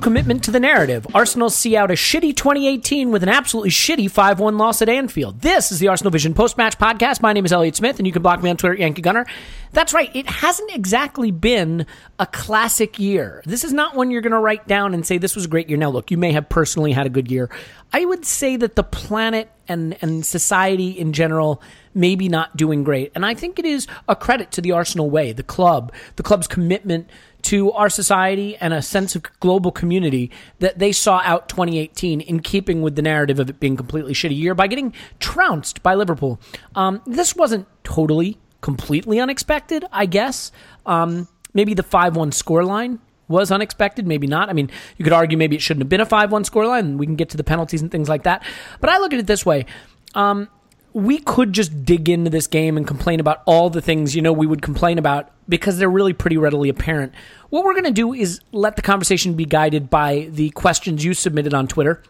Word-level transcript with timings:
Commitment 0.00 0.44
to 0.44 0.50
the 0.50 0.60
narrative, 0.60 1.06
Arsenal 1.14 1.50
see 1.50 1.76
out 1.76 1.90
a 1.90 1.94
shitty 1.94 2.34
2018 2.34 3.10
with 3.10 3.22
an 3.22 3.28
absolutely 3.28 3.70
shitty 3.70 4.10
5 4.10 4.40
1 4.40 4.58
loss 4.58 4.82
at 4.82 4.88
Anfield. 4.88 5.40
This 5.40 5.70
is 5.70 5.78
the 5.78 5.88
Arsenal 5.88 6.10
Vision 6.10 6.34
post 6.34 6.56
match 6.56 6.78
podcast. 6.78 7.20
My 7.20 7.32
name 7.32 7.44
is 7.44 7.52
Elliot 7.52 7.76
Smith, 7.76 7.98
and 7.98 8.06
you 8.06 8.12
can 8.12 8.22
block 8.22 8.42
me 8.42 8.50
on 8.50 8.56
Twitter, 8.56 8.74
Yankee 8.74 9.02
Gunner. 9.02 9.26
That's 9.72 9.94
right, 9.94 10.10
it 10.14 10.26
hasn't 10.26 10.74
exactly 10.74 11.30
been 11.30 11.86
a 12.18 12.26
classic 12.26 12.98
year. 12.98 13.42
This 13.46 13.62
is 13.62 13.72
not 13.72 13.94
one 13.94 14.10
you're 14.10 14.22
going 14.22 14.32
to 14.32 14.38
write 14.38 14.66
down 14.66 14.94
and 14.94 15.06
say 15.06 15.18
this 15.18 15.36
was 15.36 15.44
a 15.44 15.48
great 15.48 15.68
year. 15.68 15.78
Now, 15.78 15.90
look, 15.90 16.10
you 16.10 16.16
may 16.16 16.32
have 16.32 16.48
personally 16.48 16.92
had 16.92 17.06
a 17.06 17.10
good 17.10 17.30
year. 17.30 17.50
I 17.92 18.04
would 18.04 18.24
say 18.24 18.56
that 18.56 18.76
the 18.76 18.82
planet 18.82 19.50
and, 19.68 19.96
and 20.02 20.26
society 20.26 20.90
in 20.90 21.12
general 21.12 21.62
maybe 21.94 22.28
not 22.28 22.56
doing 22.56 22.84
great. 22.84 23.12
And 23.14 23.24
I 23.24 23.34
think 23.34 23.58
it 23.58 23.64
is 23.64 23.86
a 24.08 24.16
credit 24.16 24.52
to 24.52 24.60
the 24.60 24.72
Arsenal 24.72 25.10
way, 25.10 25.32
the 25.32 25.42
club, 25.42 25.92
the 26.16 26.22
club's 26.22 26.46
commitment 26.46 27.08
to 27.42 27.72
our 27.72 27.88
society 27.88 28.56
and 28.56 28.72
a 28.72 28.82
sense 28.82 29.16
of 29.16 29.22
global 29.40 29.70
community 29.70 30.30
that 30.58 30.78
they 30.78 30.92
saw 30.92 31.20
out 31.24 31.48
2018 31.48 32.20
in 32.20 32.40
keeping 32.40 32.82
with 32.82 32.96
the 32.96 33.02
narrative 33.02 33.38
of 33.38 33.50
it 33.50 33.60
being 33.60 33.76
completely 33.76 34.12
shitty 34.12 34.36
year 34.36 34.54
by 34.54 34.66
getting 34.66 34.92
trounced 35.18 35.82
by 35.82 35.94
Liverpool. 35.94 36.40
Um, 36.74 37.02
this 37.06 37.36
wasn't 37.36 37.66
totally, 37.84 38.38
completely 38.60 39.20
unexpected, 39.20 39.84
I 39.92 40.06
guess. 40.06 40.52
Um, 40.86 41.28
maybe 41.54 41.74
the 41.74 41.82
5 41.82 42.16
1 42.16 42.30
scoreline 42.30 42.98
was 43.28 43.52
unexpected, 43.52 44.06
maybe 44.06 44.26
not. 44.26 44.50
I 44.50 44.52
mean, 44.52 44.70
you 44.96 45.04
could 45.04 45.12
argue 45.12 45.38
maybe 45.38 45.56
it 45.56 45.62
shouldn't 45.62 45.82
have 45.82 45.88
been 45.88 46.00
a 46.00 46.06
5 46.06 46.32
1 46.32 46.44
scoreline, 46.44 46.98
we 46.98 47.06
can 47.06 47.16
get 47.16 47.30
to 47.30 47.36
the 47.36 47.44
penalties 47.44 47.80
and 47.80 47.90
things 47.90 48.08
like 48.08 48.24
that. 48.24 48.44
But 48.80 48.90
I 48.90 48.98
look 48.98 49.12
at 49.12 49.18
it 49.18 49.26
this 49.26 49.46
way. 49.46 49.66
Um, 50.14 50.48
we 50.92 51.18
could 51.18 51.52
just 51.52 51.84
dig 51.84 52.08
into 52.08 52.30
this 52.30 52.46
game 52.46 52.76
and 52.76 52.86
complain 52.86 53.20
about 53.20 53.42
all 53.46 53.70
the 53.70 53.80
things 53.80 54.16
you 54.16 54.22
know 54.22 54.32
we 54.32 54.46
would 54.46 54.62
complain 54.62 54.98
about 54.98 55.30
because 55.50 55.76
they're 55.76 55.90
really 55.90 56.14
pretty 56.14 56.38
readily 56.38 56.70
apparent. 56.70 57.12
What 57.50 57.64
we're 57.64 57.74
going 57.74 57.84
to 57.84 57.90
do 57.90 58.14
is 58.14 58.40
let 58.52 58.76
the 58.76 58.82
conversation 58.82 59.34
be 59.34 59.44
guided 59.44 59.90
by 59.90 60.28
the 60.30 60.50
questions 60.50 61.04
you 61.04 61.12
submitted 61.12 61.52
on 61.52 61.68
Twitter 61.68 62.02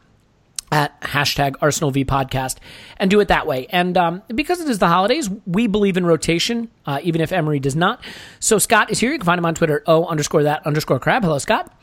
at 0.72 1.00
hashtag 1.00 1.56
Arsenal 1.60 1.90
V 1.90 2.04
podcast 2.04 2.58
and 2.96 3.10
do 3.10 3.18
it 3.18 3.28
that 3.28 3.46
way. 3.46 3.66
And 3.70 3.96
um, 3.96 4.22
because 4.28 4.60
it 4.60 4.68
is 4.68 4.78
the 4.78 4.86
holidays, 4.86 5.28
we 5.46 5.66
believe 5.66 5.96
in 5.96 6.06
rotation, 6.06 6.70
uh, 6.86 7.00
even 7.02 7.20
if 7.20 7.32
Emery 7.32 7.58
does 7.58 7.74
not. 7.74 8.00
So 8.38 8.58
Scott 8.58 8.90
is 8.90 9.00
here. 9.00 9.10
You 9.10 9.18
can 9.18 9.26
find 9.26 9.38
him 9.38 9.46
on 9.46 9.54
Twitter, 9.54 9.82
O 9.86 10.06
underscore 10.06 10.44
that 10.44 10.64
underscore 10.66 11.00
crab. 11.00 11.24
Hello, 11.24 11.38
Scott. 11.38 11.76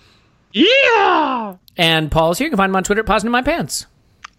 Yeah. 0.54 1.56
And 1.76 2.10
Paul 2.10 2.32
is 2.32 2.38
here. 2.38 2.46
You 2.46 2.52
can 2.52 2.58
find 2.58 2.70
him 2.70 2.76
on 2.78 2.84
Twitter, 2.84 3.04
Poznan 3.04 3.26
in 3.26 3.32
My 3.32 3.42
Pants. 3.42 3.86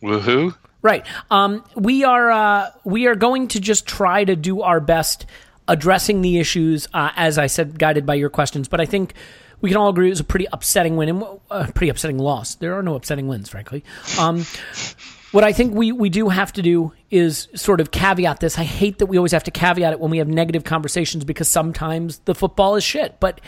Woohoo. 0.02 0.56
Right. 0.80 1.04
Um, 1.30 1.64
we 1.74 2.04
are 2.04 2.30
uh, 2.30 2.70
we 2.84 3.06
are 3.06 3.16
going 3.16 3.48
to 3.48 3.60
just 3.60 3.86
try 3.86 4.24
to 4.24 4.36
do 4.36 4.62
our 4.62 4.80
best 4.80 5.26
addressing 5.68 6.22
the 6.22 6.38
issues, 6.38 6.88
uh, 6.94 7.10
as 7.14 7.38
I 7.38 7.46
said, 7.46 7.78
guided 7.78 8.06
by 8.06 8.14
your 8.14 8.30
questions. 8.30 8.66
But 8.66 8.80
I 8.80 8.86
think 8.86 9.14
we 9.60 9.70
can 9.70 9.76
all 9.76 9.88
agree 9.88 10.08
it 10.08 10.10
was 10.10 10.20
a 10.20 10.24
pretty 10.24 10.46
upsetting 10.52 10.96
win 10.96 11.08
and 11.08 11.22
a 11.22 11.38
uh, 11.50 11.70
pretty 11.72 11.90
upsetting 11.90 12.18
loss. 12.18 12.54
There 12.56 12.76
are 12.78 12.82
no 12.82 12.94
upsetting 12.94 13.28
wins, 13.28 13.48
frankly. 13.48 13.84
Um, 14.18 14.44
what 15.30 15.44
I 15.44 15.52
think 15.52 15.74
we, 15.74 15.92
we 15.92 16.08
do 16.08 16.30
have 16.30 16.52
to 16.54 16.62
do 16.62 16.92
is 17.10 17.48
sort 17.54 17.80
of 17.80 17.90
caveat 17.90 18.40
this. 18.40 18.58
I 18.58 18.64
hate 18.64 18.98
that 18.98 19.06
we 19.06 19.18
always 19.18 19.32
have 19.32 19.44
to 19.44 19.50
caveat 19.50 19.92
it 19.92 20.00
when 20.00 20.10
we 20.10 20.18
have 20.18 20.28
negative 20.28 20.64
conversations 20.64 21.24
because 21.24 21.48
sometimes 21.48 22.20
the 22.20 22.34
football 22.34 22.76
is 22.76 22.84
shit. 22.84 23.20
But, 23.20 23.40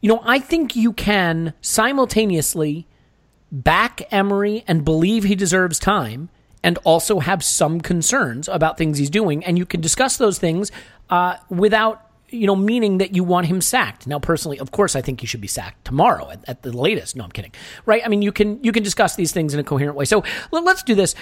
you 0.00 0.08
know, 0.08 0.20
I 0.24 0.40
think 0.40 0.74
you 0.74 0.92
can 0.92 1.54
simultaneously 1.60 2.88
back 3.52 4.02
Emery 4.10 4.64
and 4.66 4.84
believe 4.84 5.24
he 5.24 5.34
deserves 5.34 5.78
time 5.78 6.30
and 6.62 6.78
also 6.84 7.20
have 7.20 7.42
some 7.42 7.80
concerns 7.80 8.48
about 8.48 8.76
things 8.76 8.98
he's 8.98 9.10
doing. 9.10 9.44
And 9.44 9.56
you 9.56 9.66
can 9.66 9.80
discuss 9.80 10.16
those 10.16 10.38
things 10.38 10.70
uh, 11.10 11.36
without 11.50 12.10
you 12.30 12.46
know, 12.46 12.56
meaning 12.56 12.98
that 12.98 13.14
you 13.14 13.24
want 13.24 13.46
him 13.46 13.60
sacked. 13.60 14.06
Now, 14.06 14.18
personally, 14.18 14.58
of 14.58 14.70
course, 14.70 14.94
I 14.94 15.02
think 15.02 15.20
he 15.20 15.26
should 15.26 15.40
be 15.40 15.48
sacked 15.48 15.84
tomorrow 15.84 16.30
at, 16.30 16.48
at 16.48 16.62
the 16.62 16.72
latest. 16.72 17.16
No, 17.16 17.24
I'm 17.24 17.30
kidding. 17.30 17.52
Right? 17.86 18.02
I 18.04 18.08
mean, 18.08 18.22
you 18.22 18.32
can 18.32 18.62
you 18.62 18.72
can 18.72 18.82
discuss 18.82 19.16
these 19.16 19.32
things 19.32 19.52
in 19.52 19.60
a 19.60 19.64
coherent 19.64 19.96
way. 19.96 20.04
So 20.04 20.22
let, 20.52 20.66
us 20.66 20.82
do 20.82 20.94
this. 20.94 21.14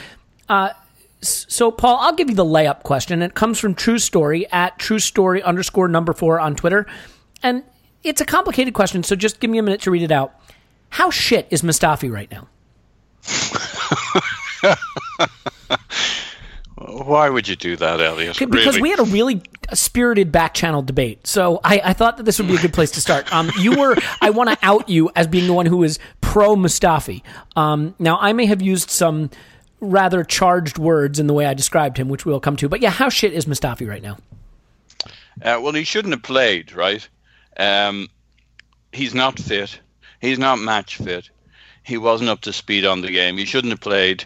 Uh, 0.49 0.71
so, 1.21 1.71
Paul, 1.71 1.97
I'll 2.00 2.15
give 2.15 2.28
you 2.28 2.37
the 2.37 2.44
layup 2.44 2.82
question. 2.82 3.22
It 3.22 3.34
comes 3.34 3.59
from 3.59 3.75
True 3.75 3.99
Story 3.99 4.47
at 4.53 4.78
True 4.78 4.99
Story 4.99 5.43
underscore 5.43 5.88
number 5.88 6.12
four 6.12 6.38
on 6.38 6.55
Twitter, 6.55 6.87
and 7.43 7.65
it's 8.05 8.20
a 8.20 8.25
complicated 8.25 8.75
question. 8.75 9.02
So, 9.02 9.17
just 9.17 9.41
give 9.41 9.50
me 9.50 9.58
a 9.58 9.62
minute 9.62 9.81
to 9.82 9.91
read 9.91 10.02
it 10.02 10.12
out. 10.12 10.34
How 10.91 11.11
shit 11.11 11.49
is 11.50 11.62
Mustafi 11.62 12.12
right 12.12 12.31
now? 12.31 12.49
Why 16.80 17.28
would 17.28 17.48
you 17.48 17.56
do 17.56 17.76
that, 17.76 18.00
Elliot? 18.00 18.38
Because 18.38 18.52
really? 18.76 18.82
we 18.82 18.90
had 18.90 19.00
a 19.00 19.04
really 19.04 19.42
spirited 19.75 20.30
back 20.30 20.54
channel 20.54 20.80
debate. 20.80 21.26
So 21.26 21.60
I, 21.64 21.80
I, 21.84 21.92
thought 21.92 22.16
that 22.19 22.22
this 22.22 22.38
would 22.38 22.46
be 22.46 22.54
a 22.54 22.60
good 22.60 22.72
place 22.72 22.92
to 22.92 23.00
start. 23.00 23.30
Um, 23.32 23.50
you 23.58 23.76
were, 23.78 23.96
I 24.20 24.30
want 24.30 24.50
to 24.50 24.58
out 24.62 24.88
you 24.88 25.10
as 25.16 25.26
being 25.26 25.46
the 25.46 25.52
one 25.52 25.66
who 25.66 25.82
is 25.82 25.98
pro 26.20 26.54
Mustafi. 26.54 27.22
Um, 27.56 27.94
now, 27.98 28.19
I 28.20 28.32
may 28.32 28.46
have 28.46 28.62
used 28.62 28.90
some 28.90 29.30
rather 29.80 30.22
charged 30.22 30.78
words 30.78 31.19
in 31.19 31.26
the 31.26 31.34
way 31.34 31.46
I 31.46 31.54
described 31.54 31.96
him, 31.96 32.08
which 32.08 32.25
we'll 32.25 32.40
come 32.40 32.56
to. 32.56 32.69
But 32.69 32.81
yeah, 32.81 32.90
how 32.90 33.08
shit 33.08 33.32
is 33.32 33.46
Mustafi 33.46 33.88
right 33.88 34.02
now? 34.02 34.19
Uh, 35.42 35.60
well, 35.60 35.72
he 35.72 35.84
shouldn't 35.84 36.14
have 36.14 36.22
played, 36.22 36.72
right? 36.72 37.06
Um, 37.58 38.08
he's 38.92 39.14
not 39.14 39.38
fit. 39.38 39.81
He's 40.20 40.38
not 40.38 40.58
match 40.58 40.96
fit. 40.96 41.31
He 41.82 41.96
wasn't 41.96 42.31
up 42.31 42.40
to 42.42 42.52
speed 42.52 42.84
on 42.84 43.00
the 43.00 43.10
game. 43.10 43.36
He 43.36 43.44
shouldn't 43.44 43.72
have 43.72 43.81
played. 43.81 44.24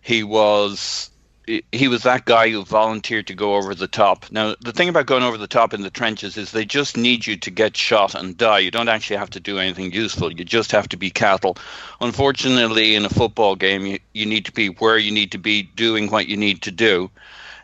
He 0.00 0.22
was 0.22 1.10
he 1.46 1.88
was 1.88 2.02
that 2.02 2.24
guy 2.24 2.50
who 2.50 2.64
volunteered 2.64 3.26
to 3.26 3.34
go 3.34 3.54
over 3.54 3.74
the 3.74 3.86
top. 3.86 4.30
Now, 4.30 4.54
the 4.60 4.72
thing 4.72 4.88
about 4.88 5.06
going 5.06 5.22
over 5.22 5.36
the 5.36 5.46
top 5.46 5.74
in 5.74 5.82
the 5.82 5.90
trenches 5.90 6.36
is 6.36 6.50
they 6.50 6.64
just 6.64 6.96
need 6.96 7.26
you 7.26 7.36
to 7.36 7.50
get 7.50 7.76
shot 7.76 8.14
and 8.14 8.36
die. 8.36 8.60
You 8.60 8.70
don't 8.70 8.88
actually 8.88 9.16
have 9.16 9.30
to 9.30 9.40
do 9.40 9.58
anything 9.58 9.92
useful. 9.92 10.32
You 10.32 10.44
just 10.44 10.72
have 10.72 10.88
to 10.90 10.96
be 10.96 11.10
cattle. 11.10 11.56
Unfortunately, 12.00 12.94
in 12.94 13.04
a 13.04 13.10
football 13.10 13.56
game, 13.56 13.84
you, 13.86 13.98
you 14.12 14.26
need 14.26 14.46
to 14.46 14.52
be 14.52 14.68
where 14.68 14.96
you 14.96 15.10
need 15.10 15.32
to 15.32 15.38
be 15.38 15.62
doing 15.62 16.10
what 16.10 16.28
you 16.28 16.36
need 16.36 16.62
to 16.62 16.70
do. 16.70 17.10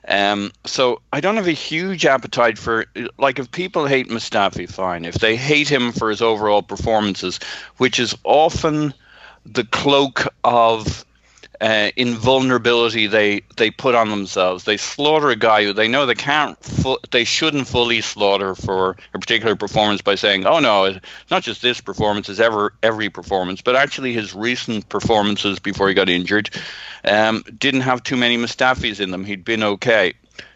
Um, 0.08 0.52
so 0.64 1.00
I 1.12 1.20
don't 1.20 1.36
have 1.36 1.46
a 1.46 1.52
huge 1.52 2.06
appetite 2.06 2.58
for 2.58 2.86
like 3.18 3.38
if 3.38 3.50
people 3.50 3.86
hate 3.86 4.08
Mustafi, 4.08 4.68
fine. 4.68 5.04
If 5.04 5.16
they 5.16 5.36
hate 5.36 5.68
him 5.68 5.92
for 5.92 6.10
his 6.10 6.22
overall 6.22 6.62
performances, 6.62 7.38
which 7.76 8.00
is 8.00 8.16
often 8.24 8.94
the 9.44 9.64
cloak 9.64 10.26
of 10.42 11.04
uh, 11.60 11.90
invulnerability 11.96 13.06
they 13.06 13.42
they 13.56 13.70
put 13.70 13.94
on 13.94 14.08
themselves. 14.08 14.64
They 14.64 14.78
slaughter 14.78 15.28
a 15.28 15.36
guy 15.36 15.64
who 15.64 15.72
they 15.74 15.88
know 15.88 16.06
they 16.06 16.14
can't, 16.14 16.58
fu- 16.64 16.98
they 17.10 17.24
shouldn't 17.24 17.68
fully 17.68 18.00
slaughter 18.00 18.54
for 18.54 18.96
a 19.12 19.18
particular 19.18 19.56
performance 19.56 20.00
by 20.00 20.14
saying, 20.14 20.46
"Oh 20.46 20.60
no, 20.60 20.84
it's 20.84 21.00
not 21.30 21.42
just 21.42 21.60
this 21.60 21.80
performance; 21.80 22.28
it's 22.30 22.40
ever 22.40 22.72
every 22.82 23.10
performance." 23.10 23.60
But 23.60 23.76
actually, 23.76 24.14
his 24.14 24.34
recent 24.34 24.88
performances 24.88 25.58
before 25.58 25.88
he 25.88 25.94
got 25.94 26.08
injured 26.08 26.50
um, 27.04 27.44
didn't 27.58 27.82
have 27.82 28.02
too 28.02 28.16
many 28.16 28.38
Mustafis 28.38 29.00
in 29.00 29.10
them. 29.10 29.24
He'd 29.24 29.44
been 29.44 29.62
okay. 29.62 30.14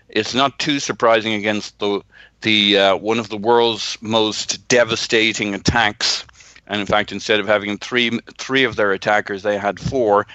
It's 0.09 0.35
not 0.35 0.59
too 0.59 0.79
surprising 0.79 1.35
against 1.35 1.79
the 1.81 2.01
the 2.41 2.79
uh, 2.79 2.97
one 2.97 3.19
of 3.19 3.29
the 3.29 3.37
world's 3.37 3.99
most 4.01 4.67
devastating 4.69 5.55
attacks. 5.55 6.25
And 6.67 6.81
in 6.81 6.87
fact, 6.87 7.13
instead 7.13 7.41
of 7.41 7.47
having 7.47 7.77
three 7.77 8.19
three 8.39 8.65
of 8.65 8.77
their 8.77 8.93
attackers, 8.93 9.43
they 9.43 9.59
had 9.59 9.79
four 9.79 10.27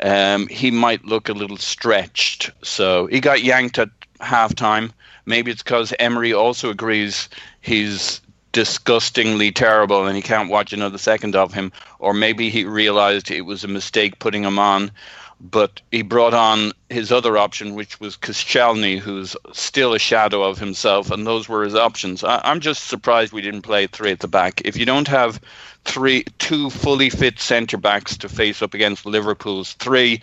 um, 0.00 0.46
he 0.48 0.70
might 0.70 1.04
look 1.04 1.28
a 1.28 1.34
little 1.34 1.56
stretched. 1.56 2.50
So 2.62 3.06
he 3.06 3.20
got 3.20 3.42
yanked 3.42 3.78
at 3.78 3.90
halftime. 4.20 4.92
Maybe 5.24 5.50
it's 5.50 5.62
because 5.62 5.92
Emery 5.98 6.32
also 6.32 6.70
agrees 6.70 7.28
he's 7.60 8.20
disgustingly 8.52 9.52
terrible 9.52 10.06
and 10.06 10.16
he 10.16 10.22
can't 10.22 10.50
watch 10.50 10.72
another 10.72 10.98
second 10.98 11.36
of 11.36 11.52
him. 11.52 11.72
Or 11.98 12.14
maybe 12.14 12.48
he 12.48 12.64
realized 12.64 13.30
it 13.30 13.42
was 13.42 13.64
a 13.64 13.68
mistake 13.68 14.18
putting 14.18 14.44
him 14.44 14.58
on. 14.58 14.90
But 15.38 15.82
he 15.90 16.00
brought 16.00 16.32
on 16.32 16.72
his 16.88 17.12
other 17.12 17.36
option, 17.36 17.74
which 17.74 18.00
was 18.00 18.16
Koscielny, 18.16 18.98
who's 18.98 19.36
still 19.52 19.92
a 19.92 19.98
shadow 19.98 20.42
of 20.42 20.58
himself, 20.58 21.10
and 21.10 21.26
those 21.26 21.46
were 21.46 21.62
his 21.62 21.74
options. 21.74 22.24
I, 22.24 22.40
I'm 22.42 22.60
just 22.60 22.84
surprised 22.84 23.34
we 23.34 23.42
didn't 23.42 23.60
play 23.60 23.86
three 23.86 24.12
at 24.12 24.20
the 24.20 24.28
back. 24.28 24.62
If 24.64 24.78
you 24.78 24.86
don't 24.86 25.08
have 25.08 25.38
three, 25.86 26.24
two 26.38 26.70
fully 26.70 27.10
fit 27.10 27.38
centre 27.38 27.78
backs 27.78 28.18
to 28.18 28.28
face 28.28 28.62
up 28.62 28.74
against 28.74 29.06
Liverpool's 29.06 29.72
three, 29.74 30.22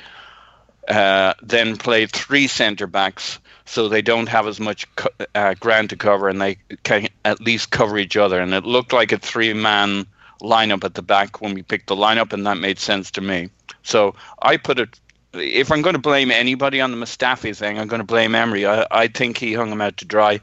uh, 0.87 1.33
then 1.41 1.77
play 1.77 2.05
three 2.05 2.47
centre 2.47 2.87
backs 2.87 3.39
so 3.65 3.87
they 3.87 4.01
don't 4.01 4.27
have 4.27 4.47
as 4.47 4.59
much 4.59 4.93
co- 4.95 5.25
uh, 5.33 5.53
ground 5.55 5.89
to 5.89 5.95
cover 5.95 6.27
and 6.27 6.41
they 6.41 6.57
can 6.83 7.07
at 7.23 7.39
least 7.39 7.71
cover 7.71 7.97
each 7.97 8.17
other. 8.17 8.39
And 8.39 8.53
it 8.53 8.65
looked 8.65 8.93
like 8.93 9.11
a 9.11 9.17
three 9.17 9.53
man 9.53 10.05
lineup 10.41 10.83
at 10.83 10.93
the 10.93 11.01
back 11.01 11.41
when 11.41 11.53
we 11.53 11.63
picked 11.63 11.87
the 11.87 11.95
lineup, 11.95 12.33
and 12.33 12.45
that 12.45 12.57
made 12.57 12.77
sense 12.77 13.11
to 13.11 13.21
me. 13.21 13.49
So 13.83 14.15
I 14.41 14.57
put 14.57 14.79
it. 14.79 14.99
If 15.33 15.71
I'm 15.71 15.81
going 15.81 15.95
to 15.95 16.01
blame 16.01 16.29
anybody 16.29 16.79
on 16.79 16.91
the 16.91 16.97
Mustafi 16.97 17.55
thing, 17.55 17.79
I'm 17.79 17.87
going 17.87 18.01
to 18.01 18.05
blame 18.05 18.35
Emery. 18.35 18.67
I, 18.67 18.85
I 18.91 19.07
think 19.07 19.37
he 19.37 19.53
hung 19.53 19.71
him 19.71 19.81
out 19.81 19.97
to 19.97 20.05
dry 20.05 20.41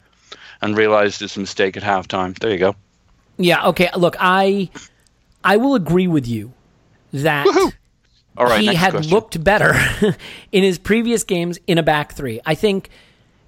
and 0.61 0.77
realized 0.77 1.21
his 1.21 1.37
mistake 1.37 1.77
at 1.77 1.83
halftime. 1.83 2.37
There 2.39 2.51
you 2.51 2.59
go. 2.59 2.75
Yeah. 3.37 3.69
Okay. 3.69 3.91
Look, 3.97 4.17
I 4.19 4.69
I 5.45 5.57
will 5.57 5.75
agree 5.75 6.07
with 6.09 6.27
you 6.27 6.53
that 7.13 7.47
All 8.37 8.47
right, 8.47 8.61
he 8.61 8.75
had 8.75 8.91
question. 8.93 9.13
looked 9.13 9.43
better 9.43 9.75
in 10.53 10.63
his 10.63 10.79
previous 10.79 11.25
games 11.25 11.59
in 11.67 11.79
a 11.79 11.83
back 11.83 12.13
three. 12.15 12.41
I 12.47 12.55
think, 12.55 12.89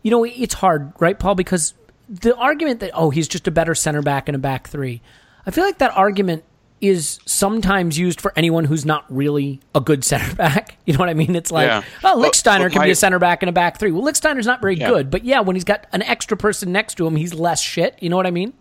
you 0.02 0.10
know, 0.10 0.24
it's 0.24 0.54
hard, 0.54 0.92
right, 0.98 1.18
Paul? 1.18 1.34
Because 1.34 1.74
the 2.08 2.36
argument 2.36 2.80
that, 2.80 2.90
oh, 2.94 3.10
he's 3.10 3.28
just 3.28 3.46
a 3.46 3.50
better 3.50 3.74
center 3.74 4.02
back 4.02 4.28
in 4.28 4.34
a 4.34 4.38
back 4.38 4.68
three, 4.68 5.00
I 5.46 5.50
feel 5.50 5.64
like 5.64 5.78
that 5.78 5.96
argument 5.96 6.44
is 6.80 7.20
sometimes 7.26 7.96
used 7.96 8.20
for 8.20 8.32
anyone 8.34 8.64
who's 8.64 8.84
not 8.84 9.04
really 9.08 9.60
a 9.74 9.80
good 9.80 10.02
center 10.12 10.34
back. 10.34 10.76
You 10.84 10.94
know 10.94 10.98
what 10.98 11.08
I 11.10 11.14
mean? 11.14 11.36
It's 11.36 11.52
like, 11.52 11.68
Yeah. 11.68 11.82
oh, 12.02 12.20
But- 12.20 12.42
but 12.44 12.72
can 12.72 12.82
be 12.82 12.90
a 12.90 12.96
center 12.96 13.20
back 13.20 13.44
in 13.44 13.48
a 13.48 13.52
back 13.52 13.78
three. 13.78 13.92
Well, 13.92 14.02
Lichtsteiner's 14.02 14.46
not 14.46 14.60
very 14.60 14.76
Yeah. 14.76 14.88
good, 14.88 15.10
but 15.12 15.24
yeah, 15.24 15.38
when 15.40 15.54
he's 15.54 15.62
got 15.64 15.86
an 15.92 16.02
extra 16.02 16.36
person 16.36 16.72
next 16.72 16.96
to 16.96 17.06
him, 17.06 17.14
he's 17.14 17.32
less 17.34 17.60
shit. 17.60 17.96
You 18.00 18.08
know 18.10 18.16
what 18.16 18.26
I 18.26 18.32
mean? 18.32 18.52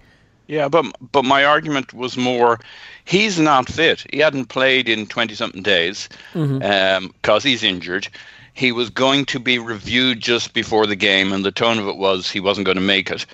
Yeah, 0.51 0.67
but 0.67 0.85
but 1.13 1.23
my 1.23 1.45
argument 1.45 1.93
was 1.93 2.17
more, 2.17 2.59
he's 3.05 3.39
not 3.39 3.69
fit. 3.69 4.05
He 4.11 4.19
hadn't 4.19 4.47
played 4.47 4.89
in 4.89 5.07
twenty 5.07 5.33
something 5.33 5.63
days 5.63 6.09
because 6.33 7.41
he's 7.41 7.63
injured. 7.63 8.09
He 8.53 8.73
was 8.73 8.89
going 8.89 9.23
to 9.27 9.39
be 9.39 9.59
reviewed 9.59 10.19
just 10.19 10.53
before 10.53 10.85
the 10.85 10.97
game, 10.97 11.31
and 11.31 11.45
the 11.45 11.53
tone 11.53 11.79
of 11.79 11.87
it 11.87 11.95
was 11.95 12.29
he 12.29 12.41
wasn't 12.41 12.65
going 12.65 12.75
to 12.75 12.81
make 12.81 13.09
it, 13.09 13.25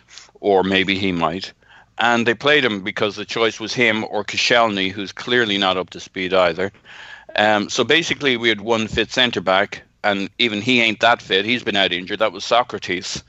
or 0.42 0.62
maybe 0.62 0.94
he 0.96 1.12
might. 1.12 1.54
And 1.98 2.28
they 2.28 2.36
played 2.36 2.64
him 2.64 2.84
because 2.84 3.16
the 3.16 3.26
choice 3.26 3.60
was 3.60 3.74
him 3.74 4.06
or 4.12 4.24
Koscielny, 4.24 4.92
who's 4.92 5.12
clearly 5.12 5.58
not 5.58 5.76
up 5.76 5.90
to 5.90 6.00
speed 6.00 6.36
either. 6.36 6.72
Um, 7.36 7.68
so 7.68 7.84
basically, 7.84 8.38
we 8.38 8.50
had 8.50 8.62
one 8.62 8.88
fit 8.88 9.12
centre 9.12 9.42
back, 9.42 9.82
and 10.04 10.30
even 10.38 10.62
he 10.62 10.82
ain't 10.82 11.00
that 11.00 11.24
fit. 11.24 11.46
He's 11.46 11.64
been 11.64 11.78
out 11.78 11.92
injured. 11.92 12.20
That 12.20 12.32
was 12.32 12.46
Socrates, 12.46 13.24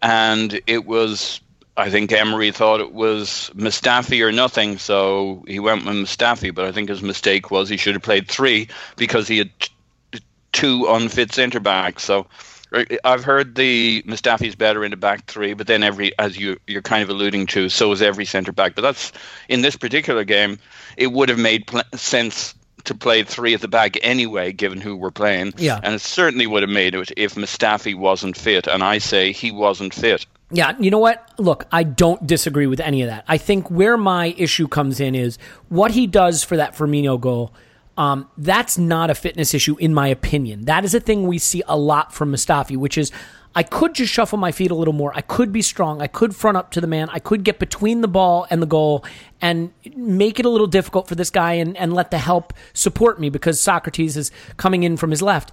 and 0.00 0.62
it 0.66 0.86
was. 0.86 1.42
I 1.78 1.90
think 1.90 2.10
Emery 2.10 2.50
thought 2.50 2.80
it 2.80 2.92
was 2.92 3.52
Mustafi 3.54 4.20
or 4.26 4.32
nothing, 4.32 4.78
so 4.78 5.44
he 5.46 5.60
went 5.60 5.86
with 5.86 5.94
Mustafi. 5.94 6.52
But 6.52 6.64
I 6.64 6.72
think 6.72 6.88
his 6.88 7.02
mistake 7.02 7.52
was 7.52 7.68
he 7.68 7.76
should 7.76 7.94
have 7.94 8.02
played 8.02 8.26
three 8.26 8.68
because 8.96 9.28
he 9.28 9.38
had 9.38 9.50
t- 9.60 10.20
two 10.52 10.86
unfit 10.88 11.32
centre 11.32 11.60
backs. 11.60 12.02
So 12.02 12.26
uh, 12.72 12.84
I've 13.04 13.22
heard 13.22 13.54
the 13.54 14.02
Mustafi's 14.02 14.56
better 14.56 14.84
in 14.84 14.90
the 14.90 14.96
back 14.96 15.26
three, 15.26 15.54
but 15.54 15.68
then 15.68 15.84
every, 15.84 16.18
as 16.18 16.36
you 16.36 16.58
you're 16.66 16.82
kind 16.82 17.04
of 17.04 17.10
alluding 17.10 17.46
to, 17.48 17.68
so 17.68 17.92
is 17.92 18.02
every 18.02 18.24
centre 18.24 18.52
back. 18.52 18.74
But 18.74 18.82
that's 18.82 19.12
in 19.48 19.60
this 19.60 19.76
particular 19.76 20.24
game, 20.24 20.58
it 20.96 21.12
would 21.12 21.28
have 21.28 21.38
made 21.38 21.68
pl- 21.68 21.82
sense 21.94 22.56
to 22.84 22.94
play 22.96 23.22
three 23.22 23.54
at 23.54 23.60
the 23.60 23.68
back 23.68 23.96
anyway, 24.02 24.50
given 24.52 24.80
who 24.80 24.96
we're 24.96 25.12
playing. 25.12 25.52
Yeah. 25.58 25.78
and 25.80 25.94
it 25.94 26.00
certainly 26.00 26.48
would 26.48 26.62
have 26.62 26.70
made 26.70 26.96
it 26.96 27.12
if 27.16 27.36
Mustafi 27.36 27.94
wasn't 27.94 28.36
fit, 28.36 28.66
and 28.66 28.82
I 28.82 28.98
say 28.98 29.30
he 29.30 29.52
wasn't 29.52 29.94
fit. 29.94 30.26
Yeah, 30.50 30.74
you 30.78 30.90
know 30.90 30.98
what? 30.98 31.30
Look, 31.38 31.66
I 31.70 31.82
don't 31.82 32.26
disagree 32.26 32.66
with 32.66 32.80
any 32.80 33.02
of 33.02 33.08
that. 33.08 33.24
I 33.28 33.36
think 33.36 33.70
where 33.70 33.96
my 33.96 34.34
issue 34.38 34.66
comes 34.66 34.98
in 34.98 35.14
is 35.14 35.38
what 35.68 35.90
he 35.90 36.06
does 36.06 36.42
for 36.42 36.56
that 36.56 36.74
Firmino 36.74 37.20
goal. 37.20 37.52
Um, 37.98 38.30
that's 38.38 38.78
not 38.78 39.10
a 39.10 39.14
fitness 39.14 39.52
issue, 39.52 39.76
in 39.76 39.92
my 39.92 40.08
opinion. 40.08 40.64
That 40.64 40.84
is 40.84 40.94
a 40.94 41.00
thing 41.00 41.26
we 41.26 41.38
see 41.38 41.62
a 41.66 41.76
lot 41.76 42.14
from 42.14 42.32
Mustafi, 42.32 42.76
which 42.76 42.96
is 42.96 43.12
I 43.54 43.62
could 43.62 43.94
just 43.94 44.12
shuffle 44.12 44.38
my 44.38 44.52
feet 44.52 44.70
a 44.70 44.74
little 44.74 44.94
more. 44.94 45.12
I 45.14 45.20
could 45.20 45.52
be 45.52 45.62
strong. 45.62 46.00
I 46.00 46.06
could 46.06 46.34
front 46.34 46.56
up 46.56 46.70
to 46.72 46.80
the 46.80 46.86
man. 46.86 47.08
I 47.10 47.18
could 47.18 47.42
get 47.44 47.58
between 47.58 48.00
the 48.00 48.08
ball 48.08 48.46
and 48.50 48.62
the 48.62 48.66
goal 48.66 49.04
and 49.40 49.72
make 49.96 50.38
it 50.38 50.46
a 50.46 50.48
little 50.48 50.66
difficult 50.66 51.08
for 51.08 51.14
this 51.14 51.28
guy 51.28 51.54
and, 51.54 51.76
and 51.76 51.92
let 51.92 52.10
the 52.10 52.18
help 52.18 52.54
support 52.72 53.20
me 53.20 53.28
because 53.30 53.60
Socrates 53.60 54.16
is 54.16 54.30
coming 54.56 54.82
in 54.82 54.96
from 54.96 55.10
his 55.10 55.20
left 55.20 55.52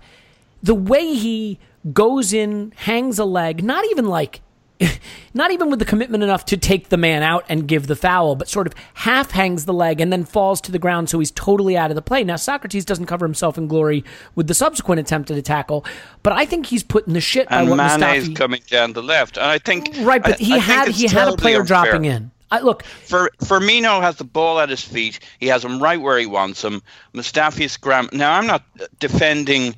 the 0.66 0.76
way 0.76 1.14
he 1.14 1.60
goes 1.94 2.34
in, 2.34 2.74
hangs 2.76 3.20
a 3.20 3.26
leg, 3.26 3.64
not 3.64 3.86
even 3.92 4.06
like, 4.06 4.42
not 5.34 5.52
even 5.52 5.70
with 5.70 5.80
the 5.80 5.86
commitment 5.86 6.24
enough 6.24 6.46
to 6.46 6.58
take 6.58 6.90
the 6.90 6.98
man 6.98 7.24
out 7.24 7.46
and 7.48 7.68
give 7.68 7.88
the 7.88 7.96
foul, 7.96 8.36
but 8.36 8.50
sort 8.50 8.68
of 8.68 8.74
half 8.96 9.32
hangs 9.32 9.66
the 9.66 9.74
leg 9.74 10.02
and 10.02 10.12
then 10.12 10.24
falls 10.26 10.60
to 10.62 10.72
the 10.72 10.80
ground 10.80 11.10
so 11.10 11.20
he's 11.20 11.32
totally 11.32 11.78
out 11.78 11.92
of 11.92 11.96
the 11.96 12.02
play. 12.02 12.24
Now, 12.24 12.36
Socrates 12.36 12.86
doesn't 12.86 13.06
cover 13.06 13.26
himself 13.26 13.58
in 13.58 13.68
glory 13.68 14.04
with 14.36 14.48
the 14.48 14.54
subsequent 14.54 15.00
attempt 15.00 15.32
at 15.32 15.38
a 15.38 15.42
tackle, 15.42 15.86
but 16.24 16.34
I 16.34 16.46
think 16.46 16.66
he's 16.66 16.84
putting 16.84 17.14
the 17.14 17.22
shit 17.22 17.48
and 17.50 17.70
what 17.70 17.78
Mane's 17.78 18.30
Mustafi. 18.30 18.36
coming 18.36 18.62
down 18.70 18.94
the 18.94 19.04
left. 19.04 19.38
And 19.38 19.46
I 19.46 19.58
think 19.60 19.90
right, 20.02 20.22
but 20.22 20.40
he 20.40 20.54
I 20.54 20.60
think 20.60 20.64
had 20.64 20.88
he 20.90 21.08
had 21.08 21.28
a 21.28 21.38
player 21.38 21.62
unfair. 21.62 21.84
dropping 21.84 22.06
in. 22.06 22.32
I, 22.52 22.60
look, 22.60 22.84
For 22.84 23.32
Firmino 23.40 24.02
has 24.02 24.18
the 24.18 24.24
ball 24.24 24.60
at 24.60 24.70
his 24.70 24.82
feet. 24.82 25.20
He 25.40 25.48
has 25.48 25.66
him 25.66 25.82
right 25.82 26.00
where 26.00 26.18
he 26.18 26.28
wants 26.28 26.64
him. 26.64 26.82
Mustafi 27.14 27.70
scram. 27.70 28.08
Now 28.14 28.34
I'm 28.34 28.46
not 28.46 28.64
defending 29.00 29.76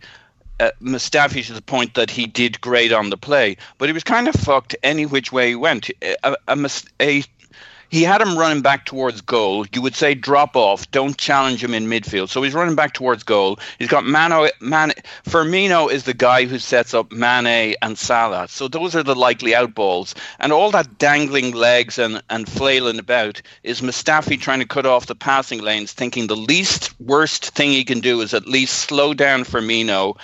uh, 0.60 0.72
Mustafi 0.82 1.46
to 1.46 1.54
the 1.54 1.62
point 1.62 1.94
that 1.96 2.10
he 2.10 2.26
did 2.26 2.60
great 2.62 2.92
on 2.92 3.10
the 3.10 3.18
play, 3.18 3.58
but 3.78 3.90
he 3.90 3.94
was 3.94 4.04
kind 4.04 4.28
of 4.28 4.36
fucked 4.36 4.76
any 4.84 5.06
which 5.06 5.32
way 5.32 5.50
he 5.50 5.56
went. 5.56 5.90
A, 6.02 6.36
a, 6.48 6.56
a 7.00 7.24
he 7.90 8.04
had 8.04 8.22
him 8.22 8.38
running 8.38 8.62
back 8.62 8.86
towards 8.86 9.22
goal. 9.22 9.66
You 9.74 9.82
would 9.82 9.96
say 9.96 10.14
drop 10.14 10.56
off, 10.56 10.90
don't 10.92 11.18
challenge 11.18 11.64
him 11.64 11.74
in 11.74 11.88
midfield. 11.88 12.30
So 12.30 12.42
he's 12.42 12.54
running 12.54 12.76
back 12.76 12.94
towards 12.94 13.24
goal. 13.24 13.60
He's 13.80 13.88
got 13.88 14.06
Mano, 14.06 14.48
Man, 14.60 14.94
Firmino 15.26 15.92
is 15.92 16.04
the 16.04 16.14
guy 16.14 16.46
who 16.46 16.60
sets 16.60 16.94
up 16.94 17.12
Mane 17.12 17.76
and 17.82 17.98
Salah. 17.98 18.48
So 18.48 18.68
those 18.68 18.96
are 18.96 19.04
the 19.04 19.16
likely 19.16 19.56
out 19.56 19.74
balls. 19.74 20.16
And 20.40 20.52
all 20.52 20.72
that 20.72 20.98
dangling 20.98 21.54
legs 21.54 21.98
and, 21.98 22.22
and 22.30 22.48
flailing 22.48 23.00
about 23.00 23.42
is 23.64 23.82
Mustafi 23.82 24.40
trying 24.40 24.60
to 24.60 24.66
cut 24.66 24.86
off 24.86 25.06
the 25.06 25.16
passing 25.16 25.62
lanes, 25.62 25.94
thinking 25.94 26.28
the 26.28 26.36
least 26.36 26.94
worst 27.00 27.52
thing 27.52 27.72
he 27.72 27.86
can 27.86 28.00
do 28.00 28.22
is 28.22 28.34
at 28.34 28.48
least 28.48 28.74
slow 28.74 29.14
down 29.14 29.44
Firmino 29.44 30.18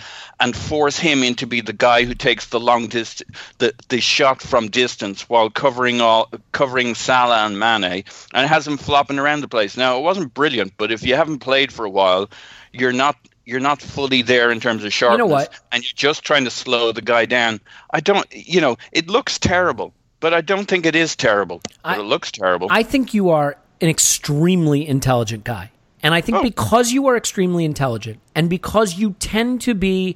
and 0.43 0.53
force 0.57 0.99
him 0.99 1.23
into 1.23 1.47
be 1.47 1.61
the 1.61 1.71
guy 1.71 2.03
who 2.03 2.13
takes 2.13 2.47
the 2.47 2.59
long 2.59 2.87
dist- 2.87 3.23
the, 3.59 3.73
the 3.87 4.01
shot 4.01 4.41
from 4.41 4.67
distance 4.67 5.29
while 5.29 5.49
covering 5.49 6.01
all 6.01 6.29
covering 6.51 6.95
Salah 6.95 7.45
and 7.45 7.57
Mane 7.57 8.03
and 8.33 8.47
has 8.49 8.67
him 8.67 8.75
flopping 8.75 9.19
around 9.19 9.39
the 9.39 9.47
place. 9.47 9.77
Now 9.77 9.97
it 9.97 10.01
wasn't 10.01 10.33
brilliant, 10.33 10.73
but 10.75 10.91
if 10.91 11.01
you 11.01 11.15
haven't 11.15 11.39
played 11.39 11.71
for 11.71 11.85
a 11.85 11.89
while, 11.89 12.29
you're 12.73 12.91
not 12.91 13.15
you're 13.45 13.61
not 13.61 13.81
fully 13.81 14.21
there 14.21 14.51
in 14.51 14.59
terms 14.59 14.83
of 14.83 14.91
sharpness, 14.91 15.29
what? 15.29 15.59
and 15.71 15.81
you're 15.81 15.91
just 15.95 16.23
trying 16.25 16.43
to 16.43 16.51
slow 16.51 16.91
the 16.91 17.01
guy 17.01 17.25
down. 17.25 17.61
I 17.91 18.01
don't, 18.01 18.27
you 18.31 18.59
know, 18.59 18.77
it 18.91 19.07
looks 19.07 19.39
terrible, 19.39 19.93
but 20.19 20.33
I 20.33 20.41
don't 20.41 20.67
think 20.67 20.85
it 20.85 20.95
is 20.95 21.15
terrible. 21.15 21.61
I- 21.85 21.99
it 21.99 22.03
looks 22.03 22.31
terrible. 22.31 22.67
I 22.69 22.83
think 22.83 23.13
you 23.13 23.29
are 23.29 23.57
an 23.79 23.87
extremely 23.89 24.85
intelligent 24.87 25.45
guy. 25.45 25.71
And 26.03 26.13
I 26.13 26.21
think 26.21 26.39
Oh. 26.39 26.43
because 26.43 26.91
you 26.91 27.07
are 27.07 27.15
extremely 27.17 27.63
intelligent 27.65 28.19
and 28.35 28.49
because 28.49 28.95
you 28.95 29.15
tend 29.19 29.61
to 29.61 29.73
be 29.73 30.15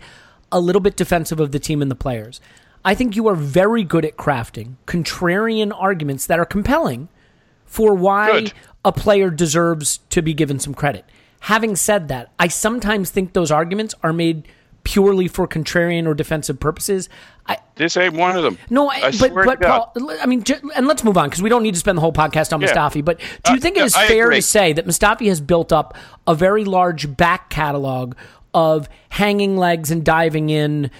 a 0.51 0.59
little 0.59 0.81
bit 0.81 0.95
defensive 0.97 1.39
of 1.39 1.51
the 1.51 1.59
team 1.59 1.81
and 1.81 1.89
the 1.89 1.95
players, 1.95 2.39
I 2.85 2.93
think 2.93 3.15
you 3.15 3.27
are 3.27 3.35
very 3.35 3.83
good 3.83 4.05
at 4.05 4.17
crafting 4.17 4.75
contrarian 4.85 5.71
arguments 5.75 6.25
that 6.27 6.39
are 6.39 6.45
compelling 6.45 7.09
for 7.65 7.93
why 7.95 8.31
Good. 8.31 8.53
a 8.85 8.91
player 8.91 9.29
deserves 9.29 9.99
to 10.09 10.21
be 10.21 10.33
given 10.33 10.59
some 10.59 10.73
credit. 10.73 11.05
Having 11.41 11.75
said 11.77 12.07
that, 12.09 12.31
I 12.39 12.47
sometimes 12.47 13.09
think 13.09 13.33
those 13.33 13.51
arguments 13.51 13.93
are 14.03 14.13
made 14.13 14.47
purely 14.83 15.27
for 15.27 15.47
contrarian 15.47 16.07
or 16.07 16.13
defensive 16.13 16.59
purposes. 16.59 17.09
I, 17.49 17.57
this 17.75 17.95
ain't 17.95 18.13
one 18.15 18.35
of 18.35 18.43
them. 18.43 18.57
no, 18.69 18.89
I 18.89 19.11
but 19.17 19.33
but. 19.33 19.61
Paul, 19.61 19.93
I 20.21 20.25
mean, 20.25 20.43
and 20.75 20.85
let's 20.87 21.03
move 21.03 21.17
on 21.17 21.29
because 21.29 21.41
we 21.41 21.49
don't 21.49 21.63
need 21.63 21.73
to 21.75 21.79
spend 21.79 21.97
the 21.97 22.01
whole 22.01 22.11
podcast 22.13 22.51
on 22.51 22.59
Yeah. 22.61 22.67
Mustafi. 22.73 23.05
But 23.05 23.19
do 23.43 23.53
you 23.53 23.57
Uh, 23.57 23.61
think 23.61 23.77
it 23.77 23.83
is 23.83 23.95
no, 23.95 24.01
I 24.01 24.07
fair 24.07 24.25
agree. 24.25 24.35
to 24.37 24.41
say 24.41 24.73
that 24.73 24.85
Mustafi 24.85 25.27
has 25.29 25.39
built 25.39 25.71
up 25.71 25.95
a 26.25 26.35
very 26.35 26.65
large 26.65 27.15
back 27.15 27.49
catalog 27.49 28.15
of 28.53 28.89
hanging 29.09 29.55
legs 29.57 29.91
and 29.91 30.03
diving 30.03 30.49
in, 30.49 30.91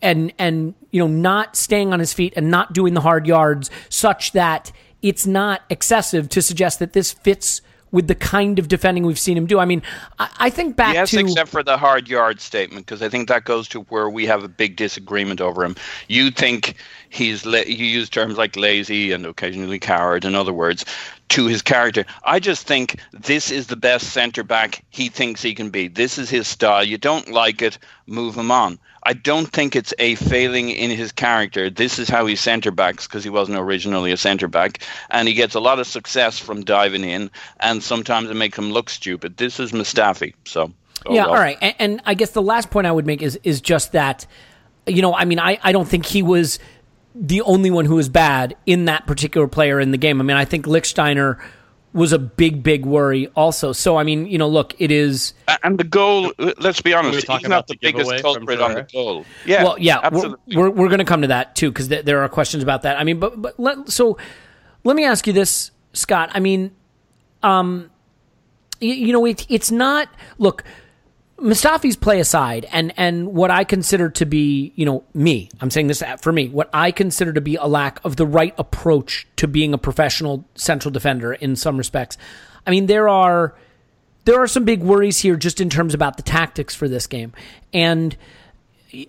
and 0.00 0.32
and 0.38 0.74
you 0.92 1.00
know 1.00 1.08
not 1.08 1.56
staying 1.56 1.92
on 1.92 1.98
his 1.98 2.12
feet 2.12 2.32
and 2.36 2.50
not 2.50 2.72
doing 2.72 2.94
the 2.94 3.00
hard 3.00 3.26
yards, 3.26 3.70
such 3.88 4.32
that 4.32 4.70
it's 5.02 5.26
not 5.26 5.62
excessive 5.70 6.28
to 6.28 6.42
suggest 6.42 6.78
that 6.78 6.92
this 6.92 7.12
fits 7.12 7.60
with 7.90 8.08
the 8.08 8.14
kind 8.14 8.58
of 8.58 8.68
defending 8.68 9.04
we've 9.04 9.18
seen 9.18 9.36
him 9.36 9.46
do. 9.46 9.58
I 9.58 9.64
mean, 9.64 9.82
I, 10.18 10.28
I 10.38 10.50
think 10.50 10.76
back 10.76 10.94
Yes, 10.94 11.10
to 11.10 11.20
except 11.20 11.50
for 11.50 11.62
the 11.62 11.76
hard 11.76 12.08
yard 12.08 12.40
statement, 12.40 12.86
because 12.86 13.02
I 13.02 13.08
think 13.08 13.28
that 13.28 13.44
goes 13.44 13.68
to 13.68 13.80
where 13.82 14.08
we 14.08 14.26
have 14.26 14.44
a 14.44 14.48
big 14.48 14.76
disagreement 14.76 15.40
over 15.40 15.64
him. 15.64 15.76
You 16.08 16.30
think 16.30 16.74
he's 17.08 17.46
la- 17.46 17.58
you 17.58 17.86
use 17.86 18.08
terms 18.08 18.36
like 18.36 18.56
lazy 18.56 19.12
and 19.12 19.26
occasionally 19.26 19.78
coward, 19.78 20.24
in 20.24 20.34
other 20.34 20.52
words, 20.52 20.84
to 21.30 21.46
his 21.46 21.62
character. 21.62 22.04
I 22.24 22.40
just 22.40 22.66
think 22.66 23.00
this 23.12 23.50
is 23.50 23.66
the 23.66 23.76
best 23.76 24.12
centre 24.12 24.44
back 24.44 24.84
he 24.90 25.08
thinks 25.08 25.42
he 25.42 25.54
can 25.54 25.70
be. 25.70 25.88
This 25.88 26.18
is 26.18 26.30
his 26.30 26.46
style. 26.48 26.84
You 26.84 26.98
don't 26.98 27.30
like 27.30 27.62
it, 27.62 27.78
move 28.06 28.34
him 28.34 28.50
on. 28.50 28.78
I 29.08 29.14
don't 29.14 29.46
think 29.46 29.74
it's 29.74 29.94
a 29.98 30.16
failing 30.16 30.68
in 30.68 30.90
his 30.90 31.12
character. 31.12 31.70
This 31.70 31.98
is 31.98 32.10
how 32.10 32.26
he 32.26 32.36
centre 32.36 32.70
backs 32.70 33.06
because 33.06 33.24
he 33.24 33.30
wasn't 33.30 33.56
originally 33.56 34.12
a 34.12 34.18
centre 34.18 34.48
back, 34.48 34.82
and 35.08 35.26
he 35.26 35.32
gets 35.32 35.54
a 35.54 35.60
lot 35.60 35.78
of 35.78 35.86
success 35.86 36.38
from 36.38 36.62
diving 36.62 37.04
in, 37.04 37.30
and 37.60 37.82
sometimes 37.82 38.28
it 38.28 38.34
makes 38.34 38.58
him 38.58 38.70
look 38.70 38.90
stupid. 38.90 39.38
This 39.38 39.58
is 39.60 39.72
Mustafi, 39.72 40.34
so. 40.44 40.70
oh 41.06 41.14
yeah, 41.14 41.22
well. 41.22 41.30
all 41.30 41.40
right. 41.40 41.56
And, 41.62 41.74
and 41.78 42.02
I 42.04 42.12
guess 42.12 42.32
the 42.32 42.42
last 42.42 42.70
point 42.70 42.86
I 42.86 42.92
would 42.92 43.06
make 43.06 43.22
is 43.22 43.40
is 43.44 43.62
just 43.62 43.92
that, 43.92 44.26
you 44.86 45.00
know, 45.00 45.14
I 45.14 45.24
mean, 45.24 45.40
I, 45.40 45.58
I 45.62 45.72
don't 45.72 45.88
think 45.88 46.04
he 46.04 46.22
was 46.22 46.58
the 47.14 47.40
only 47.40 47.70
one 47.70 47.86
who 47.86 47.94
was 47.94 48.10
bad 48.10 48.56
in 48.66 48.84
that 48.84 49.06
particular 49.06 49.48
player 49.48 49.80
in 49.80 49.90
the 49.90 49.96
game. 49.96 50.20
I 50.20 50.24
mean, 50.24 50.36
I 50.36 50.44
think 50.44 50.66
Lichtsteiner 50.66 51.40
was 51.92 52.12
a 52.12 52.18
big, 52.18 52.62
big 52.62 52.84
worry 52.84 53.28
also. 53.28 53.72
So, 53.72 53.96
I 53.96 54.02
mean, 54.02 54.26
you 54.26 54.38
know, 54.38 54.48
look, 54.48 54.74
it 54.78 54.90
is. 54.90 55.32
And 55.62 55.78
the 55.78 55.84
goal, 55.84 56.32
let's 56.58 56.80
be 56.80 56.92
honest, 56.92 57.26
talk 57.26 57.40
he's 57.40 57.48
not 57.48 57.66
the, 57.66 57.74
the 57.74 57.78
biggest 57.78 58.22
culprit 58.22 58.60
on 58.60 58.74
the 58.74 58.82
goal. 58.82 59.24
Yeah, 59.46 59.64
well, 59.64 59.78
yeah, 59.78 60.08
we're, 60.10 60.34
we're, 60.48 60.70
we're 60.70 60.88
going 60.88 60.98
to 60.98 61.04
come 61.04 61.22
to 61.22 61.28
that 61.28 61.56
too 61.56 61.70
because 61.70 61.88
th- 61.88 62.04
there 62.04 62.22
are 62.22 62.28
questions 62.28 62.62
about 62.62 62.82
that. 62.82 62.98
I 62.98 63.04
mean, 63.04 63.18
but 63.18 63.40
but 63.40 63.58
let, 63.58 63.88
so 63.88 64.18
let 64.84 64.96
me 64.96 65.04
ask 65.04 65.26
you 65.26 65.32
this, 65.32 65.70
Scott. 65.92 66.30
I 66.34 66.40
mean, 66.40 66.72
um, 67.42 67.90
you, 68.80 68.92
you 68.92 69.12
know, 69.12 69.24
it, 69.24 69.46
it's 69.48 69.70
not. 69.70 70.08
Look, 70.36 70.64
Mustafi's 71.38 71.96
play 71.96 72.18
aside, 72.18 72.66
and 72.72 72.92
and 72.96 73.28
what 73.28 73.50
I 73.50 73.64
consider 73.64 74.10
to 74.10 74.26
be, 74.26 74.72
you 74.74 74.84
know, 74.84 75.04
me. 75.14 75.48
I'm 75.60 75.70
saying 75.70 75.86
this 75.86 76.02
for 76.20 76.32
me. 76.32 76.48
What 76.48 76.68
I 76.72 76.90
consider 76.90 77.32
to 77.32 77.40
be 77.40 77.54
a 77.56 77.66
lack 77.66 78.04
of 78.04 78.16
the 78.16 78.26
right 78.26 78.54
approach 78.58 79.26
to 79.36 79.46
being 79.46 79.72
a 79.72 79.78
professional 79.78 80.44
central 80.56 80.90
defender 80.90 81.32
in 81.32 81.54
some 81.54 81.76
respects. 81.76 82.18
I 82.66 82.70
mean, 82.70 82.86
there 82.86 83.08
are 83.08 83.54
there 84.24 84.40
are 84.40 84.48
some 84.48 84.64
big 84.64 84.82
worries 84.82 85.20
here 85.20 85.36
just 85.36 85.60
in 85.60 85.70
terms 85.70 85.94
about 85.94 86.16
the 86.16 86.22
tactics 86.22 86.74
for 86.74 86.88
this 86.88 87.06
game, 87.06 87.32
and 87.72 88.16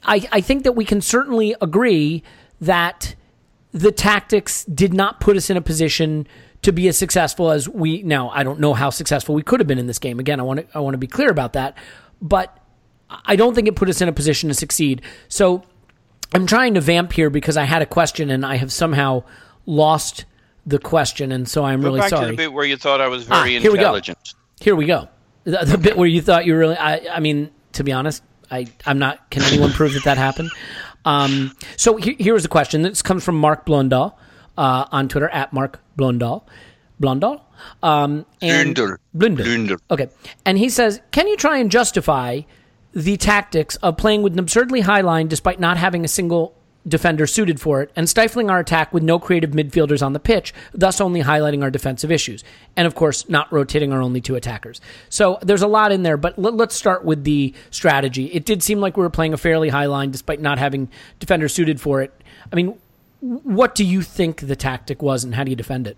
I, 0.03 0.27
I 0.31 0.41
think 0.41 0.63
that 0.63 0.73
we 0.73 0.85
can 0.85 1.01
certainly 1.01 1.55
agree 1.61 2.23
that 2.61 3.15
the 3.71 3.91
tactics 3.91 4.65
did 4.65 4.93
not 4.93 5.19
put 5.19 5.35
us 5.35 5.49
in 5.49 5.57
a 5.57 5.61
position 5.61 6.27
to 6.61 6.71
be 6.71 6.87
as 6.87 6.97
successful 6.97 7.51
as 7.51 7.69
we 7.69 8.03
now 8.03 8.29
I 8.29 8.43
don't 8.43 8.59
know 8.59 8.73
how 8.73 8.89
successful 8.89 9.33
we 9.33 9.43
could 9.43 9.59
have 9.59 9.67
been 9.67 9.79
in 9.79 9.87
this 9.87 9.99
game. 9.99 10.19
Again, 10.19 10.39
I 10.39 10.43
want 10.43 10.59
to 10.59 10.77
I 10.77 10.79
want 10.79 10.93
to 10.93 10.99
be 10.99 11.07
clear 11.07 11.29
about 11.29 11.53
that, 11.53 11.75
but 12.21 12.57
I 13.09 13.35
don't 13.35 13.55
think 13.55 13.67
it 13.67 13.75
put 13.75 13.89
us 13.89 14.01
in 14.01 14.07
a 14.07 14.13
position 14.13 14.49
to 14.49 14.53
succeed. 14.53 15.01
So 15.27 15.63
I'm 16.33 16.45
trying 16.45 16.75
to 16.75 16.81
vamp 16.81 17.11
here 17.13 17.29
because 17.29 17.57
I 17.57 17.63
had 17.63 17.81
a 17.81 17.85
question 17.85 18.29
and 18.29 18.45
I 18.45 18.57
have 18.57 18.71
somehow 18.71 19.23
lost 19.65 20.25
the 20.65 20.77
question, 20.79 21.31
and 21.31 21.47
so 21.49 21.63
I'm 21.63 21.81
Go 21.81 21.87
really 21.87 22.01
back 22.01 22.09
sorry. 22.09 22.25
to 22.25 22.31
the 22.31 22.37
bit 22.37 22.53
where 22.53 22.65
you 22.65 22.77
thought 22.77 23.01
I 23.01 23.07
was 23.07 23.23
very 23.23 23.57
Ah, 23.57 23.59
here 23.59 23.71
we 23.71 23.79
go. 23.79 23.99
Here 24.61 24.75
we 24.75 24.85
go. 24.85 25.07
The, 25.45 25.65
the 25.65 25.77
bit 25.77 25.97
where 25.97 26.07
you 26.07 26.21
thought 26.21 26.45
you 26.45 26.53
were 26.53 26.59
really. 26.59 26.77
I, 26.77 27.15
I 27.15 27.19
mean, 27.21 27.49
to 27.73 27.83
be 27.83 27.91
honest, 27.91 28.21
I, 28.51 28.67
I'm 28.85 28.99
not. 28.99 29.31
Can 29.31 29.41
anyone 29.43 29.71
prove 29.71 29.93
that 29.93 30.03
that 30.03 30.17
happened? 30.17 30.51
Um, 31.05 31.55
so 31.77 31.95
here, 31.95 32.15
here 32.19 32.35
is 32.35 32.43
the 32.43 32.49
question. 32.49 32.81
This 32.83 33.01
comes 33.01 33.23
from 33.23 33.39
Mark 33.39 33.65
Blondal 33.65 34.15
uh, 34.57 34.85
on 34.91 35.07
Twitter 35.07 35.29
at 35.29 35.53
Mark 35.53 35.79
Blondal. 35.97 36.43
Blondal. 37.01 37.41
Um, 37.83 38.25
and 38.41 38.75
Blunder. 38.75 38.99
Blunder. 39.13 39.43
Blunder. 39.43 39.77
Okay, 39.91 40.09
and 40.45 40.57
he 40.57 40.69
says, 40.69 41.01
can 41.11 41.27
you 41.27 41.37
try 41.37 41.57
and 41.57 41.71
justify 41.71 42.41
the 42.93 43.17
tactics 43.17 43.75
of 43.77 43.97
playing 43.97 44.21
with 44.23 44.33
an 44.33 44.39
absurdly 44.39 44.81
high 44.81 45.01
line 45.01 45.27
despite 45.27 45.59
not 45.59 45.77
having 45.77 46.03
a 46.03 46.07
single 46.07 46.55
defender 46.87 47.27
suited 47.27 47.59
for 47.59 47.81
it 47.81 47.91
and 47.95 48.09
stifling 48.09 48.49
our 48.49 48.59
attack 48.59 48.93
with 48.93 49.03
no 49.03 49.19
creative 49.19 49.51
midfielders 49.51 50.03
on 50.03 50.13
the 50.13 50.19
pitch, 50.19 50.53
thus 50.73 51.01
only 51.01 51.21
highlighting 51.21 51.61
our 51.61 51.69
defensive 51.69 52.11
issues. 52.11 52.43
And 52.75 52.87
of 52.87 52.95
course, 52.95 53.29
not 53.29 53.51
rotating 53.51 53.93
our 53.93 54.01
only 54.01 54.21
two 54.21 54.35
attackers. 54.35 54.81
So 55.09 55.37
there's 55.41 55.61
a 55.61 55.67
lot 55.67 55.91
in 55.91 56.03
there, 56.03 56.17
but 56.17 56.39
let, 56.39 56.53
us 56.59 56.73
start 56.73 57.05
with 57.05 57.23
the 57.23 57.53
strategy. 57.69 58.25
It 58.25 58.45
did 58.45 58.63
seem 58.63 58.79
like 58.79 58.97
we 58.97 59.03
were 59.03 59.09
playing 59.09 59.33
a 59.33 59.37
fairly 59.37 59.69
high 59.69 59.85
line 59.85 60.11
despite 60.11 60.41
not 60.41 60.57
having 60.57 60.89
defenders 61.19 61.53
suited 61.53 61.79
for 61.79 62.01
it. 62.01 62.13
I 62.51 62.55
mean, 62.55 62.77
what 63.19 63.75
do 63.75 63.83
you 63.83 64.01
think 64.01 64.41
the 64.41 64.55
tactic 64.55 65.01
was 65.01 65.23
and 65.23 65.35
how 65.35 65.43
do 65.43 65.51
you 65.51 65.55
defend 65.55 65.87
it? 65.87 65.97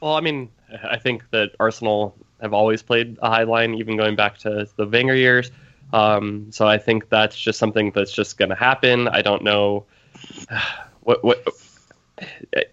Well, 0.00 0.14
I 0.14 0.20
mean, 0.20 0.50
I 0.82 0.98
think 0.98 1.24
that 1.30 1.50
Arsenal 1.60 2.16
have 2.40 2.54
always 2.54 2.82
played 2.82 3.18
a 3.22 3.28
high 3.28 3.42
line, 3.42 3.74
even 3.74 3.96
going 3.96 4.16
back 4.16 4.38
to 4.38 4.68
the 4.76 4.86
Wenger 4.86 5.14
years. 5.14 5.50
Um, 5.92 6.50
so 6.50 6.66
I 6.66 6.78
think 6.78 7.08
that's 7.08 7.38
just 7.38 7.58
something 7.58 7.90
that's 7.90 8.12
just 8.12 8.38
going 8.38 8.48
to 8.48 8.54
happen. 8.54 9.08
I 9.08 9.22
don't 9.22 9.42
know 9.42 9.84
what 11.00 11.24
what. 11.24 11.46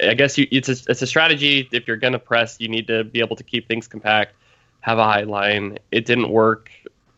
I 0.04 0.14
guess 0.14 0.38
you, 0.38 0.46
it's 0.52 0.68
a, 0.68 0.76
it's 0.90 1.02
a 1.02 1.08
strategy. 1.08 1.70
If 1.72 1.88
you're 1.88 1.96
going 1.96 2.12
to 2.12 2.20
press, 2.20 2.60
you 2.60 2.68
need 2.68 2.88
to 2.88 3.06
be 3.06 3.22
able 3.22 3.38
to 3.38 3.44
keep 3.44 3.70
things 3.70 3.88
compact, 3.88 4.36
have 4.82 4.98
a 4.98 5.06
high 5.06 5.24
line. 5.24 5.80
It 5.90 6.06
didn't 6.06 6.30
work. 6.30 6.70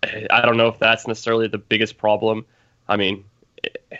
I 0.03 0.45
don't 0.45 0.55
know 0.55 0.67
if 0.67 0.77
that's 0.77 1.07
necessarily 1.07 1.47
the 1.47 1.57
biggest 1.57 1.97
problem. 1.97 2.45
I 2.87 2.97
mean, 2.97 3.25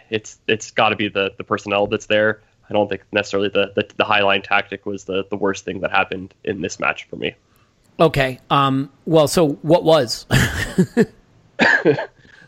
it's 0.10 0.40
it's 0.48 0.72
got 0.72 0.90
to 0.90 0.96
be 0.96 1.10
the 1.10 1.34
the 1.38 1.44
personnel 1.44 1.88
that's 1.88 2.06
there. 2.06 2.42
I 2.70 2.74
don't 2.74 2.88
think 2.88 3.02
necessarily 3.12 3.50
the, 3.50 3.72
the, 3.76 3.88
the 3.98 4.04
high 4.04 4.22
line 4.22 4.42
tactic 4.42 4.86
was 4.86 5.06
the, 5.06 5.26
the 5.30 5.36
worst 5.36 5.66
thing 5.66 5.80
that 5.82 5.92
happened 5.92 6.34
in 6.44 6.62
this 6.62 6.80
match 6.80 7.06
for 7.10 7.16
me. 7.16 7.36
Okay. 8.00 8.40
Um, 8.50 8.92
well, 9.06 9.28
so 9.28 9.50
what 9.62 9.84
was? 9.84 10.26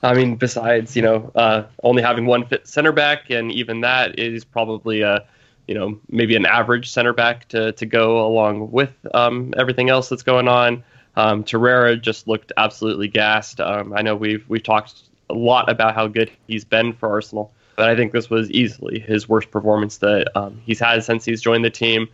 I 0.03 0.13
mean, 0.15 0.35
besides 0.35 0.95
you 0.95 1.01
know 1.01 1.31
uh, 1.35 1.63
only 1.83 2.01
having 2.01 2.25
one 2.25 2.45
fit 2.45 2.67
center 2.67 2.91
back, 2.91 3.29
and 3.29 3.51
even 3.51 3.81
that 3.81 4.17
is 4.17 4.45
probably 4.45 5.01
a 5.01 5.25
you 5.67 5.75
know 5.75 5.99
maybe 6.09 6.35
an 6.35 6.45
average 6.45 6.91
center 6.91 7.13
back 7.13 7.47
to, 7.49 7.71
to 7.73 7.85
go 7.85 8.25
along 8.25 8.71
with 8.71 8.93
um, 9.13 9.53
everything 9.57 9.89
else 9.89 10.09
that's 10.09 10.23
going 10.23 10.47
on. 10.47 10.83
Um, 11.15 11.43
Torreira 11.43 12.01
just 12.01 12.27
looked 12.27 12.51
absolutely 12.57 13.09
gassed. 13.09 13.59
Um, 13.59 13.93
I 13.93 14.01
know 14.01 14.15
we've 14.15 14.47
we've 14.47 14.63
talked 14.63 15.03
a 15.29 15.33
lot 15.33 15.69
about 15.69 15.93
how 15.93 16.07
good 16.07 16.31
he's 16.47 16.65
been 16.65 16.93
for 16.93 17.09
Arsenal, 17.09 17.53
but 17.75 17.89
I 17.89 17.95
think 17.95 18.11
this 18.11 18.29
was 18.29 18.49
easily 18.51 18.99
his 18.99 19.27
worst 19.27 19.51
performance 19.51 19.97
that 19.97 20.35
um, 20.35 20.61
he's 20.65 20.79
had 20.79 21.03
since 21.03 21.25
he's 21.25 21.41
joined 21.41 21.65
the 21.65 21.69
team. 21.69 22.07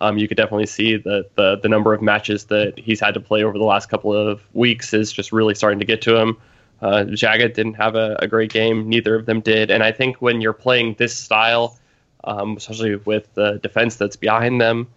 Um, 0.00 0.18
you 0.18 0.26
could 0.26 0.36
definitely 0.36 0.66
see 0.66 0.96
that 0.96 1.30
the 1.36 1.58
the 1.62 1.68
number 1.68 1.94
of 1.94 2.02
matches 2.02 2.46
that 2.46 2.76
he's 2.76 2.98
had 2.98 3.14
to 3.14 3.20
play 3.20 3.44
over 3.44 3.56
the 3.56 3.64
last 3.64 3.88
couple 3.88 4.12
of 4.12 4.42
weeks 4.52 4.92
is 4.92 5.12
just 5.12 5.30
really 5.32 5.54
starting 5.54 5.78
to 5.78 5.86
get 5.86 6.02
to 6.02 6.16
him. 6.16 6.36
Uh, 6.80 7.04
Xhaka 7.04 7.54
didn't 7.54 7.74
have 7.74 7.94
a, 7.94 8.16
a 8.18 8.26
great 8.26 8.52
game. 8.52 8.88
Neither 8.88 9.14
of 9.14 9.26
them 9.26 9.40
did. 9.40 9.70
And 9.70 9.84
I 9.84 9.92
think 9.92 10.16
when 10.20 10.40
you're 10.40 10.52
playing 10.52 10.96
this 10.98 11.16
style, 11.16 11.78
um, 12.24 12.56
especially 12.56 12.96
with 12.96 13.32
the 13.34 13.60
defense 13.62 13.94
that's 13.94 14.16
behind 14.16 14.60
them, 14.60 14.88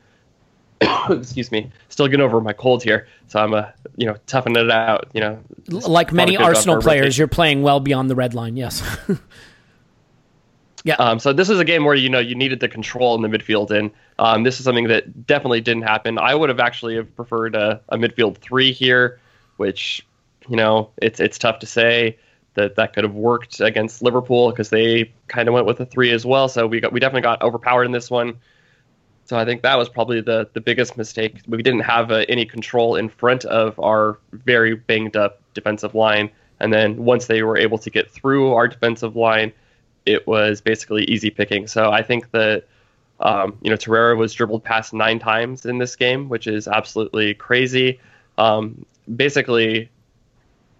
excuse 1.09 1.51
me, 1.51 1.71
still 1.89 2.07
getting 2.07 2.25
over 2.25 2.41
my 2.41 2.53
cold 2.53 2.83
here, 2.83 3.07
so 3.27 3.39
I'm 3.39 3.53
uh, 3.53 3.65
you 3.95 4.07
know 4.07 4.15
toughing 4.27 4.55
it 4.55 4.71
out. 4.71 5.09
You 5.13 5.21
know, 5.21 5.39
like 5.69 6.11
many 6.11 6.33
Not 6.33 6.41
a 6.41 6.43
good 6.43 6.55
Arsenal 6.55 6.81
players, 6.81 7.17
you're 7.17 7.27
playing 7.27 7.61
well 7.61 7.79
beyond 7.79 8.09
the 8.09 8.15
red 8.15 8.33
line. 8.33 8.57
Yes. 8.57 8.83
yeah. 10.85 10.95
Um, 10.95 11.19
so 11.19 11.33
this 11.33 11.49
is 11.49 11.59
a 11.59 11.65
game 11.65 11.83
where 11.83 11.95
you 11.95 12.09
know 12.09 12.19
you 12.19 12.35
needed 12.35 12.61
the 12.61 12.69
control 12.69 13.15
in 13.15 13.29
the 13.29 13.37
midfield, 13.37 13.71
and 13.71 13.91
um, 14.19 14.43
this 14.43 14.59
is 14.59 14.63
something 14.63 14.87
that 14.87 15.25
definitely 15.25 15.59
didn't 15.59 15.83
happen. 15.83 16.17
I 16.17 16.35
would 16.35 16.47
have 16.49 16.59
actually 16.59 16.95
have 16.95 17.13
preferred 17.15 17.55
a, 17.55 17.81
a 17.89 17.97
midfield 17.97 18.37
three 18.37 18.71
here, 18.71 19.19
which 19.57 20.05
you 20.47 20.55
know, 20.55 20.91
it's 20.97 21.19
it's 21.19 21.37
tough 21.37 21.59
to 21.59 21.65
say 21.65 22.17
that 22.53 22.75
that 22.75 22.93
could 22.93 23.03
have 23.03 23.15
worked 23.15 23.59
against 23.59 24.01
Liverpool 24.01 24.51
because 24.51 24.69
they 24.69 25.11
kind 25.27 25.47
of 25.47 25.53
went 25.53 25.65
with 25.65 25.79
a 25.79 25.85
three 25.85 26.11
as 26.11 26.25
well. 26.25 26.47
So 26.47 26.67
we 26.67 26.79
got 26.79 26.91
we 26.91 26.99
definitely 26.99 27.21
got 27.21 27.41
overpowered 27.41 27.85
in 27.85 27.91
this 27.91 28.09
one. 28.09 28.37
So 29.25 29.37
I 29.37 29.43
think 29.43 29.63
that 29.63 29.77
was 29.77 29.89
probably 29.89 30.21
the 30.21 30.47
the 30.53 30.61
biggest 30.61 30.97
mistake. 30.97 31.41
We 31.47 31.61
didn't 31.63 31.81
have 31.81 32.11
uh, 32.11 32.25
any 32.29 32.45
control 32.45 32.95
in 32.95 33.09
front 33.09 33.43
of 33.45 33.79
our 33.79 34.19
very 34.31 34.75
banged 34.75 35.17
up 35.17 35.41
defensive 35.53 35.95
line, 35.95 36.29
and 36.59 36.71
then 36.71 37.03
once 37.03 37.25
they 37.25 37.41
were 37.41 37.57
able 37.57 37.79
to 37.79 37.89
get 37.89 38.11
through 38.11 38.53
our 38.53 38.67
defensive 38.67 39.15
line, 39.15 39.51
it 40.05 40.27
was 40.27 40.61
basically 40.61 41.03
easy 41.05 41.29
picking. 41.29 41.67
So 41.67 41.91
I 41.91 42.01
think 42.01 42.31
that 42.31 42.65
um, 43.19 43.57
you 43.61 43.69
know 43.69 43.77
Torreira 43.77 44.17
was 44.17 44.33
dribbled 44.33 44.63
past 44.63 44.93
nine 44.93 45.19
times 45.19 45.65
in 45.65 45.77
this 45.77 45.95
game, 45.95 46.29
which 46.29 46.47
is 46.47 46.67
absolutely 46.67 47.33
crazy. 47.33 47.99
Um, 48.37 48.85
basically, 49.15 49.89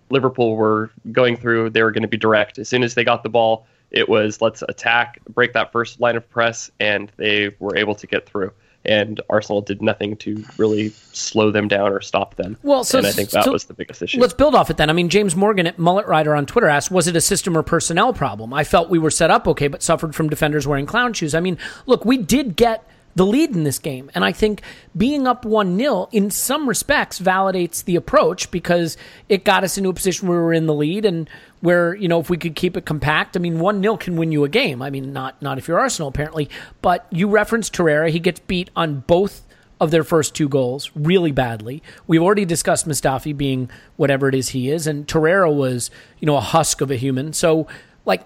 Liverpool 0.09 0.55
were 0.55 0.91
going 1.11 1.37
through; 1.37 1.71
they 1.71 1.83
were 1.83 1.91
going 1.91 2.03
to 2.03 2.07
be 2.07 2.17
direct 2.17 2.59
as 2.59 2.69
soon 2.69 2.83
as 2.83 2.93
they 2.93 3.03
got 3.03 3.23
the 3.23 3.29
ball. 3.29 3.65
It 3.91 4.09
was 4.09 4.41
let's 4.41 4.61
attack, 4.67 5.19
break 5.29 5.53
that 5.53 5.71
first 5.71 5.99
line 5.99 6.17
of 6.17 6.29
press, 6.29 6.69
and 6.79 7.11
they 7.17 7.55
were 7.59 7.77
able 7.77 7.95
to 7.95 8.07
get 8.07 8.27
through. 8.27 8.51
And 8.85 9.21
Arsenal 9.29 9.61
did 9.61 9.81
nothing 9.81 10.15
to 10.17 10.43
really 10.57 10.89
slow 11.11 11.51
them 11.51 11.67
down 11.67 11.91
or 11.91 12.01
stop 12.01 12.35
them. 12.35 12.57
Well, 12.63 12.83
so 12.83 12.99
and 12.99 13.07
I 13.07 13.11
think 13.11 13.31
that 13.31 13.45
so 13.45 13.51
was 13.51 13.65
the 13.65 13.73
biggest 13.73 14.01
issue. 14.01 14.19
Let's 14.19 14.33
build 14.33 14.55
off 14.55 14.69
it 14.69 14.77
then. 14.77 14.89
I 14.89 14.93
mean, 14.93 15.09
James 15.09 15.35
Morgan 15.35 15.67
at 15.67 15.79
Mullet 15.79 16.07
Rider 16.07 16.35
on 16.35 16.45
Twitter 16.45 16.67
asked, 16.67 16.91
"Was 16.91 17.07
it 17.07 17.15
a 17.15 17.21
system 17.21 17.57
or 17.57 17.63
personnel 17.63 18.13
problem? 18.13 18.53
I 18.53 18.63
felt 18.63 18.89
we 18.89 18.99
were 18.99 19.11
set 19.11 19.31
up 19.31 19.47
okay, 19.47 19.67
but 19.67 19.81
suffered 19.81 20.13
from 20.13 20.29
defenders 20.29 20.67
wearing 20.67 20.85
clown 20.85 21.13
shoes." 21.13 21.33
I 21.33 21.39
mean, 21.39 21.57
look, 21.85 22.05
we 22.05 22.17
did 22.17 22.55
get 22.55 22.87
the 23.15 23.25
lead 23.25 23.55
in 23.55 23.63
this 23.63 23.79
game. 23.79 24.11
And 24.13 24.23
I 24.23 24.31
think 24.31 24.61
being 24.95 25.25
up 25.25 25.45
1 25.45 25.77
0 25.77 26.09
in 26.11 26.29
some 26.29 26.67
respects 26.67 27.19
validates 27.19 27.83
the 27.83 27.95
approach 27.95 28.51
because 28.51 28.97
it 29.29 29.45
got 29.45 29.63
us 29.63 29.77
into 29.77 29.89
a 29.89 29.93
position 29.93 30.27
where 30.27 30.37
we 30.37 30.43
were 30.43 30.53
in 30.53 30.67
the 30.67 30.73
lead 30.73 31.05
and 31.05 31.29
where, 31.65 31.95
you 31.95 32.07
know, 32.07 32.19
if 32.19 32.29
we 32.29 32.37
could 32.37 32.55
keep 32.55 32.77
it 32.77 32.85
compact, 32.85 33.35
I 33.35 33.39
mean, 33.39 33.59
1 33.59 33.81
0 33.81 33.97
can 33.97 34.15
win 34.15 34.31
you 34.31 34.43
a 34.43 34.49
game. 34.49 34.81
I 34.81 34.89
mean, 34.89 35.11
not, 35.11 35.41
not 35.41 35.57
if 35.57 35.67
you're 35.67 35.79
Arsenal, 35.79 36.07
apparently. 36.07 36.49
But 36.81 37.05
you 37.11 37.27
referenced 37.27 37.73
Torreira. 37.73 38.09
He 38.09 38.19
gets 38.19 38.39
beat 38.39 38.69
on 38.75 39.01
both 39.01 39.41
of 39.81 39.91
their 39.91 40.03
first 40.03 40.35
two 40.35 40.47
goals 40.47 40.91
really 40.95 41.31
badly. 41.31 41.83
We've 42.07 42.21
already 42.21 42.45
discussed 42.45 42.87
Mustafi 42.87 43.35
being 43.35 43.69
whatever 43.97 44.29
it 44.29 44.35
is 44.35 44.49
he 44.49 44.69
is, 44.69 44.87
and 44.87 45.05
Torreira 45.07 45.53
was, 45.53 45.91
you 46.19 46.25
know, 46.25 46.37
a 46.37 46.41
husk 46.41 46.81
of 46.81 46.91
a 46.91 46.95
human. 46.95 47.33
So, 47.33 47.67
like, 48.05 48.25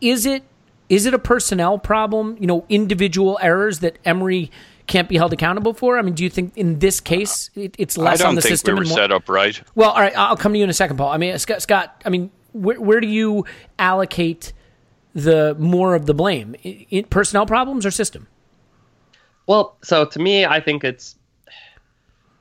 is 0.00 0.26
it 0.26 0.44
is 0.88 1.04
it 1.06 1.14
a 1.14 1.18
personnel 1.18 1.78
problem? 1.78 2.36
You 2.40 2.46
know, 2.46 2.64
individual 2.68 3.38
errors 3.42 3.80
that 3.80 3.98
Emery 4.04 4.50
can't 4.86 5.08
be 5.08 5.16
held 5.16 5.32
accountable 5.32 5.74
for? 5.74 5.98
I 5.98 6.02
mean, 6.02 6.14
do 6.14 6.24
you 6.24 6.30
think 6.30 6.56
in 6.56 6.78
this 6.78 7.00
case 7.00 7.50
it, 7.54 7.74
it's 7.78 7.98
less 7.98 8.20
I 8.20 8.22
don't 8.22 8.28
on 8.30 8.34
the 8.36 8.40
think 8.40 8.52
system? 8.52 8.74
we 8.76 8.80
were 8.80 8.86
more- 8.86 8.96
set 8.96 9.12
up 9.12 9.28
right. 9.28 9.60
well, 9.74 9.90
all 9.90 10.00
right, 10.00 10.16
I'll 10.16 10.36
come 10.36 10.52
to 10.52 10.58
you 10.58 10.64
in 10.64 10.70
a 10.70 10.74
second, 10.74 10.96
Paul. 10.96 11.10
I 11.10 11.18
mean, 11.18 11.38
Scott, 11.38 11.60
Scott 11.62 12.02
I 12.04 12.08
mean, 12.08 12.30
where, 12.52 12.80
where 12.80 13.00
do 13.00 13.06
you 13.06 13.44
allocate 13.78 14.52
the 15.14 15.54
more 15.58 15.94
of 15.94 16.06
the 16.06 16.14
blame? 16.14 16.54
I- 16.64 16.86
I- 16.92 17.04
personnel 17.08 17.46
problems 17.46 17.84
or 17.86 17.90
system? 17.90 18.26
Well, 19.46 19.76
so 19.82 20.04
to 20.04 20.18
me, 20.18 20.44
I 20.44 20.60
think 20.60 20.84
it's 20.84 21.16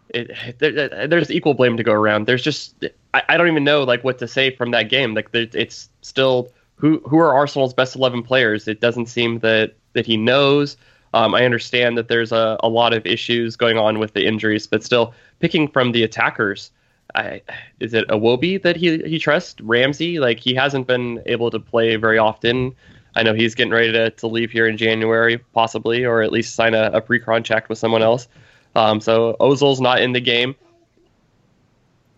it, 0.10 0.60
there, 0.60 1.08
there's 1.08 1.32
equal 1.32 1.54
blame 1.54 1.78
to 1.78 1.84
go 1.84 1.94
around. 1.94 2.28
There's 2.28 2.44
just 2.44 2.86
I, 3.14 3.24
I 3.30 3.38
don't 3.38 3.48
even 3.48 3.64
know 3.64 3.84
like 3.84 4.04
what 4.04 4.18
to 4.20 4.28
say 4.28 4.56
from 4.56 4.72
that 4.72 4.90
game. 4.90 5.14
Like 5.14 5.32
there, 5.32 5.48
it's 5.54 5.90
still 6.02 6.52
who 6.76 7.02
who 7.08 7.18
are 7.18 7.34
Arsenal's 7.34 7.74
best 7.74 7.96
eleven 7.96 8.24
players. 8.24 8.68
It 8.68 8.82
doesn't 8.82 9.08
seem 9.08 9.40
that 9.40 9.76
that 9.94 10.06
he 10.06 10.18
knows. 10.18 10.78
Um, 11.14 11.34
I 11.34 11.46
understand 11.46 11.98
that 11.98 12.10
there's 12.10 12.32
a, 12.32 12.58
a 12.62 12.68
lot 12.68 12.94
of 12.94 13.06
issues 13.06 13.56
going 13.56 13.78
on 13.78 14.00
with 14.00 14.14
the 14.14 14.26
injuries, 14.28 14.68
but 14.68 14.84
still 14.84 15.14
picking 15.40 15.68
from 15.68 15.94
the 15.94 16.04
attackers. 16.04 16.72
I, 17.16 17.42
is 17.80 17.94
it 17.94 18.08
Iwobi 18.10 18.62
that 18.64 18.76
he 18.76 18.98
he 19.00 19.18
trusts? 19.20 19.60
Ramsey, 19.62 20.20
like 20.20 20.40
he 20.40 20.54
hasn't 20.54 20.88
been 20.88 21.22
able 21.26 21.50
to 21.52 21.60
play 21.60 21.96
very 21.96 22.18
often. 22.18 22.76
I 23.16 23.24
know 23.24 23.34
he's 23.34 23.56
getting 23.56 23.74
ready 23.74 23.92
to, 23.94 24.12
to 24.12 24.28
leave 24.28 24.52
here 24.52 24.68
in 24.68 24.78
January, 24.78 25.38
possibly, 25.54 26.06
or 26.06 26.22
at 26.22 26.32
least 26.32 26.54
sign 26.56 26.74
a, 26.76 26.92
a 26.94 27.02
pre 27.02 27.20
contract 27.20 27.70
with 27.70 27.78
someone 27.80 28.04
else. 28.04 28.28
Um, 28.76 29.02
so 29.02 29.36
Ozil's 29.40 29.82
not 29.82 30.02
in 30.02 30.12
the 30.12 30.22
game. 30.22 30.56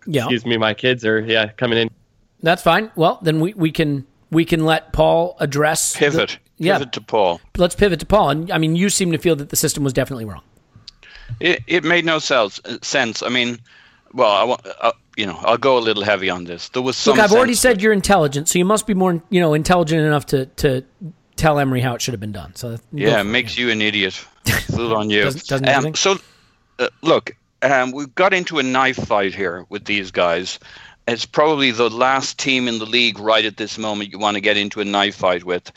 Yeah, 0.06 0.22
Excuse 0.22 0.44
me, 0.46 0.56
my 0.56 0.74
kids 0.74 1.04
are 1.04 1.20
yeah 1.20 1.48
coming 1.52 1.78
in. 1.78 1.90
that's 2.42 2.62
fine. 2.62 2.90
Well, 2.96 3.18
then 3.22 3.40
we, 3.40 3.54
we 3.54 3.70
can 3.70 4.06
we 4.30 4.44
can 4.44 4.64
let 4.64 4.92
Paul 4.92 5.36
address 5.40 5.92
the- 5.92 5.98
Pivot. 6.00 6.38
yeah, 6.58 6.78
Pivot 6.78 6.92
to 6.94 7.00
Paul. 7.00 7.40
let's 7.56 7.74
pivot 7.74 8.00
to 8.00 8.06
Paul. 8.06 8.30
And 8.30 8.50
I 8.50 8.58
mean, 8.58 8.76
you 8.76 8.88
seem 8.90 9.12
to 9.12 9.18
feel 9.18 9.36
that 9.36 9.50
the 9.50 9.56
system 9.56 9.84
was 9.84 9.92
definitely 9.92 10.24
wrong. 10.24 10.42
It, 11.38 11.62
it 11.66 11.84
made 11.84 12.04
no 12.04 12.18
sense. 12.18 12.60
Sense. 12.82 13.22
I 13.22 13.28
mean, 13.28 13.58
well, 14.12 14.30
I 14.30 14.44
want. 14.44 14.66
Uh, 14.80 14.92
you 15.16 15.26
know, 15.26 15.38
I'll 15.42 15.58
go 15.58 15.76
a 15.76 15.80
little 15.80 16.02
heavy 16.04 16.30
on 16.30 16.44
this. 16.44 16.68
There 16.70 16.82
was 16.82 16.96
some. 16.96 17.16
Look, 17.16 17.24
I've 17.24 17.32
already 17.32 17.54
said 17.54 17.82
you're 17.82 17.92
intelligent, 17.92 18.48
so 18.48 18.58
you 18.58 18.64
must 18.64 18.86
be 18.86 18.94
more 18.94 19.22
you 19.30 19.40
know 19.40 19.54
intelligent 19.54 20.02
enough 20.02 20.26
to 20.26 20.46
to 20.46 20.84
tell 21.36 21.58
Emery 21.58 21.80
how 21.80 21.94
it 21.94 22.02
should 22.02 22.12
have 22.14 22.20
been 22.20 22.32
done. 22.32 22.54
So 22.54 22.78
Yeah, 22.92 23.20
it. 23.20 23.24
makes 23.24 23.56
you 23.58 23.70
an 23.70 23.80
idiot. 23.82 24.14
Fool 24.74 24.94
on 24.94 25.10
you. 25.10 25.22
Doesn't- 25.24 25.46
doesn't 25.64 25.86
um, 25.86 25.94
so, 25.94 26.18
uh, 26.78 26.88
look, 27.02 27.34
um, 27.62 27.92
we've 27.92 28.14
got 28.14 28.32
into 28.34 28.58
a 28.58 28.62
knife 28.62 28.96
fight 28.96 29.34
here 29.34 29.64
with 29.68 29.84
these 29.84 30.10
guys. 30.10 30.58
It's 31.08 31.24
probably 31.26 31.70
the 31.70 31.88
last 31.90 32.38
team 32.38 32.68
in 32.68 32.78
the 32.78 32.86
league 32.86 33.18
right 33.18 33.44
at 33.44 33.56
this 33.56 33.78
moment 33.78 34.12
you 34.12 34.18
want 34.18 34.36
to 34.36 34.40
get 34.40 34.56
into 34.56 34.80
a 34.80 34.84
knife 34.84 35.16
fight 35.16 35.44
with. 35.44 35.72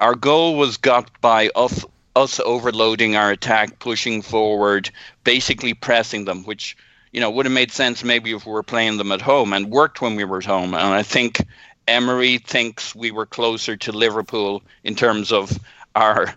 Our 0.00 0.14
goal 0.14 0.56
was 0.56 0.76
got 0.76 1.10
by 1.20 1.50
us, 1.54 1.84
us 2.16 2.40
overloading 2.40 3.16
our 3.16 3.30
attack, 3.30 3.80
pushing 3.80 4.22
forward, 4.22 4.90
basically 5.24 5.74
pressing 5.74 6.24
them, 6.24 6.44
which 6.44 6.76
you 7.12 7.20
know 7.20 7.30
would 7.30 7.46
have 7.46 7.52
made 7.52 7.72
sense 7.72 8.04
maybe 8.04 8.32
if 8.32 8.46
we 8.46 8.52
were 8.52 8.62
playing 8.62 8.98
them 8.98 9.12
at 9.12 9.20
home 9.20 9.52
and 9.52 9.70
worked 9.70 10.00
when 10.00 10.16
we 10.16 10.24
were 10.24 10.38
at 10.38 10.44
home. 10.44 10.74
And 10.74 10.94
I 10.94 11.02
think 11.02 11.44
Emery 11.86 12.38
thinks 12.38 12.94
we 12.94 13.10
were 13.10 13.26
closer 13.26 13.76
to 13.76 13.92
Liverpool 13.92 14.62
in 14.84 14.94
terms 14.94 15.32
of 15.32 15.58
our 15.96 16.34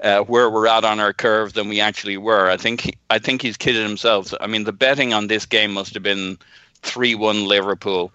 uh, 0.00 0.20
where 0.20 0.50
we're 0.50 0.66
at 0.66 0.84
on 0.84 1.00
our 1.00 1.12
curve 1.12 1.52
than 1.52 1.68
we 1.68 1.80
actually 1.80 2.16
were. 2.16 2.50
I 2.50 2.56
think 2.56 2.82
he, 2.82 2.94
I 3.10 3.18
think 3.18 3.42
he's 3.42 3.56
kidded 3.56 3.86
himself. 3.86 4.34
I 4.40 4.46
mean, 4.46 4.64
the 4.64 4.72
betting 4.72 5.14
on 5.14 5.28
this 5.28 5.46
game 5.46 5.72
must 5.72 5.94
have 5.94 6.02
been 6.02 6.38
three 6.82 7.14
one 7.14 7.46
Liverpool 7.46 8.12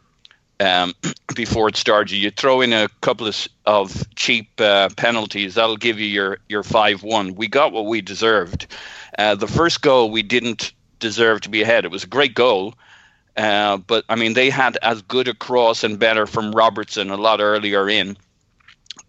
um, 0.60 0.93
before 1.36 1.69
it 1.69 1.78
started. 1.78 2.15
You 2.15 2.32
throw 2.32 2.62
in 2.62 2.74
a 2.74 2.89
couple 3.02 3.28
of, 3.28 3.48
of 3.65 4.15
cheap 4.15 4.50
uh, 4.60 4.89
penalties, 4.98 5.56
that'll 5.56 5.78
give 5.78 6.00
you 6.00 6.08
your 6.08 6.39
your 6.50 6.63
five 6.63 7.04
one. 7.04 7.36
We 7.36 7.48
got 7.48 7.72
what 7.72 7.86
we 7.86 8.02
deserved. 8.02 8.67
Uh, 9.17 9.36
the 9.36 9.48
first 9.48 9.82
goal 9.82 10.12
we 10.12 10.24
didn't 10.24 10.74
deserve 11.00 11.42
to 11.42 11.50
be 11.50 11.62
ahead. 11.62 11.86
It 11.86 11.92
was 11.92 12.04
a 12.04 12.08
great 12.08 12.36
goal. 12.36 12.76
Uh, 13.36 13.78
but 13.78 14.04
I 14.10 14.16
mean, 14.16 14.34
they 14.34 14.50
had 14.50 14.78
as 14.82 15.02
good 15.02 15.28
a 15.28 15.34
cross 15.34 15.84
and 15.84 15.98
better 16.00 16.28
from 16.28 16.52
Robertson 16.52 17.10
a 17.10 17.18
lot 17.18 17.40
earlier 17.40 17.90
in 17.90 18.18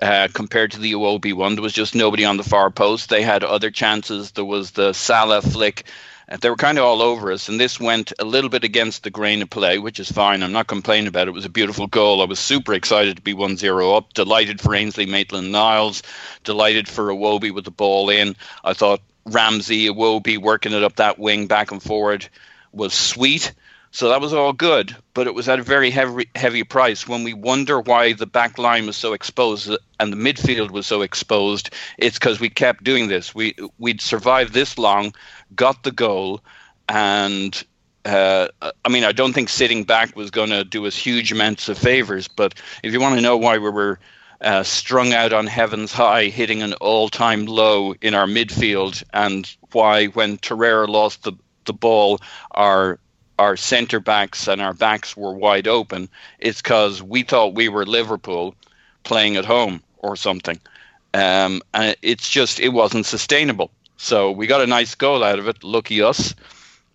uh, 0.00 0.28
compared 0.32 0.72
to 0.72 0.78
the 0.78 0.92
Iwobi 0.92 1.32
one. 1.32 1.54
There 1.54 1.62
was 1.62 1.72
just 1.72 1.94
nobody 1.94 2.24
on 2.24 2.36
the 2.36 2.42
far 2.42 2.70
post. 2.70 3.10
They 3.10 3.22
had 3.22 3.44
other 3.44 3.70
chances. 3.70 4.32
There 4.32 4.44
was 4.44 4.72
the 4.72 4.92
Salah 4.92 5.42
flick. 5.42 5.84
Uh, 6.30 6.36
they 6.36 6.48
were 6.48 6.56
kind 6.56 6.78
of 6.78 6.84
all 6.84 7.02
over 7.02 7.32
us, 7.32 7.48
and 7.48 7.58
this 7.58 7.80
went 7.80 8.12
a 8.18 8.24
little 8.24 8.50
bit 8.50 8.64
against 8.64 9.02
the 9.02 9.10
grain 9.10 9.42
of 9.42 9.50
play, 9.50 9.78
which 9.78 9.98
is 9.98 10.10
fine. 10.10 10.42
I'm 10.42 10.52
not 10.52 10.68
complaining 10.68 11.08
about 11.08 11.26
it. 11.26 11.30
It 11.30 11.34
was 11.34 11.44
a 11.44 11.50
beautiful 11.50 11.86
goal. 11.86 12.22
I 12.22 12.26
was 12.26 12.38
super 12.38 12.72
excited 12.72 13.16
to 13.16 13.22
be 13.22 13.34
1 13.34 13.56
0 13.56 13.96
up, 13.96 14.12
delighted 14.14 14.60
for 14.60 14.74
Ainsley 14.74 15.06
Maitland 15.06 15.50
Niles, 15.50 16.02
delighted 16.44 16.88
for 16.88 17.08
Iwobi 17.08 17.52
with 17.52 17.64
the 17.64 17.70
ball 17.70 18.08
in. 18.10 18.36
I 18.64 18.74
thought 18.74 19.00
Ramsey, 19.24 19.88
Iwobi 19.88 20.38
working 20.38 20.72
it 20.72 20.82
up 20.82 20.96
that 20.96 21.18
wing 21.18 21.46
back 21.46 21.72
and 21.72 21.82
forward 21.82 22.28
was 22.72 22.94
sweet. 22.94 23.52
So 23.92 24.10
that 24.10 24.20
was 24.20 24.32
all 24.32 24.52
good, 24.52 24.94
but 25.14 25.26
it 25.26 25.34
was 25.34 25.48
at 25.48 25.58
a 25.58 25.64
very 25.64 25.90
heavy 25.90 26.28
heavy 26.36 26.62
price. 26.62 27.08
When 27.08 27.24
we 27.24 27.34
wonder 27.34 27.80
why 27.80 28.12
the 28.12 28.26
back 28.26 28.56
line 28.56 28.86
was 28.86 28.96
so 28.96 29.14
exposed 29.14 29.68
and 29.98 30.12
the 30.12 30.16
midfield 30.16 30.70
was 30.70 30.86
so 30.86 31.02
exposed, 31.02 31.70
it's 31.98 32.16
because 32.16 32.38
we 32.38 32.50
kept 32.50 32.84
doing 32.84 33.08
this. 33.08 33.34
We 33.34 33.56
we'd 33.78 34.00
survived 34.00 34.54
this 34.54 34.78
long, 34.78 35.12
got 35.56 35.82
the 35.82 35.90
goal, 35.90 36.40
and 36.88 37.64
uh, 38.04 38.48
I 38.62 38.88
mean 38.88 39.02
I 39.02 39.10
don't 39.10 39.32
think 39.32 39.48
sitting 39.48 39.82
back 39.82 40.14
was 40.14 40.30
going 40.30 40.50
to 40.50 40.62
do 40.62 40.86
us 40.86 40.96
huge 40.96 41.32
amounts 41.32 41.68
of 41.68 41.76
favors. 41.76 42.28
But 42.28 42.54
if 42.84 42.92
you 42.92 43.00
want 43.00 43.16
to 43.16 43.20
know 43.20 43.38
why 43.38 43.58
we 43.58 43.70
were 43.70 43.98
uh, 44.40 44.62
strung 44.62 45.12
out 45.12 45.32
on 45.32 45.46
heaven's 45.46 45.92
high, 45.92 46.24
hitting 46.24 46.62
an 46.62 46.74
all-time 46.74 47.46
low 47.46 47.94
in 48.00 48.14
our 48.14 48.26
midfield, 48.26 49.02
and 49.12 49.54
why 49.72 50.06
when 50.06 50.38
Torreira 50.38 50.88
lost 50.88 51.24
the 51.24 51.32
the 51.66 51.72
ball, 51.72 52.18
our 52.52 52.98
our 53.38 53.56
centre 53.56 54.00
backs 54.00 54.48
and 54.48 54.60
our 54.60 54.74
backs 54.74 55.16
were 55.16 55.32
wide 55.32 55.66
open, 55.66 56.08
it's 56.38 56.60
because 56.60 57.02
we 57.02 57.22
thought 57.22 57.54
we 57.54 57.68
were 57.68 57.86
Liverpool 57.86 58.54
playing 59.02 59.36
at 59.36 59.46
home 59.46 59.82
or 59.98 60.14
something. 60.14 60.60
Um, 61.14 61.62
and 61.72 61.96
it's 62.02 62.28
just, 62.28 62.60
it 62.60 62.68
wasn't 62.68 63.06
sustainable. 63.06 63.70
So 63.96 64.30
we 64.30 64.46
got 64.46 64.60
a 64.60 64.66
nice 64.66 64.94
goal 64.94 65.24
out 65.24 65.38
of 65.38 65.48
it. 65.48 65.64
Lucky 65.64 66.02
us. 66.02 66.34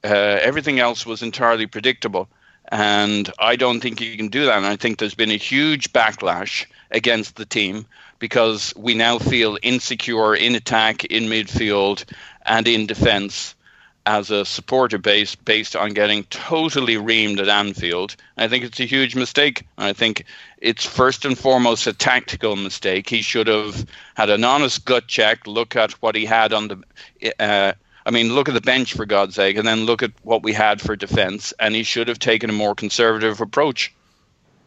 Uh, 0.03 0.37
everything 0.41 0.79
else 0.79 1.03
was 1.03 1.23
entirely 1.23 1.65
predictable. 1.65 2.29
And 2.69 3.31
I 3.39 3.55
don't 3.55 3.79
think 3.79 4.01
you 4.01 4.17
can 4.17 4.29
do 4.29 4.45
that. 4.45 4.57
And 4.57 4.65
I 4.65 4.75
think 4.75 4.97
there's 4.97 5.15
been 5.15 5.31
a 5.31 5.37
huge 5.37 5.93
backlash 5.93 6.65
against 6.91 7.35
the 7.35 7.45
team 7.45 7.85
because 8.19 8.73
we 8.75 8.93
now 8.93 9.19
feel 9.19 9.57
insecure 9.61 10.35
in 10.35 10.55
attack, 10.55 11.05
in 11.05 11.25
midfield, 11.25 12.05
and 12.45 12.67
in 12.67 12.87
defence 12.87 13.55
as 14.05 14.29
a 14.29 14.45
supporter 14.45 14.97
base 14.97 15.33
based 15.35 15.75
on 15.75 15.91
getting 15.91 16.23
totally 16.25 16.95
reamed 16.95 17.39
at 17.39 17.49
Anfield. 17.49 18.15
I 18.37 18.47
think 18.47 18.63
it's 18.63 18.79
a 18.79 18.85
huge 18.85 19.15
mistake. 19.15 19.65
I 19.77 19.93
think 19.93 20.25
it's 20.59 20.85
first 20.85 21.25
and 21.25 21.37
foremost 21.37 21.87
a 21.87 21.93
tactical 21.93 22.55
mistake. 22.55 23.09
He 23.09 23.21
should 23.21 23.47
have 23.47 23.85
had 24.15 24.29
an 24.29 24.43
honest 24.43 24.85
gut 24.85 25.07
check, 25.07 25.47
look 25.47 25.75
at 25.75 25.91
what 26.03 26.15
he 26.15 26.25
had 26.25 26.53
on 26.53 26.67
the. 26.67 27.33
Uh, 27.39 27.73
I 28.05 28.11
mean, 28.11 28.33
look 28.33 28.47
at 28.47 28.53
the 28.53 28.61
bench 28.61 28.93
for 28.93 29.05
God's 29.05 29.35
sake, 29.35 29.57
and 29.57 29.67
then 29.67 29.85
look 29.85 30.03
at 30.03 30.11
what 30.21 30.43
we 30.43 30.53
had 30.53 30.79
for 30.79 30.95
defense, 30.95 31.53
and 31.59 31.73
he 31.73 31.83
should 31.83 32.07
have 32.07 32.19
taken 32.19 32.49
a 32.49 32.53
more 32.53 32.75
conservative 32.75 33.41
approach. 33.41 33.93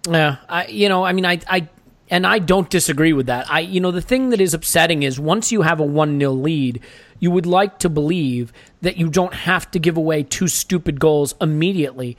Yeah, 0.09 0.37
I, 0.49 0.67
you 0.67 0.89
know, 0.89 1.05
I 1.05 1.13
mean, 1.13 1.25
I, 1.25 1.41
I, 1.49 1.69
and 2.11 2.27
I 2.27 2.41
don't 2.41 2.69
disagree 2.69 3.13
with 3.13 3.27
that. 3.27 3.51
I, 3.51 3.61
you 3.61 3.81
know, 3.81 3.93
the 3.93 4.03
thing 4.03 4.31
that 4.31 4.41
is 4.41 4.55
upsetting 4.55 5.05
is 5.05 5.21
once 5.21 5.53
you 5.53 5.63
have 5.63 5.79
a 5.79 5.85
one 5.85 6.19
0 6.19 6.33
lead, 6.33 6.81
you 7.21 7.31
would 7.31 7.47
like 7.47 7.79
to 7.81 7.89
believe 7.89 8.53
that 8.81 8.97
you 8.97 9.09
don't 9.09 9.35
have 9.35 9.71
to 9.73 9.79
give 9.79 9.97
away 9.97 10.25
two 10.25 10.49
stupid 10.49 10.99
goals 10.99 11.35
immediately. 11.41 12.17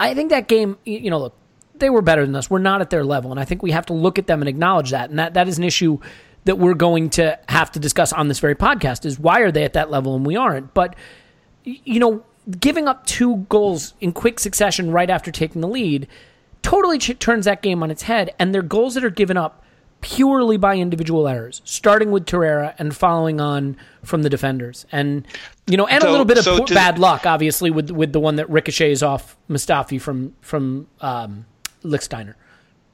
I 0.00 0.14
think 0.14 0.30
that 0.30 0.48
game, 0.48 0.78
you 0.84 1.10
know, 1.10 1.18
look, 1.18 1.36
they 1.74 1.90
were 1.90 2.02
better 2.02 2.24
than 2.24 2.34
us. 2.34 2.48
We're 2.48 2.60
not 2.60 2.80
at 2.80 2.90
their 2.90 3.04
level, 3.04 3.30
and 3.30 3.40
I 3.40 3.44
think 3.44 3.62
we 3.62 3.72
have 3.72 3.86
to 3.86 3.92
look 3.92 4.18
at 4.18 4.26
them 4.26 4.40
and 4.40 4.48
acknowledge 4.48 4.90
that. 4.90 5.10
And 5.10 5.18
that 5.18 5.34
that 5.34 5.48
is 5.48 5.58
an 5.58 5.64
issue 5.64 5.98
that 6.44 6.58
we're 6.58 6.74
going 6.74 7.10
to 7.10 7.38
have 7.48 7.70
to 7.72 7.78
discuss 7.78 8.12
on 8.12 8.28
this 8.28 8.38
very 8.40 8.54
podcast 8.56 9.04
is 9.04 9.18
why 9.18 9.40
are 9.40 9.52
they 9.52 9.64
at 9.64 9.74
that 9.74 9.90
level 9.90 10.14
and 10.16 10.26
we 10.26 10.36
aren't. 10.36 10.74
But 10.74 10.96
you 11.64 12.00
know, 12.00 12.24
giving 12.58 12.88
up 12.88 13.06
two 13.06 13.36
goals 13.48 13.94
in 14.00 14.12
quick 14.12 14.40
succession 14.40 14.90
right 14.90 15.08
after 15.08 15.30
taking 15.30 15.60
the 15.60 15.68
lead 15.68 16.08
totally 16.62 16.98
ch- 16.98 17.18
turns 17.18 17.44
that 17.44 17.62
game 17.62 17.82
on 17.82 17.90
its 17.90 18.02
head. 18.02 18.34
And 18.38 18.52
they're 18.54 18.62
goals 18.62 18.94
that 18.94 19.04
are 19.04 19.10
given 19.10 19.36
up 19.36 19.64
purely 20.00 20.56
by 20.56 20.76
individual 20.76 21.28
errors, 21.28 21.62
starting 21.64 22.10
with 22.10 22.26
Torreira 22.26 22.74
and 22.78 22.94
following 22.96 23.40
on 23.40 23.76
from 24.02 24.22
the 24.22 24.28
defenders. 24.28 24.84
And 24.90 25.24
you 25.68 25.76
know, 25.76 25.86
and 25.86 26.02
So- 26.02 26.08
a 26.08 26.10
little 26.10 26.26
bit 26.26 26.38
of 26.38 26.44
so 26.44 26.58
poor- 26.58 26.66
bad 26.66 26.98
luck, 26.98 27.24
obviously, 27.26 27.70
with 27.70 27.90
with 27.92 28.12
the 28.12 28.18
one 28.20 28.34
that 28.36 28.50
ricochets 28.50 29.02
off 29.02 29.36
Mustafi 29.48 30.00
from 30.00 30.34
from 30.40 30.88
um, 31.00 31.46
Lichtsteiner. 31.84 32.34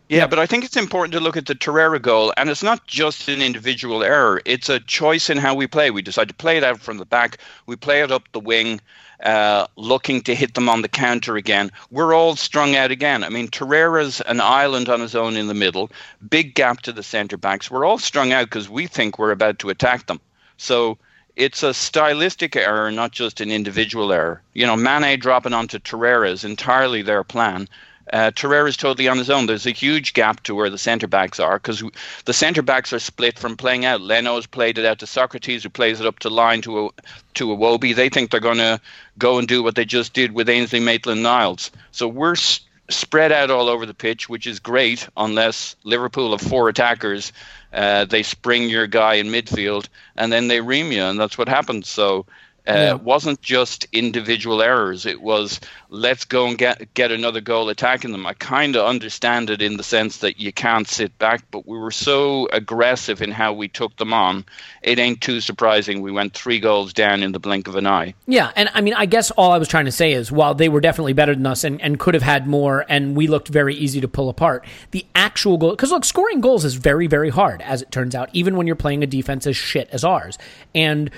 Yeah, 0.08 0.26
but 0.26 0.38
I 0.38 0.46
think 0.46 0.64
it's 0.64 0.76
important 0.76 1.12
to 1.12 1.20
look 1.20 1.36
at 1.36 1.44
the 1.44 1.54
Torreira 1.54 2.00
goal, 2.00 2.32
and 2.38 2.48
it's 2.48 2.62
not 2.62 2.86
just 2.86 3.28
an 3.28 3.42
individual 3.42 4.02
error. 4.02 4.40
It's 4.46 4.70
a 4.70 4.80
choice 4.80 5.28
in 5.28 5.36
how 5.36 5.54
we 5.54 5.66
play. 5.66 5.90
We 5.90 6.00
decide 6.00 6.28
to 6.28 6.34
play 6.34 6.56
it 6.56 6.64
out 6.64 6.80
from 6.80 6.96
the 6.96 7.04
back. 7.04 7.36
We 7.66 7.76
play 7.76 8.00
it 8.00 8.10
up 8.10 8.22
the 8.32 8.40
wing, 8.40 8.80
uh, 9.22 9.66
looking 9.76 10.22
to 10.22 10.34
hit 10.34 10.54
them 10.54 10.66
on 10.66 10.80
the 10.80 10.88
counter 10.88 11.36
again. 11.36 11.70
We're 11.90 12.14
all 12.14 12.36
strung 12.36 12.74
out 12.74 12.90
again. 12.90 13.22
I 13.22 13.28
mean, 13.28 13.48
Torreira's 13.48 14.22
an 14.22 14.40
island 14.40 14.88
on 14.88 15.00
his 15.00 15.14
own 15.14 15.36
in 15.36 15.46
the 15.46 15.52
middle, 15.52 15.90
big 16.26 16.54
gap 16.54 16.80
to 16.82 16.92
the 16.92 17.02
centre 17.02 17.36
backs. 17.36 17.70
We're 17.70 17.84
all 17.84 17.98
strung 17.98 18.32
out 18.32 18.46
because 18.46 18.70
we 18.70 18.86
think 18.86 19.18
we're 19.18 19.30
about 19.30 19.58
to 19.58 19.68
attack 19.68 20.06
them. 20.06 20.20
So 20.56 20.96
it's 21.36 21.62
a 21.62 21.74
stylistic 21.74 22.56
error, 22.56 22.90
not 22.90 23.12
just 23.12 23.42
an 23.42 23.50
individual 23.50 24.10
error. 24.10 24.40
You 24.54 24.66
know, 24.66 24.76
Mane 24.76 25.20
dropping 25.20 25.52
onto 25.52 25.78
Torreira 25.78 26.30
is 26.30 26.44
entirely 26.44 27.02
their 27.02 27.24
plan. 27.24 27.68
Uh, 28.12 28.30
Torreira 28.30 28.68
is 28.68 28.76
totally 28.76 29.08
on 29.08 29.18
his 29.18 29.30
own. 29.30 29.46
There's 29.46 29.66
a 29.66 29.70
huge 29.70 30.14
gap 30.14 30.42
to 30.44 30.54
where 30.54 30.70
the 30.70 30.78
centre 30.78 31.06
backs 31.06 31.38
are 31.38 31.58
because 31.58 31.82
the 32.24 32.32
centre 32.32 32.62
backs 32.62 32.92
are 32.92 32.98
split 32.98 33.38
from 33.38 33.56
playing 33.56 33.84
out. 33.84 34.00
Leno's 34.00 34.46
played 34.46 34.78
it 34.78 34.84
out 34.84 34.98
to 35.00 35.06
Socrates, 35.06 35.62
who 35.62 35.68
plays 35.68 36.00
it 36.00 36.06
up 36.06 36.18
to 36.20 36.30
line 36.30 36.62
to 36.62 36.86
a 36.86 36.90
to 37.34 37.48
Iwobi. 37.48 37.94
They 37.94 38.08
think 38.08 38.30
they're 38.30 38.40
going 38.40 38.58
to 38.58 38.80
go 39.18 39.38
and 39.38 39.46
do 39.46 39.62
what 39.62 39.74
they 39.74 39.84
just 39.84 40.14
did 40.14 40.32
with 40.32 40.48
Ainsley 40.48 40.80
Maitland-Niles. 40.80 41.70
So 41.90 42.08
we're 42.08 42.32
s- 42.32 42.60
spread 42.88 43.32
out 43.32 43.50
all 43.50 43.68
over 43.68 43.84
the 43.84 43.94
pitch, 43.94 44.28
which 44.28 44.46
is 44.46 44.58
great 44.60 45.08
unless 45.16 45.76
Liverpool 45.84 46.30
have 46.30 46.40
four 46.40 46.68
attackers. 46.68 47.32
Uh, 47.72 48.06
they 48.06 48.22
spring 48.22 48.70
your 48.70 48.86
guy 48.86 49.14
in 49.14 49.26
midfield 49.26 49.88
and 50.16 50.32
then 50.32 50.48
they 50.48 50.60
ream 50.60 50.90
you, 50.92 51.02
and 51.02 51.20
that's 51.20 51.36
what 51.36 51.48
happens. 51.48 51.88
So. 51.88 52.26
Uh, 52.68 52.72
Yeah. 52.72 52.94
It 52.94 53.02
wasn't 53.02 53.40
just 53.40 53.86
individual 53.92 54.62
errors. 54.62 55.06
It 55.06 55.20
was 55.22 55.60
let's 55.90 56.24
go 56.24 56.46
and 56.46 56.58
get 56.58 56.92
get 56.94 57.10
another 57.10 57.40
goal 57.40 57.68
attacking 57.70 58.12
them. 58.12 58.26
I 58.26 58.34
kind 58.34 58.76
of 58.76 58.86
understand 58.86 59.48
it 59.48 59.62
in 59.62 59.76
the 59.78 59.82
sense 59.82 60.18
that 60.18 60.38
you 60.38 60.52
can't 60.52 60.86
sit 60.86 61.16
back, 61.18 61.42
but 61.50 61.66
we 61.66 61.78
were 61.78 61.90
so 61.90 62.46
aggressive 62.52 63.22
in 63.22 63.30
how 63.30 63.52
we 63.52 63.68
took 63.68 63.96
them 63.96 64.12
on. 64.12 64.44
It 64.82 64.98
ain't 64.98 65.20
too 65.20 65.40
surprising 65.40 66.02
we 66.02 66.12
went 66.12 66.34
three 66.34 66.60
goals 66.60 66.92
down 66.92 67.22
in 67.22 67.32
the 67.32 67.38
blink 67.38 67.68
of 67.68 67.76
an 67.76 67.86
eye. 67.86 68.14
Yeah, 68.26 68.52
and 68.54 68.68
I 68.74 68.80
mean, 68.82 68.94
I 68.94 69.06
guess 69.06 69.30
all 69.32 69.52
I 69.52 69.58
was 69.58 69.68
trying 69.68 69.86
to 69.86 69.92
say 69.92 70.12
is 70.12 70.30
while 70.30 70.54
they 70.54 70.68
were 70.68 70.80
definitely 70.80 71.14
better 71.14 71.34
than 71.34 71.46
us 71.46 71.64
and, 71.64 71.80
and 71.80 71.98
could 71.98 72.14
have 72.14 72.22
had 72.22 72.46
more, 72.46 72.84
and 72.88 73.16
we 73.16 73.26
looked 73.26 73.48
very 73.48 73.74
easy 73.74 74.00
to 74.00 74.08
pull 74.08 74.28
apart, 74.28 74.64
the 74.90 75.06
actual 75.14 75.56
goal, 75.56 75.70
because 75.70 75.90
look, 75.90 76.04
scoring 76.04 76.40
goals 76.40 76.64
is 76.64 76.74
very, 76.74 77.06
very 77.06 77.30
hard, 77.30 77.62
as 77.62 77.80
it 77.80 77.90
turns 77.90 78.14
out, 78.14 78.28
even 78.32 78.56
when 78.56 78.66
you're 78.66 78.76
playing 78.76 79.02
a 79.02 79.06
defense 79.06 79.46
as 79.46 79.56
shit 79.56 79.88
as 79.90 80.04
ours. 80.04 80.36
And 80.74 81.10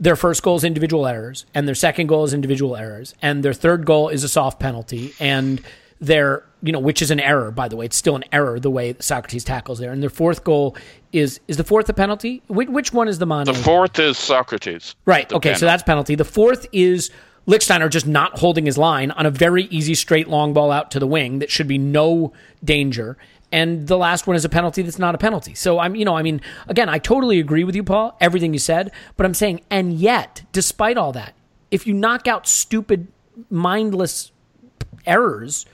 their 0.00 0.16
first 0.16 0.42
goal 0.42 0.56
is 0.56 0.64
individual 0.64 1.06
errors, 1.06 1.46
and 1.54 1.68
their 1.68 1.74
second 1.74 2.08
goal 2.08 2.24
is 2.24 2.34
individual 2.34 2.76
errors, 2.76 3.14
and 3.22 3.42
their 3.42 3.54
third 3.54 3.86
goal 3.86 4.08
is 4.08 4.24
a 4.24 4.28
soft 4.28 4.58
penalty, 4.58 5.14
and 5.20 5.60
their, 6.00 6.44
you 6.62 6.72
know, 6.72 6.78
which 6.78 7.00
is 7.02 7.10
an 7.10 7.20
error, 7.20 7.50
by 7.50 7.68
the 7.68 7.76
way. 7.76 7.86
It's 7.86 7.96
still 7.96 8.16
an 8.16 8.24
error 8.32 8.58
the 8.60 8.70
way 8.70 8.96
Socrates 8.98 9.44
tackles 9.44 9.78
there. 9.78 9.92
And 9.92 10.02
their 10.02 10.10
fourth 10.10 10.44
goal 10.44 10.76
is, 11.12 11.40
is 11.48 11.56
the 11.56 11.64
fourth 11.64 11.88
a 11.88 11.92
penalty? 11.94 12.42
Which, 12.48 12.68
which 12.68 12.92
one 12.92 13.08
is 13.08 13.18
the 13.18 13.26
Mane? 13.26 13.44
The 13.44 13.54
fourth 13.54 13.98
is 13.98 14.18
Socrates. 14.18 14.96
Right. 15.06 15.32
Okay. 15.32 15.54
So 15.54 15.66
that's 15.66 15.82
penalty. 15.82 16.14
The 16.14 16.24
fourth 16.24 16.66
is 16.72 17.10
Lichtsteiner 17.46 17.90
just 17.90 18.06
not 18.06 18.38
holding 18.38 18.66
his 18.66 18.78
line 18.78 19.10
on 19.12 19.26
a 19.26 19.30
very 19.30 19.64
easy 19.64 19.94
straight 19.94 20.28
long 20.28 20.52
ball 20.52 20.70
out 20.70 20.90
to 20.92 20.98
the 20.98 21.06
wing 21.06 21.38
that 21.40 21.50
should 21.50 21.68
be 21.68 21.78
no 21.78 22.32
danger. 22.62 23.16
And 23.54 23.86
the 23.86 23.96
last 23.96 24.26
one 24.26 24.34
is 24.34 24.44
a 24.44 24.48
penalty 24.48 24.82
that's 24.82 24.98
not 24.98 25.14
a 25.14 25.18
penalty. 25.18 25.54
So 25.54 25.78
I'm, 25.78 25.94
you 25.94 26.04
know, 26.04 26.16
I 26.16 26.22
mean, 26.22 26.40
again, 26.66 26.88
I 26.88 26.98
totally 26.98 27.38
agree 27.38 27.62
with 27.62 27.76
you, 27.76 27.84
Paul, 27.84 28.16
everything 28.20 28.52
you 28.52 28.58
said, 28.58 28.90
but 29.16 29.24
I'm 29.24 29.32
saying, 29.32 29.60
and 29.70 29.92
yet, 29.92 30.42
despite 30.50 30.96
all 30.96 31.12
that, 31.12 31.34
if 31.70 31.86
you 31.86 31.94
knock 31.94 32.26
out 32.26 32.48
stupid, 32.48 33.06
mindless 33.50 34.32
errors, 35.06 35.66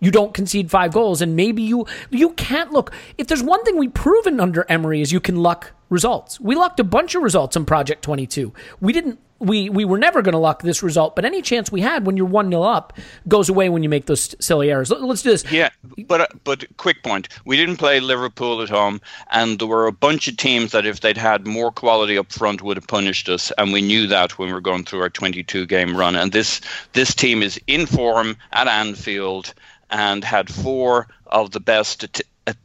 you 0.00 0.10
don't 0.10 0.32
concede 0.32 0.70
five 0.70 0.94
goals, 0.94 1.20
and 1.20 1.36
maybe 1.36 1.62
you 1.62 1.86
you 2.08 2.30
can't 2.30 2.72
look. 2.72 2.90
If 3.18 3.26
there's 3.26 3.42
one 3.42 3.62
thing 3.64 3.76
we've 3.76 3.92
proven 3.92 4.40
under 4.40 4.64
Emery 4.70 5.02
is 5.02 5.12
you 5.12 5.20
can 5.20 5.36
luck 5.36 5.72
results. 5.90 6.40
We 6.40 6.54
lucked 6.54 6.80
a 6.80 6.84
bunch 6.84 7.14
of 7.14 7.22
results 7.22 7.54
in 7.54 7.66
Project 7.66 8.02
22. 8.02 8.54
We 8.80 8.94
didn't. 8.94 9.18
We 9.38 9.68
we 9.68 9.84
were 9.84 9.98
never 9.98 10.22
going 10.22 10.32
to 10.32 10.38
luck 10.38 10.62
this 10.62 10.82
result, 10.82 11.14
but 11.14 11.24
any 11.26 11.42
chance 11.42 11.70
we 11.70 11.82
had 11.82 12.06
when 12.06 12.16
you're 12.16 12.24
one 12.26 12.48
0 12.50 12.62
up 12.62 12.94
goes 13.28 13.48
away 13.50 13.68
when 13.68 13.82
you 13.82 13.88
make 13.90 14.06
those 14.06 14.34
silly 14.40 14.70
errors. 14.70 14.90
Let- 14.90 15.02
Let's 15.02 15.20
do 15.22 15.30
this. 15.30 15.44
Yeah, 15.52 15.68
but 16.06 16.22
uh, 16.22 16.26
but 16.44 16.64
quick 16.78 17.02
point: 17.02 17.28
we 17.44 17.56
didn't 17.56 17.76
play 17.76 18.00
Liverpool 18.00 18.62
at 18.62 18.70
home, 18.70 19.00
and 19.30 19.58
there 19.58 19.68
were 19.68 19.86
a 19.86 19.92
bunch 19.92 20.26
of 20.26 20.38
teams 20.38 20.72
that 20.72 20.86
if 20.86 21.00
they'd 21.00 21.18
had 21.18 21.46
more 21.46 21.70
quality 21.70 22.16
up 22.16 22.32
front 22.32 22.62
would 22.62 22.78
have 22.78 22.86
punished 22.88 23.28
us, 23.28 23.52
and 23.58 23.72
we 23.74 23.82
knew 23.82 24.06
that 24.06 24.38
when 24.38 24.48
we 24.48 24.54
were 24.54 24.60
going 24.62 24.84
through 24.84 25.00
our 25.02 25.10
22 25.10 25.66
game 25.66 25.94
run. 25.96 26.16
And 26.16 26.32
this 26.32 26.62
this 26.94 27.14
team 27.14 27.42
is 27.42 27.60
in 27.66 27.84
form 27.86 28.36
at 28.52 28.68
Anfield 28.68 29.52
and 29.90 30.24
had 30.24 30.48
four 30.50 31.08
of 31.26 31.50
the 31.50 31.60
best. 31.60 32.04
At- 32.04 32.20
at- 32.46 32.56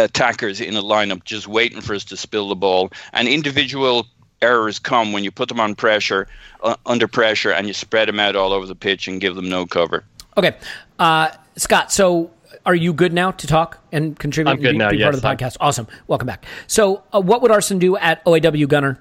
attackers 0.00 0.60
in 0.60 0.76
a 0.76 0.82
lineup 0.82 1.24
just 1.24 1.48
waiting 1.48 1.80
for 1.80 1.92
us 1.92 2.04
to 2.04 2.16
spill 2.16 2.48
the 2.48 2.54
ball 2.54 2.88
and 3.12 3.26
individual 3.26 4.06
errors 4.42 4.78
come 4.78 5.12
when 5.12 5.24
you 5.24 5.30
put 5.30 5.48
them 5.48 5.60
on 5.60 5.74
pressure 5.74 6.26
uh, 6.62 6.76
under 6.86 7.08
pressure 7.08 7.50
and 7.52 7.66
you 7.66 7.72
spread 7.74 8.08
them 8.08 8.20
out 8.20 8.36
all 8.36 8.52
over 8.52 8.66
the 8.66 8.74
pitch 8.74 9.08
and 9.08 9.20
give 9.20 9.34
them 9.34 9.48
no 9.48 9.66
cover 9.66 10.04
Okay, 10.36 10.56
uh, 10.98 11.30
Scott. 11.56 11.90
So. 11.92 12.30
Are 12.66 12.74
you 12.74 12.92
good 12.92 13.12
now 13.14 13.30
to 13.30 13.46
talk 13.46 13.78
and 13.92 14.18
contribute? 14.18 14.50
I'm 14.50 14.56
good 14.58 14.68
and 14.70 14.74
be, 14.74 14.78
now, 14.78 14.90
Be 14.90 15.02
part 15.02 15.14
of 15.14 15.22
the 15.22 15.28
I'm- 15.28 15.36
podcast. 15.38 15.56
Awesome. 15.60 15.86
Welcome 16.06 16.26
back. 16.26 16.44
So, 16.66 17.02
uh, 17.14 17.20
what 17.20 17.40
would 17.40 17.50
Arsène 17.50 17.78
do 17.78 17.96
at 17.96 18.22
OAW 18.26 18.66
Gunner, 18.68 18.98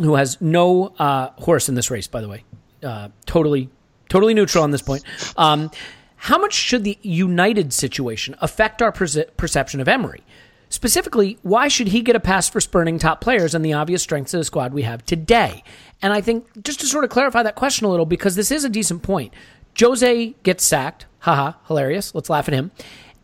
who 0.00 0.14
has 0.16 0.40
no 0.40 0.92
uh, 0.98 1.30
horse 1.38 1.68
in 1.68 1.74
this 1.74 1.90
race, 1.90 2.06
by 2.06 2.20
the 2.20 2.28
way? 2.28 2.44
Uh, 2.82 3.08
totally, 3.26 3.70
totally 4.08 4.34
neutral 4.34 4.62
on 4.62 4.70
this 4.70 4.82
point. 4.82 5.02
Um, 5.36 5.70
how 6.16 6.38
much 6.38 6.52
should 6.54 6.84
the 6.84 6.96
United 7.02 7.72
situation 7.72 8.36
affect 8.40 8.82
our 8.82 8.92
perce- 8.92 9.24
perception 9.36 9.80
of 9.80 9.88
Emery? 9.88 10.22
Specifically, 10.70 11.38
why 11.42 11.68
should 11.68 11.88
he 11.88 12.02
get 12.02 12.16
a 12.16 12.20
pass 12.20 12.48
for 12.48 12.60
spurning 12.60 12.98
top 12.98 13.20
players 13.20 13.54
and 13.54 13.64
the 13.64 13.72
obvious 13.72 14.02
strengths 14.02 14.34
of 14.34 14.40
the 14.40 14.44
squad 14.44 14.72
we 14.72 14.82
have 14.82 15.04
today? 15.04 15.64
And 16.02 16.12
I 16.12 16.20
think 16.20 16.62
just 16.62 16.80
to 16.80 16.86
sort 16.86 17.04
of 17.04 17.10
clarify 17.10 17.42
that 17.42 17.54
question 17.54 17.86
a 17.86 17.90
little, 17.90 18.06
because 18.06 18.34
this 18.34 18.50
is 18.50 18.64
a 18.64 18.68
decent 18.68 19.02
point. 19.02 19.32
Jose 19.80 20.34
gets 20.42 20.64
sacked. 20.64 21.06
Haha, 21.20 21.52
hilarious. 21.66 22.14
Let's 22.14 22.30
laugh 22.30 22.48
at 22.48 22.54
him. 22.54 22.70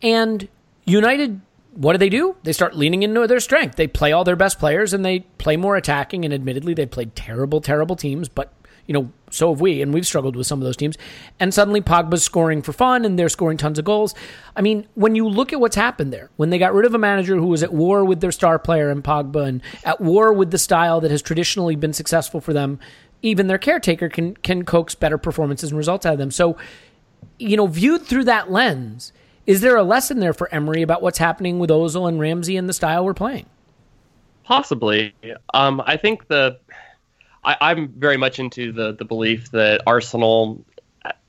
And 0.01 0.47
United, 0.85 1.41
what 1.73 1.93
do 1.93 1.97
they 1.97 2.09
do? 2.09 2.35
They 2.43 2.53
start 2.53 2.75
leaning 2.75 3.03
into 3.03 3.27
their 3.27 3.39
strength. 3.39 3.75
They 3.75 3.87
play 3.87 4.11
all 4.11 4.23
their 4.23 4.35
best 4.35 4.59
players 4.59 4.93
and 4.93 5.05
they 5.05 5.19
play 5.37 5.57
more 5.57 5.75
attacking. 5.75 6.25
And 6.25 6.33
admittedly, 6.33 6.73
they 6.73 6.85
played 6.85 7.15
terrible, 7.15 7.61
terrible 7.61 7.95
teams, 7.95 8.29
but 8.29 8.53
you 8.87 8.93
know, 8.93 9.11
so 9.31 9.51
have 9.51 9.61
we, 9.61 9.81
and 9.81 9.93
we've 9.93 10.05
struggled 10.05 10.35
with 10.35 10.47
some 10.47 10.59
of 10.59 10.65
those 10.65 10.77
teams. 10.77 10.97
And 11.39 11.53
suddenly 11.53 11.81
Pogba's 11.81 12.23
scoring 12.23 12.61
for 12.61 12.71
fun 12.71 13.03
and 13.03 13.17
they're 13.17 13.29
scoring 13.29 13.57
tons 13.57 13.79
of 13.79 13.85
goals. 13.85 14.13
I 14.55 14.61
mean, 14.61 14.87
when 14.95 15.15
you 15.15 15.27
look 15.27 15.51
at 15.51 15.59
what's 15.59 15.75
happened 15.75 16.13
there, 16.13 16.29
when 16.37 16.49
they 16.49 16.57
got 16.57 16.73
rid 16.73 16.85
of 16.85 16.93
a 16.93 16.99
manager 16.99 17.35
who 17.35 17.47
was 17.47 17.63
at 17.63 17.73
war 17.73 18.05
with 18.05 18.21
their 18.21 18.31
star 18.31 18.59
player 18.59 18.89
in 18.91 19.01
Pogba 19.01 19.47
and 19.47 19.61
at 19.83 19.99
war 19.99 20.31
with 20.31 20.51
the 20.51 20.57
style 20.57 21.01
that 21.01 21.11
has 21.11 21.21
traditionally 21.21 21.75
been 21.75 21.93
successful 21.93 22.39
for 22.39 22.53
them, 22.53 22.79
even 23.21 23.47
their 23.47 23.57
caretaker 23.57 24.07
can 24.07 24.35
can 24.37 24.63
coax 24.63 24.93
better 24.93 25.17
performances 25.17 25.71
and 25.71 25.77
results 25.77 26.05
out 26.05 26.13
of 26.13 26.19
them. 26.19 26.31
So, 26.31 26.57
you 27.39 27.57
know, 27.57 27.67
viewed 27.67 28.03
through 28.03 28.25
that 28.25 28.51
lens, 28.51 29.11
is 29.47 29.61
there 29.61 29.75
a 29.75 29.83
lesson 29.83 30.19
there 30.19 30.33
for 30.33 30.53
Emery 30.53 30.81
about 30.81 31.01
what's 31.01 31.17
happening 31.17 31.59
with 31.59 31.69
Ozil 31.69 32.07
and 32.07 32.19
Ramsey 32.19 32.55
and 32.55 32.69
the 32.69 32.73
style 32.73 33.03
we're 33.03 33.13
playing? 33.13 33.47
Possibly. 34.43 35.15
Um, 35.53 35.81
I 35.85 35.97
think 35.97 36.27
the. 36.27 36.59
I, 37.45 37.57
I'm 37.61 37.89
very 37.89 38.17
much 38.17 38.39
into 38.39 38.71
the 38.71 38.93
the 38.93 39.05
belief 39.05 39.51
that 39.51 39.81
Arsenal 39.87 40.65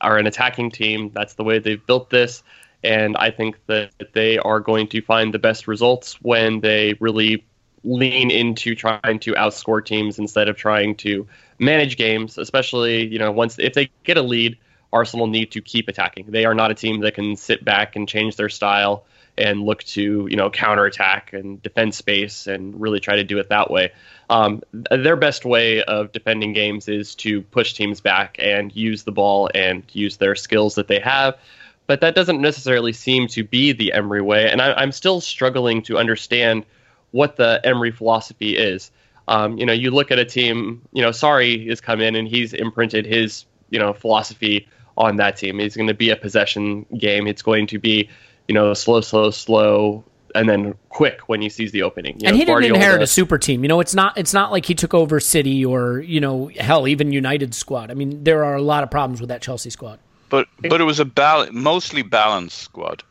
are 0.01 0.17
an 0.17 0.27
attacking 0.27 0.71
team. 0.71 1.11
That's 1.13 1.35
the 1.35 1.43
way 1.43 1.59
they've 1.59 1.85
built 1.85 2.09
this. 2.09 2.43
And 2.83 3.15
I 3.17 3.31
think 3.31 3.57
that 3.67 3.91
they 4.13 4.37
are 4.37 4.59
going 4.59 4.87
to 4.89 5.01
find 5.01 5.33
the 5.33 5.39
best 5.39 5.67
results 5.67 6.21
when 6.21 6.59
they 6.61 6.95
really 6.99 7.45
lean 7.83 8.31
into 8.31 8.75
trying 8.75 9.19
to 9.19 9.33
outscore 9.33 9.83
teams 9.83 10.19
instead 10.19 10.47
of 10.49 10.57
trying 10.57 10.95
to 10.95 11.27
manage 11.59 11.97
games, 11.97 12.37
especially, 12.37 13.07
you 13.07 13.19
know, 13.19 13.31
once 13.31 13.57
if 13.59 13.73
they 13.73 13.89
get 14.03 14.17
a 14.17 14.21
lead, 14.21 14.57
Arsenal 14.93 15.27
need 15.27 15.51
to 15.51 15.61
keep 15.61 15.87
attacking. 15.87 16.25
They 16.29 16.45
are 16.45 16.53
not 16.53 16.71
a 16.71 16.75
team 16.75 17.01
that 17.01 17.13
can 17.13 17.35
sit 17.35 17.63
back 17.63 17.95
and 17.95 18.07
change 18.07 18.35
their 18.35 18.49
style 18.49 19.05
and 19.37 19.63
look 19.63 19.83
to, 19.83 20.27
you 20.29 20.35
know, 20.35 20.49
counterattack 20.49 21.33
and 21.33 21.61
defend 21.61 21.93
space 21.93 22.47
and 22.47 22.79
really 22.79 22.99
try 22.99 23.15
to 23.17 23.23
do 23.23 23.37
it 23.37 23.49
that 23.49 23.69
way. 23.69 23.91
Um, 24.29 24.61
their 24.71 25.15
best 25.15 25.45
way 25.45 25.83
of 25.83 26.11
defending 26.11 26.53
games 26.53 26.87
is 26.87 27.15
to 27.15 27.41
push 27.41 27.73
teams 27.73 28.01
back 28.01 28.37
and 28.39 28.75
use 28.75 29.03
the 29.03 29.11
ball 29.11 29.49
and 29.53 29.83
use 29.93 30.17
their 30.17 30.35
skills 30.35 30.75
that 30.75 30.87
they 30.87 30.99
have. 30.99 31.37
But 31.85 32.01
that 32.01 32.15
doesn't 32.15 32.41
necessarily 32.41 32.91
seem 32.91 33.27
to 33.29 33.43
be 33.43 33.71
the 33.71 33.93
Emery 33.93 34.21
way. 34.21 34.51
And 34.51 34.61
I, 34.61 34.73
I'm 34.73 34.91
still 34.91 35.21
struggling 35.21 35.81
to 35.83 35.97
understand 35.97 36.65
what 37.11 37.37
the 37.37 37.61
Emery 37.63 37.91
philosophy 37.91 38.57
is. 38.57 38.91
Um, 39.29 39.57
you 39.57 39.65
know, 39.65 39.73
you 39.73 39.91
look 39.91 40.11
at 40.11 40.19
a 40.19 40.25
team, 40.25 40.81
you 40.91 41.01
know, 41.01 41.09
Sarri 41.09 41.69
has 41.69 41.79
come 41.79 42.01
in 42.01 42.15
and 42.15 42.27
he's 42.27 42.53
imprinted 42.53 43.05
his, 43.05 43.45
you 43.69 43.79
know, 43.79 43.93
philosophy 43.93 44.67
on 44.97 45.17
that 45.17 45.37
team. 45.37 45.59
It's 45.59 45.75
going 45.75 45.87
to 45.87 45.93
be 45.93 46.09
a 46.09 46.15
possession 46.15 46.85
game. 46.97 47.27
It's 47.27 47.41
going 47.41 47.67
to 47.67 47.79
be, 47.79 48.09
you 48.47 48.53
know, 48.53 48.73
slow, 48.73 49.01
slow, 49.01 49.31
slow, 49.31 50.03
and 50.35 50.47
then 50.47 50.75
quick 50.89 51.21
when 51.27 51.41
he 51.41 51.49
sees 51.49 51.71
the 51.71 51.83
opening. 51.83 52.19
You 52.19 52.27
and 52.27 52.33
know, 52.35 52.39
he 52.39 52.45
didn't 52.45 52.53
Guardiola- 52.53 52.75
inherit 52.75 53.01
a 53.01 53.07
super 53.07 53.37
team. 53.37 53.63
You 53.63 53.67
know, 53.67 53.79
it's 53.79 53.95
not 53.95 54.17
it's 54.17 54.33
not 54.33 54.51
like 54.51 54.65
he 54.65 54.75
took 54.75 54.93
over 54.93 55.19
City 55.19 55.65
or 55.65 55.99
you 55.99 56.19
know 56.19 56.49
hell 56.57 56.87
even 56.87 57.11
United 57.11 57.53
squad. 57.53 57.91
I 57.91 57.93
mean, 57.93 58.23
there 58.23 58.43
are 58.43 58.55
a 58.55 58.61
lot 58.61 58.83
of 58.83 58.91
problems 58.91 59.19
with 59.19 59.29
that 59.29 59.41
Chelsea 59.41 59.69
squad. 59.69 59.99
But 60.29 60.47
but 60.59 60.81
it 60.81 60.85
was 60.85 60.99
a 60.99 61.05
bal- 61.05 61.51
mostly 61.51 62.01
balanced 62.01 62.57
squad. 62.57 63.03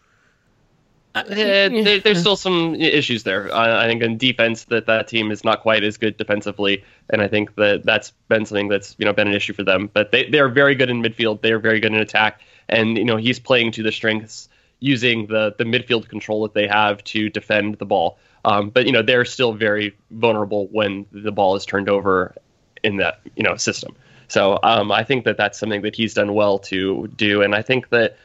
Uh, 1.14 1.22
there, 1.28 1.98
there's 1.98 2.20
still 2.20 2.36
some 2.36 2.74
issues 2.74 3.22
there. 3.22 3.52
I, 3.54 3.86
I 3.86 3.88
think 3.88 4.02
in 4.02 4.18
defense 4.18 4.64
that 4.64 4.84
that 4.84 5.08
team 5.08 5.30
is 5.30 5.44
not 5.44 5.62
quite 5.62 5.82
as 5.82 5.96
good 5.96 6.18
defensively, 6.18 6.84
and 7.08 7.22
I 7.22 7.28
think 7.28 7.54
that 7.54 7.86
that's 7.86 8.10
been 8.28 8.44
something 8.44 8.68
that's 8.68 8.94
you 8.98 9.06
know 9.06 9.14
been 9.14 9.28
an 9.28 9.34
issue 9.34 9.54
for 9.54 9.62
them. 9.62 9.90
But 9.92 10.12
they 10.12 10.28
they 10.28 10.40
are 10.40 10.50
very 10.50 10.74
good 10.74 10.90
in 10.90 11.02
midfield. 11.02 11.40
They 11.40 11.52
are 11.52 11.58
very 11.58 11.80
good 11.80 11.94
in 11.94 11.98
attack, 11.98 12.42
and 12.68 12.98
you 12.98 13.04
know 13.04 13.16
he's 13.16 13.38
playing 13.38 13.72
to 13.72 13.82
the 13.82 13.92
strengths 13.92 14.50
using 14.80 15.26
the 15.26 15.54
the 15.58 15.64
midfield 15.64 16.08
control 16.08 16.42
that 16.42 16.54
they 16.54 16.66
have 16.66 17.02
to 17.04 17.28
defend 17.30 17.78
the 17.78 17.86
ball. 17.86 18.18
Um, 18.44 18.70
but 18.70 18.86
you 18.86 18.92
know 18.92 19.02
they're 19.02 19.24
still 19.24 19.52
very 19.52 19.96
vulnerable 20.10 20.68
when 20.68 21.06
the 21.12 21.32
ball 21.32 21.56
is 21.56 21.66
turned 21.66 21.88
over 21.88 22.34
in 22.82 22.96
that 22.96 23.20
you 23.36 23.42
know 23.42 23.56
system. 23.56 23.96
So 24.28 24.58
um, 24.62 24.90
I 24.90 25.04
think 25.04 25.24
that 25.24 25.36
that's 25.36 25.58
something 25.58 25.82
that 25.82 25.94
he's 25.94 26.14
done 26.14 26.34
well 26.34 26.58
to 26.60 27.08
do, 27.16 27.42
and 27.42 27.54
I 27.54 27.62
think 27.62 27.88
that 27.90 28.16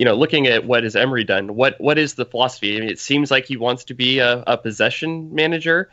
you 0.00 0.06
know, 0.06 0.14
looking 0.14 0.46
at 0.46 0.64
what 0.64 0.82
has 0.84 0.96
Emery 0.96 1.24
done, 1.24 1.54
what 1.56 1.78
what 1.78 1.98
is 1.98 2.14
the 2.14 2.24
philosophy? 2.24 2.74
I 2.74 2.80
mean, 2.80 2.88
it 2.88 2.98
seems 2.98 3.30
like 3.30 3.44
he 3.44 3.58
wants 3.58 3.84
to 3.84 3.94
be 3.94 4.20
a, 4.20 4.42
a 4.46 4.56
possession 4.56 5.34
manager, 5.34 5.90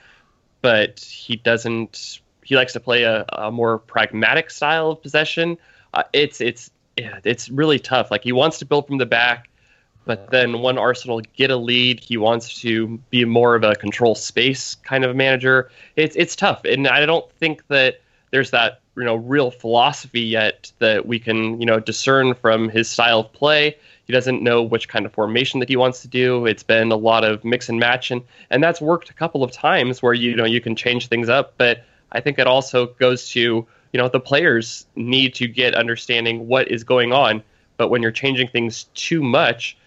but 0.62 1.02
he 1.02 1.36
doesn't. 1.36 2.22
He 2.42 2.56
likes 2.56 2.72
to 2.72 2.80
play 2.80 3.04
a, 3.04 3.26
a 3.28 3.52
more 3.52 3.80
pragmatic 3.80 4.50
style 4.50 4.92
of 4.92 5.02
possession. 5.02 5.58
Uh, 5.94 6.04
it's 6.14 6.40
it's 6.40 6.72
yeah, 6.96 7.20
it's 7.26 7.50
really 7.50 7.80
tough. 7.80 8.10
Like 8.10 8.24
he 8.24 8.32
wants 8.32 8.60
to 8.60 8.66
build 8.66 8.88
from 8.88 8.98
the 8.98 9.06
back, 9.06 9.50
but 10.08 10.32
then 10.32 10.62
when 10.62 10.78
Arsenal 10.78 11.22
get 11.36 11.52
a 11.52 11.58
lead, 11.58 12.00
he 12.00 12.18
wants 12.18 12.62
to 12.62 12.98
be 13.10 13.26
more 13.26 13.56
of 13.56 13.64
a 13.64 13.76
control 13.76 14.16
space 14.16 14.76
kind 14.76 15.04
of 15.04 15.16
manager. 15.16 15.70
It's 15.98 16.16
it's 16.16 16.36
tough, 16.36 16.64
and 16.64 16.88
I 16.88 17.06
don't 17.06 17.30
think 17.34 17.68
that 17.68 18.02
there's 18.32 18.52
that 18.52 18.80
you 18.96 19.04
know 19.04 19.16
real 19.16 19.52
philosophy 19.52 20.22
yet 20.22 20.72
that 20.80 21.06
we 21.06 21.20
can 21.20 21.60
you 21.60 21.66
know 21.66 21.80
discern 21.80 22.34
from 22.34 22.70
his 22.70 22.90
style 22.90 23.20
of 23.20 23.34
play. 23.34 23.76
He 24.06 24.14
doesn't 24.14 24.42
know 24.42 24.64
which 24.64 24.88
kind 24.88 25.06
of 25.06 25.12
formation 25.12 25.60
that 25.60 25.68
he 25.68 25.76
wants 25.76 26.02
to 26.04 26.08
do. 26.08 26.46
It's 26.46 26.64
been 26.64 26.94
a 26.94 26.96
lot 26.96 27.26
of 27.26 27.44
mix 27.44 27.68
and 27.68 27.78
match, 27.78 28.10
and 28.10 28.24
and 28.50 28.64
that's 28.64 28.80
worked 28.80 29.10
a 29.10 29.14
couple 29.14 29.44
of 29.44 29.52
times 29.52 30.02
where 30.02 30.14
you 30.14 30.36
know 30.36 30.46
you 30.46 30.62
can 30.62 30.76
change 30.76 31.08
things 31.08 31.28
up. 31.28 31.56
But 31.58 31.84
I 32.14 32.22
think 32.22 32.40
it 32.40 32.48
also 32.48 32.88
goes 32.88 33.30
to 33.32 33.40
you 33.40 33.98
know 33.98 34.08
the 34.08 34.22
players 34.22 34.86
need 34.96 35.36
to 35.36 35.48
get 35.50 35.76
understanding 35.76 36.48
what 36.48 36.72
is 36.72 36.86
going 36.86 37.12
on. 37.12 37.44
But 37.76 37.90
when 37.90 38.02
you're 38.02 38.12
changing 38.12 38.48
things 38.48 38.86
too 38.96 39.22
much, 39.22 39.78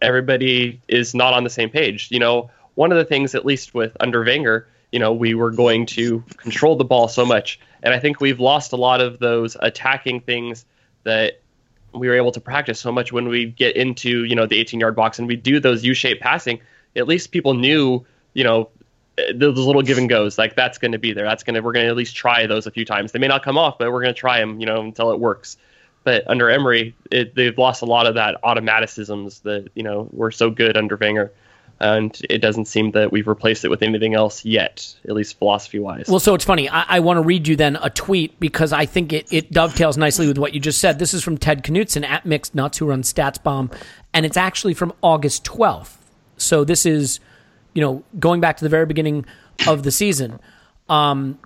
everybody 0.00 0.80
is 0.88 1.14
not 1.14 1.34
on 1.34 1.44
the 1.44 1.50
same 1.50 1.70
page. 1.70 2.08
You 2.10 2.18
know, 2.18 2.50
one 2.74 2.92
of 2.92 2.98
the 2.98 3.04
things, 3.04 3.34
at 3.34 3.44
least 3.44 3.74
with 3.74 3.96
under 4.00 4.24
Wenger, 4.24 4.68
you 4.92 4.98
know, 4.98 5.12
we 5.12 5.34
were 5.34 5.50
going 5.50 5.86
to 5.86 6.20
control 6.36 6.76
the 6.76 6.84
ball 6.84 7.08
so 7.08 7.26
much, 7.26 7.60
and 7.82 7.92
I 7.92 7.98
think 7.98 8.20
we've 8.20 8.40
lost 8.40 8.72
a 8.72 8.76
lot 8.76 9.00
of 9.00 9.18
those 9.18 9.56
attacking 9.60 10.20
things 10.20 10.64
that 11.04 11.40
we 11.92 12.08
were 12.08 12.14
able 12.14 12.32
to 12.32 12.40
practice 12.40 12.78
so 12.78 12.92
much 12.92 13.12
when 13.12 13.28
we 13.28 13.46
get 13.46 13.76
into 13.76 14.24
you 14.24 14.34
know 14.34 14.46
the 14.46 14.58
18 14.58 14.80
yard 14.80 14.94
box 14.94 15.18
and 15.18 15.26
we 15.26 15.36
do 15.36 15.60
those 15.60 15.84
U-shaped 15.84 16.20
passing. 16.20 16.60
At 16.96 17.06
least 17.06 17.30
people 17.30 17.54
knew, 17.54 18.04
you 18.34 18.44
know, 18.44 18.70
those 19.34 19.58
little 19.58 19.82
give 19.82 19.98
and 19.98 20.08
goes 20.08 20.38
like 20.38 20.54
that's 20.54 20.78
going 20.78 20.92
to 20.92 20.98
be 20.98 21.12
there. 21.12 21.24
That's 21.24 21.42
going 21.42 21.54
to 21.54 21.60
we're 21.60 21.72
going 21.72 21.84
to 21.84 21.90
at 21.90 21.96
least 21.96 22.16
try 22.16 22.46
those 22.46 22.66
a 22.66 22.70
few 22.70 22.84
times. 22.84 23.12
They 23.12 23.18
may 23.18 23.28
not 23.28 23.42
come 23.42 23.58
off, 23.58 23.78
but 23.78 23.92
we're 23.92 24.02
going 24.02 24.14
to 24.14 24.18
try 24.18 24.38
them, 24.38 24.60
you 24.60 24.66
know, 24.66 24.80
until 24.80 25.10
it 25.10 25.18
works. 25.18 25.56
But 26.08 26.24
under 26.26 26.48
Emery, 26.48 26.94
it, 27.10 27.34
they've 27.34 27.58
lost 27.58 27.82
a 27.82 27.84
lot 27.84 28.06
of 28.06 28.14
that 28.14 28.38
automaticisms 28.42 29.40
that 29.40 29.68
you 29.74 29.82
know 29.82 30.08
were 30.10 30.30
so 30.30 30.48
good 30.48 30.74
under 30.74 30.96
Wenger, 30.96 31.30
and 31.80 32.18
it 32.30 32.38
doesn't 32.38 32.64
seem 32.64 32.92
that 32.92 33.12
we've 33.12 33.28
replaced 33.28 33.62
it 33.66 33.68
with 33.68 33.82
anything 33.82 34.14
else 34.14 34.42
yet, 34.42 34.96
at 35.04 35.14
least 35.14 35.38
philosophy 35.38 35.78
wise. 35.78 36.06
Well, 36.08 36.18
so 36.18 36.34
it's 36.34 36.46
funny. 36.46 36.66
I, 36.66 36.96
I 36.96 37.00
want 37.00 37.18
to 37.18 37.20
read 37.20 37.46
you 37.46 37.56
then 37.56 37.76
a 37.76 37.90
tweet 37.90 38.40
because 38.40 38.72
I 38.72 38.86
think 38.86 39.12
it, 39.12 39.30
it 39.30 39.52
dovetails 39.52 39.98
nicely 39.98 40.26
with 40.26 40.38
what 40.38 40.54
you 40.54 40.60
just 40.60 40.80
said. 40.80 40.98
This 40.98 41.12
is 41.12 41.22
from 41.22 41.36
Ted 41.36 41.62
Knutson 41.62 42.08
at 42.08 42.24
Mixed 42.24 42.54
Knuts, 42.54 42.78
who 42.78 42.86
runs 42.86 43.12
StatsBomb, 43.12 43.70
and 44.14 44.24
it's 44.24 44.38
actually 44.38 44.72
from 44.72 44.94
August 45.02 45.44
12th. 45.44 45.94
So 46.38 46.64
this 46.64 46.86
is, 46.86 47.20
you 47.74 47.82
know, 47.82 48.02
going 48.18 48.40
back 48.40 48.56
to 48.56 48.64
the 48.64 48.70
very 48.70 48.86
beginning 48.86 49.26
of 49.66 49.82
the 49.82 49.90
season. 49.90 50.40
Um, 50.88 51.38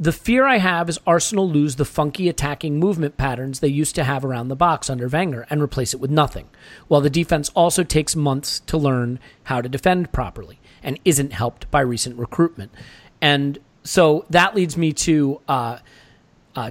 the 0.00 0.12
fear 0.12 0.46
I 0.46 0.58
have 0.58 0.88
is 0.88 1.00
Arsenal 1.06 1.48
lose 1.50 1.76
the 1.76 1.84
funky 1.84 2.28
attacking 2.28 2.78
movement 2.78 3.16
patterns 3.16 3.58
they 3.58 3.68
used 3.68 3.96
to 3.96 4.04
have 4.04 4.24
around 4.24 4.48
the 4.48 4.56
box 4.56 4.88
under 4.88 5.08
Wenger 5.08 5.46
and 5.50 5.60
replace 5.60 5.92
it 5.92 6.00
with 6.00 6.10
nothing, 6.10 6.48
while 6.86 7.00
the 7.00 7.10
defense 7.10 7.48
also 7.50 7.82
takes 7.82 8.14
months 8.14 8.60
to 8.60 8.78
learn 8.78 9.18
how 9.44 9.60
to 9.60 9.68
defend 9.68 10.12
properly 10.12 10.60
and 10.82 11.00
isn't 11.04 11.32
helped 11.32 11.68
by 11.72 11.80
recent 11.80 12.16
recruitment. 12.16 12.72
And 13.20 13.58
so 13.82 14.24
that 14.30 14.54
leads 14.54 14.76
me 14.76 14.92
to 14.92 15.40
uh, 15.48 15.78
uh, 16.54 16.70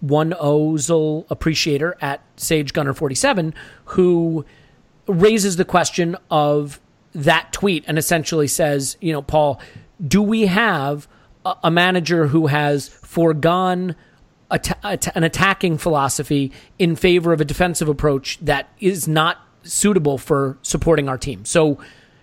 one 0.00 0.30
Ozil 0.32 1.26
appreciator 1.30 1.96
at 2.00 2.22
Sage 2.36 2.72
Gunner 2.72 2.94
47 2.94 3.54
who 3.86 4.44
raises 5.08 5.56
the 5.56 5.64
question 5.64 6.16
of 6.30 6.80
that 7.12 7.52
tweet 7.52 7.84
and 7.88 7.98
essentially 7.98 8.46
says, 8.46 8.96
you 9.00 9.12
know, 9.12 9.22
Paul, 9.22 9.60
do 10.06 10.22
we 10.22 10.46
have 10.46 11.08
a, 11.44 11.56
a 11.64 11.70
manager 11.70 12.28
who 12.28 12.46
has 12.48 12.88
foregone 12.88 13.96
an 14.50 15.22
attacking 15.22 15.78
philosophy 15.78 16.52
in 16.78 16.96
favor 16.96 17.32
of 17.32 17.40
a 17.40 17.44
defensive 17.44 17.88
approach 17.88 18.38
that 18.40 18.68
is 18.80 19.06
not 19.06 19.38
suitable 19.62 20.18
for 20.18 20.58
supporting 20.62 21.08
our 21.08 21.18
team? 21.18 21.44
So, 21.44 21.68
you 21.68 21.76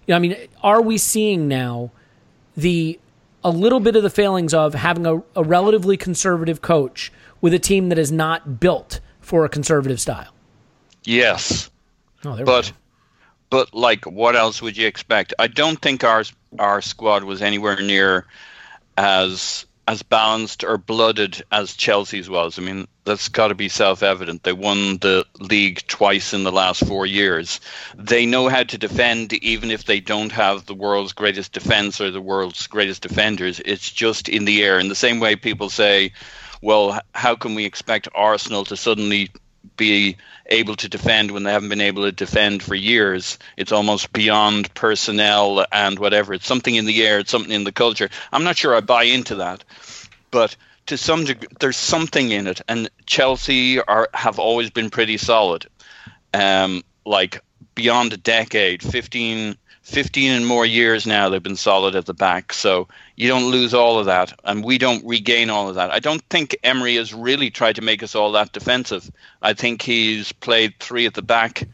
know, 0.10 0.16
I 0.16 0.20
mean, 0.20 0.36
are 0.62 0.82
we 0.82 0.98
seeing 0.98 1.48
now 1.48 1.92
the 2.56 3.00
a 3.44 3.52
little 3.52 3.80
bit 3.80 3.96
of 3.96 4.04
the 4.04 4.10
failings 4.10 4.54
of 4.54 4.74
having 4.74 5.06
a, 5.06 5.22
a 5.36 5.44
relatively 5.44 5.96
conservative 5.96 6.62
coach 6.62 7.12
with 7.40 7.54
a 7.54 7.60
team 7.60 7.90
that 7.90 7.98
is 7.98 8.12
not 8.12 8.60
built 8.60 9.00
for 9.22 9.46
a 9.46 9.50
conservative 9.50 10.02
style? 10.02 10.34
Yes, 11.06 11.70
Oh, 12.26 12.44
but 12.44 12.72
but 13.50 13.74
like, 13.74 14.06
what 14.06 14.36
else 14.36 14.62
would 14.62 14.76
you 14.76 14.88
expect? 14.88 15.34
I 15.40 15.48
don't 15.48 15.82
think 15.82 16.04
our 16.04 16.24
our 16.60 16.82
squad 16.82 17.24
was 17.24 17.42
anywhere 17.42 17.80
near 17.80 18.26
as 18.98 19.66
as 19.88 20.04
balanced 20.04 20.66
or 20.66 20.78
blooded 20.78 21.42
as 21.50 21.78
Chelsea's 21.78 22.30
was. 22.30 22.60
I 22.60 22.62
mean, 22.62 22.90
that's 23.06 23.30
got 23.30 23.48
to 23.48 23.56
be 23.56 23.70
self-evident. 23.70 24.44
They 24.44 24.52
won 24.52 24.98
the 24.98 25.26
league 25.40 25.82
twice 25.88 26.34
in 26.34 26.44
the 26.44 26.52
last 26.52 26.86
four 26.86 27.06
years. 27.06 27.62
They 27.96 28.26
know 28.26 28.50
how 28.50 28.64
to 28.64 28.78
defend, 28.78 29.32
even 29.32 29.72
if 29.72 29.86
they 29.86 30.02
don't 30.02 30.34
have 30.34 30.66
the 30.66 30.76
world's 30.76 31.14
greatest 31.14 31.54
defense 31.54 32.02
or 32.02 32.12
the 32.12 32.20
world's 32.20 32.68
greatest 32.68 33.02
defenders. 33.02 33.62
It's 33.64 33.90
just 33.90 34.28
in 34.28 34.44
the 34.44 34.62
air. 34.62 34.78
In 34.78 34.90
the 34.90 34.96
same 34.96 35.22
way, 35.22 35.38
people 35.38 35.70
say, 35.70 36.12
"Well, 36.62 37.00
how 37.14 37.36
can 37.36 37.56
we 37.56 37.64
expect 37.64 38.10
Arsenal 38.14 38.66
to 38.66 38.76
suddenly?" 38.76 39.30
Be 39.76 40.18
able 40.46 40.76
to 40.76 40.90
defend 40.90 41.32
when 41.32 41.44
they 41.44 41.52
haven't 41.52 41.70
been 41.70 41.82
able 41.82 42.04
to 42.04 42.12
defend 42.12 42.64
for 42.64 42.76
years. 42.76 43.38
It's 43.58 43.72
almost 43.72 44.14
beyond 44.14 44.74
personnel 44.74 45.66
and 45.72 46.00
whatever. 46.00 46.34
It's 46.34 46.48
something 46.48 46.76
in 46.76 46.86
the 46.86 47.04
air, 47.06 47.20
it's 47.20 47.32
something 47.32 47.52
in 47.52 47.64
the 47.64 47.72
culture. 47.72 48.10
I'm 48.32 48.44
not 48.44 48.58
sure 48.58 48.76
I 48.76 48.82
buy 48.82 49.04
into 49.04 49.36
that, 49.36 49.64
but 50.32 50.56
to 50.88 50.98
some 50.98 51.26
degree, 51.26 51.50
there's 51.60 51.78
something 51.78 52.32
in 52.32 52.48
it. 52.48 52.62
And 52.68 52.90
Chelsea 53.06 53.82
are 53.82 54.10
have 54.14 54.40
always 54.40 54.70
been 54.70 54.90
pretty 54.90 55.18
solid. 55.18 55.66
Um, 56.34 56.84
like 57.06 57.42
beyond 57.76 58.14
a 58.14 58.18
decade, 58.18 58.82
15, 58.82 59.58
15 59.88 60.32
and 60.32 60.46
more 60.46 60.66
years 60.66 61.08
now 61.08 61.30
they've 61.30 61.42
been 61.42 61.56
solid 61.56 61.96
at 61.96 62.06
the 62.06 62.14
back. 62.14 62.52
So 62.52 62.90
you 63.16 63.30
don't 63.30 63.52
lose 63.52 63.74
all 63.74 63.98
of 63.98 64.06
that, 64.08 64.38
and 64.44 64.64
we 64.64 64.78
don't 64.78 65.06
regain 65.06 65.50
all 65.50 65.70
of 65.70 65.76
that. 65.76 65.92
I 65.92 66.00
don't 66.00 66.22
think 66.30 66.58
Emery 66.64 66.96
has 66.96 67.14
really 67.14 67.50
tried 67.50 67.78
to 67.78 67.82
make 67.82 68.04
us 68.04 68.14
all 68.14 68.34
that 68.34 68.52
defensive. 68.52 69.10
I 69.42 69.54
think 69.54 69.82
he's 69.82 70.34
played 70.34 70.74
three 70.80 71.06
at 71.06 71.14
the 71.14 71.22
back. 71.22 71.68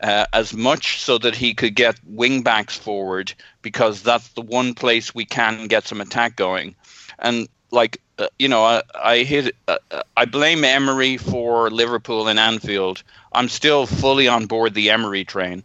Uh, 0.00 0.26
as 0.32 0.52
much 0.52 1.00
so 1.00 1.16
that 1.16 1.36
he 1.36 1.54
could 1.54 1.76
get 1.76 1.94
wing 2.04 2.42
backs 2.42 2.76
forward 2.76 3.32
because 3.62 4.02
that's 4.02 4.30
the 4.30 4.42
one 4.42 4.74
place 4.74 5.14
we 5.14 5.24
can 5.24 5.68
get 5.68 5.86
some 5.86 6.00
attack 6.00 6.34
going. 6.34 6.74
And 7.20 7.48
like 7.70 8.00
uh, 8.18 8.26
you 8.38 8.48
know, 8.48 8.64
I, 8.64 8.82
I 8.94 9.18
hit 9.18 9.54
uh, 9.68 9.78
I 10.16 10.24
blame 10.24 10.64
Emery 10.64 11.16
for 11.16 11.70
Liverpool 11.70 12.26
and 12.26 12.38
Anfield. 12.38 13.04
I'm 13.32 13.48
still 13.48 13.86
fully 13.86 14.26
on 14.26 14.46
board 14.46 14.74
the 14.74 14.90
Emery 14.90 15.24
train. 15.24 15.62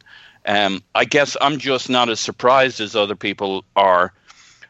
Um, 0.47 0.81
I 0.95 1.05
guess 1.05 1.35
I'm 1.41 1.59
just 1.59 1.89
not 1.89 2.09
as 2.09 2.19
surprised 2.19 2.79
as 2.79 2.95
other 2.95 3.15
people 3.15 3.65
are. 3.75 4.13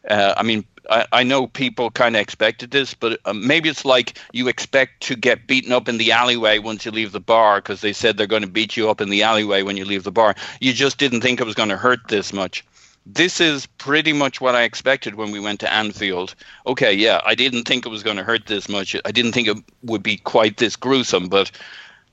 Uh, 0.09 0.33
I 0.35 0.43
mean, 0.43 0.65
I, 0.89 1.05
I 1.11 1.23
know 1.23 1.47
people 1.47 1.91
kind 1.91 2.15
of 2.15 2.21
expected 2.21 2.71
this, 2.71 2.93
but 2.93 3.19
uh, 3.25 3.33
maybe 3.33 3.69
it's 3.69 3.85
like 3.85 4.17
you 4.33 4.47
expect 4.47 5.01
to 5.03 5.15
get 5.15 5.47
beaten 5.47 5.71
up 5.71 5.87
in 5.87 5.97
the 5.97 6.11
alleyway 6.11 6.59
once 6.59 6.85
you 6.85 6.91
leave 6.91 7.11
the 7.11 7.19
bar 7.19 7.57
because 7.57 7.81
they 7.81 7.93
said 7.93 8.17
they're 8.17 8.27
going 8.27 8.41
to 8.41 8.47
beat 8.47 8.75
you 8.75 8.89
up 8.89 9.01
in 9.01 9.09
the 9.09 9.23
alleyway 9.23 9.61
when 9.61 9.77
you 9.77 9.85
leave 9.85 10.03
the 10.03 10.11
bar. 10.11 10.35
You 10.59 10.73
just 10.73 10.97
didn't 10.97 11.21
think 11.21 11.39
it 11.39 11.45
was 11.45 11.55
going 11.55 11.69
to 11.69 11.77
hurt 11.77 11.99
this 12.07 12.33
much. 12.33 12.65
This 13.05 13.39
is 13.39 13.67
pretty 13.77 14.11
much 14.11 14.41
what 14.41 14.55
I 14.55 14.63
expected 14.63 15.15
when 15.15 15.31
we 15.31 15.39
went 15.39 15.61
to 15.61 15.71
Anfield. 15.71 16.35
Okay, 16.65 16.93
yeah, 16.93 17.21
I 17.25 17.35
didn't 17.35 17.63
think 17.63 17.85
it 17.85 17.89
was 17.89 18.03
going 18.03 18.17
to 18.17 18.23
hurt 18.23 18.47
this 18.47 18.67
much. 18.67 18.95
I 19.05 19.11
didn't 19.11 19.31
think 19.31 19.47
it 19.47 19.57
would 19.83 20.03
be 20.03 20.17
quite 20.17 20.57
this 20.57 20.75
gruesome, 20.75 21.29
but 21.29 21.51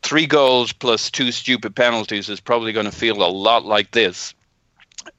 three 0.05 0.27
goals 0.27 0.73
plus 0.73 1.11
two 1.11 1.33
stupid 1.33 1.75
penalties 1.75 2.29
is 2.29 2.39
probably 2.39 2.73
going 2.73 2.87
to 2.87 2.93
feel 2.93 3.25
a 3.25 3.27
lot 3.27 3.65
like 3.65 3.91
this. 3.91 4.35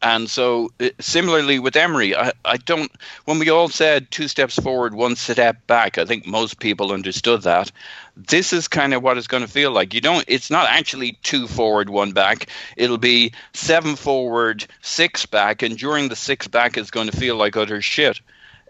And 0.01 0.29
so, 0.29 0.71
uh, 0.79 0.89
similarly 0.99 1.59
with 1.59 1.75
Emery, 1.75 2.15
I, 2.15 2.31
I 2.43 2.57
don't. 2.57 2.91
When 3.25 3.37
we 3.39 3.49
all 3.49 3.67
said 3.67 4.09
two 4.09 4.27
steps 4.27 4.55
forward, 4.55 4.95
one 4.95 5.15
step 5.15 5.67
back, 5.67 5.97
I 5.97 6.05
think 6.05 6.25
most 6.25 6.59
people 6.59 6.91
understood 6.91 7.43
that. 7.43 7.71
This 8.15 8.53
is 8.53 8.67
kind 8.67 8.93
of 8.93 9.03
what 9.03 9.17
it's 9.17 9.27
going 9.27 9.43
to 9.43 9.49
feel 9.49 9.71
like. 9.71 9.93
You 9.93 10.01
don't. 10.01 10.23
It's 10.27 10.49
not 10.49 10.69
actually 10.69 11.19
two 11.23 11.47
forward, 11.47 11.89
one 11.89 12.13
back. 12.13 12.47
It'll 12.77 12.97
be 12.97 13.33
seven 13.53 13.95
forward, 13.95 14.65
six 14.81 15.25
back, 15.25 15.61
and 15.61 15.77
during 15.77 16.09
the 16.09 16.15
six 16.15 16.47
back, 16.47 16.77
it's 16.77 16.91
going 16.91 17.09
to 17.09 17.17
feel 17.17 17.35
like 17.35 17.57
utter 17.57 17.81
shit. 17.81 18.21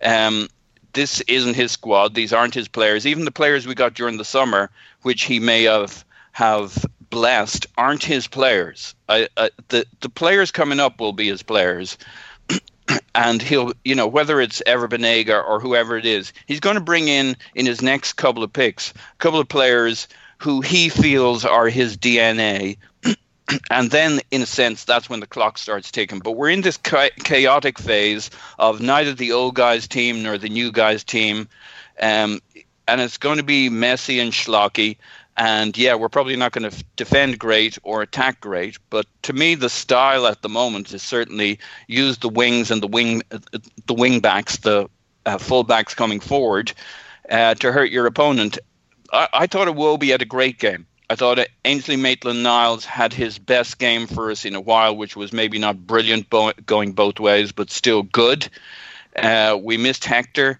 Um, 0.02 0.50
this 0.94 1.22
isn't 1.22 1.56
his 1.56 1.74
squad. 1.74 2.14
These 2.14 2.34
aren't 2.34 2.56
his 2.56 2.68
players. 2.70 3.06
Even 3.06 3.26
the 3.26 3.32
players 3.32 3.68
we 3.68 3.76
got 3.76 3.94
during 3.94 4.18
the 4.18 4.26
summer, 4.26 4.70
which 5.02 5.24
he 5.24 5.40
may 5.40 5.64
have 5.64 6.05
have 6.36 6.86
blessed 7.10 7.66
aren't 7.78 8.04
his 8.04 8.28
players. 8.28 8.94
I, 9.08 9.30
I, 9.38 9.52
the 9.70 9.86
the 10.02 10.10
players 10.10 10.52
coming 10.52 10.82
up 10.82 11.00
will 11.00 11.14
be 11.14 11.30
his 11.30 11.42
players, 11.42 11.98
and 13.16 13.42
he'll 13.42 13.72
you 13.86 13.96
know 13.96 14.06
whether 14.06 14.42
it's 14.42 14.62
Ever 14.66 14.90
Banega 14.90 15.42
or 15.48 15.62
whoever 15.62 15.98
it 15.98 16.06
is, 16.06 16.34
he's 16.46 16.60
going 16.60 16.76
to 16.76 16.82
bring 16.82 17.08
in 17.08 17.38
in 17.56 17.66
his 17.66 17.82
next 17.82 18.14
couple 18.14 18.44
of 18.44 18.52
picks 18.52 18.92
a 18.92 19.18
couple 19.20 19.40
of 19.40 19.48
players 19.48 20.10
who 20.40 20.60
he 20.60 20.90
feels 20.90 21.46
are 21.46 21.70
his 21.70 21.96
DNA. 21.96 22.76
and 23.72 23.90
then, 23.90 24.20
in 24.30 24.42
a 24.42 24.46
sense, 24.46 24.84
that's 24.84 25.10
when 25.10 25.22
the 25.22 25.28
clock 25.28 25.58
starts 25.58 25.90
ticking. 25.90 26.20
But 26.20 26.32
we're 26.32 26.50
in 26.50 26.60
this 26.60 26.76
chaotic 26.76 27.80
phase 27.80 28.30
of 28.60 28.82
neither 28.82 29.14
the 29.14 29.32
old 29.32 29.56
guys' 29.56 29.88
team 29.88 30.22
nor 30.22 30.38
the 30.38 30.50
new 30.50 30.74
guys' 30.74 31.06
team, 31.06 31.48
um, 32.02 32.42
and 32.90 33.00
it's 33.00 33.20
going 33.20 33.38
to 33.38 33.44
be 33.44 33.70
messy 33.70 34.20
and 34.20 34.34
schlocky. 34.34 34.98
And 35.38 35.78
yeah, 35.78 35.96
we're 35.96 36.10
probably 36.10 36.38
not 36.38 36.54
going 36.54 36.70
to 36.70 36.84
defend 36.96 37.40
great 37.40 37.78
or 37.84 38.02
attack 38.02 38.40
great, 38.40 38.78
but 38.90 39.06
to 39.24 39.34
me, 39.34 39.56
the 39.56 39.70
style 39.70 40.28
at 40.28 40.42
the 40.42 40.50
moment 40.50 40.94
is 40.94 41.04
certainly 41.04 41.60
use 41.88 42.20
the 42.20 42.30
wings 42.30 42.72
and 42.72 42.82
the 42.82 42.88
wing, 42.88 43.22
the 43.86 43.94
wing 43.94 44.22
backs, 44.22 44.58
the 44.58 44.90
uh, 45.26 45.38
full 45.38 45.64
backs 45.64 45.94
coming 45.94 46.22
forward 46.22 46.72
uh, 47.30 47.54
to 47.56 47.72
hurt 47.72 47.92
your 47.92 48.06
opponent. 48.06 48.60
I, 49.12 49.28
I 49.34 49.48
thought 49.48 49.68
Iwobi 49.68 50.12
had 50.12 50.22
a 50.22 50.26
great 50.26 50.58
game. 50.58 50.86
I 51.10 51.16
thought 51.16 51.40
Ainsley 51.66 51.98
Maitland-Niles 51.98 52.86
had 52.86 53.14
his 53.14 53.38
best 53.38 53.78
game 53.78 54.08
for 54.08 54.32
us 54.32 54.46
in 54.46 54.56
a 54.56 54.62
while, 54.62 54.96
which 54.96 55.16
was 55.16 55.32
maybe 55.34 55.60
not 55.60 55.86
brilliant 55.86 56.30
bo- 56.30 56.54
going 56.66 56.94
both 56.94 57.20
ways, 57.20 57.52
but 57.52 57.70
still 57.70 58.04
good. 58.04 58.48
Uh, 59.16 59.58
we 59.62 59.78
missed 59.78 60.06
Hector. 60.06 60.60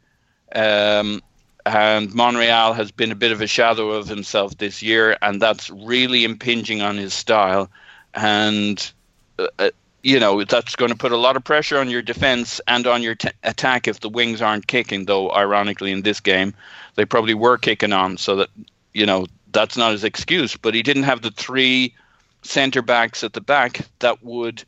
Um, 0.54 1.22
and 1.66 2.14
Monreal 2.14 2.74
has 2.74 2.92
been 2.92 3.12
a 3.12 3.16
bit 3.16 3.32
of 3.32 3.42
a 3.42 3.48
shadow 3.48 3.92
of 3.92 4.08
himself 4.08 4.58
this 4.58 4.84
year, 4.84 5.18
and 5.22 5.42
that's 5.42 5.70
really 5.70 6.24
impinging 6.24 6.82
on 6.82 6.98
his 6.98 7.14
style. 7.14 7.70
And 8.14 8.92
uh, 9.40 9.48
uh 9.60 9.72
you 10.04 10.20
know 10.20 10.44
that's 10.44 10.76
going 10.76 10.92
to 10.92 10.98
put 10.98 11.12
a 11.12 11.18
lot 11.18 11.36
of 11.36 11.44
pressure 11.44 11.80
on 11.80 11.90
your 11.90 12.04
defense 12.04 12.62
and 12.68 12.86
on 12.86 13.02
your 13.02 13.16
t- 13.16 13.30
attack 13.42 13.88
if 13.88 14.02
the 14.02 14.10
wings 14.10 14.40
aren't 14.40 14.68
kicking. 14.68 15.06
Though, 15.06 15.32
ironically, 15.32 15.92
in 15.92 16.04
this 16.04 16.20
game, 16.20 16.54
they 16.94 17.06
probably 17.06 17.34
were 17.34 17.58
kicking 17.58 17.92
on, 17.92 18.18
so 18.18 18.36
that 18.36 18.50
you 18.94 19.08
know 19.08 19.26
that's 19.52 19.76
not 19.76 19.94
his 19.94 20.04
excuse. 20.04 20.56
But 20.56 20.76
he 20.76 20.84
didn't 20.84 21.04
have 21.04 21.24
the 21.24 21.32
three 21.32 21.96
centre 22.44 22.84
backs 22.84 23.24
at 23.24 23.34
the 23.34 23.42
back 23.42 23.82
that 24.00 24.24
would 24.24 24.64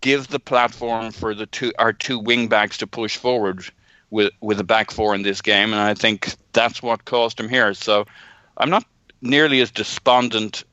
give 0.00 0.26
the 0.26 0.40
platform 0.40 1.12
for 1.12 1.32
the 1.32 1.46
two 1.46 1.72
our 1.78 1.92
two 1.92 2.18
wing 2.18 2.48
backs 2.48 2.78
to 2.78 2.86
push 2.88 3.16
forward 3.16 3.64
with 4.12 4.32
with 4.40 4.60
a 4.60 4.64
back 4.64 4.92
four 4.92 5.14
in 5.14 5.22
this 5.22 5.40
game, 5.40 5.72
and 5.72 5.80
I 5.80 5.94
think 5.94 6.36
that's 6.52 6.82
what 6.82 7.04
caused 7.06 7.40
him 7.40 7.48
here. 7.48 7.74
So 7.74 8.06
I'm 8.58 8.70
not 8.70 8.84
nearly 9.22 9.60
as 9.60 9.72
despondent, 9.72 10.64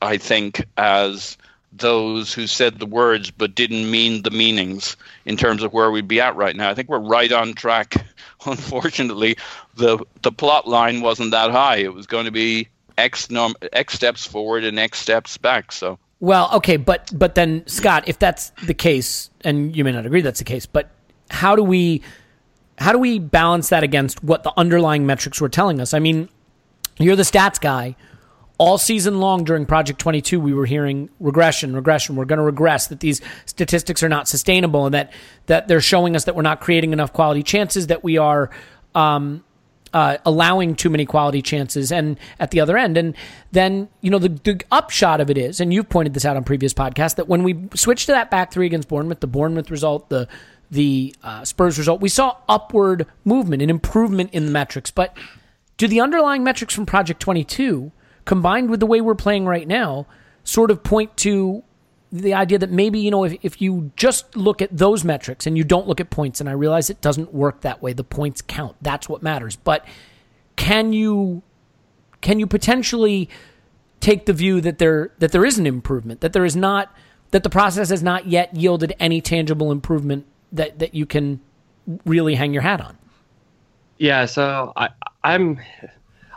I 0.00 0.16
think, 0.16 0.64
as 0.76 1.36
those 1.74 2.34
who 2.34 2.46
said 2.46 2.78
the 2.78 2.86
words 2.86 3.30
but 3.30 3.54
didn't 3.54 3.90
mean 3.90 4.22
the 4.22 4.30
meanings 4.30 4.96
in 5.24 5.36
terms 5.36 5.62
of 5.62 5.72
where 5.72 5.90
we'd 5.90 6.08
be 6.08 6.20
at 6.20 6.36
right 6.36 6.54
now. 6.54 6.68
I 6.68 6.74
think 6.74 6.88
we're 6.88 6.98
right 6.98 7.32
on 7.32 7.54
track. 7.54 7.94
Unfortunately, 8.46 9.36
the 9.76 9.98
the 10.22 10.32
plot 10.32 10.66
line 10.66 11.02
wasn't 11.02 11.30
that 11.30 11.50
high. 11.50 11.76
It 11.76 11.94
was 11.94 12.06
going 12.06 12.24
to 12.24 12.32
be 12.32 12.68
x 12.96 13.30
num 13.30 13.54
x 13.72 13.94
steps 13.94 14.26
forward 14.26 14.64
and 14.64 14.78
x 14.78 14.98
steps 14.98 15.36
back. 15.36 15.72
So 15.72 15.98
well, 16.20 16.48
okay, 16.54 16.78
but 16.78 17.12
but 17.14 17.34
then 17.34 17.66
Scott, 17.66 18.04
if 18.06 18.18
that's 18.18 18.50
the 18.64 18.74
case, 18.74 19.28
and 19.42 19.76
you 19.76 19.84
may 19.84 19.92
not 19.92 20.06
agree 20.06 20.22
that's 20.22 20.38
the 20.38 20.44
case, 20.44 20.64
but 20.64 20.88
how 21.30 21.56
do 21.56 21.62
we 21.62 22.02
how 22.78 22.92
do 22.92 22.98
we 22.98 23.18
balance 23.18 23.68
that 23.68 23.82
against 23.82 24.22
what 24.24 24.42
the 24.42 24.52
underlying 24.56 25.06
metrics 25.06 25.40
were 25.40 25.48
telling 25.48 25.80
us? 25.80 25.94
I 25.94 25.98
mean, 25.98 26.28
you're 26.98 27.16
the 27.16 27.22
stats 27.22 27.60
guy. 27.60 27.96
All 28.58 28.78
season 28.78 29.18
long 29.18 29.44
during 29.44 29.66
Project 29.66 29.98
22, 29.98 30.38
we 30.38 30.54
were 30.54 30.66
hearing 30.66 31.10
regression, 31.18 31.74
regression. 31.74 32.14
We're 32.14 32.26
going 32.26 32.38
to 32.38 32.44
regress. 32.44 32.86
That 32.86 33.00
these 33.00 33.20
statistics 33.44 34.02
are 34.02 34.08
not 34.08 34.28
sustainable, 34.28 34.86
and 34.86 34.94
that 34.94 35.12
that 35.46 35.66
they're 35.66 35.80
showing 35.80 36.14
us 36.14 36.24
that 36.24 36.36
we're 36.36 36.42
not 36.42 36.60
creating 36.60 36.92
enough 36.92 37.12
quality 37.12 37.42
chances. 37.42 37.88
That 37.88 38.04
we 38.04 38.18
are 38.18 38.50
um, 38.94 39.42
uh, 39.92 40.18
allowing 40.24 40.74
too 40.74 40.90
many 40.90 41.04
quality 41.04 41.42
chances 41.42 41.92
and 41.92 42.18
at 42.38 42.50
the 42.50 42.60
other 42.60 42.76
end. 42.76 42.96
And 42.96 43.14
then, 43.52 43.88
you 44.00 44.10
know, 44.10 44.18
the, 44.18 44.28
the, 44.28 44.60
upshot 44.70 45.20
of 45.20 45.28
it 45.30 45.36
is, 45.36 45.60
and 45.60 45.72
you've 45.72 45.88
pointed 45.88 46.14
this 46.14 46.24
out 46.24 46.36
on 46.36 46.44
previous 46.44 46.72
podcasts, 46.72 47.16
that 47.16 47.28
when 47.28 47.42
we 47.42 47.68
switch 47.74 48.06
to 48.06 48.12
that 48.12 48.30
back 48.30 48.52
three 48.52 48.66
against 48.66 48.88
Bournemouth, 48.88 49.20
the 49.20 49.26
Bournemouth 49.26 49.70
result, 49.70 50.08
the 50.08 50.28
the 50.72 51.14
uh, 51.22 51.44
Spurs 51.44 51.78
result, 51.78 52.00
we 52.00 52.08
saw 52.08 52.38
upward 52.48 53.06
movement 53.26 53.60
and 53.60 53.70
improvement 53.70 54.30
in 54.32 54.46
the 54.46 54.50
metrics. 54.50 54.90
But 54.90 55.14
do 55.76 55.86
the 55.86 56.00
underlying 56.00 56.42
metrics 56.42 56.74
from 56.74 56.86
Project 56.86 57.20
22, 57.20 57.92
combined 58.24 58.70
with 58.70 58.80
the 58.80 58.86
way 58.86 59.02
we're 59.02 59.14
playing 59.14 59.44
right 59.44 59.68
now, 59.68 60.06
sort 60.44 60.70
of 60.70 60.82
point 60.82 61.14
to 61.18 61.62
the 62.10 62.32
idea 62.32 62.58
that 62.58 62.70
maybe, 62.70 63.00
you 63.00 63.10
know, 63.10 63.24
if, 63.24 63.36
if 63.42 63.60
you 63.60 63.92
just 63.96 64.34
look 64.34 64.62
at 64.62 64.74
those 64.74 65.04
metrics 65.04 65.46
and 65.46 65.58
you 65.58 65.64
don't 65.64 65.86
look 65.86 66.00
at 66.00 66.08
points, 66.08 66.40
and 66.40 66.48
I 66.48 66.52
realize 66.52 66.88
it 66.88 67.02
doesn't 67.02 67.34
work 67.34 67.60
that 67.60 67.82
way, 67.82 67.92
the 67.92 68.02
points 68.02 68.40
count. 68.40 68.76
That's 68.80 69.10
what 69.10 69.22
matters. 69.22 69.56
But 69.56 69.84
can 70.56 70.94
you 70.94 71.42
can 72.22 72.38
you 72.38 72.46
potentially 72.46 73.28
take 74.00 74.24
the 74.24 74.32
view 74.32 74.62
that 74.62 74.78
there 74.78 75.12
that 75.18 75.32
there 75.32 75.44
is 75.44 75.58
an 75.58 75.66
improvement, 75.66 76.22
that 76.22 76.32
there 76.32 76.46
is 76.46 76.56
not 76.56 76.94
that 77.30 77.42
the 77.42 77.50
process 77.50 77.90
has 77.90 78.02
not 78.02 78.26
yet 78.26 78.56
yielded 78.56 78.94
any 78.98 79.20
tangible 79.20 79.70
improvement 79.70 80.24
that 80.52 80.78
that 80.78 80.94
you 80.94 81.06
can 81.06 81.40
really 82.04 82.34
hang 82.34 82.52
your 82.52 82.62
hat 82.62 82.80
on. 82.80 82.96
Yeah, 83.98 84.26
so 84.26 84.72
I, 84.76 84.90
I'm. 85.22 85.60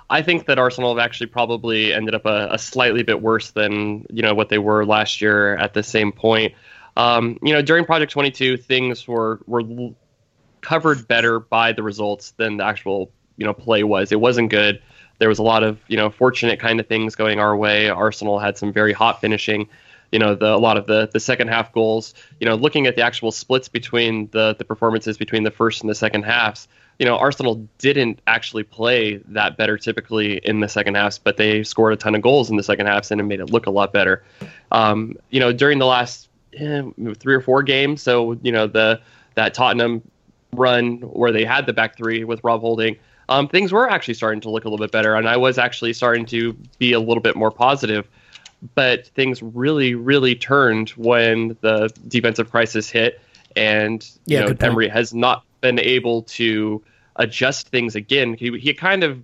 I 0.07 0.21
think 0.21 0.45
that 0.45 0.59
Arsenal 0.59 0.95
have 0.95 1.03
actually 1.03 1.27
probably 1.27 1.91
ended 1.91 2.13
up 2.13 2.27
a, 2.27 2.49
a, 2.51 2.59
slightly 2.59 3.01
bit 3.01 3.23
worse 3.23 3.51
than 3.51 4.05
you 4.11 4.21
know 4.21 4.35
what 4.35 4.49
they 4.49 4.59
were 4.59 4.85
last 4.85 5.19
year 5.19 5.55
at 5.55 5.73
the 5.73 5.81
same 5.81 6.11
point. 6.11 6.53
Um, 6.95 7.39
you 7.41 7.53
know, 7.53 7.63
during 7.63 7.85
Project 7.85 8.11
22, 8.11 8.57
things 8.57 9.07
were 9.07 9.39
were 9.47 9.63
covered 10.61 11.07
better 11.07 11.39
by 11.39 11.71
the 11.73 11.83
results 11.83 12.31
than 12.37 12.57
the 12.57 12.63
actual 12.63 13.11
you 13.37 13.45
know 13.45 13.53
play 13.53 13.83
was. 13.83 14.11
It 14.11 14.19
wasn't 14.19 14.51
good. 14.51 14.81
There 15.17 15.29
was 15.29 15.39
a 15.39 15.43
lot 15.43 15.63
of 15.63 15.79
you 15.87 15.97
know 15.97 16.09
fortunate 16.09 16.59
kind 16.59 16.79
of 16.79 16.87
things 16.87 17.15
going 17.15 17.39
our 17.39 17.55
way. 17.55 17.89
Arsenal 17.89 18.37
had 18.37 18.57
some 18.57 18.71
very 18.71 18.93
hot 18.93 19.21
finishing 19.21 19.67
you 20.15 20.19
know 20.19 20.33
the, 20.33 20.55
a 20.55 20.55
lot 20.55 20.77
of 20.77 20.87
the 20.87 21.09
the 21.11 21.19
second 21.19 21.49
half 21.49 21.73
goals. 21.73 22.13
You 22.39 22.47
know, 22.47 22.55
looking 22.55 22.87
at 22.87 22.95
the 22.95 23.01
actual 23.01 23.33
splits 23.33 23.67
between 23.67 24.29
the 24.31 24.55
the 24.57 24.63
performances 24.63 25.17
between 25.17 25.43
the 25.43 25.51
first 25.51 25.81
and 25.81 25.89
the 25.89 25.95
second 25.95 26.23
halves. 26.23 26.69
You 26.99 27.05
know, 27.05 27.17
Arsenal 27.17 27.67
didn't 27.79 28.21
actually 28.25 28.63
play 28.63 29.17
that 29.27 29.57
better 29.57 29.77
typically 29.77 30.37
in 30.37 30.61
the 30.61 30.69
second 30.69 30.95
halves, 30.95 31.17
but 31.17 31.35
they 31.35 31.63
scored 31.63 31.91
a 31.91 31.97
ton 31.97 32.15
of 32.15 32.21
goals 32.21 32.49
in 32.49 32.55
the 32.55 32.63
second 32.63 32.85
halves 32.85 33.11
and 33.11 33.19
it 33.19 33.25
made 33.25 33.41
it 33.41 33.49
look 33.49 33.65
a 33.65 33.71
lot 33.71 33.91
better. 33.91 34.23
Um, 34.71 35.17
you 35.31 35.41
know, 35.41 35.51
during 35.51 35.79
the 35.79 35.85
last 35.85 36.29
eh, 36.53 36.83
three 37.19 37.35
or 37.35 37.41
four 37.41 37.61
games. 37.61 38.01
So 38.01 38.39
you 38.41 38.53
know 38.53 38.67
the 38.67 39.01
that 39.33 39.53
Tottenham 39.53 40.01
run 40.53 40.99
where 41.01 41.33
they 41.33 41.43
had 41.43 41.65
the 41.65 41.73
back 41.73 41.97
three 41.97 42.23
with 42.23 42.41
Rob 42.41 42.61
Holding, 42.61 42.95
um, 43.27 43.49
things 43.49 43.73
were 43.73 43.89
actually 43.89 44.13
starting 44.13 44.39
to 44.39 44.49
look 44.49 44.63
a 44.63 44.69
little 44.69 44.81
bit 44.81 44.93
better, 44.93 45.15
and 45.15 45.27
I 45.27 45.35
was 45.35 45.57
actually 45.57 45.91
starting 45.91 46.25
to 46.27 46.53
be 46.79 46.93
a 46.93 47.01
little 47.01 47.21
bit 47.21 47.35
more 47.35 47.51
positive. 47.51 48.07
But 48.73 49.07
things 49.07 49.43
really, 49.43 49.95
really 49.95 50.35
turned 50.35 50.89
when 50.91 51.57
the 51.61 51.91
defensive 52.07 52.49
crisis 52.49 52.89
hit, 52.89 53.21
and 53.55 54.07
Yeah, 54.25 54.41
you 54.41 54.53
know. 54.53 54.55
Emery 54.61 54.87
has 54.87 55.13
not 55.13 55.43
been 55.61 55.79
able 55.79 56.23
to 56.23 56.83
adjust 57.17 57.69
things 57.69 57.95
again. 57.95 58.33
He 58.33 58.57
he 58.57 58.73
kind 58.73 59.03
of 59.03 59.21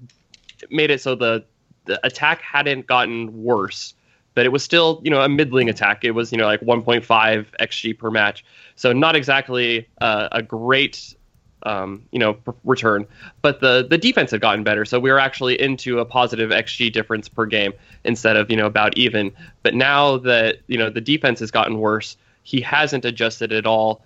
made 0.69 0.91
it 0.91 1.01
so 1.01 1.15
the 1.15 1.45
the 1.85 2.05
attack 2.05 2.41
hadn't 2.41 2.87
gotten 2.87 3.43
worse, 3.43 3.93
but 4.35 4.45
it 4.45 4.49
was 4.49 4.63
still 4.63 5.01
you 5.03 5.11
know 5.11 5.21
a 5.21 5.29
middling 5.29 5.69
attack. 5.69 6.03
It 6.03 6.11
was 6.11 6.31
you 6.31 6.37
know 6.37 6.45
like 6.45 6.61
1.5 6.61 7.05
xg 7.05 7.97
per 7.97 8.11
match, 8.11 8.45
so 8.75 8.93
not 8.93 9.15
exactly 9.15 9.87
uh, 9.99 10.29
a 10.31 10.41
great 10.41 11.15
um, 11.64 12.03
you 12.12 12.20
know 12.20 12.34
p- 12.34 12.51
return. 12.64 13.05
But 13.41 13.59
the 13.59 13.86
the 13.89 13.97
defense 13.97 14.32
had 14.32 14.41
gotten 14.41 14.64
better, 14.64 14.86
so 14.86 14.99
we 14.99 15.12
were 15.12 15.20
actually 15.20 15.59
into 15.59 15.99
a 15.99 16.05
positive 16.05 16.49
xg 16.51 16.91
difference 16.91 17.30
per 17.30 17.45
game 17.45 17.74
instead 18.03 18.38
of 18.38 18.49
you 18.49 18.57
know 18.57 18.66
about 18.66 18.97
even. 18.97 19.32
But 19.64 19.74
now 19.74 20.18
that 20.18 20.59
you 20.68 20.78
know 20.78 20.89
the 20.89 21.01
defense 21.01 21.39
has 21.39 21.51
gotten 21.51 21.78
worse, 21.80 22.18
he 22.43 22.62
hasn't 22.62 23.05
adjusted 23.05 23.51
at 23.51 23.66
all 23.66 24.03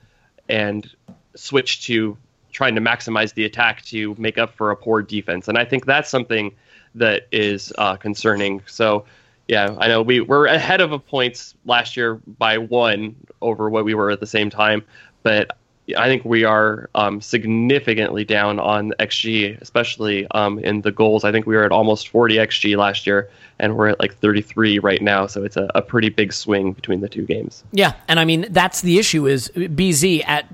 and 0.49 0.89
switched 1.35 1.83
to 1.83 2.17
trying 2.51 2.75
to 2.75 2.81
maximize 2.81 3.33
the 3.33 3.43
attack 3.43 3.83
to 3.83 4.15
make 4.17 4.37
up 4.37 4.55
for 4.55 4.71
a 4.71 4.75
poor 4.75 5.01
defense. 5.01 5.49
And 5.49 5.57
I 5.57 5.65
think 5.65 5.85
that's 5.85 6.09
something 6.09 6.53
that 6.95 7.27
is 7.31 7.73
uh, 7.77 7.97
concerning. 7.97 8.61
So, 8.65 9.05
yeah, 9.47 9.75
I 9.77 9.89
know 9.89 10.01
we 10.01 10.21
were 10.21 10.45
ahead 10.45 10.79
of 10.79 10.93
a 10.93 10.99
points 10.99 11.53
last 11.65 11.97
year 11.97 12.15
by 12.39 12.57
one 12.57 13.15
over 13.41 13.69
what 13.69 13.83
we 13.83 13.93
were 13.93 14.09
at 14.09 14.21
the 14.21 14.25
same 14.25 14.49
time, 14.49 14.83
but 15.21 15.57
I 15.95 16.07
think 16.07 16.25
we 16.25 16.43
are 16.43 16.89
um, 16.95 17.21
significantly 17.21 18.25
down 18.25 18.59
on 18.59 18.91
XG, 18.99 19.59
especially 19.61 20.27
um, 20.31 20.57
in 20.59 20.81
the 20.81 20.91
goals. 20.91 21.23
I 21.23 21.31
think 21.31 21.45
we 21.45 21.55
were 21.55 21.63
at 21.63 21.71
almost 21.71 22.07
40 22.09 22.35
XG 22.35 22.75
last 22.75 23.05
year, 23.05 23.29
and 23.59 23.77
we're 23.77 23.89
at 23.89 23.99
like 23.99 24.15
33 24.15 24.79
right 24.79 25.01
now. 25.01 25.27
So 25.27 25.43
it's 25.43 25.57
a, 25.57 25.69
a 25.75 25.81
pretty 25.81 26.09
big 26.09 26.33
swing 26.33 26.73
between 26.73 27.01
the 27.01 27.09
two 27.09 27.25
games. 27.25 27.63
Yeah, 27.71 27.93
and 28.07 28.19
I 28.19 28.25
mean 28.25 28.47
that's 28.49 28.81
the 28.81 28.97
issue 28.97 29.27
is 29.27 29.51
BZ 29.55 30.27
at 30.27 30.47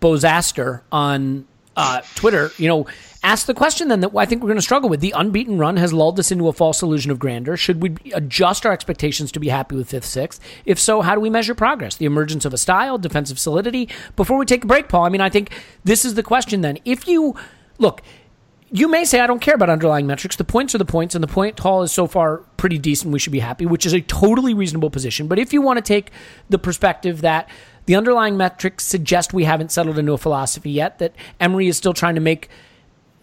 Bozaster 0.00 0.80
on 0.90 1.46
uh, 1.78 2.02
Twitter. 2.16 2.50
You 2.58 2.68
know, 2.68 2.86
ask 3.22 3.46
the 3.46 3.54
question 3.54 3.88
then 3.88 4.00
that 4.00 4.10
I 4.14 4.26
think 4.26 4.42
we're 4.42 4.48
going 4.48 4.58
to 4.58 4.62
struggle 4.62 4.90
with. 4.90 5.00
The 5.00 5.14
unbeaten 5.16 5.58
run 5.58 5.76
has 5.76 5.92
lulled 5.92 6.18
us 6.18 6.30
into 6.32 6.48
a 6.48 6.52
false 6.52 6.82
illusion 6.82 7.10
of 7.12 7.20
grandeur. 7.20 7.56
Should 7.56 7.80
we 7.80 7.94
adjust 8.12 8.66
our 8.66 8.72
expectations 8.72 9.30
to 9.32 9.40
be 9.40 9.48
happy 9.48 9.76
with 9.76 9.88
fifth, 9.88 10.04
sixth? 10.04 10.40
If 10.66 10.78
so, 10.78 11.00
how 11.00 11.14
do 11.14 11.20
we 11.20 11.30
measure 11.30 11.54
progress? 11.54 11.94
The 11.94 12.04
emergence 12.04 12.44
of 12.44 12.52
a 12.52 12.58
style, 12.58 12.98
defensive 12.98 13.38
solidity. 13.38 13.88
Before 14.16 14.36
we 14.36 14.44
take 14.44 14.64
a 14.64 14.66
break, 14.66 14.88
Paul, 14.88 15.04
I 15.04 15.08
mean, 15.08 15.20
I 15.20 15.30
think 15.30 15.52
this 15.84 16.04
is 16.04 16.14
the 16.14 16.22
question. 16.22 16.60
Then, 16.60 16.78
if 16.84 17.06
you 17.08 17.36
look. 17.78 18.02
You 18.70 18.86
may 18.86 19.06
say 19.06 19.20
I 19.20 19.26
don't 19.26 19.40
care 19.40 19.54
about 19.54 19.70
underlying 19.70 20.06
metrics. 20.06 20.36
The 20.36 20.44
points 20.44 20.74
are 20.74 20.78
the 20.78 20.84
points, 20.84 21.14
and 21.14 21.24
the 21.24 21.28
point 21.28 21.58
haul 21.58 21.82
is 21.82 21.90
so 21.90 22.06
far 22.06 22.42
pretty 22.58 22.76
decent. 22.76 23.10
We 23.14 23.18
should 23.18 23.32
be 23.32 23.38
happy, 23.38 23.64
which 23.64 23.86
is 23.86 23.94
a 23.94 24.02
totally 24.02 24.52
reasonable 24.52 24.90
position. 24.90 25.26
But 25.26 25.38
if 25.38 25.54
you 25.54 25.62
want 25.62 25.78
to 25.78 25.82
take 25.82 26.10
the 26.50 26.58
perspective 26.58 27.22
that 27.22 27.48
the 27.88 27.96
underlying 27.96 28.36
metrics 28.36 28.84
suggest 28.84 29.32
we 29.32 29.44
haven't 29.44 29.72
settled 29.72 29.98
into 29.98 30.12
a 30.12 30.18
philosophy 30.18 30.70
yet, 30.70 30.98
that 30.98 31.14
Emery 31.40 31.68
is 31.68 31.78
still 31.78 31.94
trying 31.94 32.16
to 32.16 32.20
make 32.20 32.50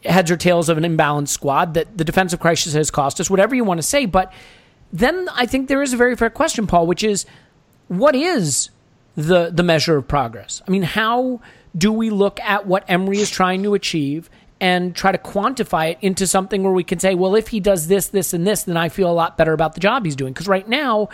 heads 0.04 0.32
or 0.32 0.38
tails 0.38 0.70
of 0.70 0.80
an 0.80 0.84
imbalanced 0.84 1.28
squad, 1.28 1.76
that 1.76 2.00
the 2.00 2.04
defensive 2.04 2.40
crisis 2.40 2.74
has 2.74 2.90
cost 2.90 3.20
us, 3.20 3.30
whatever 3.30 3.54
you 3.54 3.64
want 3.64 3.78
to 3.78 3.84
say. 3.84 4.08
But 4.08 4.34
then 4.92 5.30
I 5.34 5.46
think 5.46 5.68
there 5.68 5.84
is 5.84 5.94
a 5.94 5.98
very 5.98 6.16
fair 6.16 6.32
question, 6.32 6.66
Paul, 6.66 6.88
which 6.88 7.04
is 7.04 7.28
what 7.90 8.16
is 8.16 8.72
the 9.16 9.52
the 9.52 9.62
measure 9.62 9.98
of 9.98 10.08
progress? 10.08 10.64
I 10.68 10.72
mean, 10.72 10.82
how 10.82 11.42
do 11.78 11.92
we 11.92 12.10
look 12.10 12.40
at 12.40 12.66
what 12.66 12.86
Emery 12.88 13.20
is 13.20 13.30
trying 13.30 13.62
to 13.62 13.76
achieve 13.76 14.32
and 14.60 14.96
try 14.96 15.12
to 15.12 15.20
quantify 15.20 15.92
it 15.92 16.00
into 16.02 16.26
something 16.26 16.64
where 16.64 16.74
we 16.74 16.84
can 16.84 16.98
say, 16.98 17.14
well, 17.14 17.36
if 17.36 17.50
he 17.50 17.60
does 17.60 17.88
this, 17.88 18.08
this, 18.08 18.34
and 18.34 18.48
this, 18.48 18.64
then 18.64 18.78
I 18.78 18.90
feel 18.90 19.12
a 19.12 19.14
lot 19.14 19.38
better 19.38 19.54
about 19.54 19.76
the 19.76 19.80
job 19.80 20.06
he's 20.06 20.16
doing. 20.16 20.34
Because 20.34 20.48
right 20.48 20.68
now, 20.68 21.10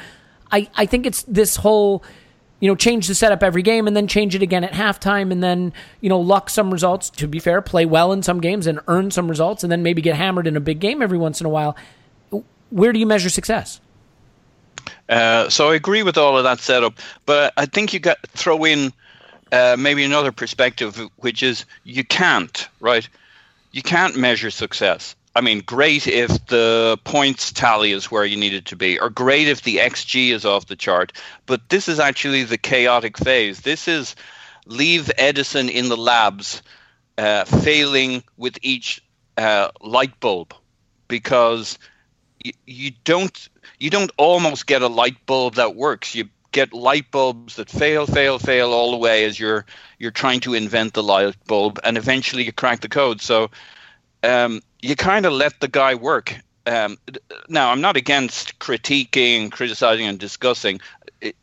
I, 0.54 0.70
I 0.76 0.86
think 0.86 1.06
it's 1.06 1.24
this 1.24 1.58
whole, 1.58 2.02
you 2.62 2.68
know, 2.68 2.76
change 2.76 3.08
the 3.08 3.16
setup 3.16 3.44
every 3.44 3.64
game 3.64 3.88
and 3.88 3.98
then 3.98 4.08
change 4.08 4.36
it 4.36 4.42
again 4.42 4.64
at 4.64 4.72
halftime 4.72 5.32
and 5.32 5.44
then, 5.44 5.74
you 6.00 6.08
know, 6.08 6.20
luck 6.20 6.50
some 6.50 6.72
results, 6.72 7.10
to 7.10 7.28
be 7.28 7.40
fair, 7.40 7.62
play 7.62 7.86
well 7.86 8.14
in 8.14 8.24
some 8.24 8.40
games 8.40 8.68
and 8.68 8.80
earn 8.88 9.12
some 9.12 9.28
results 9.28 9.64
and 9.64 9.72
then 9.72 9.84
maybe 9.84 10.02
get 10.02 10.16
hammered 10.16 10.48
in 10.48 10.56
a 10.56 10.60
big 10.60 10.80
game 10.80 11.02
every 11.02 11.18
once 11.18 11.42
in 11.42 11.48
a 11.48 11.50
while. 11.50 11.76
Where 12.70 12.94
do 12.94 13.00
you 13.00 13.08
measure 13.08 13.30
success? 13.30 13.82
Uh, 15.10 15.50
so 15.50 15.72
I 15.72 15.76
agree 15.76 16.04
with 16.04 16.18
all 16.18 16.38
of 16.38 16.44
that 16.44 16.60
setup, 16.60 16.94
but 17.26 17.52
I 17.58 17.66
think 17.66 17.94
you 17.94 18.00
got 18.00 18.18
throw 18.28 18.64
in 18.64 18.94
uh, 19.52 19.76
maybe 19.78 20.04
another 20.04 20.32
perspective, 20.32 21.02
which 21.18 21.44
is 21.44 21.66
you 21.84 22.04
can't, 22.04 22.70
right? 22.80 23.10
You 23.72 23.82
can't 23.82 24.16
measure 24.16 24.52
success. 24.52 25.16
I 25.34 25.42
mean, 25.42 25.62
great 25.62 26.08
if 26.08 26.46
the 26.48 27.00
points 27.04 27.54
tally 27.54 27.92
is 27.92 28.12
where 28.12 28.26
you 28.26 28.36
need 28.36 28.54
it 28.54 28.66
to 28.66 28.76
be, 28.76 29.00
or 29.00 29.10
great 29.10 29.48
if 29.48 29.62
the 29.62 29.78
XG 29.78 30.32
is 30.32 30.46
off 30.46 30.66
the 30.66 30.76
chart. 30.76 31.14
But 31.46 31.70
this 31.70 31.88
is 31.88 32.00
actually 32.00 32.44
the 32.44 32.58
chaotic 32.58 33.18
phase. 33.18 33.62
This 33.62 33.88
is 33.88 34.16
leave 34.66 35.10
Edison 35.18 35.70
in 35.70 35.88
the 35.88 35.98
labs, 35.98 36.62
uh, 37.18 37.46
failing 37.46 38.24
with 38.36 38.58
each 38.62 39.02
uh, 39.38 39.70
light 39.80 40.20
bulb, 40.20 40.54
because 41.08 41.80
you, 42.44 42.52
you 42.66 42.92
don't 43.06 43.50
you 43.80 43.90
don't 43.90 44.12
almost 44.18 44.68
get 44.68 44.82
a 44.82 44.88
light 44.88 45.26
bulb 45.26 45.56
that 45.56 45.76
works. 45.76 46.14
You 46.14 46.28
get 46.52 46.74
light 46.74 47.10
bulbs 47.10 47.56
that 47.56 47.70
fail, 47.70 48.06
fail, 48.06 48.38
fail 48.38 48.74
all 48.74 48.92
the 48.92 48.98
way 48.98 49.24
as 49.24 49.40
you're 49.40 49.66
you're 49.98 50.12
trying 50.12 50.42
to 50.42 50.56
invent 50.56 50.94
the 50.94 51.04
light 51.04 51.36
bulb, 51.48 51.80
and 51.86 51.98
eventually 51.98 52.44
you 52.44 52.52
crack 52.52 52.82
the 52.82 52.90
code. 52.90 53.22
So 53.22 53.50
um, 54.24 54.62
you 54.82 54.96
kind 54.96 55.26
of 55.26 55.34
let 55.34 55.60
the 55.60 55.68
guy 55.68 55.96
work. 55.96 56.36
Um, 56.68 56.98
now, 57.50 57.72
I'm 57.72 57.82
not 57.82 57.98
against 57.98 58.60
critiquing, 58.60 59.52
criticizing, 59.52 60.06
and 60.06 60.20
discussing. 60.20 60.80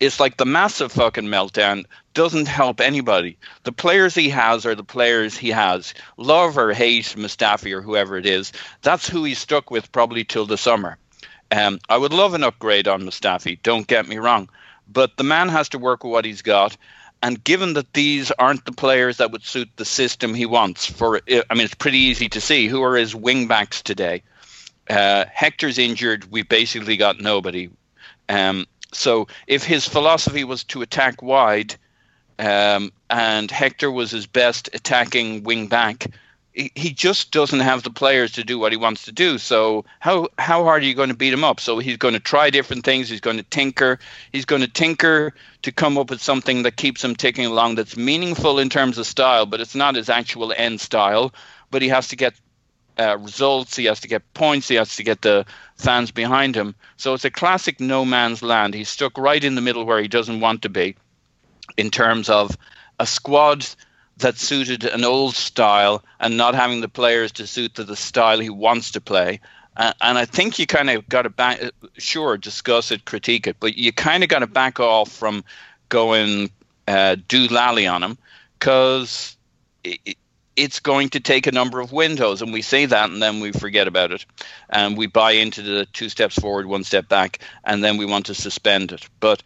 It's 0.00 0.20
like 0.20 0.36
the 0.36 0.44
massive 0.44 0.92
fucking 0.92 1.24
meltdown 1.24 1.86
doesn't 2.14 2.48
help 2.48 2.80
anybody. 2.80 3.36
The 3.62 3.72
players 3.72 4.14
he 4.14 4.28
has 4.28 4.66
are 4.66 4.74
the 4.74 4.84
players 4.84 5.36
he 5.36 5.50
has. 5.50 5.94
Love 6.16 6.58
or 6.58 6.72
hate 6.72 7.14
Mustafi 7.16 7.72
or 7.72 7.80
whoever 7.80 8.16
it 8.16 8.26
is, 8.26 8.52
that's 8.82 9.08
who 9.08 9.24
he's 9.24 9.38
stuck 9.38 9.70
with 9.70 9.90
probably 9.92 10.24
till 10.24 10.46
the 10.46 10.58
summer. 10.58 10.98
Um, 11.50 11.78
I 11.88 11.96
would 11.96 12.12
love 12.12 12.34
an 12.34 12.44
upgrade 12.44 12.88
on 12.88 13.02
Mustafi, 13.02 13.62
don't 13.62 13.86
get 13.86 14.08
me 14.08 14.18
wrong. 14.18 14.48
But 14.88 15.16
the 15.16 15.24
man 15.24 15.48
has 15.48 15.68
to 15.70 15.78
work 15.78 16.02
with 16.02 16.12
what 16.12 16.24
he's 16.24 16.42
got. 16.42 16.76
And 17.22 17.42
given 17.42 17.74
that 17.74 17.92
these 17.94 18.30
aren't 18.30 18.64
the 18.64 18.72
players 18.72 19.16
that 19.16 19.32
would 19.32 19.42
suit 19.42 19.68
the 19.76 19.84
system 19.84 20.34
he 20.34 20.46
wants, 20.46 20.86
for 20.86 21.20
I 21.28 21.54
mean, 21.54 21.64
it's 21.64 21.74
pretty 21.74 21.98
easy 21.98 22.28
to 22.30 22.40
see 22.40 22.68
who 22.68 22.82
are 22.82 22.96
his 22.96 23.14
wingbacks 23.14 23.82
today. 23.82 24.22
Uh, 24.88 25.24
Hector's 25.32 25.78
injured. 25.78 26.30
We've 26.30 26.48
basically 26.48 26.96
got 26.96 27.20
nobody. 27.20 27.70
Um, 28.28 28.66
so 28.92 29.26
if 29.46 29.64
his 29.64 29.86
philosophy 29.86 30.44
was 30.44 30.64
to 30.64 30.82
attack 30.82 31.20
wide, 31.20 31.74
um, 32.38 32.92
and 33.10 33.50
Hector 33.50 33.90
was 33.90 34.10
his 34.10 34.26
best 34.26 34.70
attacking 34.72 35.42
wing 35.42 35.66
back, 35.66 36.06
he, 36.58 36.90
just 36.90 37.30
doesn't 37.30 37.60
have 37.60 37.84
the 37.84 37.90
players 37.90 38.32
to 38.32 38.42
do 38.42 38.58
what 38.58 38.72
he 38.72 38.76
wants 38.76 39.04
to 39.04 39.12
do. 39.12 39.38
So 39.38 39.84
how 40.00 40.28
how 40.38 40.64
hard 40.64 40.82
are 40.82 40.86
you 40.86 40.94
going 40.94 41.10
to 41.10 41.16
beat 41.16 41.32
him 41.32 41.44
up? 41.44 41.60
So 41.60 41.78
he's 41.78 41.96
going 41.96 42.14
to 42.14 42.20
try 42.20 42.50
different 42.50 42.84
things. 42.84 43.08
He's 43.08 43.20
going 43.20 43.36
to 43.36 43.44
tinker. 43.44 44.00
He's 44.32 44.44
going 44.44 44.62
to 44.62 44.68
tinker 44.68 45.34
to 45.62 45.72
come 45.72 45.96
up 45.96 46.10
with 46.10 46.20
something 46.20 46.64
that 46.64 46.76
keeps 46.76 47.04
him 47.04 47.14
ticking 47.14 47.46
along. 47.46 47.76
That's 47.76 47.96
meaningful 47.96 48.58
in 48.58 48.68
terms 48.68 48.98
of 48.98 49.06
style, 49.06 49.46
but 49.46 49.60
it's 49.60 49.76
not 49.76 49.94
his 49.94 50.08
actual 50.08 50.52
end 50.56 50.80
style. 50.80 51.32
But 51.70 51.82
he 51.82 51.88
has 51.88 52.08
to 52.08 52.16
get 52.16 52.34
uh, 52.98 53.16
results. 53.18 53.76
He 53.76 53.84
has 53.84 54.00
to 54.00 54.08
get 54.08 54.34
points. 54.34 54.66
He 54.66 54.74
has 54.74 54.96
to 54.96 55.04
get 55.04 55.22
the 55.22 55.46
fans 55.76 56.10
behind 56.10 56.56
him. 56.56 56.74
So 56.96 57.14
it's 57.14 57.24
a 57.24 57.30
classic 57.30 57.78
no 57.78 58.04
man's 58.04 58.42
land. 58.42 58.74
He's 58.74 58.88
stuck 58.88 59.16
right 59.16 59.44
in 59.44 59.54
the 59.54 59.60
middle 59.60 59.84
where 59.84 60.02
he 60.02 60.08
doesn't 60.08 60.40
want 60.40 60.62
to 60.62 60.68
be, 60.68 60.96
in 61.76 61.90
terms 61.90 62.28
of 62.28 62.56
a 62.98 63.06
squad 63.06 63.64
that 64.18 64.38
suited 64.38 64.84
an 64.84 65.04
old 65.04 65.34
style 65.34 66.04
and 66.20 66.36
not 66.36 66.54
having 66.54 66.80
the 66.80 66.88
players 66.88 67.32
to 67.32 67.46
suit 67.46 67.74
to 67.74 67.84
the 67.84 67.96
style 67.96 68.38
he 68.38 68.50
wants 68.50 68.92
to 68.92 69.00
play. 69.00 69.40
Uh, 69.76 69.92
and 70.00 70.18
I 70.18 70.24
think 70.24 70.58
you 70.58 70.66
kind 70.66 70.90
of 70.90 71.08
got 71.08 71.22
to 71.22 71.30
back, 71.30 71.60
sure, 71.96 72.36
discuss 72.36 72.90
it, 72.90 73.04
critique 73.04 73.46
it, 73.46 73.56
but 73.60 73.76
you 73.76 73.92
kind 73.92 74.24
of 74.24 74.28
got 74.28 74.40
to 74.40 74.48
back 74.48 74.80
off 74.80 75.10
from 75.10 75.44
going 75.88 76.50
uh, 76.88 77.16
do 77.28 77.46
lally 77.46 77.86
on 77.86 78.02
him 78.02 78.18
because 78.58 79.36
it, 79.84 80.16
it's 80.56 80.80
going 80.80 81.10
to 81.10 81.20
take 81.20 81.46
a 81.46 81.52
number 81.52 81.78
of 81.78 81.92
windows, 81.92 82.42
and 82.42 82.52
we 82.52 82.62
say 82.62 82.86
that, 82.86 83.10
and 83.10 83.22
then 83.22 83.38
we 83.38 83.52
forget 83.52 83.86
about 83.86 84.10
it, 84.10 84.26
and 84.68 84.98
we 84.98 85.06
buy 85.06 85.30
into 85.32 85.62
the 85.62 85.86
two 85.86 86.08
steps 86.08 86.34
forward, 86.34 86.66
one 86.66 86.82
step 86.82 87.08
back, 87.08 87.38
and 87.62 87.84
then 87.84 87.96
we 87.96 88.04
want 88.04 88.26
to 88.26 88.34
suspend 88.34 88.90
it. 88.90 89.08
But 89.20 89.44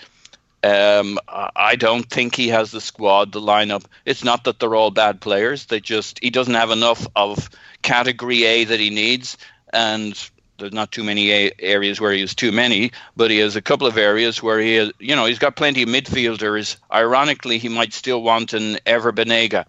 um, 0.64 1.18
I 1.28 1.74
don't 1.76 2.08
think 2.08 2.36
he 2.36 2.48
has 2.48 2.70
the 2.70 2.80
squad, 2.80 3.32
the 3.32 3.40
lineup. 3.40 3.84
It's 4.04 4.22
not 4.22 4.44
that 4.44 4.60
they're 4.60 4.76
all 4.76 4.90
bad 4.90 5.20
players. 5.20 5.66
They 5.66 5.80
just 5.80 6.18
he 6.22 6.30
doesn't 6.30 6.54
have 6.54 6.70
enough 6.70 7.06
of 7.16 7.50
category 7.82 8.44
A 8.44 8.64
that 8.64 8.78
he 8.78 8.90
needs, 8.90 9.36
and 9.72 10.30
there's 10.58 10.72
not 10.72 10.92
too 10.92 11.02
many 11.02 11.32
a- 11.32 11.52
areas 11.58 12.00
where 12.00 12.12
he 12.12 12.20
has 12.20 12.34
too 12.34 12.52
many, 12.52 12.92
but 13.16 13.30
he 13.30 13.38
has 13.38 13.56
a 13.56 13.62
couple 13.62 13.86
of 13.86 13.98
areas 13.98 14.42
where 14.42 14.60
he 14.60 14.74
has, 14.74 14.92
you 15.00 15.16
know, 15.16 15.26
he's 15.26 15.40
got 15.40 15.56
plenty 15.56 15.82
of 15.82 15.88
midfielders. 15.88 16.76
Ironically, 16.92 17.58
he 17.58 17.68
might 17.68 17.92
still 17.92 18.22
want 18.22 18.52
an 18.52 18.78
Ever 18.86 19.12
Banega. 19.12 19.64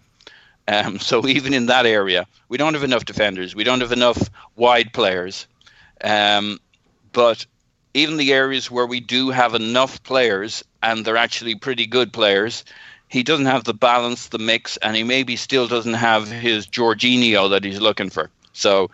Um, 0.68 0.98
so 1.00 1.26
even 1.26 1.52
in 1.52 1.66
that 1.66 1.86
area, 1.86 2.26
we 2.48 2.56
don't 2.56 2.74
have 2.74 2.84
enough 2.84 3.04
defenders. 3.04 3.54
We 3.56 3.64
don't 3.64 3.80
have 3.80 3.92
enough 3.92 4.30
wide 4.54 4.92
players. 4.92 5.48
Um, 6.02 6.60
but 7.12 7.46
even 7.94 8.16
the 8.16 8.32
areas 8.32 8.70
where 8.70 8.86
we 8.86 9.00
do 9.00 9.30
have 9.30 9.54
enough 9.54 10.02
players 10.02 10.64
and 10.82 11.04
they're 11.04 11.16
actually 11.16 11.54
pretty 11.54 11.86
good 11.86 12.12
players, 12.12 12.64
he 13.08 13.22
doesn't 13.22 13.46
have 13.46 13.64
the 13.64 13.74
balance, 13.74 14.28
the 14.28 14.38
mix, 14.38 14.76
and 14.78 14.96
he 14.96 15.04
maybe 15.04 15.36
still 15.36 15.68
doesn't 15.68 15.94
have 15.94 16.28
his 16.30 16.66
Jorginho 16.66 17.50
that 17.50 17.64
he's 17.64 17.80
looking 17.80 18.10
for. 18.10 18.30
So 18.52 18.90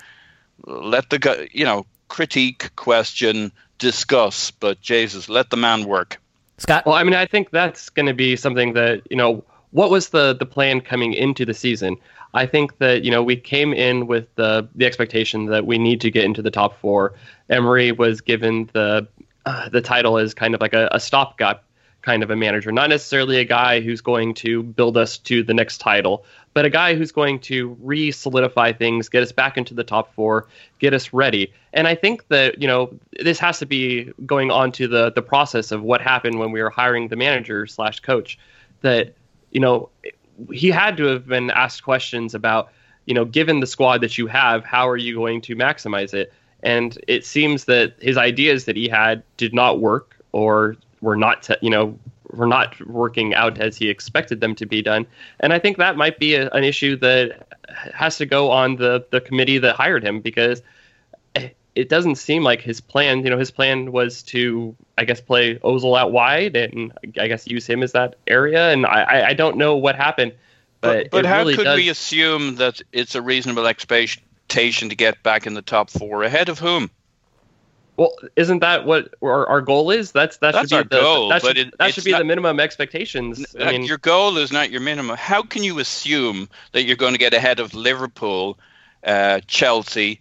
let 0.66 1.09
the 1.11 1.18
guy, 1.18 1.48
you 1.53 1.64
know, 1.64 1.86
critique, 2.09 2.70
question, 2.76 3.53
discuss, 3.78 4.51
but 4.51 4.80
Jesus, 4.82 5.28
let 5.28 5.48
the 5.48 5.57
man 5.57 5.84
work. 5.84 6.20
Scott? 6.59 6.84
Well, 6.84 6.94
I 6.94 7.03
mean, 7.03 7.14
I 7.14 7.24
think 7.24 7.51
that's 7.51 7.88
going 7.88 8.07
to 8.07 8.14
be 8.14 8.36
something 8.36 8.74
that, 8.74 9.03
you 9.11 9.16
know, 9.16 9.42
what 9.70 9.90
was 9.90 10.11
the, 10.11 10.34
the 10.34 10.44
plan 10.44 10.82
coming 10.82 11.14
into 11.14 11.46
the 11.46 11.55
season? 11.55 11.96
I 12.33 12.47
think 12.47 12.78
that, 12.78 13.05
you 13.05 13.11
know, 13.11 13.22
we 13.22 13.37
came 13.37 13.72
in 13.72 14.07
with 14.07 14.33
the, 14.37 14.68
the 14.74 14.87
expectation 14.87 15.47
that 15.47 15.66
we 15.66 15.78
need 15.78 16.01
to 16.03 16.11
get 16.11 16.24
into 16.24 16.43
the 16.43 16.51
top 16.51 16.78
four. 16.81 17.14
Emery 17.49 17.93
was 17.93 18.20
given 18.20 18.70
the, 18.72 19.07
uh, 19.47 19.68
the 19.68 19.81
title 19.81 20.16
as 20.18 20.35
kind 20.35 20.55
of 20.55 20.61
like 20.61 20.72
a, 20.72 20.89
a 20.93 21.01
stopgap 21.01 21.64
kind 22.03 22.22
of 22.22 22.31
a 22.31 22.37
manager, 22.37 22.72
not 22.72 22.89
necessarily 22.89 23.39
a 23.39 23.45
guy 23.45 23.81
who's 23.81 24.01
going 24.01 24.33
to 24.33 24.62
build 24.62 24.97
us 24.97 25.18
to 25.18 25.43
the 25.43 25.53
next 25.53 25.78
title, 25.78 26.24
but 26.55 26.64
a 26.64 26.70
guy 26.70 26.95
who's 26.95 27.12
going 27.12 27.39
to 27.39 27.76
re 27.81 28.11
solidify 28.11 28.72
things, 28.72 29.09
get 29.09 29.22
us 29.22 29.33
back 29.33 29.59
into 29.59 29.74
the 29.74 29.85
top 29.85 30.14
four, 30.14 30.47
get 30.78 30.95
us 30.95 31.12
ready. 31.12 31.53
And 31.72 31.87
I 31.87 31.95
think 31.95 32.26
that, 32.28 32.61
you 32.61 32.66
know, 32.66 32.93
this 33.20 33.39
has 33.41 33.59
to 33.59 33.66
be 33.66 34.11
going 34.24 34.51
on 34.51 34.72
to 34.72 34.89
the, 34.89 35.12
the 35.12 35.22
process 35.22 35.72
of 35.72 35.83
what 35.83 36.01
happened 36.01 36.39
when 36.39 36.53
we 36.53 36.62
were 36.62 36.70
hiring 36.70 37.09
the 37.09 37.16
manager 37.16 37.66
slash 37.66 38.01
coach. 38.01 38.39
That, 38.81 39.14
you 39.51 39.61
know, 39.61 39.91
he 40.53 40.70
had 40.70 40.97
to 40.97 41.05
have 41.05 41.26
been 41.26 41.51
asked 41.51 41.82
questions 41.82 42.34
about, 42.34 42.70
you 43.07 43.14
know, 43.14 43.24
given 43.24 43.61
the 43.61 43.66
squad 43.66 44.01
that 44.01 44.18
you 44.18 44.26
have, 44.26 44.64
how 44.64 44.88
are 44.88 44.97
you 44.97 45.14
going 45.14 45.41
to 45.43 45.57
maximize 45.57 46.14
it? 46.14 46.32
And 46.62 46.99
it 47.09 47.24
seems 47.24 47.64
that 47.64 47.95
his 48.01 48.16
ideas 48.16 48.66
that 48.66 48.76
he 48.76 48.88
had 48.88 49.22
did 49.36 49.55
not 49.55 49.80
work 49.80 50.16
or 50.32 50.76
were 51.01 51.16
not, 51.16 51.43
te- 51.43 51.57
you 51.62 51.70
know, 51.70 51.99
were 52.32 52.47
not 52.47 52.80
working 52.86 53.34
out 53.34 53.59
as 53.59 53.76
he 53.76 53.88
expected 53.88 54.41
them 54.41 54.55
to 54.55 54.66
be 54.66 54.82
done. 54.82 55.07
And 55.41 55.53
I 55.53 55.59
think 55.59 55.78
that 55.78 55.97
might 55.97 56.18
be 56.18 56.34
a, 56.34 56.49
an 56.51 56.64
issue 56.64 56.97
that 56.97 57.47
has 57.95 58.18
to 58.18 58.26
go 58.26 58.51
on 58.51 58.76
the 58.76 59.05
the 59.11 59.20
committee 59.20 59.59
that 59.59 59.76
hired 59.76 60.05
him 60.05 60.20
because 60.20 60.62
it 61.81 61.89
doesn't 61.89 62.16
seem 62.16 62.43
like 62.45 62.61
his 62.61 62.81
plan. 62.81 63.24
You 63.24 63.31
know, 63.31 63.39
his 63.39 63.51
plan 63.51 63.93
was 63.93 64.22
to, 64.24 64.74
I 64.99 65.05
guess, 65.05 65.20
play 65.20 65.57
Ozil 65.57 65.99
out 65.99 66.12
wide 66.12 66.57
and 66.57 66.93
I 67.18 67.26
guess 67.28 67.47
use 67.47 67.66
him 67.66 67.83
as 67.83 67.93
that 67.93 68.16
area. 68.26 68.70
And 68.70 68.87
I, 68.87 69.28
I 69.28 69.35
don't 69.35 69.57
know 69.57 69.76
what 69.76 69.97
happened, 69.97 70.33
but 70.81 71.05
But, 71.05 71.11
but 71.11 71.26
how 71.26 71.39
really 71.39 71.55
could 71.57 71.64
does, 71.64 71.76
we 71.76 71.89
assume 71.89 72.57
that 72.57 72.81
it's 72.93 73.14
a 73.14 73.22
reasonable 73.22 73.66
expectation 73.66 74.89
to 74.89 74.95
get 74.97 75.22
back 75.22 75.47
in 75.47 75.55
the 75.55 75.62
top 75.62 75.91
four? 75.91 76.22
Ahead 76.22 76.49
of 76.49 76.59
whom? 76.59 76.91
Well, 77.97 78.14
isn't 78.35 78.61
that 78.61 78.87
what 78.87 79.12
our, 79.22 79.47
our 79.47 79.61
goal 79.61 79.91
is? 79.91 80.11
That's 80.12 80.39
that 80.39 80.53
That's 80.53 80.70
should 80.70 80.76
our 80.76 80.85
be 80.85 80.97
the 80.97 81.03
goal, 81.03 81.28
that 81.28 81.43
but 81.43 81.49
should, 81.57 81.68
it- 81.68 81.78
that 81.78 81.93
should 81.95 82.05
be 82.05 82.12
not- 82.12 82.18
the 82.18 82.24
minimum 82.24 82.59
expectations. 82.59 83.55
I 83.59 83.64
Uh, 83.64 83.70
mean, 83.72 83.85
your 83.85 83.99
goal 83.99 84.39
is 84.39 84.51
not 84.51 84.70
your 84.70 84.81
minimum. 84.81 85.16
How 85.16 85.43
can 85.43 85.62
you 85.62 85.78
assume 85.81 86.49
that 86.72 86.85
you're 86.85 86.97
going 86.97 87.12
to 87.12 87.18
get 87.18 87.35
ahead 87.35 87.61
of 87.61 87.74
Liverpool, 87.74 88.59
uh, 89.05 89.41
Chelsea, 89.47 90.20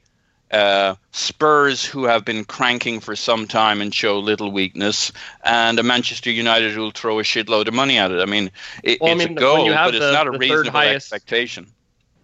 uh, 0.52 0.96
Spurs, 1.12 1.86
who 1.86 2.06
have 2.06 2.26
been 2.26 2.44
cranking 2.46 3.00
for 3.00 3.16
some 3.16 3.48
time 3.48 3.82
and 3.82 3.94
show 3.94 4.20
little 4.20 4.52
weakness, 4.52 5.12
and 5.44 5.78
a 5.80 5.84
Manchester 5.84 6.32
United 6.32 6.72
who 6.74 6.82
will 6.82 6.92
throw 6.92 7.20
a 7.20 7.24
shitload 7.24 7.68
of 7.68 7.74
money 7.74 7.98
at 7.98 8.12
it? 8.12 8.20
I 8.22 8.26
mean, 8.26 8.50
it, 8.84 9.00
Well, 9.02 9.10
I 9.12 9.14
it's 9.14 9.28
mean, 9.28 9.38
a 9.38 9.42
goal, 9.42 9.70
but 9.70 9.96
it's 9.96 10.06
the- 10.06 10.12
not 10.12 10.28
a 10.28 10.32
reasonable 10.32 10.72
highest- 10.72 11.14
expectation. 11.14 11.68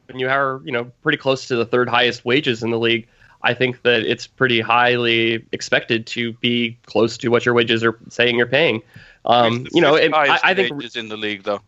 when 0.08 0.20
you 0.20 0.30
are 0.30 0.62
you 0.64 0.72
know 0.72 0.86
pretty 1.02 1.18
close 1.18 1.48
to 1.48 1.56
the 1.56 1.66
third 1.66 1.90
highest 1.90 2.26
wages 2.26 2.62
in 2.64 2.70
the 2.72 2.80
league, 2.80 3.08
I 3.42 3.54
think 3.54 3.82
that 3.84 4.02
it's 4.04 4.26
pretty 4.28 4.60
highly 4.62 5.46
expected 5.52 6.08
to 6.08 6.34
be 6.34 6.78
close 6.88 7.18
to 7.20 7.30
what 7.30 7.46
your 7.46 7.54
wages 7.54 7.84
are 7.84 7.98
saying 8.10 8.38
you're 8.38 8.48
paying. 8.48 8.82
Um, 9.26 9.66
you 9.72 9.82
know, 9.82 9.96
I, 9.98 10.40
I 10.44 10.54
think 10.54 10.76
wages 10.76 10.96
in 10.96 11.10
the 11.10 11.18
league, 11.18 11.44
though. 11.44 11.62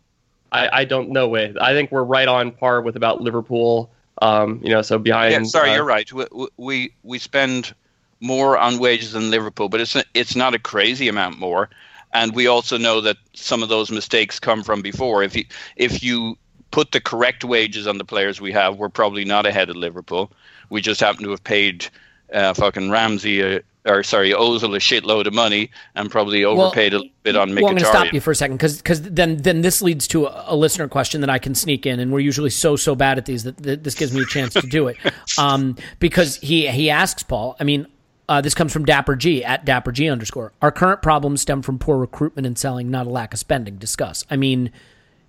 I, 0.50 0.80
I 0.80 0.84
don't 0.84 1.10
know 1.10 1.28
way. 1.28 1.54
I 1.60 1.72
think 1.74 1.92
we're 1.92 2.02
right 2.04 2.26
on 2.26 2.50
par 2.52 2.80
with 2.80 2.96
about 2.96 3.20
Liverpool. 3.20 3.90
Um, 4.20 4.60
you 4.62 4.70
know, 4.70 4.82
so 4.82 4.98
behind. 4.98 5.32
Yeah, 5.32 5.42
sorry, 5.44 5.70
uh, 5.70 5.76
you're 5.76 5.84
right. 5.84 6.12
We, 6.12 6.48
we 6.56 6.92
we 7.02 7.18
spend 7.18 7.74
more 8.20 8.58
on 8.58 8.78
wages 8.78 9.12
than 9.12 9.30
Liverpool, 9.30 9.68
but 9.68 9.80
it's 9.80 9.96
it's 10.14 10.36
not 10.36 10.54
a 10.54 10.58
crazy 10.58 11.08
amount 11.08 11.38
more. 11.38 11.68
And 12.12 12.34
we 12.34 12.46
also 12.46 12.78
know 12.78 13.00
that 13.02 13.18
some 13.34 13.62
of 13.62 13.68
those 13.68 13.90
mistakes 13.90 14.40
come 14.40 14.62
from 14.62 14.82
before. 14.82 15.22
If 15.22 15.36
you 15.36 15.44
if 15.76 16.02
you 16.02 16.36
put 16.70 16.92
the 16.92 17.00
correct 17.00 17.44
wages 17.44 17.86
on 17.86 17.98
the 17.98 18.04
players 18.04 18.40
we 18.40 18.52
have, 18.52 18.76
we're 18.76 18.88
probably 18.88 19.24
not 19.24 19.46
ahead 19.46 19.70
of 19.70 19.76
Liverpool. 19.76 20.30
We 20.70 20.80
just 20.80 21.00
happen 21.00 21.24
to 21.24 21.30
have 21.30 21.44
paid 21.44 21.86
uh, 22.32 22.54
fucking 22.54 22.90
Ramsey 22.90 23.42
uh, 23.42 23.60
or 23.88 24.02
sorry 24.02 24.30
Ozil 24.32 24.74
a 24.74 24.78
shitload 24.78 25.26
of 25.26 25.34
money 25.34 25.70
and 25.94 26.10
probably 26.10 26.44
overpaid 26.44 26.92
a 26.92 26.98
little 26.98 27.12
bit 27.22 27.36
on 27.36 27.54
Well, 27.54 27.58
I'm 27.58 27.62
going 27.62 27.76
to 27.78 27.84
stop 27.84 28.12
you 28.12 28.20
for 28.20 28.30
a 28.30 28.34
second 28.34 28.58
because 28.58 29.02
then 29.02 29.38
then 29.38 29.62
this 29.62 29.82
leads 29.82 30.06
to 30.08 30.26
a, 30.26 30.44
a 30.48 30.56
listener 30.56 30.88
question 30.88 31.20
that 31.22 31.30
I 31.30 31.38
can 31.38 31.54
sneak 31.54 31.86
in, 31.86 32.00
and 32.00 32.12
we're 32.12 32.20
usually 32.20 32.50
so 32.50 32.76
so 32.76 32.94
bad 32.94 33.18
at 33.18 33.26
these 33.26 33.44
that, 33.44 33.56
that 33.58 33.84
this 33.84 33.94
gives 33.94 34.12
me 34.12 34.22
a 34.22 34.26
chance 34.26 34.54
to 34.54 34.66
do 34.66 34.88
it. 34.88 34.96
Um, 35.38 35.76
because 36.00 36.36
he 36.36 36.68
he 36.68 36.90
asks 36.90 37.22
Paul. 37.22 37.56
I 37.60 37.64
mean, 37.64 37.86
uh, 38.28 38.40
this 38.40 38.54
comes 38.54 38.72
from 38.72 38.84
Dapper 38.84 39.14
G 39.14 39.44
at 39.44 39.64
Dapper 39.64 39.92
G 39.92 40.08
underscore. 40.08 40.52
Our 40.60 40.72
current 40.72 41.00
problems 41.00 41.42
stem 41.42 41.62
from 41.62 41.78
poor 41.78 41.96
recruitment 41.96 42.46
and 42.46 42.58
selling, 42.58 42.90
not 42.90 43.06
a 43.06 43.10
lack 43.10 43.32
of 43.32 43.38
spending. 43.38 43.76
Discuss. 43.76 44.24
I 44.30 44.36
mean, 44.36 44.72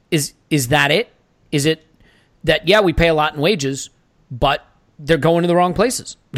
is 0.10 0.34
is 0.50 0.70
that 0.70 0.90
it? 0.90 1.12
Is 1.52 1.66
it 1.66 1.86
that 2.44 2.68
yeah 2.68 2.82
we 2.82 2.92
pay 2.92 3.08
a 3.08 3.14
lot 3.14 3.36
in 3.36 3.42
wages, 3.42 3.90
but 4.32 4.66
they're 4.98 5.18
going 5.18 5.44
to 5.44 5.48
the 5.48 5.56
wrong 5.56 5.74
places? 5.74 6.18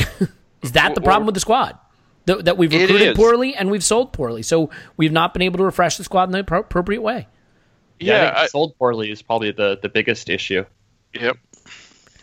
is 0.62 0.74
that 0.74 0.96
the 0.96 1.02
problem 1.02 1.26
with 1.26 1.36
the 1.36 1.42
squad? 1.42 1.78
That, 2.26 2.46
that 2.46 2.58
we've 2.58 2.72
recruited 2.72 3.16
poorly 3.16 3.56
and 3.56 3.72
we've 3.72 3.84
sold 3.84 4.14
poorly, 4.14 4.44
so 4.44 4.70
we've 4.96 5.12
not 5.12 5.34
been 5.34 5.42
able 5.42 5.58
to 5.58 5.64
refresh 5.64 5.98
the 5.98 6.04
squad 6.04 6.26
in 6.26 6.32
the 6.32 6.44
appro- 6.44 6.60
appropriate 6.60 7.02
way. 7.02 7.28
Yeah, 8.00 8.14
I 8.14 8.18
Yeah, 8.18 8.26
think 8.26 8.38
I- 8.38 8.48
sold 8.48 8.78
poorly 8.78 9.12
is 9.12 9.22
probably 9.22 9.52
the 9.52 9.80
the 9.82 9.90
biggest 9.90 10.30
issue. 10.30 10.66
Yep. 11.14 11.38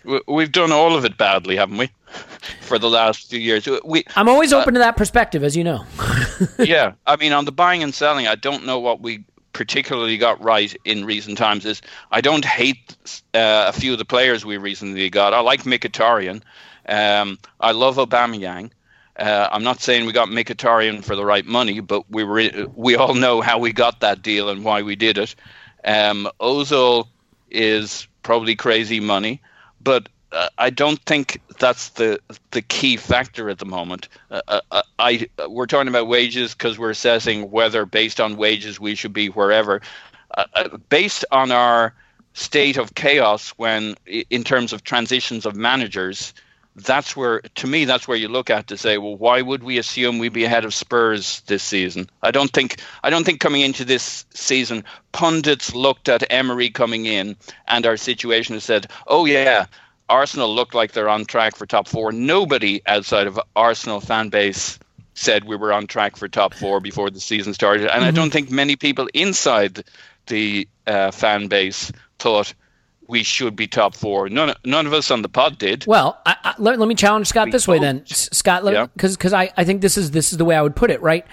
We- 0.05 0.21
We've 0.29 0.53
done 0.53 0.71
all 0.73 0.95
of 0.97 1.05
it 1.05 1.19
badly, 1.19 1.57
haven't 1.57 1.77
we? 1.79 1.91
For 2.63 2.79
the 2.79 2.89
last 2.89 3.29
few 3.29 3.41
years, 3.41 3.69
we 3.85 4.05
I'm 4.17 4.29
always 4.29 4.53
open 4.53 4.75
to 4.75 4.81
that 4.81 4.97
perspective, 4.97 5.43
as 5.43 5.57
you 5.57 5.65
know. 5.65 5.85
yeah, 6.59 6.93
I 7.07 7.17
mean, 7.17 7.33
on 7.33 7.45
the 7.45 7.53
buying 7.53 7.83
and 7.83 7.93
selling, 7.95 8.27
I 8.29 8.37
don't 8.37 8.65
know 8.65 8.79
what 8.79 9.01
we 9.01 9.25
particularly 9.53 10.17
got 10.17 10.43
right 10.43 10.75
in 10.85 11.05
recent 11.05 11.37
times. 11.37 11.67
Is 11.67 11.83
I 12.13 12.21
don't 12.21 12.45
hate 12.45 12.97
uh, 13.35 13.67
a 13.69 13.73
few 13.73 13.93
of 13.93 13.99
the 13.99 14.05
players 14.05 14.45
we 14.45 14.57
recently 14.57 15.11
got. 15.11 15.35
I 15.35 15.41
like 15.41 15.65
Mkhitaryan. 15.65 16.43
Um, 16.89 17.39
I 17.61 17.73
love 17.73 17.97
Aubameyang. 17.97 18.71
Uh, 19.19 19.49
I'm 19.51 19.65
not 19.65 19.81
saying 19.81 20.07
we 20.07 20.13
got 20.13 20.29
Mkhitaryan 20.29 21.05
for 21.05 21.17
the 21.17 21.25
right 21.25 21.45
money, 21.45 21.81
but 21.81 22.09
we 22.11 22.23
were 22.25 22.51
we 22.77 22.95
all 22.97 23.15
know 23.15 23.41
how 23.41 23.59
we 23.59 23.73
got 23.73 24.01
that 24.01 24.23
deal 24.23 24.49
and 24.49 24.65
why 24.65 24.83
we 24.83 24.95
did 24.97 25.19
it. 25.19 25.35
Um, 25.85 26.29
Ozil 26.41 27.09
is 27.51 28.07
probably 28.23 28.55
crazy 28.55 29.01
money, 29.01 29.41
but 29.83 30.09
uh, 30.33 30.49
I 30.59 30.71
don't 30.71 31.01
think 31.05 31.41
that's 31.59 31.91
the 31.91 32.21
the 32.51 32.63
key 32.63 32.97
factor 32.97 33.49
at 33.51 33.59
the 33.59 33.65
moment. 33.65 34.09
Uh, 34.31 34.43
uh, 34.49 34.61
uh, 34.71 34.83
I 34.99 35.29
we're 35.49 35.67
talking 35.67 35.89
about 35.89 36.07
wages 36.07 36.55
because 36.55 36.79
we're 36.79 36.91
assessing 36.91 37.51
whether 37.51 37.87
based 37.87 38.21
on 38.21 38.37
wages 38.37 38.79
we 38.79 38.95
should 38.95 39.13
be 39.13 39.29
wherever. 39.29 39.81
Uh, 40.37 40.77
based 40.91 41.25
on 41.33 41.51
our 41.51 41.95
state 42.35 42.77
of 42.77 42.95
chaos 42.95 43.51
when 43.57 43.97
in 44.07 44.45
terms 44.45 44.73
of 44.73 44.85
transitions 44.85 45.45
of 45.47 45.57
managers 45.57 46.35
that's 46.85 47.17
where 47.17 47.41
to 47.57 47.67
me 47.67 47.85
that's 47.85 48.07
where 48.09 48.17
you 48.17 48.29
look 48.29 48.51
at 48.51 48.69
to 48.69 48.77
say 48.77 48.99
well 48.99 49.17
why 49.17 49.43
would 49.43 49.63
we 49.63 49.79
assume 49.79 50.19
we'd 50.19 50.33
be 50.33 50.45
ahead 50.45 50.65
of 50.65 50.75
Spurs 50.75 51.41
this 51.43 51.63
season? 51.63 52.09
I 52.23 52.31
don't 52.31 52.51
think 52.51 52.81
I 53.03 53.11
don't 53.11 53.25
think 53.25 53.41
coming 53.41 53.63
into 53.63 53.85
this 53.85 54.25
season 54.35 54.85
pundits 55.13 55.75
looked 55.75 56.09
at 56.09 56.31
Emery 56.31 56.71
coming 56.71 57.07
in 57.07 57.37
and 57.67 57.87
our 57.87 57.97
situation 57.97 58.55
and 58.55 58.63
said 58.63 58.91
oh 59.07 59.25
yeah 59.25 59.67
Arsenal 60.09 60.55
looked 60.55 60.75
like 60.75 60.93
they're 60.93 61.09
on 61.09 61.27
track 61.27 61.57
for 61.57 61.67
top 61.67 61.89
4 61.89 62.13
nobody 62.13 62.83
outside 62.87 63.27
of 63.27 63.41
Arsenal 63.55 64.01
fan 64.01 64.29
base 64.29 64.79
said 65.19 65.45
we 65.45 65.57
were 65.57 65.73
on 65.73 65.87
track 65.87 66.17
for 66.17 66.29
top 66.29 66.55
4 66.55 66.81
before 66.81 67.11
the 67.11 67.21
season 67.21 67.53
started. 67.53 67.93
And 67.93 68.05
I 68.05 68.13
don't 68.13 68.33
think 68.33 68.51
many 68.51 68.77
people 68.77 69.09
inside 69.13 69.83
the 70.27 70.69
uh, 70.87 71.11
fan 71.11 71.49
base 71.49 71.91
thought 72.19 72.55
we 73.09 73.23
should 73.23 73.57
be 73.57 73.67
top 73.67 73.97
four. 73.97 74.29
None, 74.29 74.55
none 74.65 74.87
of 74.87 74.93
us 74.93 75.11
on 75.11 75.23
the 75.23 75.29
pod 75.29 75.59
did. 75.59 75.85
Well, 75.87 76.21
I, 76.27 76.37
I, 76.45 76.55
let, 76.59 76.79
let 76.79 76.89
me 76.89 76.95
challenge 76.95 77.27
Scott 77.27 77.47
We 77.47 77.53
this 77.53 77.67
way 77.67 77.79
then, 77.79 78.05
S- 78.09 78.29
Scott, 78.33 78.63
Yeah. 78.71 78.87
because 78.87 79.17
because 79.17 79.33
I, 79.33 79.51
I 79.57 79.65
think 79.65 79.81
this 79.83 79.97
is 79.99 80.11
this 80.13 80.31
is 80.33 80.39
the 80.39 80.45
way 80.45 80.55
I 80.55 80.63
would 80.63 80.77
put 80.77 80.91
it. 80.91 81.01
Right, 81.03 81.27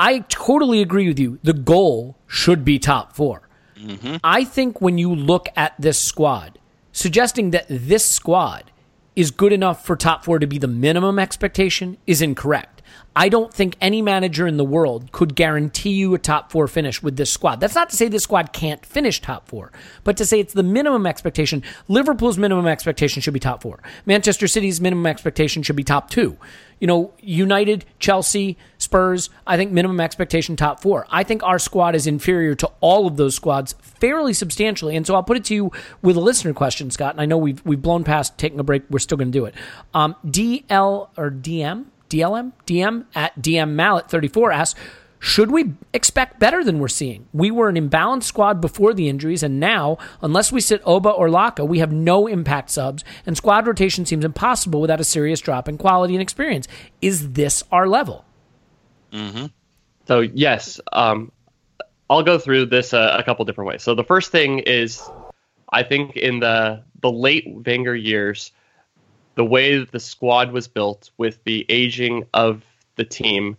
I 0.00 0.20
totally 0.28 0.80
agree 0.82 1.06
with 1.06 1.18
you. 1.18 1.38
The 1.42 1.52
goal 1.52 2.16
should 2.26 2.64
be 2.64 2.78
top 2.78 3.14
4 3.14 3.42
Mm-hmm. 3.78 4.16
I 4.24 4.42
think 4.42 4.80
when 4.80 4.98
you 4.98 5.14
look 5.14 5.46
at 5.54 5.74
this 5.78 6.00
squad, 6.00 6.58
suggesting 6.90 7.52
that 7.52 7.66
this 7.68 8.04
squad 8.04 8.72
is 9.14 9.30
good 9.30 9.52
enough 9.52 9.84
for 9.86 9.94
top 9.94 10.24
four 10.24 10.40
to 10.40 10.48
be 10.48 10.58
the 10.58 10.66
minimum 10.66 11.16
expectation 11.18 11.96
is 12.04 12.20
incorrect. 12.20 12.77
I 13.18 13.28
don't 13.28 13.52
think 13.52 13.76
any 13.80 14.00
manager 14.00 14.46
in 14.46 14.58
the 14.58 14.64
world 14.64 15.10
could 15.10 15.34
guarantee 15.34 15.90
you 15.90 16.14
a 16.14 16.18
top 16.20 16.52
four 16.52 16.68
finish 16.68 17.02
with 17.02 17.16
this 17.16 17.32
squad. 17.32 17.58
That's 17.58 17.74
not 17.74 17.90
to 17.90 17.96
say 17.96 18.06
this 18.06 18.22
squad 18.22 18.52
can't 18.52 18.86
finish 18.86 19.20
top 19.20 19.48
four, 19.48 19.72
but 20.04 20.16
to 20.18 20.24
say 20.24 20.38
it's 20.38 20.52
the 20.52 20.62
minimum 20.62 21.04
expectation. 21.04 21.64
Liverpool's 21.88 22.38
minimum 22.38 22.68
expectation 22.68 23.20
should 23.20 23.34
be 23.34 23.40
top 23.40 23.60
four. 23.60 23.82
Manchester 24.06 24.46
City's 24.46 24.80
minimum 24.80 25.04
expectation 25.04 25.64
should 25.64 25.74
be 25.74 25.82
top 25.82 26.10
two. 26.10 26.36
You 26.78 26.86
know, 26.86 27.12
United, 27.18 27.84
Chelsea, 27.98 28.56
Spurs, 28.78 29.30
I 29.48 29.56
think 29.56 29.72
minimum 29.72 29.98
expectation 29.98 30.54
top 30.54 30.78
four. 30.80 31.04
I 31.10 31.24
think 31.24 31.42
our 31.42 31.58
squad 31.58 31.96
is 31.96 32.06
inferior 32.06 32.54
to 32.54 32.70
all 32.78 33.08
of 33.08 33.16
those 33.16 33.34
squads 33.34 33.74
fairly 33.80 34.32
substantially. 34.32 34.94
And 34.94 35.04
so 35.04 35.16
I'll 35.16 35.24
put 35.24 35.36
it 35.36 35.44
to 35.46 35.56
you 35.56 35.72
with 36.02 36.16
a 36.16 36.20
listener 36.20 36.54
question, 36.54 36.88
Scott. 36.92 37.14
And 37.14 37.20
I 37.20 37.26
know 37.26 37.36
we've, 37.36 37.66
we've 37.66 37.82
blown 37.82 38.04
past 38.04 38.38
taking 38.38 38.60
a 38.60 38.62
break. 38.62 38.84
We're 38.88 39.00
still 39.00 39.18
going 39.18 39.32
to 39.32 39.36
do 39.36 39.44
it. 39.44 39.56
Um, 39.92 40.14
DL 40.24 41.08
or 41.16 41.32
DM? 41.32 41.86
DLM? 42.08 42.52
DM 42.66 43.06
at 43.14 43.40
DM 43.40 43.70
Mallet 43.70 44.10
34 44.10 44.52
asks, 44.52 44.80
should 45.20 45.50
we 45.50 45.72
expect 45.92 46.38
better 46.38 46.62
than 46.62 46.78
we're 46.78 46.88
seeing? 46.88 47.26
We 47.32 47.50
were 47.50 47.68
an 47.68 47.74
imbalanced 47.74 48.24
squad 48.24 48.60
before 48.60 48.94
the 48.94 49.08
injuries, 49.08 49.42
and 49.42 49.58
now, 49.58 49.98
unless 50.22 50.52
we 50.52 50.60
sit 50.60 50.82
Auba 50.84 51.16
or 51.18 51.28
Laca, 51.28 51.66
we 51.66 51.80
have 51.80 51.92
no 51.92 52.26
impact 52.26 52.70
subs, 52.70 53.04
and 53.26 53.36
squad 53.36 53.66
rotation 53.66 54.06
seems 54.06 54.24
impossible 54.24 54.80
without 54.80 55.00
a 55.00 55.04
serious 55.04 55.40
drop 55.40 55.68
in 55.68 55.76
quality 55.76 56.14
and 56.14 56.22
experience. 56.22 56.68
Is 57.02 57.32
this 57.32 57.64
our 57.72 57.88
level? 57.88 58.24
Mm-hmm. 59.12 59.46
So, 60.06 60.20
yes, 60.20 60.80
um, 60.92 61.32
I'll 62.08 62.22
go 62.22 62.38
through 62.38 62.66
this 62.66 62.94
uh, 62.94 63.16
a 63.18 63.22
couple 63.24 63.44
different 63.44 63.68
ways. 63.68 63.82
So, 63.82 63.94
the 63.94 64.04
first 64.04 64.30
thing 64.30 64.60
is, 64.60 65.02
I 65.72 65.82
think 65.82 66.16
in 66.16 66.40
the 66.40 66.84
the 67.00 67.10
late 67.10 67.44
Wenger 67.48 67.94
years, 67.94 68.52
the 69.38 69.44
way 69.44 69.78
that 69.78 69.92
the 69.92 70.00
squad 70.00 70.50
was 70.50 70.66
built 70.66 71.10
with 71.16 71.42
the 71.44 71.64
aging 71.68 72.26
of 72.34 72.64
the 72.96 73.04
team 73.04 73.56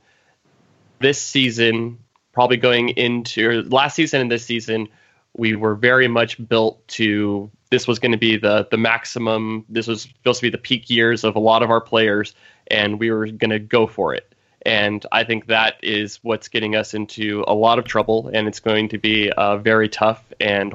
this 1.00 1.22
season 1.22 1.98
probably 2.34 2.58
going 2.58 2.90
into 2.90 3.64
last 3.70 3.96
season 3.96 4.20
and 4.20 4.30
this 4.30 4.46
season 4.46 4.90
we 5.38 5.56
were 5.56 5.76
very 5.76 6.10
much 6.10 6.36
built 6.50 6.86
to 6.90 7.50
this 7.72 7.88
was 7.88 7.98
going 7.98 8.12
to 8.12 8.18
be 8.18 8.36
the 8.36 8.68
the 8.72 8.78
maximum 8.78 9.64
this 9.70 9.88
was 9.88 10.02
supposed 10.02 10.42
to 10.42 10.48
be 10.48 10.50
the 10.50 10.58
peak 10.58 10.90
years 10.90 11.24
of 11.24 11.38
a 11.38 11.40
lot 11.40 11.64
of 11.64 11.70
our 11.70 11.80
players 11.80 12.36
and 12.68 13.00
we 13.00 13.10
were 13.10 13.28
going 13.28 13.50
to 13.50 13.60
go 13.60 13.88
for 13.88 14.14
it. 14.14 14.36
And 14.66 15.06
i 15.14 15.24
think 15.24 15.48
that 15.48 15.76
is 15.82 16.20
what's 16.24 16.50
getting 16.50 16.76
us 16.76 16.94
into 16.94 17.46
a 17.48 17.54
lot 17.54 17.80
of 17.80 17.86
trouble 17.86 18.30
and 18.34 18.50
it's 18.50 18.60
going 18.60 18.90
to 18.90 18.98
be 18.98 19.32
a 19.36 19.58
very 19.58 19.88
tough 19.88 20.22
and 20.42 20.74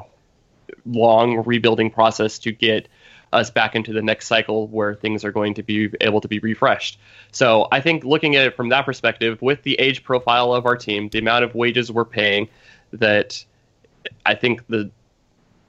long 0.83 1.43
rebuilding 1.45 1.91
process 1.91 2.39
to 2.39 2.51
get 2.51 2.87
us 3.35 3.51
back 3.51 3.75
into 3.75 3.93
the 3.93 4.01
next 4.01 4.27
cycle 4.27 4.67
where 4.67 4.95
things 4.95 5.25
are 5.25 5.31
going 5.31 5.55
to 5.55 5.63
be 5.63 5.89
able 6.01 6.21
to 6.21 6.27
be 6.27 6.39
refreshed. 6.39 6.97
So 7.31 7.67
I 7.71 7.81
think 7.81 8.03
looking 8.03 8.35
at 8.35 8.47
it 8.47 8.55
from 8.55 8.69
that 8.69 8.85
perspective, 8.85 9.41
with 9.41 9.61
the 9.63 9.75
age 9.75 10.03
profile 10.03 10.53
of 10.53 10.65
our 10.65 10.77
team, 10.77 11.09
the 11.09 11.19
amount 11.19 11.43
of 11.43 11.53
wages 11.53 11.91
we're 11.91 12.05
paying, 12.05 12.47
that 12.93 13.43
I 14.25 14.35
think 14.35 14.65
the 14.67 14.89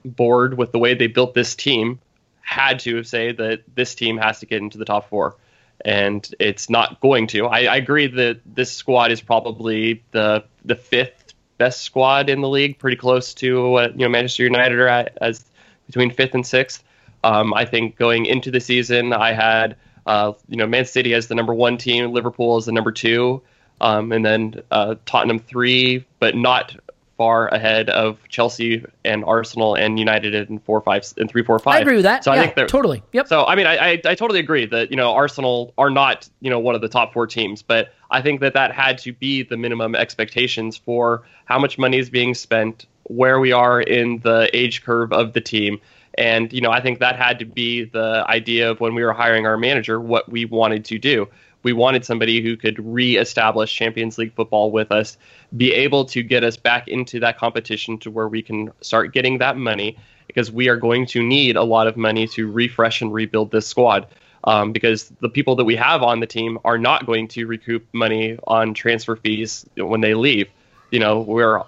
board, 0.05 0.57
with 0.57 0.71
the 0.71 0.79
way 0.79 0.93
they 0.93 1.07
built 1.07 1.33
this 1.33 1.55
team, 1.55 1.99
had 2.41 2.79
to 2.79 3.03
say 3.03 3.33
that 3.33 3.63
this 3.75 3.93
team 3.93 4.17
has 4.17 4.39
to 4.39 4.45
get 4.45 4.61
into 4.61 4.77
the 4.77 4.85
top 4.85 5.09
four. 5.09 5.35
And 5.83 6.27
it's 6.39 6.69
not 6.69 7.01
going 7.01 7.27
to. 7.27 7.45
I, 7.45 7.65
I 7.65 7.75
agree 7.75 8.07
that 8.07 8.39
this 8.45 8.71
squad 8.71 9.11
is 9.11 9.21
probably 9.21 10.03
the 10.11 10.43
the 10.65 10.75
fifth 10.75 11.33
best 11.57 11.81
squad 11.81 12.29
in 12.29 12.41
the 12.41 12.49
league, 12.49 12.79
pretty 12.79 12.97
close 12.97 13.33
to 13.35 13.69
what 13.69 13.91
you 13.91 14.05
know 14.05 14.09
Manchester 14.09 14.43
United 14.43 14.79
are 14.79 14.87
at 14.87 15.17
as 15.21 15.45
between 15.85 16.09
fifth 16.09 16.33
and 16.33 16.45
sixth. 16.45 16.83
Um, 17.23 17.53
I 17.53 17.65
think 17.65 17.97
going 17.97 18.25
into 18.25 18.51
the 18.51 18.59
season, 18.59 19.13
I 19.13 19.33
had 19.33 19.75
uh, 20.05 20.33
you 20.47 20.57
know 20.57 20.67
Man 20.67 20.85
City 20.85 21.13
as 21.13 21.27
the 21.27 21.35
number 21.35 21.53
one 21.53 21.77
team, 21.77 22.11
Liverpool 22.11 22.57
as 22.57 22.65
the 22.65 22.71
number 22.71 22.91
two, 22.91 23.41
um, 23.81 24.11
and 24.11 24.25
then 24.25 24.61
uh, 24.71 24.95
Tottenham 25.05 25.39
three, 25.39 26.05
but 26.19 26.35
not 26.35 26.75
far 27.17 27.47
ahead 27.47 27.89
of 27.89 28.19
Chelsea 28.29 28.85
and 29.03 29.25
Arsenal 29.25 29.75
and 29.75 29.97
United 29.97 30.35
in 30.35 30.59
four, 30.59 30.81
five, 30.81 31.03
and 31.17 31.29
three, 31.29 31.43
four, 31.43 31.57
five. 31.57 31.75
I 31.75 31.79
agree 31.79 31.95
with 31.95 32.03
that. 32.03 32.23
So 32.23 32.31
yeah, 32.31 32.39
I 32.39 32.43
think 32.43 32.55
they're 32.55 32.67
totally. 32.67 33.03
Yep. 33.11 33.27
So 33.27 33.45
I 33.45 33.55
mean, 33.55 33.65
I, 33.65 33.75
I 33.77 34.01
I 34.05 34.15
totally 34.15 34.39
agree 34.39 34.65
that 34.67 34.91
you 34.91 34.97
know 34.97 35.13
Arsenal 35.13 35.73
are 35.77 35.89
not 35.89 36.29
you 36.39 36.49
know 36.49 36.59
one 36.59 36.75
of 36.75 36.81
the 36.81 36.89
top 36.89 37.13
four 37.13 37.27
teams, 37.27 37.61
but 37.61 37.93
I 38.11 38.21
think 38.21 38.39
that 38.41 38.53
that 38.53 38.71
had 38.71 38.97
to 38.99 39.11
be 39.11 39.43
the 39.43 39.57
minimum 39.57 39.95
expectations 39.95 40.77
for 40.77 41.23
how 41.45 41.59
much 41.59 41.77
money 41.77 41.97
is 41.97 42.09
being 42.09 42.33
spent, 42.33 42.85
where 43.03 43.39
we 43.39 43.51
are 43.51 43.81
in 43.81 44.19
the 44.19 44.49
age 44.53 44.83
curve 44.83 45.11
of 45.11 45.33
the 45.33 45.41
team, 45.41 45.79
and, 46.17 46.51
you 46.51 46.61
know, 46.61 46.71
I 46.71 46.81
think 46.81 46.99
that 46.99 47.15
had 47.15 47.39
to 47.39 47.45
be 47.45 47.83
the 47.83 48.25
idea 48.27 48.71
of 48.71 48.79
when 48.79 48.95
we 48.95 49.03
were 49.03 49.13
hiring 49.13 49.45
our 49.45 49.57
manager, 49.57 49.99
what 50.01 50.29
we 50.29 50.45
wanted 50.45 50.83
to 50.85 50.97
do. 50.97 51.27
We 51.63 51.73
wanted 51.73 52.05
somebody 52.05 52.41
who 52.41 52.57
could 52.57 52.79
reestablish 52.83 53.73
Champions 53.73 54.17
League 54.17 54.33
football 54.33 54.71
with 54.71 54.91
us, 54.91 55.17
be 55.55 55.73
able 55.73 56.05
to 56.05 56.23
get 56.23 56.43
us 56.43 56.57
back 56.57 56.87
into 56.87 57.19
that 57.19 57.37
competition 57.37 57.97
to 57.99 58.11
where 58.11 58.27
we 58.27 58.41
can 58.41 58.71
start 58.81 59.13
getting 59.13 59.37
that 59.39 59.57
money 59.57 59.97
because 60.27 60.51
we 60.51 60.69
are 60.69 60.75
going 60.75 61.05
to 61.07 61.21
need 61.21 61.55
a 61.55 61.63
lot 61.63 61.87
of 61.87 61.97
money 61.97 62.27
to 62.27 62.51
refresh 62.51 63.01
and 63.01 63.13
rebuild 63.13 63.51
this 63.51 63.67
squad. 63.67 64.07
Um, 64.43 64.71
because 64.71 65.11
the 65.19 65.29
people 65.29 65.55
that 65.57 65.65
we 65.65 65.75
have 65.75 66.03
on 66.03 66.19
the 66.19 66.27
team 66.27 66.57
are 66.63 66.77
not 66.77 67.05
going 67.05 67.27
to 67.29 67.45
recoup 67.47 67.85
money 67.91 68.37
on 68.47 68.73
transfer 68.73 69.17
fees 69.17 69.65
when 69.75 69.99
they 69.99 70.13
leave. 70.13 70.47
You 70.89 70.99
know, 70.99 71.19
we're 71.19 71.63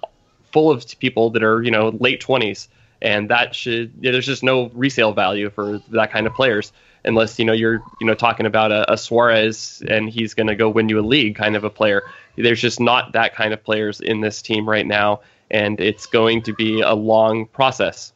full 0.53 0.71
of 0.71 0.85
people 0.99 1.31
that 1.31 1.43
are, 1.43 1.61
you 1.61 1.71
know, 1.71 1.89
late 1.89 2.21
20s 2.21 2.69
and 3.01 3.29
that 3.29 3.55
should 3.55 3.91
yeah, 3.99 4.11
there's 4.11 4.25
just 4.25 4.43
no 4.43 4.69
resale 4.73 5.13
value 5.13 5.49
for 5.49 5.79
that 5.89 6.11
kind 6.11 6.27
of 6.27 6.33
players 6.33 6.71
unless 7.05 7.39
you 7.39 7.45
know 7.45 7.53
you're 7.53 7.81
you 7.99 8.07
know 8.07 8.13
talking 8.13 8.45
about 8.45 8.71
a, 8.71 8.91
a 8.91 8.97
Suarez 8.97 9.81
and 9.87 10.09
he's 10.09 10.33
going 10.33 10.47
to 10.47 10.55
go 10.55 10.69
win 10.69 10.89
you 10.89 10.99
a 10.99 11.01
league 11.01 11.35
kind 11.35 11.55
of 11.55 11.63
a 11.63 11.69
player. 11.69 12.03
There's 12.35 12.61
just 12.61 12.79
not 12.79 13.13
that 13.13 13.35
kind 13.35 13.53
of 13.53 13.63
players 13.63 13.99
in 14.01 14.21
this 14.21 14.41
team 14.41 14.67
right 14.67 14.85
now, 14.85 15.21
and 15.51 15.79
it's 15.79 16.05
going 16.05 16.41
to 16.43 16.53
be 16.53 16.81
a 16.81 16.93
long 16.93 17.45
process. 17.47 18.13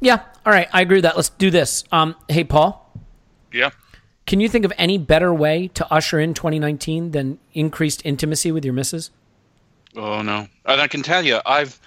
Yeah. 0.00 0.22
All 0.46 0.52
right. 0.52 0.68
I 0.72 0.80
agree 0.80 0.98
with 0.98 1.04
that. 1.04 1.16
Let's 1.16 1.28
do 1.28 1.50
this. 1.50 1.84
Um, 1.92 2.16
hey, 2.28 2.44
Paul. 2.44 2.90
Yeah. 3.52 3.70
Can 4.26 4.40
you 4.40 4.48
think 4.48 4.64
of 4.64 4.72
any 4.78 4.96
better 4.96 5.34
way 5.34 5.68
to 5.74 5.92
usher 5.92 6.20
in 6.20 6.34
2019 6.34 7.10
than 7.10 7.38
increased 7.52 8.00
intimacy 8.04 8.52
with 8.52 8.64
your 8.64 8.72
missus? 8.72 9.10
Oh 9.96 10.22
no, 10.22 10.46
and 10.66 10.80
I 10.80 10.86
can 10.86 11.02
tell 11.02 11.24
you, 11.24 11.40
I've 11.44 11.80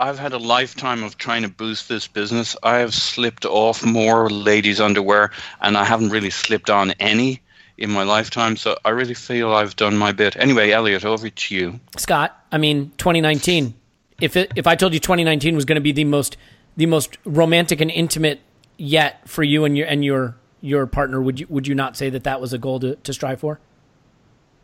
I've 0.00 0.18
had 0.18 0.32
a 0.32 0.38
lifetime 0.38 1.02
of 1.02 1.18
trying 1.18 1.42
to 1.42 1.50
boost 1.50 1.86
this 1.86 2.08
business. 2.08 2.56
I 2.62 2.78
have 2.78 2.94
slipped 2.94 3.44
off 3.44 3.84
more 3.84 4.30
ladies' 4.30 4.80
underwear, 4.80 5.30
and 5.60 5.76
I 5.76 5.84
haven't 5.84 6.08
really 6.08 6.30
slipped 6.30 6.70
on 6.70 6.92
any 6.92 7.42
in 7.76 7.90
my 7.90 8.02
lifetime. 8.02 8.56
So 8.56 8.78
I 8.82 8.90
really 8.90 9.12
feel 9.12 9.52
I've 9.52 9.76
done 9.76 9.98
my 9.98 10.12
bit. 10.12 10.36
Anyway, 10.36 10.70
Elliot, 10.70 11.04
over 11.04 11.28
to 11.28 11.54
you. 11.54 11.80
Scott, 11.98 12.44
I 12.50 12.56
mean, 12.56 12.92
2019. 12.96 13.74
If 14.22 14.36
it, 14.36 14.52
if 14.56 14.66
I 14.66 14.74
told 14.74 14.94
you 14.94 15.00
2019 15.00 15.54
was 15.54 15.66
going 15.66 15.76
to 15.76 15.82
be 15.82 15.92
the 15.92 16.04
most 16.04 16.38
the 16.76 16.86
most 16.86 17.18
romantic 17.24 17.80
and 17.82 17.90
intimate 17.90 18.40
yet 18.78 19.28
for 19.28 19.42
you 19.42 19.66
and 19.66 19.76
your 19.76 19.86
and 19.86 20.02
your 20.02 20.36
your 20.62 20.86
partner, 20.86 21.20
would 21.20 21.40
you 21.40 21.46
would 21.50 21.66
you 21.66 21.74
not 21.74 21.94
say 21.94 22.08
that 22.08 22.24
that 22.24 22.40
was 22.40 22.54
a 22.54 22.58
goal 22.58 22.80
to, 22.80 22.96
to 22.96 23.12
strive 23.12 23.40
for? 23.40 23.60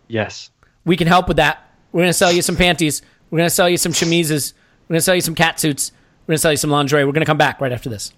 Yes. 0.08 0.50
We 0.86 0.96
can 0.96 1.08
help 1.08 1.28
with 1.28 1.36
that. 1.36 1.62
We're 1.92 2.02
going 2.02 2.10
to 2.10 2.14
sell 2.14 2.32
you 2.32 2.40
some 2.40 2.56
panties. 2.56 3.02
We're 3.30 3.38
going 3.38 3.48
to 3.48 3.54
sell 3.54 3.68
you 3.68 3.76
some 3.76 3.92
chemises. 3.92 4.54
We're 4.88 4.94
going 4.94 4.98
to 4.98 5.04
sell 5.04 5.16
you 5.16 5.20
some 5.20 5.34
cat 5.34 5.58
suits. 5.58 5.90
We're 6.26 6.32
going 6.32 6.36
to 6.36 6.42
sell 6.42 6.52
you 6.52 6.56
some 6.58 6.70
lingerie. 6.70 7.04
We're 7.04 7.12
going 7.12 7.22
to 7.22 7.26
come 7.26 7.38
back 7.38 7.60
right 7.60 7.72
after 7.72 7.88
this. 7.88 8.12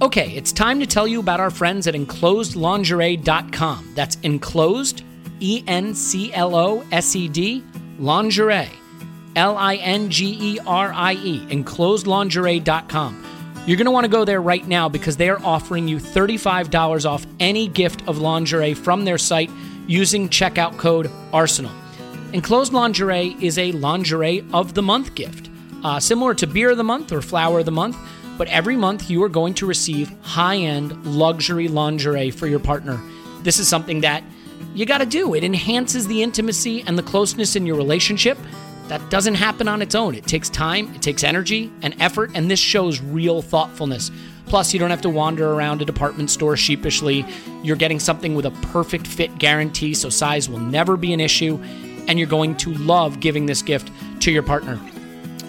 Okay, 0.00 0.30
it's 0.36 0.52
time 0.52 0.78
to 0.78 0.86
tell 0.86 1.08
you 1.08 1.18
about 1.18 1.40
our 1.40 1.50
friends 1.50 1.88
at 1.88 1.94
enclosedlingerie.com. 1.94 3.92
That's 3.96 4.16
enclosed, 4.22 5.02
E 5.40 5.64
N 5.66 5.94
C 5.94 6.32
L 6.32 6.54
O 6.54 6.84
S 6.92 7.16
E 7.16 7.28
D, 7.28 7.64
lingerie, 7.98 8.68
L 9.34 9.56
I 9.56 9.76
N 9.76 10.08
G 10.08 10.36
E 10.38 10.58
R 10.64 10.92
I 10.92 11.14
E, 11.14 11.44
enclosedlingerie.com. 11.46 13.24
You're 13.66 13.76
going 13.76 13.86
to 13.86 13.90
want 13.90 14.04
to 14.04 14.10
go 14.10 14.24
there 14.24 14.40
right 14.40 14.68
now 14.68 14.88
because 14.88 15.16
they 15.16 15.28
are 15.28 15.42
offering 15.42 15.88
you 15.88 15.96
$35 15.96 17.04
off 17.04 17.26
any 17.40 17.66
gift 17.66 18.06
of 18.06 18.18
lingerie 18.18 18.74
from 18.74 19.04
their 19.04 19.18
site 19.18 19.50
using 19.88 20.28
checkout 20.28 20.76
code 20.76 21.10
ARSENAL. 21.32 21.72
Enclosed 22.32 22.72
lingerie 22.72 23.36
is 23.40 23.58
a 23.58 23.72
lingerie 23.72 24.44
of 24.52 24.74
the 24.74 24.82
month 24.82 25.16
gift 25.16 25.50
uh, 25.86 26.00
similar 26.00 26.34
to 26.34 26.48
beer 26.48 26.70
of 26.70 26.76
the 26.76 26.82
month 26.82 27.12
or 27.12 27.22
flower 27.22 27.60
of 27.60 27.64
the 27.64 27.70
month. 27.70 27.96
But 28.36 28.48
every 28.48 28.74
month 28.74 29.08
you 29.08 29.22
are 29.22 29.28
going 29.28 29.54
to 29.54 29.66
receive 29.66 30.10
high 30.22 30.56
end 30.56 31.06
luxury 31.06 31.68
lingerie 31.68 32.32
for 32.32 32.48
your 32.48 32.58
partner. 32.58 33.00
This 33.42 33.60
is 33.60 33.68
something 33.68 34.00
that 34.00 34.24
you 34.74 34.84
got 34.84 34.98
to 34.98 35.06
do. 35.06 35.34
It 35.34 35.44
enhances 35.44 36.08
the 36.08 36.24
intimacy 36.24 36.82
and 36.82 36.98
the 36.98 37.04
closeness 37.04 37.54
in 37.54 37.66
your 37.66 37.76
relationship. 37.76 38.36
That 38.88 39.08
doesn't 39.10 39.36
happen 39.36 39.68
on 39.68 39.80
its 39.80 39.94
own. 39.94 40.16
It 40.16 40.26
takes 40.26 40.50
time, 40.50 40.92
it 40.92 41.02
takes 41.02 41.22
energy 41.22 41.72
and 41.82 41.94
effort, 42.00 42.32
and 42.34 42.50
this 42.50 42.60
shows 42.60 43.00
real 43.00 43.40
thoughtfulness. 43.40 44.10
Plus, 44.46 44.72
you 44.72 44.80
don't 44.80 44.90
have 44.90 45.02
to 45.02 45.10
wander 45.10 45.52
around 45.52 45.82
a 45.82 45.84
department 45.84 46.30
store 46.30 46.56
sheepishly. 46.56 47.24
You're 47.62 47.76
getting 47.76 48.00
something 48.00 48.34
with 48.34 48.46
a 48.46 48.52
perfect 48.72 49.06
fit 49.06 49.38
guarantee, 49.38 49.94
so 49.94 50.08
size 50.08 50.48
will 50.48 50.60
never 50.60 50.96
be 50.96 51.12
an 51.12 51.20
issue, 51.20 51.60
and 52.08 52.18
you're 52.18 52.28
going 52.28 52.56
to 52.58 52.74
love 52.74 53.20
giving 53.20 53.46
this 53.46 53.62
gift 53.62 53.90
to 54.20 54.32
your 54.32 54.42
partner. 54.42 54.80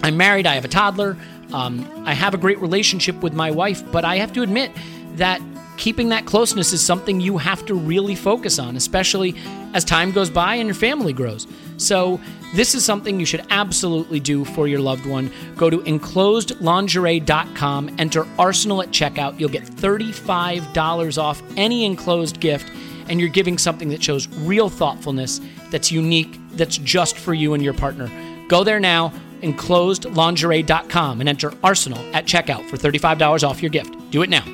I'm 0.02 0.16
married, 0.16 0.46
I 0.46 0.54
have 0.54 0.64
a 0.64 0.68
toddler, 0.68 1.16
um, 1.52 2.04
I 2.06 2.14
have 2.14 2.34
a 2.34 2.38
great 2.38 2.60
relationship 2.60 3.22
with 3.22 3.32
my 3.32 3.50
wife, 3.50 3.82
but 3.90 4.04
I 4.04 4.16
have 4.16 4.32
to 4.34 4.42
admit 4.42 4.70
that 5.16 5.40
keeping 5.78 6.10
that 6.10 6.26
closeness 6.26 6.72
is 6.72 6.84
something 6.84 7.20
you 7.20 7.38
have 7.38 7.64
to 7.66 7.74
really 7.74 8.14
focus 8.14 8.58
on, 8.58 8.76
especially 8.76 9.34
as 9.74 9.84
time 9.84 10.10
goes 10.10 10.28
by 10.28 10.56
and 10.56 10.66
your 10.66 10.74
family 10.74 11.12
grows. 11.12 11.46
So, 11.76 12.20
this 12.54 12.74
is 12.74 12.84
something 12.84 13.20
you 13.20 13.26
should 13.26 13.44
absolutely 13.50 14.20
do 14.20 14.42
for 14.42 14.66
your 14.66 14.80
loved 14.80 15.04
one. 15.04 15.30
Go 15.56 15.68
to 15.68 15.76
enclosedlingerie.com, 15.78 17.96
enter 17.98 18.26
Arsenal 18.38 18.80
at 18.82 18.88
checkout. 18.88 19.38
You'll 19.38 19.50
get 19.50 19.64
$35 19.64 21.22
off 21.22 21.42
any 21.56 21.84
enclosed 21.84 22.40
gift, 22.40 22.72
and 23.08 23.20
you're 23.20 23.28
giving 23.28 23.58
something 23.58 23.90
that 23.90 24.02
shows 24.02 24.28
real 24.28 24.70
thoughtfulness, 24.70 25.42
that's 25.70 25.92
unique, 25.92 26.38
that's 26.52 26.78
just 26.78 27.18
for 27.18 27.34
you 27.34 27.52
and 27.52 27.62
your 27.62 27.74
partner. 27.74 28.10
Go 28.48 28.64
there 28.64 28.80
now, 28.80 29.12
enclosedlingerie.com, 29.42 31.20
and 31.20 31.28
enter 31.28 31.52
Arsenal 31.62 31.98
at 32.14 32.26
checkout 32.26 32.68
for 32.68 32.76
$35 32.76 33.48
off 33.48 33.62
your 33.62 33.70
gift. 33.70 33.94
Do 34.10 34.22
it 34.22 34.30
now. 34.30 34.44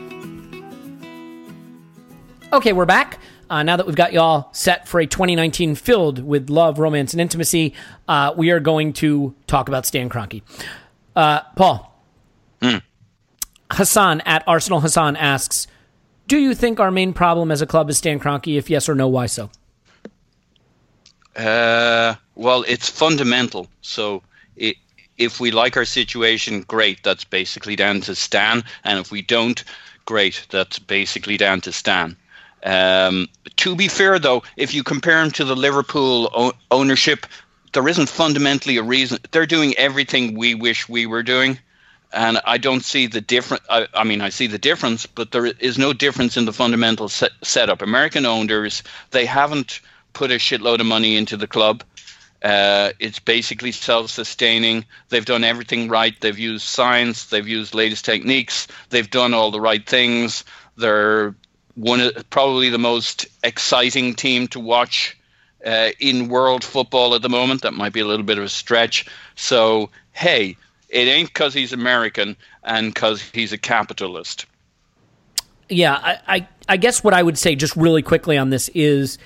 Okay, 2.52 2.72
we're 2.72 2.86
back. 2.86 3.18
Uh, 3.50 3.62
now 3.62 3.76
that 3.76 3.86
we've 3.86 3.96
got 3.96 4.12
y'all 4.12 4.48
set 4.52 4.88
for 4.88 5.00
a 5.00 5.06
2019 5.06 5.74
filled 5.74 6.24
with 6.24 6.48
love, 6.48 6.78
romance, 6.78 7.12
and 7.12 7.20
intimacy, 7.20 7.74
uh, 8.08 8.32
we 8.36 8.50
are 8.50 8.60
going 8.60 8.92
to 8.94 9.34
talk 9.46 9.68
about 9.68 9.86
Stan 9.86 10.08
Kroenke. 10.08 10.42
Uh, 11.14 11.40
Paul. 11.56 11.90
Hassan 13.70 14.20
at 14.22 14.44
Arsenal 14.46 14.80
Hassan 14.80 15.16
asks, 15.16 15.66
do 16.26 16.38
you 16.38 16.54
think 16.54 16.80
our 16.80 16.90
main 16.90 17.12
problem 17.12 17.50
as 17.50 17.60
a 17.60 17.66
club 17.66 17.90
is 17.90 17.98
Stan 17.98 18.18
Kroenke? 18.18 18.56
If 18.56 18.70
yes 18.70 18.88
or 18.88 18.94
no, 18.94 19.08
why 19.08 19.26
so? 19.26 19.50
Uh, 21.36 22.14
well, 22.34 22.64
it's 22.66 22.88
fundamental. 22.88 23.68
So 23.82 24.22
i 24.60 24.74
if 25.16 25.38
we 25.38 25.50
like 25.52 25.76
our 25.76 25.84
situation, 25.84 26.62
great. 26.62 27.02
That's 27.04 27.24
basically 27.24 27.76
down 27.76 28.00
to 28.02 28.14
Stan. 28.14 28.64
And 28.82 28.98
if 28.98 29.12
we 29.12 29.22
don't, 29.22 29.62
great. 30.06 30.44
That's 30.50 30.78
basically 30.78 31.36
down 31.36 31.60
to 31.62 31.72
Stan. 31.72 32.16
Um, 32.64 33.28
to 33.56 33.76
be 33.76 33.88
fair, 33.88 34.18
though, 34.18 34.42
if 34.56 34.74
you 34.74 34.82
compare 34.82 35.22
him 35.22 35.30
to 35.32 35.44
the 35.44 35.54
Liverpool 35.54 36.30
o- 36.34 36.52
ownership, 36.70 37.26
there 37.72 37.86
isn't 37.86 38.08
fundamentally 38.08 38.76
a 38.78 38.82
reason. 38.82 39.18
They're 39.30 39.46
doing 39.46 39.74
everything 39.76 40.36
we 40.36 40.54
wish 40.54 40.88
we 40.88 41.06
were 41.06 41.22
doing. 41.22 41.58
And 42.12 42.40
I 42.44 42.58
don't 42.58 42.84
see 42.84 43.06
the 43.06 43.20
difference. 43.20 43.64
I, 43.68 43.88
I 43.92 44.04
mean, 44.04 44.20
I 44.20 44.28
see 44.30 44.46
the 44.46 44.58
difference, 44.58 45.04
but 45.04 45.32
there 45.32 45.46
is 45.46 45.78
no 45.78 45.92
difference 45.92 46.36
in 46.36 46.44
the 46.44 46.52
fundamental 46.52 47.08
set- 47.08 47.32
setup. 47.42 47.82
American 47.82 48.24
owners, 48.24 48.82
they 49.10 49.26
haven't 49.26 49.80
put 50.12 50.30
a 50.30 50.36
shitload 50.36 50.80
of 50.80 50.86
money 50.86 51.16
into 51.16 51.36
the 51.36 51.48
club. 51.48 51.82
Uh, 52.44 52.92
it's 53.00 53.18
basically 53.18 53.72
self-sustaining. 53.72 54.84
They've 55.08 55.24
done 55.24 55.44
everything 55.44 55.88
right. 55.88 56.14
They've 56.20 56.38
used 56.38 56.66
science. 56.66 57.26
They've 57.26 57.48
used 57.48 57.74
latest 57.74 58.04
techniques. 58.04 58.68
They've 58.90 59.08
done 59.08 59.32
all 59.32 59.50
the 59.50 59.62
right 59.62 59.84
things. 59.84 60.44
They're 60.76 61.34
one 61.74 62.00
of 62.00 62.28
probably 62.28 62.68
the 62.68 62.78
most 62.78 63.26
exciting 63.42 64.14
team 64.14 64.46
to 64.48 64.60
watch 64.60 65.16
uh, 65.64 65.90
in 65.98 66.28
world 66.28 66.62
football 66.62 67.14
at 67.14 67.22
the 67.22 67.30
moment. 67.30 67.62
That 67.62 67.72
might 67.72 67.94
be 67.94 68.00
a 68.00 68.06
little 68.06 68.26
bit 68.26 68.36
of 68.36 68.44
a 68.44 68.48
stretch. 68.50 69.06
So 69.36 69.88
hey, 70.12 70.58
it 70.90 71.08
ain't 71.08 71.28
because 71.28 71.54
he's 71.54 71.72
American 71.72 72.36
and 72.62 72.92
because 72.92 73.22
he's 73.22 73.54
a 73.54 73.58
capitalist. 73.58 74.44
Yeah, 75.70 75.94
I, 75.94 76.18
I, 76.28 76.48
I 76.68 76.76
guess 76.76 77.02
what 77.02 77.14
I 77.14 77.22
would 77.22 77.38
say 77.38 77.54
just 77.54 77.74
really 77.74 78.02
quickly 78.02 78.36
on 78.36 78.50
this 78.50 78.68
is 78.74 79.16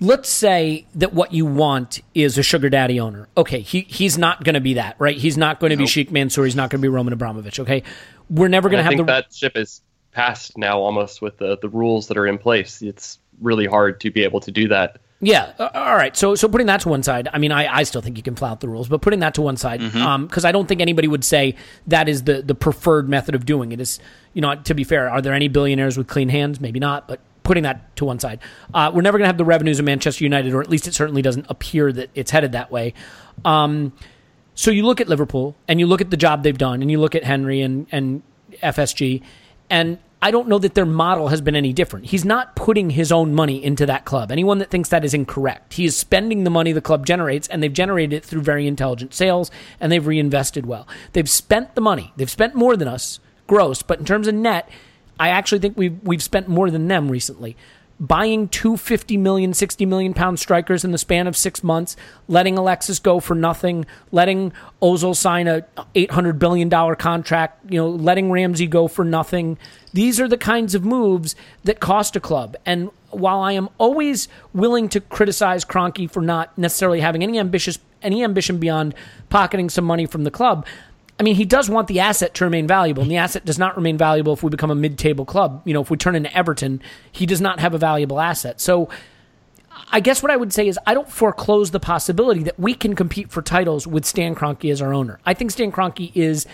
let's 0.00 0.28
say 0.28 0.86
that 0.94 1.12
what 1.12 1.32
you 1.32 1.46
want 1.46 2.00
is 2.14 2.38
a 2.38 2.42
sugar 2.42 2.68
daddy 2.68 3.00
owner. 3.00 3.28
Okay, 3.36 3.60
he, 3.60 3.82
he's 3.82 4.18
not 4.18 4.44
going 4.44 4.54
to 4.54 4.60
be 4.60 4.74
that, 4.74 4.96
right? 4.98 5.16
He's 5.16 5.36
not 5.36 5.60
going 5.60 5.70
to 5.70 5.76
be 5.76 5.86
Sheikh 5.86 6.10
Mansour. 6.10 6.44
He's 6.44 6.56
not 6.56 6.70
going 6.70 6.80
to 6.80 6.82
be 6.82 6.88
Roman 6.88 7.12
Abramovich. 7.12 7.60
Okay, 7.60 7.82
we're 8.30 8.48
never 8.48 8.68
going 8.68 8.78
to 8.78 8.84
have 8.84 8.90
think 8.90 9.00
the 9.00 9.12
that 9.12 9.32
ship 9.32 9.56
is 9.56 9.82
passed 10.12 10.56
now, 10.56 10.78
almost 10.78 11.22
with 11.22 11.38
the 11.38 11.58
the 11.58 11.68
rules 11.68 12.08
that 12.08 12.16
are 12.16 12.26
in 12.26 12.38
place. 12.38 12.82
It's 12.82 13.18
really 13.40 13.66
hard 13.66 14.00
to 14.00 14.10
be 14.10 14.24
able 14.24 14.40
to 14.40 14.50
do 14.50 14.68
that. 14.68 14.98
Yeah. 15.20 15.52
All 15.58 15.96
right. 15.96 16.16
So, 16.16 16.36
so 16.36 16.48
putting 16.48 16.68
that 16.68 16.82
to 16.82 16.88
one 16.88 17.02
side, 17.02 17.28
I 17.32 17.38
mean, 17.38 17.50
I, 17.50 17.66
I 17.66 17.82
still 17.82 18.00
think 18.00 18.16
you 18.16 18.22
can 18.22 18.36
flout 18.36 18.60
the 18.60 18.68
rules, 18.68 18.88
but 18.88 19.02
putting 19.02 19.18
that 19.20 19.34
to 19.34 19.42
one 19.42 19.56
side, 19.56 19.80
mm-hmm. 19.80 20.00
um, 20.00 20.26
because 20.28 20.44
I 20.44 20.52
don't 20.52 20.68
think 20.68 20.80
anybody 20.80 21.08
would 21.08 21.24
say 21.24 21.56
that 21.88 22.08
is 22.08 22.22
the 22.22 22.42
the 22.42 22.54
preferred 22.54 23.08
method 23.08 23.34
of 23.34 23.44
doing 23.44 23.72
it. 23.72 23.80
Is 23.80 23.98
you 24.32 24.42
know, 24.42 24.54
to 24.54 24.74
be 24.74 24.84
fair, 24.84 25.10
are 25.10 25.20
there 25.20 25.34
any 25.34 25.48
billionaires 25.48 25.98
with 25.98 26.06
clean 26.06 26.28
hands? 26.28 26.60
Maybe 26.60 26.78
not, 26.78 27.08
but 27.08 27.20
putting 27.48 27.64
that 27.64 27.96
to 27.96 28.04
one 28.04 28.20
side, 28.20 28.38
uh, 28.74 28.92
we're 28.94 29.02
never 29.02 29.18
going 29.18 29.24
to 29.24 29.28
have 29.28 29.38
the 29.38 29.44
revenues 29.44 29.78
of 29.78 29.84
Manchester 29.84 30.22
United, 30.22 30.54
or 30.54 30.60
at 30.60 30.68
least 30.68 30.86
it 30.86 30.94
certainly 30.94 31.22
doesn't 31.22 31.46
appear 31.48 31.90
that 31.90 32.10
it's 32.14 32.30
headed 32.30 32.52
that 32.52 32.70
way. 32.70 32.94
Um, 33.44 33.92
so 34.54 34.70
you 34.70 34.84
look 34.84 35.00
at 35.00 35.08
Liverpool 35.08 35.56
and 35.66 35.80
you 35.80 35.86
look 35.86 36.00
at 36.00 36.10
the 36.10 36.16
job 36.16 36.42
they've 36.42 36.56
done, 36.56 36.82
and 36.82 36.90
you 36.90 37.00
look 37.00 37.14
at 37.14 37.24
Henry 37.24 37.62
and 37.62 37.86
and 37.90 38.22
FSG, 38.62 39.22
and 39.70 39.98
I 40.20 40.30
don't 40.30 40.48
know 40.48 40.58
that 40.58 40.74
their 40.74 40.84
model 40.84 41.28
has 41.28 41.40
been 41.40 41.54
any 41.54 41.72
different. 41.72 42.06
He's 42.06 42.24
not 42.24 42.56
putting 42.56 42.90
his 42.90 43.12
own 43.12 43.34
money 43.34 43.62
into 43.62 43.86
that 43.86 44.04
club. 44.04 44.32
Anyone 44.32 44.58
that 44.58 44.68
thinks 44.70 44.88
that 44.88 45.04
is 45.04 45.14
incorrect. 45.14 45.74
He 45.74 45.84
is 45.84 45.96
spending 45.96 46.44
the 46.44 46.50
money 46.50 46.72
the 46.72 46.80
club 46.80 47.06
generates, 47.06 47.46
and 47.48 47.62
they've 47.62 47.72
generated 47.72 48.12
it 48.12 48.24
through 48.24 48.42
very 48.42 48.66
intelligent 48.66 49.14
sales, 49.14 49.50
and 49.80 49.92
they've 49.92 50.06
reinvested 50.06 50.66
well. 50.66 50.88
They've 51.12 51.30
spent 51.30 51.74
the 51.74 51.80
money. 51.80 52.12
They've 52.16 52.30
spent 52.30 52.54
more 52.54 52.76
than 52.76 52.88
us, 52.88 53.20
gross, 53.46 53.82
but 53.82 54.00
in 54.00 54.04
terms 54.04 54.26
of 54.26 54.34
net, 54.34 54.68
I 55.18 55.30
actually 55.30 55.58
think 55.58 55.76
we've 55.76 55.98
we've 56.02 56.22
spent 56.22 56.48
more 56.48 56.70
than 56.70 56.88
them 56.88 57.10
recently. 57.10 57.56
Buying 58.00 58.46
two 58.46 58.76
50 58.76 59.16
million, 59.16 59.52
60 59.52 59.84
million 59.84 60.14
pound 60.14 60.38
strikers 60.38 60.84
in 60.84 60.92
the 60.92 60.98
span 60.98 61.26
of 61.26 61.36
six 61.36 61.64
months, 61.64 61.96
letting 62.28 62.56
Alexis 62.56 63.00
go 63.00 63.18
for 63.18 63.34
nothing, 63.34 63.86
letting 64.12 64.52
Ozil 64.80 65.16
sign 65.16 65.48
a 65.48 65.62
$800 65.96 66.38
billion 66.38 66.70
contract, 66.94 67.72
you 67.72 67.80
know, 67.80 67.88
letting 67.88 68.30
Ramsey 68.30 68.68
go 68.68 68.86
for 68.86 69.04
nothing. 69.04 69.58
These 69.92 70.20
are 70.20 70.28
the 70.28 70.38
kinds 70.38 70.76
of 70.76 70.84
moves 70.84 71.34
that 71.64 71.80
cost 71.80 72.14
a 72.14 72.20
club. 72.20 72.56
And 72.64 72.90
while 73.10 73.40
I 73.40 73.52
am 73.52 73.68
always 73.78 74.28
willing 74.52 74.88
to 74.90 75.00
criticize 75.00 75.64
Kroenke 75.64 76.08
for 76.08 76.20
not 76.20 76.56
necessarily 76.56 77.00
having 77.00 77.24
any 77.24 77.36
ambitious 77.36 77.80
any 78.00 78.22
ambition 78.22 78.58
beyond 78.58 78.94
pocketing 79.28 79.68
some 79.68 79.84
money 79.84 80.06
from 80.06 80.22
the 80.22 80.30
club, 80.30 80.64
I 81.18 81.24
mean, 81.24 81.34
he 81.34 81.44
does 81.44 81.68
want 81.68 81.88
the 81.88 82.00
asset 82.00 82.34
to 82.34 82.44
remain 82.44 82.66
valuable, 82.66 83.02
and 83.02 83.10
the 83.10 83.16
asset 83.16 83.44
does 83.44 83.58
not 83.58 83.76
remain 83.76 83.98
valuable 83.98 84.32
if 84.32 84.42
we 84.42 84.50
become 84.50 84.70
a 84.70 84.76
mid-table 84.76 85.24
club. 85.24 85.62
You 85.64 85.74
know, 85.74 85.80
if 85.80 85.90
we 85.90 85.96
turn 85.96 86.14
into 86.14 86.34
Everton, 86.36 86.80
he 87.10 87.26
does 87.26 87.40
not 87.40 87.58
have 87.58 87.74
a 87.74 87.78
valuable 87.78 88.20
asset. 88.20 88.60
So, 88.60 88.88
I 89.90 90.00
guess 90.00 90.22
what 90.22 90.30
I 90.30 90.36
would 90.36 90.52
say 90.52 90.68
is 90.68 90.78
I 90.86 90.94
don't 90.94 91.10
foreclose 91.10 91.72
the 91.72 91.80
possibility 91.80 92.42
that 92.44 92.58
we 92.58 92.74
can 92.74 92.94
compete 92.94 93.30
for 93.30 93.42
titles 93.42 93.86
with 93.86 94.04
Stan 94.04 94.34
Kroenke 94.34 94.70
as 94.70 94.80
our 94.80 94.92
owner. 94.92 95.18
I 95.26 95.34
think 95.34 95.50
Stan 95.50 95.72
Kroenke 95.72 96.12
is 96.14 96.46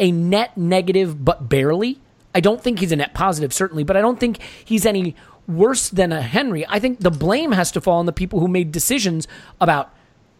a 0.00 0.10
net 0.10 0.56
negative, 0.56 1.24
but 1.24 1.48
barely. 1.48 2.00
I 2.34 2.40
don't 2.40 2.62
think 2.62 2.80
he's 2.80 2.92
a 2.92 2.96
net 2.96 3.14
positive, 3.14 3.52
certainly, 3.52 3.84
but 3.84 3.96
I 3.96 4.00
don't 4.00 4.18
think 4.18 4.38
he's 4.64 4.86
any 4.86 5.16
worse 5.46 5.88
than 5.90 6.12
a 6.12 6.22
Henry. 6.22 6.66
I 6.68 6.78
think 6.78 7.00
the 7.00 7.10
blame 7.10 7.52
has 7.52 7.72
to 7.72 7.80
fall 7.80 7.98
on 7.98 8.06
the 8.06 8.12
people 8.12 8.40
who 8.40 8.48
made 8.48 8.70
decisions 8.70 9.26
about 9.60 9.92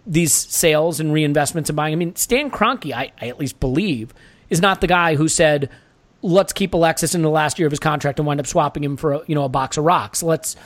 these 0.09 0.33
sales 0.33 0.99
and 0.99 1.13
reinvestments 1.13 1.69
and 1.69 1.77
buying. 1.77 1.93
I 1.93 1.97
mean, 1.97 2.17
Stan 2.17 2.51
Kroenke, 2.51 2.93
I, 2.93 3.13
I 3.21 3.29
at 3.29 3.39
least 3.39 3.61
believe, 3.61 4.15
is 4.49 4.61
not 4.61 4.81
the 4.81 4.87
guy 4.87 5.15
who 5.15 5.29
said, 5.29 5.71
"Let's 6.23 6.53
keep 6.53 6.73
Alexis 6.75 7.15
in 7.15 7.23
the 7.23 7.31
last 7.31 7.59
year 7.59 7.67
of 7.67 7.73
his 7.73 7.79
contract 7.79 8.19
and 8.19 8.27
wind 8.27 8.41
up 8.41 8.47
swapping 8.47 8.83
him 8.83 8.97
for 8.97 9.13
a, 9.13 9.23
you 9.27 9.35
know 9.35 9.45
a 9.45 9.49
box 9.49 9.77
of 9.77 9.85
rocks. 9.85 10.23
Let's 10.23 10.57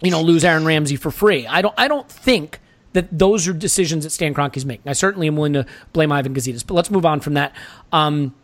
you 0.00 0.10
know 0.10 0.22
lose 0.22 0.44
Aaron 0.44 0.64
Ramsey 0.64 0.96
for 0.96 1.10
free." 1.10 1.46
I 1.46 1.60
don't 1.62 1.74
I 1.76 1.86
don't 1.86 2.08
think 2.08 2.58
that 2.94 3.06
those 3.16 3.46
are 3.46 3.52
decisions 3.52 4.04
that 4.04 4.10
Stan 4.10 4.32
Kroenke's 4.32 4.64
making. 4.64 4.88
I 4.88 4.94
certainly 4.94 5.26
am 5.26 5.36
willing 5.36 5.52
to 5.52 5.66
blame 5.92 6.10
Ivan 6.10 6.32
Gazidis, 6.34 6.66
but 6.66 6.74
let's 6.74 6.90
move 6.90 7.04
on 7.04 7.20
from 7.20 7.34
that. 7.34 7.52
Um, 7.92 8.34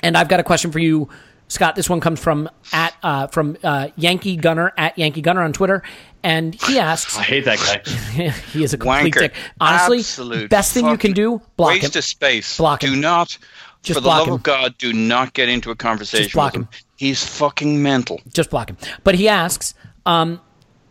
and 0.00 0.16
I've 0.16 0.28
got 0.28 0.40
a 0.40 0.44
question 0.44 0.70
for 0.70 0.78
you, 0.78 1.08
Scott. 1.54 1.76
This 1.76 1.88
one 1.88 2.00
comes 2.00 2.20
from 2.20 2.48
at 2.72 2.94
uh, 3.02 3.26
from 3.28 3.56
uh, 3.64 3.88
Yankee 3.96 4.36
Gunner 4.36 4.72
at 4.76 4.98
Yankee 4.98 5.22
Gunner 5.22 5.42
on 5.42 5.52
Twitter, 5.52 5.82
and 6.22 6.54
he 6.54 6.78
asks. 6.78 7.16
I 7.16 7.22
hate 7.22 7.44
that 7.46 7.58
guy. 7.58 8.30
he 8.52 8.62
is 8.64 8.74
a 8.74 8.78
complete 8.78 9.14
Wanker. 9.14 9.18
dick. 9.20 9.34
Honestly, 9.60 9.98
Absolute 9.98 10.50
best 10.50 10.72
thing 10.74 10.86
you 10.86 10.98
can 10.98 11.12
do, 11.12 11.40
block 11.56 11.70
waste 11.70 11.82
him. 11.82 11.86
Waste 11.88 11.96
of 11.96 12.04
space. 12.04 12.58
Block 12.58 12.80
do 12.80 12.94
not, 12.96 13.38
Just 13.82 13.96
for 13.98 14.00
the 14.02 14.04
block 14.04 14.18
love 14.20 14.28
him. 14.28 14.34
of 14.34 14.42
God, 14.42 14.76
do 14.78 14.92
not 14.92 15.32
get 15.32 15.48
into 15.48 15.70
a 15.70 15.74
conversation 15.76 16.30
block 16.34 16.52
with 16.52 16.62
him. 16.62 16.62
him. 16.64 16.80
He's 16.96 17.24
fucking 17.24 17.82
mental. 17.82 18.20
Just 18.32 18.50
block 18.50 18.70
him. 18.70 18.76
But 19.02 19.14
he 19.14 19.28
asks, 19.28 19.74
um, 20.06 20.40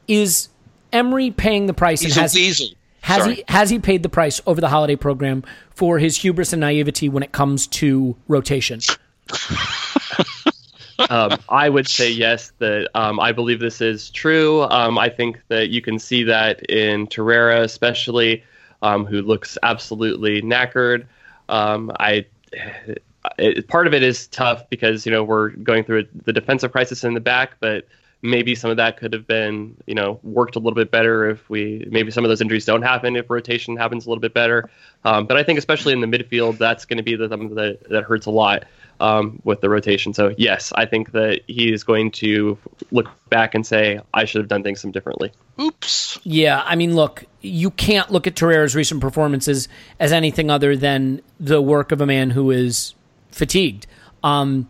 is 0.07 0.49
Emery 0.91 1.31
paying 1.31 1.65
the 1.67 1.73
price? 1.73 2.01
He's 2.01 2.17
and 2.17 2.29
a 2.29 2.33
weasel. 2.33 2.67
has 3.01 3.23
Sorry. 3.23 3.35
he 3.35 3.43
has 3.47 3.69
he 3.69 3.79
paid 3.79 4.03
the 4.03 4.09
price 4.09 4.41
over 4.45 4.59
the 4.61 4.69
holiday 4.69 4.95
program 4.95 5.43
for 5.75 5.99
his 5.99 6.17
hubris 6.17 6.53
and 6.53 6.59
naivety 6.59 7.09
when 7.09 7.23
it 7.23 7.31
comes 7.31 7.67
to 7.67 8.15
rotation? 8.27 8.79
um, 11.09 11.37
I 11.49 11.69
would 11.69 11.87
say 11.87 12.09
yes. 12.09 12.51
That 12.59 12.89
um, 12.95 13.19
I 13.19 13.31
believe 13.31 13.59
this 13.59 13.81
is 13.81 14.09
true. 14.09 14.63
Um, 14.63 14.97
I 14.97 15.09
think 15.09 15.41
that 15.47 15.69
you 15.69 15.81
can 15.81 15.99
see 15.99 16.23
that 16.23 16.63
in 16.69 17.07
Torreira, 17.07 17.61
especially, 17.61 18.43
um, 18.81 19.05
who 19.05 19.21
looks 19.21 19.57
absolutely 19.63 20.41
knackered. 20.41 21.05
Um, 21.49 21.91
I 21.99 22.25
it, 23.37 23.67
part 23.67 23.87
of 23.87 23.93
it 23.93 24.03
is 24.03 24.27
tough 24.27 24.69
because 24.69 25.05
you 25.05 25.11
know 25.11 25.23
we're 25.23 25.49
going 25.49 25.83
through 25.83 26.07
the 26.25 26.33
defensive 26.33 26.71
crisis 26.71 27.03
in 27.03 27.13
the 27.13 27.19
back, 27.19 27.57
but 27.59 27.87
maybe 28.23 28.55
some 28.55 28.71
of 28.71 28.77
that 28.77 28.95
could 28.95 29.11
have 29.11 29.27
been, 29.27 29.75
you 29.85 29.93
know, 29.93 30.17
worked 30.23 30.55
a 30.55 30.59
little 30.59 30.75
bit 30.75 30.89
better 30.89 31.29
if 31.29 31.49
we 31.49 31.85
maybe 31.91 32.09
some 32.09 32.23
of 32.23 32.29
those 32.29 32.41
injuries 32.41 32.63
don't 32.63 32.81
happen 32.81 33.17
if 33.17 33.29
rotation 33.29 33.75
happens 33.75 34.05
a 34.05 34.09
little 34.09 34.21
bit 34.21 34.33
better. 34.33 34.69
Um, 35.03 35.27
but 35.27 35.35
I 35.35 35.43
think 35.43 35.59
especially 35.59 35.91
in 35.91 35.99
the 35.99 36.07
midfield, 36.07 36.57
that's 36.57 36.85
going 36.85 36.97
to 36.97 37.03
be 37.03 37.15
the 37.15 37.27
that 37.27 37.89
that 37.89 38.03
hurts 38.03 38.25
a 38.25 38.31
lot 38.31 38.63
um, 39.03 39.41
with 39.43 39.59
the 39.59 39.69
rotation. 39.69 40.13
So 40.13 40.33
yes, 40.37 40.71
I 40.75 40.85
think 40.85 41.11
that 41.11 41.41
he 41.47 41.73
is 41.73 41.83
going 41.83 42.11
to 42.11 42.57
look 42.89 43.09
back 43.29 43.53
and 43.53 43.67
say 43.67 43.99
I 44.13 44.23
should 44.23 44.39
have 44.39 44.47
done 44.47 44.63
things 44.63 44.79
some 44.79 44.91
differently. 44.91 45.33
Oops. 45.59 46.19
Yeah, 46.23 46.63
I 46.65 46.77
mean, 46.77 46.95
look, 46.95 47.25
you 47.41 47.69
can't 47.69 48.09
look 48.09 48.27
at 48.27 48.35
Torreira's 48.35 48.75
recent 48.75 49.01
performances 49.01 49.67
as 49.99 50.13
anything 50.13 50.49
other 50.49 50.77
than 50.77 51.21
the 51.37 51.61
work 51.61 51.91
of 51.91 51.99
a 51.99 52.05
man 52.05 52.29
who 52.29 52.49
is 52.49 52.95
fatigued. 53.29 53.87
Um, 54.23 54.69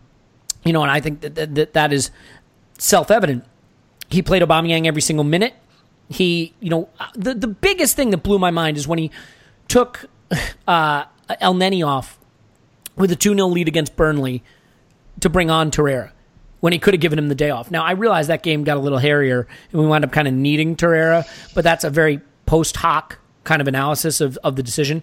you 0.64 0.72
know, 0.72 0.82
and 0.82 0.90
I 0.90 0.98
think 0.98 1.20
that 1.20 1.54
that, 1.54 1.72
that 1.74 1.92
is 1.92 2.10
self 2.76 3.12
evident. 3.12 3.44
He 4.10 4.20
played 4.20 4.42
Aubameyang 4.42 4.86
every 4.86 5.02
single 5.02 5.24
minute. 5.24 5.54
He, 6.08 6.54
you 6.58 6.70
know, 6.70 6.88
the 7.14 7.34
the 7.34 7.46
biggest 7.46 7.94
thing 7.94 8.10
that 8.10 8.24
blew 8.24 8.40
my 8.40 8.50
mind 8.50 8.78
is 8.78 8.88
when 8.88 8.98
he 8.98 9.12
took 9.68 10.06
uh, 10.66 11.04
Elneny 11.30 11.86
off 11.86 12.18
with 12.96 13.10
a 13.12 13.16
2 13.16 13.34
0 13.34 13.48
lead 13.48 13.68
against 13.68 13.96
Burnley 13.96 14.42
to 15.20 15.28
bring 15.28 15.50
on 15.50 15.70
Torreira 15.70 16.10
when 16.60 16.72
he 16.72 16.78
could 16.78 16.94
have 16.94 17.00
given 17.00 17.18
him 17.18 17.28
the 17.28 17.34
day 17.34 17.50
off. 17.50 17.70
Now, 17.70 17.84
I 17.84 17.92
realize 17.92 18.28
that 18.28 18.42
game 18.42 18.64
got 18.64 18.76
a 18.76 18.80
little 18.80 18.98
hairier 18.98 19.46
and 19.70 19.80
we 19.80 19.86
wound 19.86 20.04
up 20.04 20.12
kind 20.12 20.26
of 20.26 20.34
needing 20.34 20.76
Torreira, 20.76 21.26
but 21.54 21.64
that's 21.64 21.84
a 21.84 21.90
very 21.90 22.20
post 22.46 22.76
hoc 22.76 23.18
kind 23.44 23.60
of 23.60 23.68
analysis 23.68 24.20
of, 24.20 24.38
of 24.42 24.56
the 24.56 24.62
decision. 24.62 25.02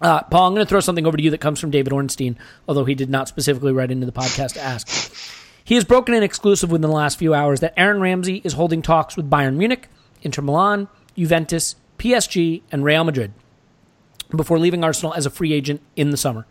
Uh, 0.00 0.22
Paul, 0.22 0.46
I'm 0.46 0.54
going 0.54 0.64
to 0.64 0.68
throw 0.68 0.80
something 0.80 1.06
over 1.06 1.16
to 1.16 1.22
you 1.22 1.30
that 1.30 1.38
comes 1.42 1.60
from 1.60 1.70
David 1.70 1.92
Ornstein, 1.92 2.38
although 2.66 2.86
he 2.86 2.94
did 2.94 3.10
not 3.10 3.28
specifically 3.28 3.72
write 3.72 3.90
into 3.90 4.06
the 4.06 4.12
podcast 4.12 4.54
to 4.54 4.62
ask. 4.62 5.14
He 5.62 5.74
has 5.74 5.84
broken 5.84 6.14
an 6.14 6.22
exclusive 6.22 6.70
within 6.70 6.88
the 6.88 6.96
last 6.96 7.18
few 7.18 7.34
hours 7.34 7.60
that 7.60 7.74
Aaron 7.76 8.00
Ramsey 8.00 8.40
is 8.42 8.54
holding 8.54 8.80
talks 8.80 9.16
with 9.16 9.28
Bayern 9.28 9.56
Munich, 9.56 9.88
Inter 10.22 10.40
Milan, 10.40 10.88
Juventus, 11.14 11.76
PSG, 11.98 12.62
and 12.72 12.82
Real 12.82 13.04
Madrid 13.04 13.32
before 14.34 14.58
leaving 14.58 14.82
Arsenal 14.82 15.12
as 15.14 15.26
a 15.26 15.30
free 15.30 15.52
agent 15.52 15.82
in 15.96 16.10
the 16.10 16.16
summer. 16.16 16.46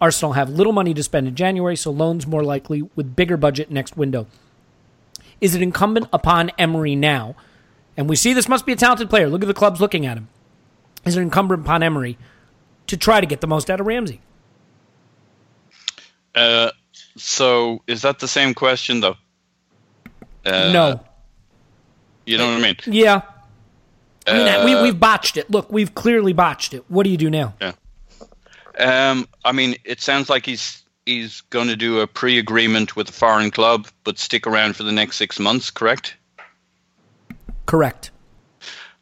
Arsenal 0.00 0.32
have 0.34 0.50
little 0.50 0.72
money 0.72 0.92
to 0.94 1.02
spend 1.02 1.28
in 1.28 1.34
January, 1.34 1.76
so 1.76 1.90
loans 1.90 2.26
more 2.26 2.42
likely 2.42 2.82
with 2.96 3.14
bigger 3.16 3.36
budget 3.36 3.70
next 3.70 3.96
window. 3.96 4.26
Is 5.40 5.54
it 5.54 5.62
incumbent 5.62 6.08
upon 6.12 6.50
Emery 6.58 6.96
now? 6.96 7.36
And 7.96 8.08
we 8.08 8.16
see 8.16 8.32
this 8.32 8.48
must 8.48 8.66
be 8.66 8.72
a 8.72 8.76
talented 8.76 9.08
player. 9.08 9.28
Look 9.28 9.42
at 9.42 9.46
the 9.46 9.54
clubs 9.54 9.80
looking 9.80 10.04
at 10.04 10.16
him. 10.16 10.28
Is 11.04 11.16
it 11.16 11.20
incumbent 11.20 11.62
upon 11.62 11.82
Emery 11.82 12.18
to 12.88 12.96
try 12.96 13.20
to 13.20 13.26
get 13.26 13.40
the 13.40 13.46
most 13.46 13.70
out 13.70 13.78
of 13.80 13.86
Ramsey? 13.86 14.20
Uh, 16.34 16.70
so 17.16 17.82
is 17.86 18.02
that 18.02 18.18
the 18.18 18.28
same 18.28 18.54
question 18.54 19.00
though? 19.00 19.16
Uh, 20.44 20.70
no. 20.72 21.00
You 22.26 22.38
know 22.38 22.46
what 22.48 22.58
I 22.58 22.62
mean? 22.62 22.76
Yeah. 22.86 23.22
I 24.26 24.32
mean, 24.32 24.48
Uh, 24.48 24.64
we, 24.64 24.82
we've 24.82 24.98
botched 24.98 25.36
it. 25.36 25.50
Look, 25.50 25.70
we've 25.70 25.94
clearly 25.94 26.32
botched 26.32 26.72
it. 26.74 26.84
What 26.88 27.04
do 27.04 27.10
you 27.10 27.16
do 27.18 27.30
now? 27.30 27.54
Um, 28.78 29.28
I 29.44 29.52
mean, 29.52 29.76
it 29.84 30.00
sounds 30.00 30.28
like 30.28 30.46
he's 30.46 30.82
he's 31.06 31.42
going 31.42 31.68
to 31.68 31.76
do 31.76 32.00
a 32.00 32.06
pre-agreement 32.06 32.96
with 32.96 33.08
a 33.10 33.12
foreign 33.12 33.50
club, 33.50 33.86
but 34.04 34.18
stick 34.18 34.46
around 34.46 34.74
for 34.74 34.82
the 34.82 34.92
next 34.92 35.16
six 35.16 35.38
months. 35.38 35.70
Correct? 35.70 36.16
Correct. 37.66 38.10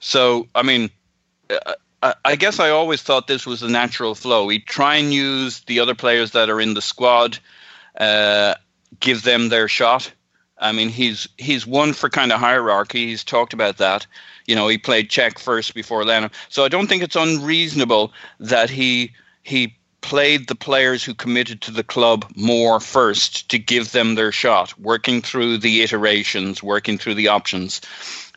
So, 0.00 0.48
I 0.54 0.62
mean, 0.62 0.90
uh, 1.48 1.74
I, 2.02 2.14
I 2.24 2.36
guess 2.36 2.58
I 2.58 2.70
always 2.70 3.02
thought 3.02 3.28
this 3.28 3.46
was 3.46 3.62
a 3.62 3.68
natural 3.68 4.14
flow. 4.14 4.44
We 4.46 4.58
try 4.58 4.96
and 4.96 5.12
use 5.12 5.60
the 5.60 5.80
other 5.80 5.94
players 5.94 6.32
that 6.32 6.50
are 6.50 6.60
in 6.60 6.74
the 6.74 6.82
squad, 6.82 7.38
uh, 7.96 8.54
give 8.98 9.22
them 9.22 9.48
their 9.48 9.68
shot. 9.68 10.12
I 10.58 10.72
mean, 10.72 10.90
he's 10.90 11.28
he's 11.38 11.66
one 11.66 11.92
for 11.92 12.08
kind 12.08 12.30
of 12.30 12.38
hierarchy. 12.38 13.06
He's 13.06 13.24
talked 13.24 13.52
about 13.52 13.78
that. 13.78 14.06
You 14.46 14.54
know, 14.54 14.68
he 14.68 14.78
played 14.78 15.10
Cech 15.10 15.38
first 15.38 15.74
before 15.74 16.04
Leno. 16.04 16.30
So 16.48 16.64
I 16.64 16.68
don't 16.68 16.86
think 16.88 17.02
it's 17.02 17.16
unreasonable 17.16 18.12
that 18.38 18.70
he 18.70 19.12
he 19.42 19.74
played 20.02 20.48
the 20.48 20.54
players 20.54 21.02
who 21.04 21.14
committed 21.14 21.60
to 21.62 21.70
the 21.70 21.84
club 21.84 22.30
more 22.34 22.80
first 22.80 23.48
to 23.48 23.58
give 23.58 23.92
them 23.92 24.14
their 24.14 24.32
shot, 24.32 24.78
working 24.78 25.22
through 25.22 25.58
the 25.58 25.82
iterations, 25.82 26.62
working 26.62 26.98
through 26.98 27.14
the 27.14 27.28
options. 27.28 27.80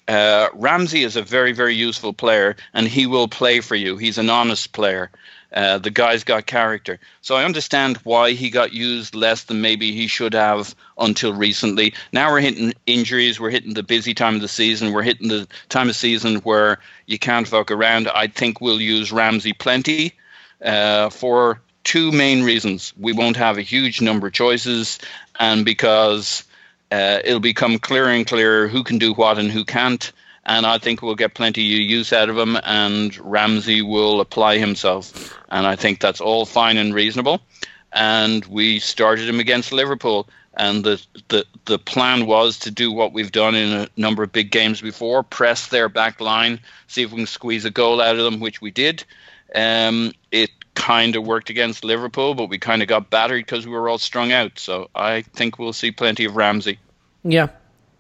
Uh, 0.08 0.48
Ramsey 0.54 1.04
is 1.04 1.16
a 1.16 1.24
very, 1.24 1.52
very 1.52 1.74
useful 1.74 2.14
player, 2.14 2.56
and 2.74 2.88
he 2.88 3.08
will 3.08 3.28
play 3.28 3.60
for 3.60 3.76
you. 3.76 3.98
He's 3.98 4.20
an 4.20 4.30
honest 4.30 4.72
player. 4.72 5.10
Uh, 5.54 5.78
the 5.78 5.90
guy's 5.90 6.24
got 6.24 6.46
character. 6.46 7.00
So 7.22 7.36
I 7.36 7.46
understand 7.46 7.98
why 7.98 8.32
he 8.32 8.50
got 8.50 8.74
used 8.74 9.16
less 9.16 9.44
than 9.44 9.62
maybe 9.62 9.94
he 9.94 10.06
should 10.06 10.34
have 10.34 10.76
until 10.98 11.34
recently. 11.34 11.94
Now 12.12 12.32
we're 12.32 12.42
hitting 12.42 12.74
injuries. 12.86 13.40
We're 13.40 13.52
hitting 13.52 13.74
the 13.74 13.84
busy 13.84 14.14
time 14.14 14.36
of 14.36 14.42
the 14.42 14.48
season. 14.48 14.92
We're 14.92 15.02
hitting 15.02 15.30
the 15.30 15.48
time 15.70 15.90
of 15.90 15.96
season 15.96 16.38
where 16.42 16.80
you 17.06 17.18
can't 17.18 17.48
fuck 17.48 17.72
around. 17.72 18.10
I 18.10 18.28
think 18.28 18.60
we'll 18.60 18.82
use 18.82 19.14
Ramsey 19.14 19.54
plenty 19.54 20.14
uh, 20.64 21.10
for 21.10 21.62
two 21.84 22.12
main 22.12 22.44
reasons. 22.44 22.94
We 22.98 23.14
won't 23.14 23.38
have 23.38 23.58
a 23.58 23.62
huge 23.62 24.02
number 24.02 24.28
of 24.28 24.34
choices, 24.34 25.00
and 25.40 25.64
because 25.64 26.44
uh, 26.92 27.20
it'll 27.24 27.40
become 27.40 27.80
clearer 27.80 28.10
and 28.10 28.28
clearer 28.28 28.68
who 28.68 28.84
can 28.84 28.98
do 28.98 29.14
what 29.14 29.38
and 29.38 29.52
who 29.52 29.64
can't. 29.64 30.12
And 30.48 30.66
I 30.66 30.78
think 30.78 31.02
we'll 31.02 31.16
get 31.16 31.34
plenty 31.34 31.62
of 31.74 31.90
use 31.90 32.14
out 32.14 32.30
of 32.30 32.38
him, 32.38 32.58
and 32.64 33.18
Ramsey 33.18 33.82
will 33.82 34.22
apply 34.22 34.60
himself. 34.60 35.36
And 35.50 35.66
I 35.66 35.76
think 35.76 36.00
that's 36.00 36.22
all 36.22 36.46
fine 36.46 36.78
and 36.78 36.94
reasonable. 36.94 37.42
And 37.92 38.46
we 38.46 38.80
started 38.80 39.28
him 39.28 39.40
against 39.40 39.72
Liverpool, 39.72 40.28
and 40.54 40.84
the, 40.84 41.02
the 41.30 41.46
the 41.66 41.80
plan 41.80 42.28
was 42.28 42.60
to 42.60 42.72
do 42.72 42.92
what 42.92 43.14
we've 43.14 43.32
done 43.32 43.56
in 43.56 43.74
a 43.74 43.90
number 43.98 44.24
of 44.24 44.32
big 44.32 44.52
games 44.52 44.82
before: 44.82 45.24
press 45.24 45.68
their 45.68 45.90
back 45.90 46.22
line, 46.22 46.60
see 46.88 47.02
if 47.04 47.12
we 47.12 47.18
can 47.18 47.28
squeeze 47.28 47.66
a 47.66 47.72
goal 47.72 48.02
out 48.02 48.18
of 48.18 48.24
them, 48.24 48.40
which 48.40 48.62
we 48.62 48.72
did. 48.72 49.04
Um, 49.56 50.12
it 50.32 50.52
kind 50.76 51.16
of 51.16 51.26
worked 51.26 51.50
against 51.50 51.84
Liverpool, 51.84 52.36
but 52.36 52.50
we 52.50 52.60
kind 52.60 52.82
of 52.82 52.88
got 52.88 53.10
battered 53.10 53.46
because 53.46 53.66
we 53.66 53.72
were 53.72 53.90
all 53.90 53.98
strung 53.98 54.32
out. 54.32 54.60
So 54.60 54.90
I 54.94 55.22
think 55.22 55.58
we'll 55.58 55.74
see 55.74 55.92
plenty 55.92 56.26
of 56.26 56.36
Ramsey. 56.36 56.78
Yeah. 57.24 57.48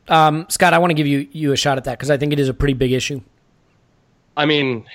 Um, 0.07 0.45
Scott, 0.49 0.73
I 0.73 0.77
want 0.77 0.91
to 0.91 0.95
give 0.95 1.07
you, 1.07 1.27
you 1.31 1.51
a 1.51 1.55
shot 1.55 1.77
at 1.77 1.85
that 1.85 1.97
because 1.97 2.11
I 2.11 2.17
think 2.17 2.33
it 2.33 2.39
is 2.39 2.49
a 2.49 2.53
pretty 2.53 2.73
big 2.73 2.91
issue. 2.91 3.21
I 4.37 4.45
mean, 4.45 4.85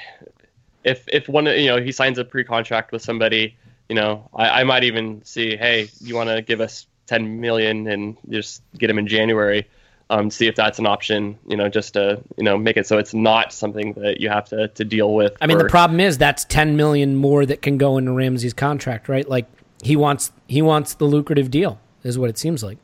if 0.85 1.05
if 1.09 1.29
one 1.29 1.47
you 1.47 1.67
know 1.67 1.81
he 1.81 1.93
signs 1.93 2.19
a 2.19 2.25
pre-contract 2.25 2.93
with 2.93 3.03
somebody, 3.03 3.57
you 3.89 3.95
know, 3.95 4.29
I, 4.35 4.61
I 4.61 4.65
might 4.65 4.85
even 4.85 5.25
see, 5.25 5.57
hey, 5.57 5.89
you 6.01 6.15
want 6.15 6.29
to 6.29 6.43
give 6.43 6.61
us 6.61 6.87
ten 7.07 7.41
million 7.41 7.89
and 7.89 8.17
just 8.29 8.63
get 8.77 8.91
him 8.91 8.99
in 8.99 9.07
January, 9.07 9.67
um, 10.11 10.29
see 10.29 10.49
if 10.49 10.57
that's 10.57 10.79
an 10.79 10.87
option, 10.87 11.39
you 11.47 11.57
know, 11.57 11.69
just 11.69 11.95
to 11.95 12.21
you 12.37 12.45
know 12.45 12.59
make 12.59 12.77
it 12.77 12.87
so 12.87 12.99
it's 12.99 13.15
not 13.15 13.53
something 13.53 13.95
that 13.95 14.21
you 14.21 14.29
have 14.29 14.45
to 14.51 14.69
to 14.69 14.85
deal 14.85 15.15
with. 15.15 15.37
I 15.41 15.47
mean, 15.47 15.57
for- 15.57 15.63
the 15.63 15.71
problem 15.71 16.01
is 16.01 16.19
that's 16.19 16.45
ten 16.45 16.77
million 16.77 17.17
more 17.17 17.47
that 17.47 17.63
can 17.63 17.79
go 17.79 17.97
into 17.97 18.13
Ramsey's 18.13 18.53
contract, 18.53 19.09
right? 19.09 19.27
Like 19.29 19.47
he 19.83 19.97
wants 19.97 20.33
he 20.49 20.61
wants 20.61 20.95
the 20.95 21.07
lucrative 21.07 21.51
deal, 21.51 21.81
is 22.03 22.19
what 22.19 22.29
it 22.29 22.37
seems 22.37 22.63
like. 22.63 22.79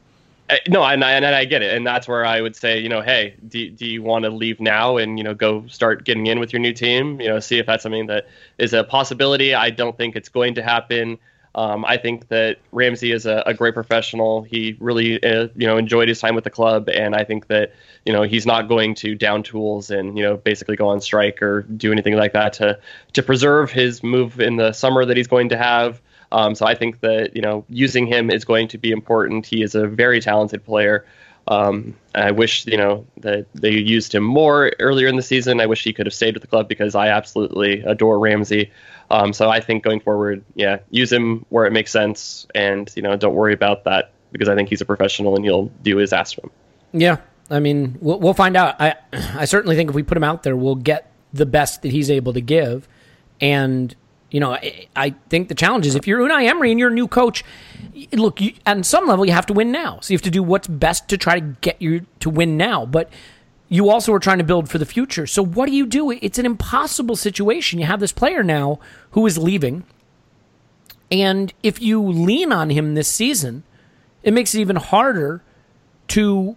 Uh, 0.49 0.55
no, 0.69 0.85
and 0.85 1.03
I, 1.03 1.13
and 1.13 1.27
I 1.27 1.45
get 1.45 1.63
it, 1.63 1.77
and 1.77 1.85
that's 1.85 2.07
where 2.07 2.25
I 2.25 2.41
would 2.41 2.55
say, 2.55 2.79
you 2.79 2.89
know, 2.89 3.01
hey, 3.01 3.35
do, 3.49 3.69
do 3.69 3.85
you 3.85 4.01
want 4.01 4.25
to 4.25 4.31
leave 4.31 4.61
now 4.61 4.97
and 4.97 5.19
you 5.19 5.25
know 5.25 5.35
go 5.35 5.67
start 5.67 6.05
getting 6.05 6.29
in 6.29 6.39
with 6.39 6.53
your 6.53 6.61
new 6.61 6.73
team? 6.73 7.21
You 7.21 7.29
know, 7.29 7.41
see 7.41 7.59
if 7.59 7.67
that's 7.67 7.83
something 7.83 8.07
that 8.07 8.29
is 8.59 8.73
a 8.73 8.85
possibility. 8.85 9.55
I 9.55 9.71
don't 9.71 9.97
think 9.97 10.15
it's 10.15 10.29
going 10.29 10.55
to 10.55 10.63
happen. 10.63 11.19
Um, 11.57 11.87
I 11.87 11.97
think 11.97 12.29
that 12.29 12.59
Ramsey 12.71 13.13
is 13.13 13.25
a, 13.25 13.43
a 13.47 13.55
great 13.55 13.73
professional. 13.73 14.43
He 14.43 14.77
really, 14.79 15.23
uh, 15.25 15.49
you 15.57 15.67
know, 15.67 15.79
enjoyed 15.79 16.07
his 16.07 16.21
time 16.21 16.35
with 16.35 16.45
the 16.45 16.51
club, 16.51 16.91
and 16.91 17.17
I 17.17 17.25
think 17.25 17.47
that 17.47 17.73
you 18.05 18.13
know 18.13 18.23
he's 18.23 18.45
not 18.45 18.69
going 18.69 18.95
to 18.97 19.15
down 19.15 19.43
tools 19.43 19.91
and 19.91 20.19
you 20.19 20.23
know 20.23 20.37
basically 20.37 20.77
go 20.77 20.89
on 20.89 21.01
strike 21.01 21.43
or 21.43 21.63
do 21.63 21.91
anything 21.91 22.15
like 22.15 22.35
that 22.35 22.53
to 22.55 22.79
to 23.15 23.23
preserve 23.23 23.71
his 23.71 24.03
move 24.03 24.39
in 24.39 24.57
the 24.57 24.73
summer 24.73 25.07
that 25.07 25.17
he's 25.17 25.29
going 25.29 25.49
to 25.49 25.57
have. 25.57 26.03
Um, 26.31 26.55
so 26.55 26.67
I 26.67 26.75
think 26.75 27.01
that 27.01 27.35
you 27.35 27.41
know 27.41 27.65
using 27.71 28.07
him 28.07 28.31
is 28.31 28.45
going 28.45 28.69
to 28.69 28.79
be 28.79 28.91
important. 28.91 29.47
He 29.47 29.63
is 29.63 29.75
a 29.75 29.87
very 29.87 30.21
talented 30.21 30.63
player. 30.63 31.07
Um, 31.49 31.95
I 32.15 32.33
wish 32.33 32.67
you 32.67 32.77
know 32.77 33.07
that 33.19 33.47
they 33.55 33.71
used 33.71 34.15
him 34.15 34.25
more 34.25 34.73
earlier 34.81 35.07
in 35.07 35.17
the 35.17 35.23
season. 35.23 35.61
I 35.61 35.67
wish 35.67 35.85
he 35.85 35.93
could 35.93 36.07
have 36.07 36.15
stayed 36.15 36.35
with 36.35 36.43
the 36.43 36.49
club 36.49 36.69
because 36.69 36.95
I 36.95 37.09
absolutely 37.09 37.83
adore 37.83 38.19
Ramsey. 38.19 38.73
Um, 39.11 39.33
so 39.33 39.49
I 39.49 39.61
think 39.61 39.85
going 39.85 40.01
forward, 40.01 40.45
yeah, 40.55 40.79
use 40.91 41.13
him 41.13 41.47
where 41.51 41.67
it 41.67 41.73
makes 41.73 41.93
sense, 41.93 42.47
and 42.55 42.91
you 42.97 43.03
know 43.03 43.17
don't 43.17 43.35
worry 43.35 43.53
about 43.53 43.85
that 43.85 44.13
because 44.33 44.49
I 44.49 44.55
think 44.55 44.69
he's 44.69 44.81
a 44.81 44.85
professional 44.85 45.37
and 45.37 45.45
he'll 45.45 45.67
do 45.83 45.97
his 45.99 46.13
ass 46.13 46.33
him. 46.33 46.51
Yeah, 46.93 47.19
I 47.51 47.61
mean, 47.61 47.97
we'll, 48.01 48.19
we'll 48.19 48.35
find 48.35 48.57
out. 48.57 48.81
I 48.81 48.97
I 49.13 49.45
certainly 49.45 49.77
think 49.77 49.91
if 49.91 49.95
we 49.95 50.03
put 50.03 50.17
him 50.17 50.25
out 50.25 50.43
there, 50.43 50.57
we'll 50.57 50.75
get 50.75 51.13
the 51.33 51.47
best 51.47 51.83
that 51.83 51.93
he's 51.93 52.11
able 52.11 52.33
to 52.33 52.41
give. 52.41 52.89
And 53.41 53.95
you 54.31 54.41
know, 54.41 54.53
I, 54.53 54.87
I 54.95 55.11
think 55.29 55.49
the 55.49 55.55
challenge 55.55 55.87
is 55.87 55.95
if 55.95 56.07
you're 56.07 56.21
Unai 56.21 56.49
Emery 56.49 56.71
and 56.71 56.81
you're 56.81 56.91
a 56.91 56.95
new 56.95 57.09
coach, 57.09 57.45
look, 58.13 58.41
you, 58.41 58.53
at 58.65 58.85
some 58.85 59.07
level 59.07 59.25
you 59.25 59.33
have 59.33 59.47
to 59.47 59.53
win 59.53 59.71
now. 59.71 60.01
So 60.01 60.13
you 60.13 60.17
have 60.17 60.23
to 60.23 60.31
do 60.31 60.43
what's 60.43 60.67
best 60.67 61.09
to 61.09 61.19
try 61.19 61.39
to 61.39 61.57
get 61.61 61.81
you 61.81 62.07
to 62.21 62.31
win 62.31 62.57
now. 62.57 62.87
But 62.87 63.11
you 63.69 63.89
also 63.89 64.13
are 64.13 64.19
trying 64.19 64.39
to 64.39 64.45
build 64.45 64.69
for 64.69 64.79
the 64.79 64.87
future. 64.87 65.27
So 65.27 65.45
what 65.45 65.67
do 65.67 65.73
you 65.73 65.87
do? 65.87 66.11
It's 66.11 66.39
an 66.39 66.47
impossible 66.47 67.17
situation. 67.17 67.79
You 67.79 67.87
have 67.87 68.01
this 68.01 68.13
player 68.13 68.43
now 68.43 68.79
who 69.13 69.27
is 69.27 69.39
leaving. 69.39 69.85
And 71.11 71.53
if 71.63 71.81
you 71.81 72.03
lean 72.03 72.53
on 72.53 72.71
him 72.71 72.95
this 72.95 73.11
season, 73.11 73.63
it 74.23 74.33
makes 74.33 74.55
it 74.55 74.61
even 74.61 74.77
harder 74.77 75.43
to 76.09 76.57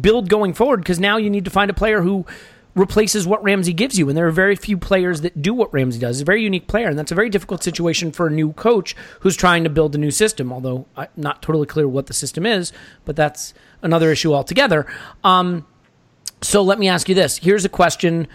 build 0.00 0.28
going 0.28 0.54
forward 0.54 0.78
because 0.78 1.00
now 1.00 1.16
you 1.16 1.28
need 1.28 1.44
to 1.44 1.50
find 1.50 1.70
a 1.70 1.74
player 1.74 2.02
who 2.02 2.24
replaces 2.74 3.26
what 3.26 3.42
Ramsey 3.42 3.72
gives 3.72 3.98
you. 3.98 4.08
And 4.08 4.16
there 4.16 4.26
are 4.26 4.32
very 4.32 4.56
few 4.56 4.78
players 4.78 5.22
that 5.22 5.42
do 5.42 5.52
what 5.54 5.72
Ramsey 5.72 5.98
does. 5.98 6.16
He's 6.16 6.22
a 6.22 6.24
very 6.24 6.42
unique 6.42 6.66
player, 6.66 6.88
and 6.88 6.98
that's 6.98 7.12
a 7.12 7.14
very 7.14 7.28
difficult 7.28 7.62
situation 7.62 8.12
for 8.12 8.26
a 8.26 8.30
new 8.30 8.52
coach 8.52 8.94
who's 9.20 9.36
trying 9.36 9.64
to 9.64 9.70
build 9.70 9.94
a 9.94 9.98
new 9.98 10.10
system. 10.10 10.52
Although 10.52 10.86
I'm 10.96 11.08
not 11.16 11.42
totally 11.42 11.66
clear 11.66 11.88
what 11.88 12.06
the 12.06 12.14
system 12.14 12.46
is, 12.46 12.72
but 13.04 13.16
that's 13.16 13.54
another 13.82 14.10
issue 14.10 14.32
altogether. 14.32 14.86
Um, 15.24 15.66
so 16.42 16.62
let 16.62 16.78
me 16.78 16.88
ask 16.88 17.08
you 17.08 17.14
this. 17.14 17.38
Here's 17.38 17.64
a 17.64 17.68
question, 17.68 18.26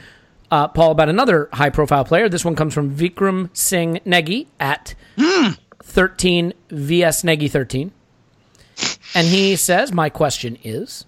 uh, 0.52 0.68
Paul, 0.68 0.92
about 0.92 1.10
another 1.10 1.50
high 1.54 1.70
profile 1.70 2.06
player. 2.06 2.30
This 2.30 2.46
one 2.46 2.56
comes 2.56 2.74
from 2.74 2.96
Vikram 2.96 3.50
Singh 3.54 4.00
Negi 4.06 4.48
at 4.60 4.96
13 5.84 6.54
VS 6.70 7.24
Negi 7.24 7.50
13. 7.50 7.92
And 9.14 9.28
he 9.28 9.56
says, 9.56 9.92
My 9.94 10.10
question 10.10 10.58
is 10.64 11.06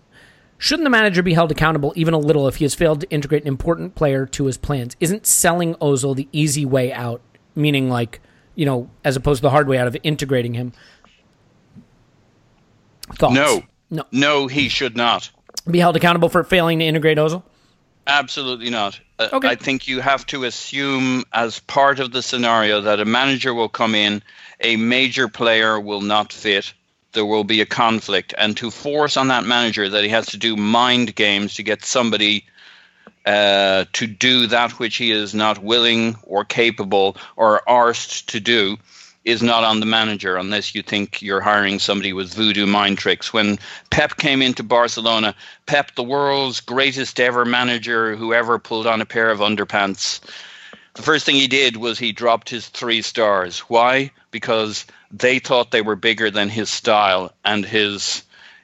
Shouldn't 0.58 0.86
the 0.86 0.90
manager 0.90 1.22
be 1.22 1.34
held 1.34 1.52
accountable 1.52 1.94
even 1.96 2.14
a 2.14 2.18
little 2.18 2.48
if 2.48 2.56
he 2.56 2.66
has 2.66 2.74
failed 2.74 3.02
to 3.02 3.10
integrate 3.10 3.44
an 3.44 3.48
important 3.48 3.96
player 3.96 4.26
to 4.28 4.46
his 4.46 4.58
plans? 4.58 4.96
Isn't 5.00 5.26
selling 5.26 5.76
Ozil 5.76 6.16
the 6.16 6.28
easy 6.32 6.66
way 6.66 6.92
out? 6.92 7.22
Meaning, 7.56 7.90
like, 7.90 8.22
you 8.56 8.66
know, 8.66 8.90
as 9.04 9.16
opposed 9.16 9.40
to 9.40 9.42
the 9.44 9.50
hard 9.50 9.68
way 9.68 9.78
out 9.78 9.88
of 9.88 9.96
integrating 10.04 10.54
him? 10.56 10.74
Thoughts? 13.14 13.34
No. 13.34 13.64
No. 13.90 14.04
No, 14.12 14.48
he 14.48 14.68
should 14.70 14.98
not. 14.98 15.30
Be 15.70 15.80
held 15.80 15.96
accountable 15.96 16.30
for 16.30 16.44
failing 16.44 16.80
to 16.80 16.86
integrate 16.86 17.18
Ozil? 17.18 17.44
Absolutely 18.06 18.70
not. 18.70 19.00
Uh, 19.20 19.30
Okay. 19.34 19.50
I 19.50 19.56
think 19.56 19.88
you 19.88 20.00
have 20.00 20.26
to 20.28 20.46
assume, 20.46 21.24
as 21.34 21.60
part 21.60 22.00
of 22.00 22.12
the 22.12 22.22
scenario, 22.22 22.82
that 22.82 23.00
a 23.00 23.06
manager 23.06 23.54
will 23.54 23.70
come 23.70 23.96
in, 23.96 24.24
a 24.62 24.76
major 24.78 25.28
player 25.28 25.80
will 25.80 26.02
not 26.02 26.32
fit, 26.32 26.74
there 27.18 27.26
will 27.26 27.44
be 27.44 27.62
a 27.62 27.66
conflict, 27.66 28.32
and 28.38 28.56
to 28.58 28.70
force 28.70 29.18
on 29.18 29.28
that 29.30 29.44
manager 29.44 29.90
that 29.90 30.04
he 30.04 30.10
has 30.10 30.28
to 30.28 30.38
do 30.38 30.56
mind 30.56 31.16
games 31.16 31.56
to 31.56 31.64
get 31.64 31.84
somebody 31.84 32.46
uh, 33.26 33.86
to 33.94 34.06
do 34.06 34.46
that 34.46 34.74
which 34.74 34.98
he 34.98 35.12
is 35.12 35.34
not 35.34 35.64
willing 35.64 36.16
or 36.22 36.46
capable 36.46 37.18
or 37.36 37.64
arsed 37.68 38.28
to 38.28 38.40
do 38.40 38.78
is 39.26 39.42
not 39.42 39.64
on 39.64 39.80
the 39.80 39.86
manager 39.88 40.38
unless 40.38 40.76
you 40.76 40.84
think 40.84 41.20
you're 41.24 41.42
hiring 41.42 41.80
somebody 41.80 42.14
with 42.14 42.36
voodoo 42.36 42.68
mind 42.68 43.00
tricks. 43.00 43.34
When 43.34 43.58
Pep 43.90 44.18
came 44.18 44.44
into 44.44 44.62
Barcelona, 44.62 45.34
Pep, 45.66 45.96
the 45.96 46.04
world's 46.04 46.62
greatest 46.62 47.20
ever 47.20 47.46
manager 47.46 48.16
who 48.16 48.32
ever 48.32 48.60
pulled 48.60 48.86
on 48.86 49.02
a 49.02 49.06
pair 49.06 49.32
of 49.32 49.40
underpants, 49.40 50.22
the 50.94 51.02
first 51.02 51.26
thing 51.26 51.36
he 51.36 51.48
did 51.48 51.78
was 51.78 51.98
he 51.98 52.12
dropped 52.12 52.48
his 52.48 52.70
three 52.70 53.02
stars. 53.02 53.60
Why? 53.62 54.12
Because 54.38 54.86
they 55.10 55.40
thought 55.40 55.72
they 55.72 55.82
were 55.82 55.96
bigger 55.96 56.30
than 56.30 56.48
his 56.48 56.70
style 56.70 57.32
and 57.44 57.66
his 57.66 58.22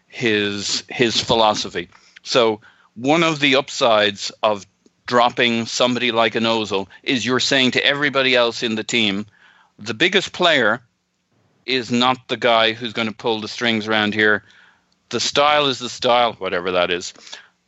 his 0.07 0.83
his 0.87 1.19
philosophy. 1.19 1.89
So 2.21 2.61
one 2.93 3.23
of 3.23 3.39
the 3.39 3.55
upsides 3.55 4.31
of 4.43 4.67
dropping 5.07 5.65
somebody 5.65 6.11
like 6.11 6.35
an 6.35 6.43
Ozil 6.43 6.87
is 7.01 7.25
you're 7.25 7.39
saying 7.39 7.71
to 7.71 7.83
everybody 7.83 8.35
else 8.35 8.61
in 8.61 8.75
the 8.75 8.83
team, 8.83 9.25
the 9.79 9.95
biggest 9.95 10.31
player 10.31 10.79
is 11.65 11.91
not 11.91 12.27
the 12.27 12.37
guy 12.37 12.73
who's 12.73 12.93
going 12.93 13.07
to 13.07 13.15
pull 13.15 13.41
the 13.41 13.47
strings 13.47 13.87
around 13.87 14.13
here. 14.13 14.43
The 15.09 15.19
style 15.19 15.65
is 15.65 15.79
the 15.79 15.89
style, 15.89 16.33
whatever 16.33 16.69
that 16.71 16.91
is. 16.91 17.15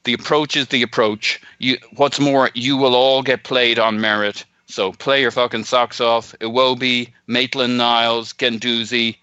The 0.03 0.13
approach 0.13 0.55
is 0.55 0.67
the 0.67 0.83
approach. 0.83 1.41
You, 1.57 1.77
what's 1.95 2.19
more, 2.19 2.51
you 2.53 2.77
will 2.77 2.93
all 2.93 3.23
get 3.23 3.43
played 3.43 3.79
on 3.79 3.99
merit. 3.99 4.45
So 4.67 4.91
play 4.91 5.21
your 5.21 5.31
fucking 5.31 5.65
socks 5.65 6.01
off. 6.01 6.33
Iwobi, 6.39 7.11
Maitland 7.27 7.77
Niles, 7.77 8.33
Guendouzi, 8.33 9.17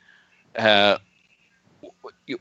uh, 0.56 0.98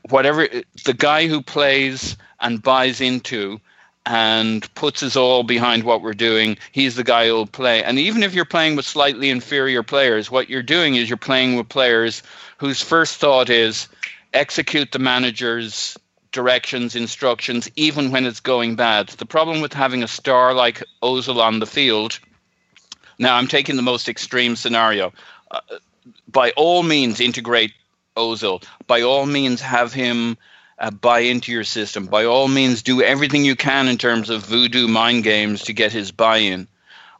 whatever 0.08 0.48
the 0.84 0.94
guy 0.94 1.26
who 1.26 1.42
plays 1.42 2.16
and 2.40 2.62
buys 2.62 3.00
into 3.00 3.60
and 4.04 4.72
puts 4.74 5.00
his 5.00 5.16
all 5.16 5.42
behind 5.42 5.84
what 5.84 6.02
we're 6.02 6.12
doing, 6.12 6.56
he's 6.72 6.96
the 6.96 7.04
guy 7.04 7.26
who'll 7.26 7.46
play. 7.46 7.82
And 7.84 7.98
even 7.98 8.22
if 8.22 8.34
you're 8.34 8.44
playing 8.44 8.76
with 8.76 8.84
slightly 8.84 9.30
inferior 9.30 9.82
players, 9.82 10.30
what 10.30 10.48
you're 10.48 10.62
doing 10.62 10.96
is 10.96 11.08
you're 11.08 11.16
playing 11.16 11.56
with 11.56 11.68
players 11.68 12.22
whose 12.58 12.82
first 12.82 13.16
thought 13.18 13.48
is 13.48 13.88
execute 14.32 14.92
the 14.92 14.98
manager's 14.98 15.96
directions, 16.32 16.96
instructions, 16.96 17.70
even 17.76 18.10
when 18.10 18.26
it's 18.26 18.40
going 18.40 18.74
bad. 18.74 19.08
The 19.08 19.26
problem 19.26 19.60
with 19.60 19.72
having 19.72 20.02
a 20.02 20.08
star 20.08 20.54
like 20.54 20.82
Ozil 21.02 21.40
on 21.40 21.60
the 21.60 21.66
field, 21.66 22.18
now 23.22 23.36
I'm 23.36 23.46
taking 23.46 23.76
the 23.76 23.82
most 23.82 24.08
extreme 24.08 24.56
scenario. 24.56 25.12
Uh, 25.50 25.60
by 26.28 26.50
all 26.50 26.82
means, 26.82 27.20
integrate 27.20 27.72
Ozil. 28.16 28.64
By 28.86 29.02
all 29.02 29.26
means, 29.26 29.60
have 29.60 29.92
him 29.92 30.36
uh, 30.78 30.90
buy 30.90 31.20
into 31.20 31.52
your 31.52 31.64
system. 31.64 32.06
By 32.06 32.24
all 32.24 32.48
means, 32.48 32.82
do 32.82 33.00
everything 33.00 33.44
you 33.44 33.56
can 33.56 33.88
in 33.88 33.96
terms 33.96 34.28
of 34.28 34.44
voodoo 34.44 34.88
mind 34.88 35.22
games 35.22 35.62
to 35.64 35.72
get 35.72 35.92
his 35.92 36.10
buy 36.10 36.38
in. 36.38 36.66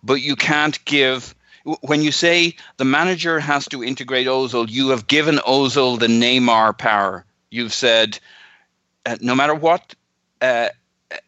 But 0.03 0.21
you 0.21 0.37
can't 0.37 0.85
give. 0.85 1.35
When 1.83 2.03
you 2.03 2.11
say 2.11 2.57
the 2.77 2.85
manager 2.85 3.39
has 3.39 3.67
to 3.69 3.85
integrate 3.85 4.27
Ozil, 4.27 4.69
you 4.69 4.89
have 4.89 5.07
given 5.07 5.37
Ozil 5.37 6.01
the 6.01 6.09
Neymar 6.09 6.77
power. 6.77 7.25
You've 7.51 7.73
said, 7.73 8.19
uh, 9.07 9.17
no 9.21 9.37
matter 9.37 9.55
what 9.55 9.95
uh, 10.41 10.71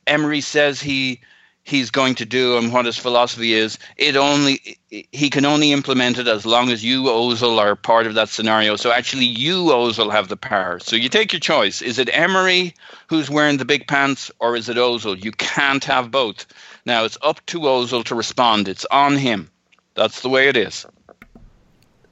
Emery 0.06 0.40
says 0.40 0.80
he 0.80 1.20
he's 1.64 1.90
going 1.90 2.14
to 2.14 2.26
do 2.26 2.58
and 2.58 2.72
what 2.72 2.84
his 2.84 2.96
philosophy 2.98 3.54
is, 3.54 3.78
it 3.96 4.16
only 4.16 4.78
he 4.90 5.30
can 5.30 5.44
only 5.44 5.72
implement 5.72 6.18
it 6.18 6.28
as 6.28 6.46
long 6.46 6.70
as 6.70 6.84
you 6.84 7.04
Ozil 7.04 7.58
are 7.58 7.74
part 7.74 8.06
of 8.06 8.14
that 8.14 8.28
scenario. 8.28 8.76
So 8.76 8.92
actually, 8.92 9.24
you 9.24 9.64
Ozil 9.64 10.12
have 10.12 10.28
the 10.28 10.36
power. 10.36 10.78
So 10.78 10.94
you 10.94 11.08
take 11.08 11.32
your 11.32 11.40
choice: 11.40 11.82
is 11.82 11.98
it 11.98 12.08
Emery 12.12 12.74
who's 13.08 13.30
wearing 13.30 13.56
the 13.56 13.64
big 13.64 13.88
pants, 13.88 14.30
or 14.40 14.56
is 14.56 14.68
it 14.68 14.76
Ozil? 14.76 15.22
You 15.24 15.32
can't 15.32 15.84
have 15.84 16.10
both. 16.10 16.46
Now 16.86 17.04
it's 17.04 17.18
up 17.22 17.44
to 17.46 17.60
Ozil 17.60 18.04
to 18.04 18.14
respond. 18.14 18.68
It's 18.68 18.86
on 18.90 19.16
him. 19.16 19.50
That's 19.94 20.20
the 20.20 20.28
way 20.28 20.48
it 20.48 20.56
is. 20.56 20.86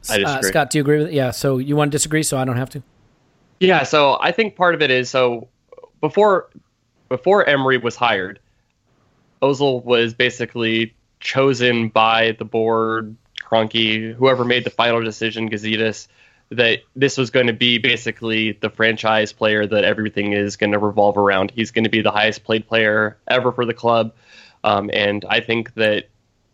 I 0.09 0.15
Uh, 0.15 0.19
disagree. 0.19 0.49
Scott, 0.51 0.71
do 0.71 0.79
you 0.79 0.83
agree 0.83 0.99
with 0.99 1.09
it? 1.09 1.13
Yeah. 1.13 1.31
So 1.31 1.59
you 1.59 1.77
want 1.77 1.93
to 1.93 1.97
disagree, 1.97 2.23
so 2.23 2.39
I 2.39 2.45
don't 2.45 2.57
have 2.57 2.71
to. 2.71 2.83
Yeah, 3.61 3.85
so 3.85 4.19
I 4.21 4.33
think 4.33 4.57
part 4.57 4.75
of 4.75 4.83
it 4.83 4.91
is 4.91 5.09
so 5.11 5.47
before 6.01 6.49
before 7.09 7.49
Emery 7.49 7.79
was 7.79 7.95
hired, 7.95 8.41
Ozil 9.43 9.85
was 9.85 10.15
basically 10.15 10.95
chosen 11.21 11.89
by 11.89 12.33
the 12.39 12.45
board, 12.45 13.17
Kroenke, 13.43 14.15
whoever 14.15 14.45
made 14.45 14.65
the 14.65 14.71
final 14.71 15.03
decision, 15.03 15.51
Gazidis, 15.51 16.09
that 16.51 16.81
this 16.95 17.17
was 17.17 17.31
going 17.31 17.47
to 17.47 17.53
be 17.53 17.79
basically 17.79 18.53
the 18.53 18.71
franchise 18.71 19.33
player 19.33 19.67
that 19.67 19.85
everything 19.85 20.33
is 20.33 20.57
going 20.57 20.73
to 20.73 20.79
revolve 20.79 21.17
around. 21.17 21.51
He's 21.51 21.71
going 21.71 21.85
to 21.85 21.91
be 21.91 22.03
the 22.03 22.11
highest 22.11 22.45
played 22.45 22.67
player 22.69 23.19
ever 23.27 23.53
for 23.53 23.65
the 23.65 23.75
club, 23.75 24.15
um, 24.65 24.91
and 24.93 25.25
I 25.29 25.41
think 25.41 25.75
that 25.75 26.09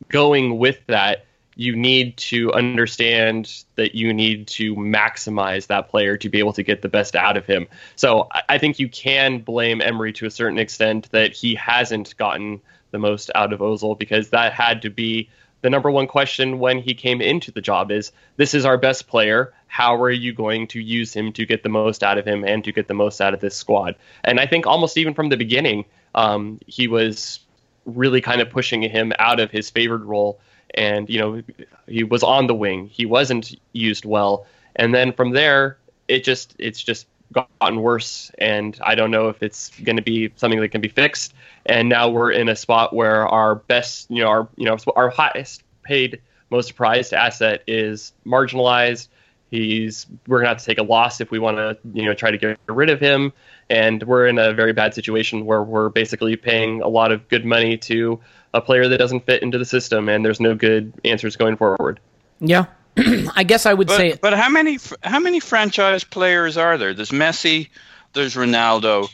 going 0.08 0.58
with 0.58 0.86
that, 0.86 1.26
you 1.56 1.74
need 1.74 2.16
to 2.16 2.52
understand 2.52 3.64
that 3.74 3.96
you 3.96 4.14
need 4.14 4.46
to 4.46 4.76
maximize 4.76 5.66
that 5.66 5.88
player 5.88 6.16
to 6.16 6.28
be 6.28 6.38
able 6.38 6.52
to 6.52 6.62
get 6.62 6.82
the 6.82 6.88
best 6.88 7.16
out 7.16 7.36
of 7.36 7.44
him. 7.46 7.66
So 7.96 8.28
I- 8.32 8.42
I 8.50 8.58
think 8.58 8.78
you 8.78 8.88
can 8.88 9.38
blame 9.38 9.82
Emery 9.82 10.12
to 10.14 10.26
a 10.26 10.30
certain 10.30 10.58
extent 10.58 11.10
that 11.10 11.32
he 11.32 11.56
hasn't 11.56 12.16
gotten 12.16 12.60
the 12.90 12.98
most 12.98 13.30
out 13.34 13.52
of 13.52 13.60
Ozil 13.60 13.98
because 13.98 14.30
that 14.30 14.52
had 14.52 14.82
to 14.82 14.90
be 14.90 15.28
the 15.60 15.70
number 15.70 15.90
one 15.90 16.06
question 16.06 16.58
when 16.58 16.78
he 16.78 16.94
came 16.94 17.20
into 17.20 17.50
the 17.50 17.60
job 17.60 17.90
is 17.90 18.12
this 18.36 18.54
is 18.54 18.64
our 18.64 18.78
best 18.78 19.08
player. 19.08 19.52
How 19.66 20.00
are 20.00 20.10
you 20.10 20.32
going 20.32 20.68
to 20.68 20.80
use 20.80 21.14
him 21.14 21.32
to 21.32 21.44
get 21.44 21.62
the 21.62 21.68
most 21.68 22.04
out 22.04 22.18
of 22.18 22.26
him 22.26 22.44
and 22.44 22.62
to 22.64 22.72
get 22.72 22.86
the 22.86 22.94
most 22.94 23.20
out 23.20 23.34
of 23.34 23.40
this 23.40 23.56
squad? 23.56 23.96
And 24.24 24.38
i 24.38 24.46
think 24.46 24.66
almost 24.66 24.96
even 24.96 25.14
from 25.14 25.28
the 25.28 25.36
beginning 25.36 25.84
um, 26.14 26.60
he 26.66 26.88
was 26.88 27.40
really 27.84 28.20
kind 28.20 28.40
of 28.40 28.50
pushing 28.50 28.82
him 28.82 29.12
out 29.18 29.40
of 29.40 29.50
his 29.50 29.70
favored 29.70 30.04
role. 30.04 30.40
And 30.74 31.08
you 31.08 31.18
know 31.18 31.42
he 31.86 32.04
was 32.04 32.22
on 32.22 32.46
the 32.46 32.54
wing. 32.54 32.86
He 32.86 33.06
wasn't 33.06 33.58
used 33.72 34.04
well. 34.04 34.46
And 34.76 34.94
then 34.94 35.12
from 35.12 35.32
there 35.32 35.78
it 36.06 36.24
just 36.24 36.54
it's 36.58 36.82
just 36.82 37.06
gotten 37.32 37.80
worse 37.82 38.30
and 38.38 38.78
i 38.82 38.94
don't 38.94 39.10
know 39.10 39.28
if 39.28 39.42
it's 39.42 39.70
going 39.80 39.96
to 39.96 40.02
be 40.02 40.32
something 40.36 40.60
that 40.60 40.68
can 40.68 40.80
be 40.80 40.88
fixed. 40.88 41.34
And 41.66 41.88
now 41.88 42.08
we're 42.08 42.30
in 42.30 42.48
a 42.48 42.56
spot 42.56 42.94
where 42.94 43.26
our 43.28 43.56
best 43.56 44.10
you 44.10 44.22
know 44.22 44.28
our 44.28 44.48
you 44.56 44.64
know 44.64 44.76
our 44.96 45.10
highest 45.10 45.62
paid 45.82 46.20
most 46.50 46.74
prized 46.74 47.12
asset 47.12 47.62
is 47.66 48.12
marginalized. 48.26 49.08
He's 49.50 50.06
we're 50.26 50.38
going 50.38 50.44
to 50.44 50.48
have 50.50 50.58
to 50.58 50.64
take 50.64 50.78
a 50.78 50.82
loss 50.82 51.20
if 51.20 51.30
we 51.30 51.38
want 51.38 51.58
to 51.58 51.76
you 51.92 52.04
know 52.04 52.14
try 52.14 52.30
to 52.30 52.38
get 52.38 52.58
rid 52.66 52.90
of 52.90 53.00
him. 53.00 53.32
And 53.70 54.02
we're 54.02 54.26
in 54.26 54.38
a 54.38 54.54
very 54.54 54.72
bad 54.72 54.94
situation 54.94 55.44
where 55.44 55.62
we're 55.62 55.90
basically 55.90 56.36
paying 56.36 56.80
a 56.80 56.88
lot 56.88 57.12
of 57.12 57.28
good 57.28 57.44
money 57.44 57.76
to 57.78 58.18
a 58.54 58.62
player 58.62 58.88
that 58.88 58.96
doesn't 58.96 59.26
fit 59.26 59.42
into 59.42 59.58
the 59.58 59.64
system 59.66 60.08
and 60.08 60.24
there's 60.24 60.40
no 60.40 60.54
good 60.54 60.92
answers 61.04 61.36
going 61.36 61.56
forward. 61.56 62.00
Yeah. 62.40 62.66
I 63.36 63.44
guess 63.44 63.66
I 63.66 63.74
would 63.74 63.86
But, 63.88 63.96
say 63.96 64.18
but 64.20 64.34
how 64.34 64.48
many 64.48 64.78
how 65.02 65.20
many 65.20 65.40
franchise 65.40 66.04
players 66.04 66.56
are 66.56 66.76
there? 66.78 66.94
There's 66.94 67.10
Messi, 67.10 67.68
there's 68.12 68.34
Ronaldo, 68.34 69.08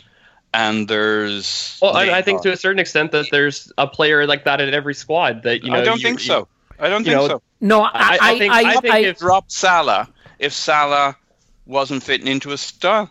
and 0.52 0.88
there's. 0.88 1.78
well 1.82 1.96
I, 1.96 2.10
I 2.18 2.22
think 2.22 2.42
to 2.42 2.52
a 2.52 2.56
certain 2.56 2.78
extent 2.78 3.12
that 3.12 3.26
there's 3.30 3.72
a 3.78 3.86
player 3.86 4.26
like 4.26 4.44
that 4.44 4.60
in 4.60 4.72
every 4.74 4.94
squad 4.94 5.42
that 5.44 5.62
you 5.64 5.70
know 5.70 5.78
I 5.78 5.84
don't 5.84 5.98
you- 6.00 6.02
think 6.08 6.20
you- 6.20 6.26
so. 6.26 6.48
I 6.78 6.88
don't 6.88 7.04
think 7.04 7.14
know, 7.16 7.28
so. 7.28 7.42
no. 7.60 7.82
I, 7.82 7.88
I- 7.94 8.18
I 8.20 8.38
think- 8.38 8.52
I 8.52 8.74
think 8.80 8.94
if- 9.06 9.18
Drop 9.18 9.50
Salah 9.50 10.08
if 10.40 10.52
Salah 10.52 11.16
wasn't 11.66 12.02
fitting 12.02 12.26
into 12.26 12.50
a 12.52 12.58
style. 12.58 13.08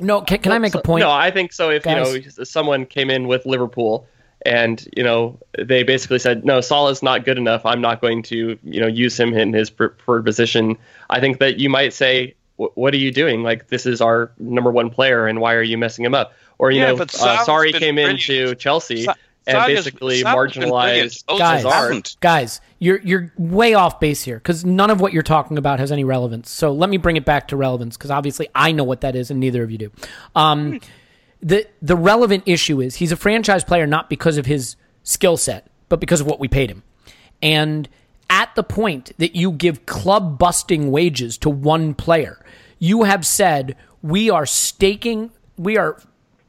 No, 0.00 0.20
can, 0.22 0.38
can 0.38 0.50
I 0.52 0.58
make 0.58 0.74
a 0.74 0.80
point? 0.82 1.02
No, 1.02 1.10
I 1.10 1.30
think 1.30 1.52
so. 1.52 1.70
If 1.70 1.84
Guys. 1.84 2.14
you 2.14 2.22
know 2.24 2.44
someone 2.44 2.86
came 2.86 3.08
in 3.08 3.28
with 3.28 3.46
Liverpool 3.46 4.06
and 4.44 4.86
you 4.96 5.02
know 5.04 5.38
they 5.58 5.82
basically 5.82 6.18
said 6.18 6.44
no, 6.44 6.60
Salah's 6.60 7.02
not 7.02 7.24
good 7.24 7.38
enough. 7.38 7.64
I'm 7.64 7.80
not 7.80 8.00
going 8.00 8.22
to 8.24 8.58
you 8.62 8.80
know 8.80 8.86
use 8.88 9.18
him 9.18 9.34
in 9.34 9.52
his 9.52 9.70
preferred 9.70 10.24
position. 10.24 10.76
I 11.10 11.20
think 11.20 11.38
that 11.38 11.58
you 11.58 11.68
might 11.70 11.92
say, 11.92 12.34
what 12.56 12.92
are 12.94 12.98
you 12.98 13.10
doing? 13.12 13.42
Like 13.42 13.68
this 13.68 13.86
is 13.86 14.00
our 14.00 14.32
number 14.38 14.70
one 14.70 14.90
player, 14.90 15.26
and 15.26 15.40
why 15.40 15.54
are 15.54 15.62
you 15.62 15.78
messing 15.78 16.04
him 16.04 16.14
up? 16.14 16.32
Or 16.58 16.70
you 16.70 16.80
Yeah, 16.80 16.92
know, 16.92 17.02
uh, 17.02 17.44
Sorry 17.44 17.72
came 17.72 17.96
brilliant. 17.96 18.20
into 18.28 18.54
Chelsea 18.54 19.04
Sa- 19.04 19.14
and 19.48 19.56
Salah's- 19.56 19.74
basically 19.84 20.20
Salah's 20.20 20.52
been 20.54 20.68
brilliant. 20.68 21.10
marginalized 21.12 21.38
Guys, 21.38 21.62
hasn't. 21.64 22.16
guys, 22.20 22.60
you're 22.78 23.00
you're 23.00 23.32
way 23.36 23.74
off 23.74 23.98
base 23.98 24.22
here 24.22 24.36
because 24.36 24.64
none 24.64 24.88
of 24.90 25.00
what 25.00 25.12
you're 25.12 25.24
talking 25.24 25.58
about 25.58 25.80
has 25.80 25.90
any 25.90 26.04
relevance. 26.04 26.50
So 26.50 26.70
let 26.72 26.88
me 26.90 26.98
bring 26.98 27.16
it 27.16 27.24
back 27.24 27.48
to 27.48 27.56
relevance 27.56 27.96
because 27.96 28.10
obviously 28.12 28.48
I 28.54 28.70
know 28.70 28.84
what 28.84 29.00
that 29.00 29.16
is 29.16 29.30
and 29.32 29.40
neither 29.40 29.64
of 29.64 29.70
you 29.72 29.78
do. 29.78 29.90
Um, 30.36 30.78
the 31.42 31.66
the 31.82 31.96
relevant 31.96 32.44
issue 32.46 32.80
is 32.80 32.96
he's 32.96 33.12
a 33.12 33.16
franchise 33.16 33.64
player 33.64 33.86
not 33.86 34.08
because 34.08 34.38
of 34.38 34.46
his 34.46 34.76
skill 35.02 35.36
set, 35.36 35.68
but 35.88 36.00
because 36.00 36.20
of 36.20 36.26
what 36.26 36.40
we 36.40 36.48
paid 36.48 36.70
him. 36.70 36.82
And 37.42 37.88
at 38.30 38.54
the 38.54 38.62
point 38.62 39.12
that 39.18 39.36
you 39.36 39.52
give 39.52 39.84
club 39.84 40.38
busting 40.38 40.90
wages 40.90 41.36
to 41.38 41.50
one 41.50 41.94
player, 41.94 42.42
you 42.78 43.02
have 43.02 43.26
said 43.26 43.76
we 44.00 44.30
are 44.30 44.46
staking, 44.46 45.32
we 45.58 45.76
are, 45.76 46.00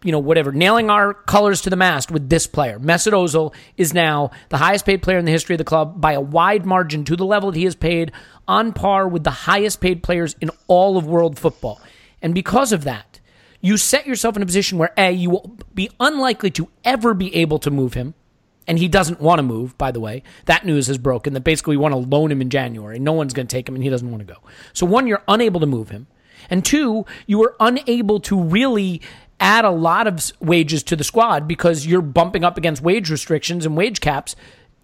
you 0.03 0.11
know, 0.11 0.19
whatever, 0.19 0.51
nailing 0.51 0.89
our 0.89 1.13
colors 1.13 1.61
to 1.61 1.69
the 1.69 1.75
mast 1.75 2.11
with 2.11 2.29
this 2.29 2.45
player. 2.47 2.79
Mesut 2.79 3.13
Ozil 3.13 3.53
is 3.75 3.93
now 3.93 4.31
the 4.49 4.57
highest 4.57 4.85
paid 4.85 5.01
player 5.01 5.17
in 5.17 5.25
the 5.25 5.31
history 5.31 5.55
of 5.55 5.57
the 5.57 5.63
club 5.63 5.99
by 5.99 6.13
a 6.13 6.21
wide 6.21 6.65
margin 6.65 7.03
to 7.05 7.15
the 7.15 7.25
level 7.25 7.51
that 7.51 7.57
he 7.57 7.65
is 7.65 7.75
paid 7.75 8.11
on 8.47 8.73
par 8.73 9.07
with 9.07 9.23
the 9.23 9.31
highest 9.31 9.81
paid 9.81 10.03
players 10.03 10.35
in 10.39 10.51
all 10.67 10.97
of 10.97 11.07
world 11.07 11.37
football. 11.37 11.81
And 12.21 12.33
because 12.33 12.71
of 12.71 12.83
that, 12.83 13.19
you 13.63 13.77
set 13.77 14.05
yourself 14.05 14.35
in 14.35 14.43
a 14.43 14.45
position 14.45 14.77
where 14.77 14.91
A, 14.97 15.09
you 15.09 15.29
will 15.29 15.57
be 15.73 15.89
unlikely 15.97 16.51
to 16.51 16.67
ever 16.83 17.13
be 17.13 17.33
able 17.33 17.59
to 17.59 17.71
move 17.71 17.93
him. 17.93 18.13
And 18.67 18.77
he 18.77 18.89
doesn't 18.89 19.21
want 19.21 19.39
to 19.39 19.43
move, 19.43 19.77
by 19.77 19.91
the 19.91 20.01
way. 20.01 20.21
That 20.45 20.65
news 20.65 20.87
has 20.87 20.97
broken 20.97 21.33
that 21.33 21.41
basically 21.41 21.77
we 21.77 21.81
want 21.81 21.93
to 21.93 21.97
loan 21.97 22.31
him 22.31 22.41
in 22.41 22.49
January. 22.49 22.99
No 22.99 23.13
one's 23.13 23.33
going 23.33 23.47
to 23.47 23.55
take 23.55 23.67
him 23.67 23.75
and 23.75 23.83
he 23.83 23.89
doesn't 23.89 24.09
want 24.09 24.25
to 24.25 24.31
go. 24.31 24.39
So, 24.73 24.85
one, 24.85 25.07
you're 25.07 25.23
unable 25.29 25.61
to 25.61 25.65
move 25.65 25.89
him. 25.89 26.07
And 26.49 26.63
two, 26.63 27.05
you 27.25 27.41
are 27.43 27.55
unable 27.59 28.19
to 28.21 28.41
really 28.41 29.01
add 29.39 29.63
a 29.63 29.71
lot 29.71 30.07
of 30.07 30.31
wages 30.41 30.83
to 30.83 30.97
the 30.97 31.03
squad 31.05 31.47
because 31.47 31.87
you're 31.87 32.01
bumping 32.01 32.43
up 32.43 32.57
against 32.57 32.81
wage 32.81 33.09
restrictions 33.09 33.65
and 33.65 33.77
wage 33.77 34.01
caps 34.01 34.35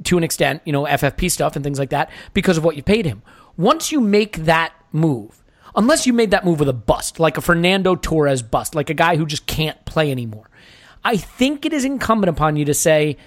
to 0.05 0.17
an 0.17 0.23
extent, 0.23 0.61
you 0.63 0.71
know, 0.71 0.83
FFP 0.83 1.29
stuff 1.29 1.55
and 1.57 1.63
things 1.63 1.79
like 1.79 1.89
that 1.89 2.09
because 2.33 2.57
of 2.57 2.63
what 2.63 2.77
you 2.77 2.83
paid 2.83 3.05
him. 3.05 3.21
Once 3.57 3.91
you 3.91 3.99
make 3.99 4.37
that 4.37 4.73
move, 4.93 5.43
unless 5.79 6.05
you 6.05 6.11
made 6.11 6.31
that 6.31 6.43
move 6.43 6.59
with 6.59 6.67
a 6.67 6.73
bust, 6.73 7.21
like 7.21 7.37
a 7.37 7.41
Fernando 7.41 7.95
Torres 7.95 8.41
bust, 8.41 8.75
like 8.75 8.89
a 8.89 8.93
guy 8.93 9.15
who 9.15 9.25
just 9.25 9.47
can't 9.47 9.83
play 9.85 10.11
anymore, 10.11 10.49
I 11.05 11.15
think 11.15 11.65
it 11.65 11.71
is 11.71 11.85
incumbent 11.85 12.29
upon 12.29 12.57
you 12.57 12.65
to 12.65 12.73
say, 12.73 13.17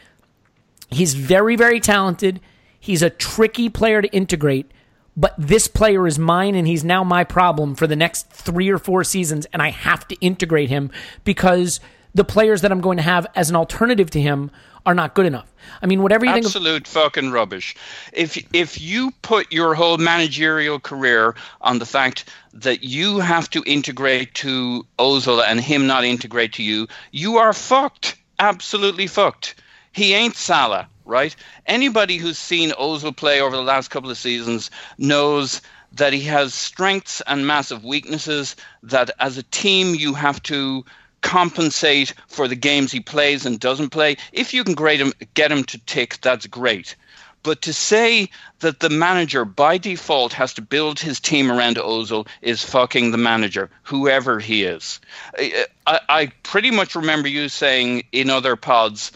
He's 0.91 1.15
very, 1.15 1.57
very 1.57 1.81
talented. 1.81 2.41
He's 2.79 3.01
a 3.01 3.09
tricky 3.09 3.71
player 3.71 4.03
to 4.03 4.09
integrate, 4.09 4.71
but 5.17 5.35
this 5.39 5.67
player 5.67 6.07
is 6.07 6.19
mine 6.19 6.55
and 6.55 6.67
he's 6.67 6.85
now 6.85 7.03
my 7.03 7.25
problem 7.25 7.75
for 7.75 7.87
the 7.87 7.97
next 7.97 8.29
three 8.29 8.69
or 8.69 8.77
four 8.77 9.03
seasons, 9.03 9.47
and 9.55 9.63
I 9.63 9.71
have 9.71 10.07
to 10.09 10.17
integrate 10.17 10.69
him 10.69 10.91
because 11.25 11.81
the 12.15 12.25
players 12.25 12.61
that 12.61 12.71
I'm 12.71 12.83
going 12.83 12.99
to 12.99 13.03
have 13.03 13.27
as 13.35 13.49
an 13.49 13.57
alternative 13.57 14.11
to 14.11 14.21
him 14.21 14.51
are 14.85 14.95
not 14.95 15.15
good 15.15 15.27
enough. 15.27 15.53
I 15.81 15.87
mean, 15.87 16.03
whatever 16.03 16.25
you 16.25 16.33
think 16.33 16.45
of. 16.45 16.51
Absolute 16.51 16.87
fucking 16.89 17.31
rubbish. 17.31 17.77
If 18.13 18.37
if 18.53 18.81
you 18.81 19.13
put 19.23 19.53
your 19.53 19.75
whole 19.75 19.99
managerial 19.99 20.81
career 20.81 21.35
on 21.61 21.79
the 21.79 21.87
fact 21.87 22.29
that 22.53 22.83
you 22.83 23.19
have 23.21 23.49
to 23.51 23.63
integrate 23.67 24.35
to 24.35 24.85
Ozil 24.99 25.43
and 25.45 25.61
him 25.61 25.87
not 25.87 26.05
integrate 26.05 26.53
to 26.55 26.63
you, 26.63 26.89
you 27.11 27.39
are 27.39 27.53
fucked. 27.53 28.17
Absolutely 28.39 29.07
fucked. 29.07 29.55
He 29.93 30.15
ain't 30.15 30.37
Salah, 30.37 30.89
right? 31.05 31.35
Anybody 31.67 32.17
who's 32.17 32.39
seen 32.39 32.71
Ozil 32.71 33.17
play 33.17 33.41
over 33.41 33.57
the 33.57 33.63
last 33.63 33.89
couple 33.89 34.11
of 34.11 34.19
seasons 34.19 34.71
knows 34.99 35.61
that 35.93 36.13
he 36.13 36.23
has 36.23 36.55
strengths 36.55 37.21
and 37.27 37.47
massive 37.47 37.85
weaknesses. 37.85 38.57
That 38.83 39.11
as 39.21 39.39
a 39.39 39.43
team 39.45 39.95
you 39.95 40.15
have 40.15 40.43
to 40.45 40.85
compensate 41.23 42.15
for 42.29 42.47
the 42.49 42.57
games 42.57 42.93
he 42.93 43.01
plays 43.01 43.47
and 43.47 43.59
doesn't 43.59 43.91
play. 43.91 44.17
If 44.33 44.53
you 44.53 44.65
can 44.65 44.75
grade 44.75 45.01
him, 45.01 45.13
get 45.35 45.51
him 45.51 45.65
to 45.65 45.79
tick, 45.87 46.19
that's 46.21 46.47
great. 46.47 46.95
But 47.43 47.63
to 47.63 47.73
say 47.73 48.29
that 48.61 48.81
the 48.81 48.91
manager 48.91 49.45
by 49.45 49.79
default 49.79 50.33
has 50.35 50.55
to 50.55 50.63
build 50.63 51.01
his 51.01 51.19
team 51.19 51.51
around 51.51 51.77
Ozil 51.77 52.29
is 52.41 52.63
fucking 52.65 53.11
the 53.11 53.19
manager, 53.19 53.69
whoever 53.83 54.39
he 54.39 54.63
is. 54.65 55.01
I, 55.37 55.67
I, 55.87 56.01
I 56.09 56.27
pretty 56.45 56.71
much 56.71 56.95
remember 56.95 57.29
you 57.29 57.49
saying 57.49 58.05
in 58.13 58.31
other 58.31 58.55
pods 58.55 59.11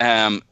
um, 0.00 0.42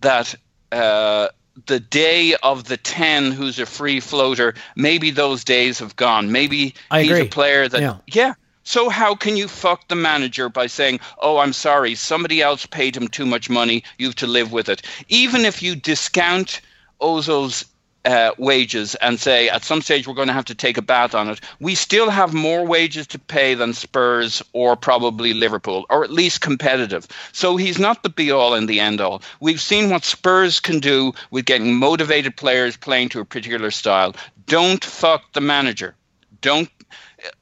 that 0.00 0.34
uh, 0.72 1.28
the 1.66 1.78
day 1.78 2.34
of 2.42 2.64
the 2.64 2.76
10 2.76 3.30
who's 3.30 3.58
a 3.60 3.66
free 3.66 4.00
floater, 4.00 4.54
maybe 4.74 5.10
those 5.10 5.44
days 5.44 5.78
have 5.78 5.94
gone. 5.94 6.32
Maybe 6.32 6.74
I 6.90 7.02
he's 7.02 7.12
agree. 7.12 7.26
a 7.26 7.26
player 7.26 7.68
that, 7.68 7.80
Yeah. 7.80 7.96
yeah. 8.08 8.34
So 8.64 8.88
how 8.88 9.14
can 9.14 9.36
you 9.36 9.48
fuck 9.48 9.88
the 9.88 9.94
manager 9.94 10.48
by 10.48 10.66
saying, 10.66 11.00
"Oh, 11.18 11.38
I'm 11.38 11.52
sorry, 11.52 11.94
somebody 11.94 12.40
else 12.40 12.66
paid 12.66 12.96
him 12.96 13.08
too 13.08 13.26
much 13.26 13.50
money. 13.50 13.82
You 13.98 14.06
have 14.06 14.16
to 14.16 14.26
live 14.26 14.52
with 14.52 14.68
it." 14.68 14.82
Even 15.08 15.44
if 15.44 15.62
you 15.62 15.74
discount 15.74 16.60
Ozil's 17.00 17.64
uh, 18.04 18.32
wages 18.38 18.94
and 18.96 19.20
say 19.20 19.48
at 19.48 19.64
some 19.64 19.80
stage 19.80 20.06
we're 20.06 20.14
going 20.14 20.28
to 20.28 20.34
have 20.34 20.44
to 20.44 20.54
take 20.54 20.76
a 20.76 20.82
bath 20.82 21.14
on 21.14 21.28
it, 21.28 21.40
we 21.60 21.74
still 21.74 22.10
have 22.10 22.32
more 22.32 22.64
wages 22.64 23.06
to 23.08 23.18
pay 23.18 23.54
than 23.54 23.72
Spurs 23.72 24.42
or 24.52 24.76
probably 24.76 25.34
Liverpool, 25.34 25.86
or 25.90 26.04
at 26.04 26.10
least 26.10 26.40
competitive. 26.40 27.06
So 27.32 27.56
he's 27.56 27.78
not 27.78 28.02
the 28.02 28.08
be 28.08 28.30
all 28.30 28.54
and 28.54 28.68
the 28.68 28.80
end 28.80 29.00
all. 29.00 29.22
We've 29.40 29.60
seen 29.60 29.90
what 29.90 30.04
Spurs 30.04 30.60
can 30.60 30.80
do 30.80 31.12
with 31.30 31.44
getting 31.44 31.76
motivated 31.76 32.36
players 32.36 32.76
playing 32.76 33.10
to 33.10 33.20
a 33.20 33.24
particular 33.24 33.70
style. 33.70 34.14
Don't 34.46 34.84
fuck 34.84 35.32
the 35.32 35.40
manager. 35.40 35.94
Don't 36.40 36.68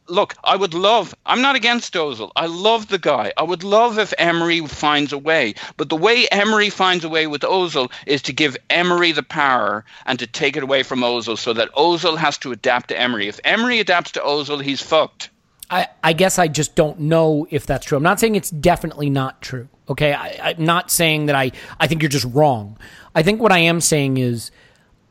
look, 0.09 0.35
I 0.45 0.57
would 0.57 0.74
love, 0.74 1.14
I'm 1.24 1.43
not 1.43 1.57
against 1.57 1.95
Ozil. 1.95 2.31
I 2.37 2.47
love 2.47 2.89
the 2.89 2.99
guy. 2.99 3.33
I 3.37 3.43
would 3.43 3.64
love 3.64 3.99
if 3.99 4.12
Emery 4.18 4.66
finds 4.66 5.12
a 5.12 5.18
way. 5.18 5.55
But 5.76 5.89
the 5.89 5.97
way 5.97 6.26
Emery 6.31 6.70
finds 6.70 7.05
a 7.05 7.09
way 7.09 7.26
with 7.26 7.43
Ozil 7.43 7.91
is 8.07 8.22
to 8.22 8.33
give 8.33 8.57
Emery 8.68 9.12
the 9.12 9.22
power 9.22 9.85
and 10.07 10.18
to 10.18 10.26
take 10.26 10.57
it 10.57 10.62
away 10.62 10.83
from 10.83 11.01
Ozil 11.01 11.39
so 11.39 11.53
that 11.53 11.72
Ozil 11.74 12.16
has 12.18 12.39
to 12.39 12.53
adapt 12.53 12.89
to 12.89 13.01
Emery. 13.01 13.28
If 13.28 13.41
Emery 13.45 13.81
adapts 13.81 14.12
to 14.12 14.20
Ozil, 14.20 14.62
he's 14.62 14.83
fucked. 14.83 15.31
I, 15.70 15.87
I 16.03 16.12
guess 16.12 16.39
I 16.39 16.49
just 16.49 16.74
don't 16.74 17.01
know 17.01 17.47
if 17.51 17.64
that's 17.64 17.87
true. 17.87 17.97
I'm 17.97 18.03
not 18.03 18.18
saying 18.18 18.35
it's 18.35 18.51
definitely 18.51 19.09
not 19.09 19.41
true. 19.41 19.68
Okay, 19.89 20.12
I, 20.12 20.51
I'm 20.51 20.64
not 20.64 20.91
saying 20.91 21.26
that 21.26 21.37
I, 21.37 21.53
I 21.78 21.87
think 21.87 22.03
you're 22.03 22.09
just 22.09 22.26
wrong. 22.26 22.76
I 23.14 23.22
think 23.22 23.41
what 23.41 23.53
I 23.53 23.59
am 23.59 23.81
saying 23.81 24.16
is 24.16 24.51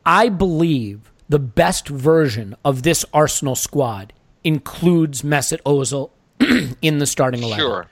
I 0.04 0.28
believe 0.28 1.10
the 1.28 1.38
best 1.38 1.88
version 1.88 2.56
of 2.64 2.82
this 2.82 3.04
Arsenal 3.14 3.54
squad 3.54 4.12
includes 4.44 5.22
Mesut 5.22 5.60
Ozil 5.62 6.10
in 6.82 6.98
the 6.98 7.06
starting 7.06 7.42
eleven. 7.42 7.58
Sure. 7.64 7.86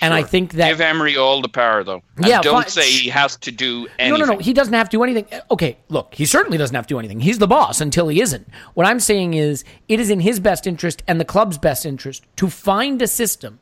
And 0.00 0.12
I 0.12 0.24
think 0.24 0.54
that 0.54 0.70
Give 0.70 0.80
Emery 0.80 1.16
all 1.16 1.40
the 1.40 1.48
power, 1.48 1.84
though. 1.84 2.02
And 2.16 2.26
Yeah, 2.26 2.40
don't 2.40 2.62
fine. 2.62 2.68
say 2.68 2.90
he 2.90 3.08
has 3.10 3.36
to 3.36 3.52
do 3.52 3.82
No, 3.82 3.88
anything. 4.00 4.26
no, 4.26 4.32
no. 4.34 4.38
He 4.40 4.52
doesn't 4.52 4.74
have 4.74 4.88
to 4.88 4.96
do 4.96 5.04
anything. 5.04 5.26
Okay, 5.52 5.78
look, 5.88 6.14
he 6.16 6.24
certainly 6.26 6.58
doesn't 6.58 6.74
have 6.74 6.88
to 6.88 6.94
do 6.94 6.98
anything. 6.98 7.20
He's 7.20 7.38
the 7.38 7.46
boss 7.46 7.80
until 7.80 8.08
he 8.08 8.20
isn't. 8.20 8.48
What 8.74 8.88
I'm 8.88 8.98
saying 8.98 9.34
is, 9.34 9.62
it 9.86 10.00
is 10.00 10.10
in 10.10 10.18
his 10.18 10.40
best 10.40 10.66
interest 10.66 11.04
and 11.06 11.20
the 11.20 11.24
club's 11.24 11.58
best 11.58 11.86
interest 11.86 12.24
to 12.38 12.50
find 12.50 13.00
a 13.02 13.06
system 13.06 13.60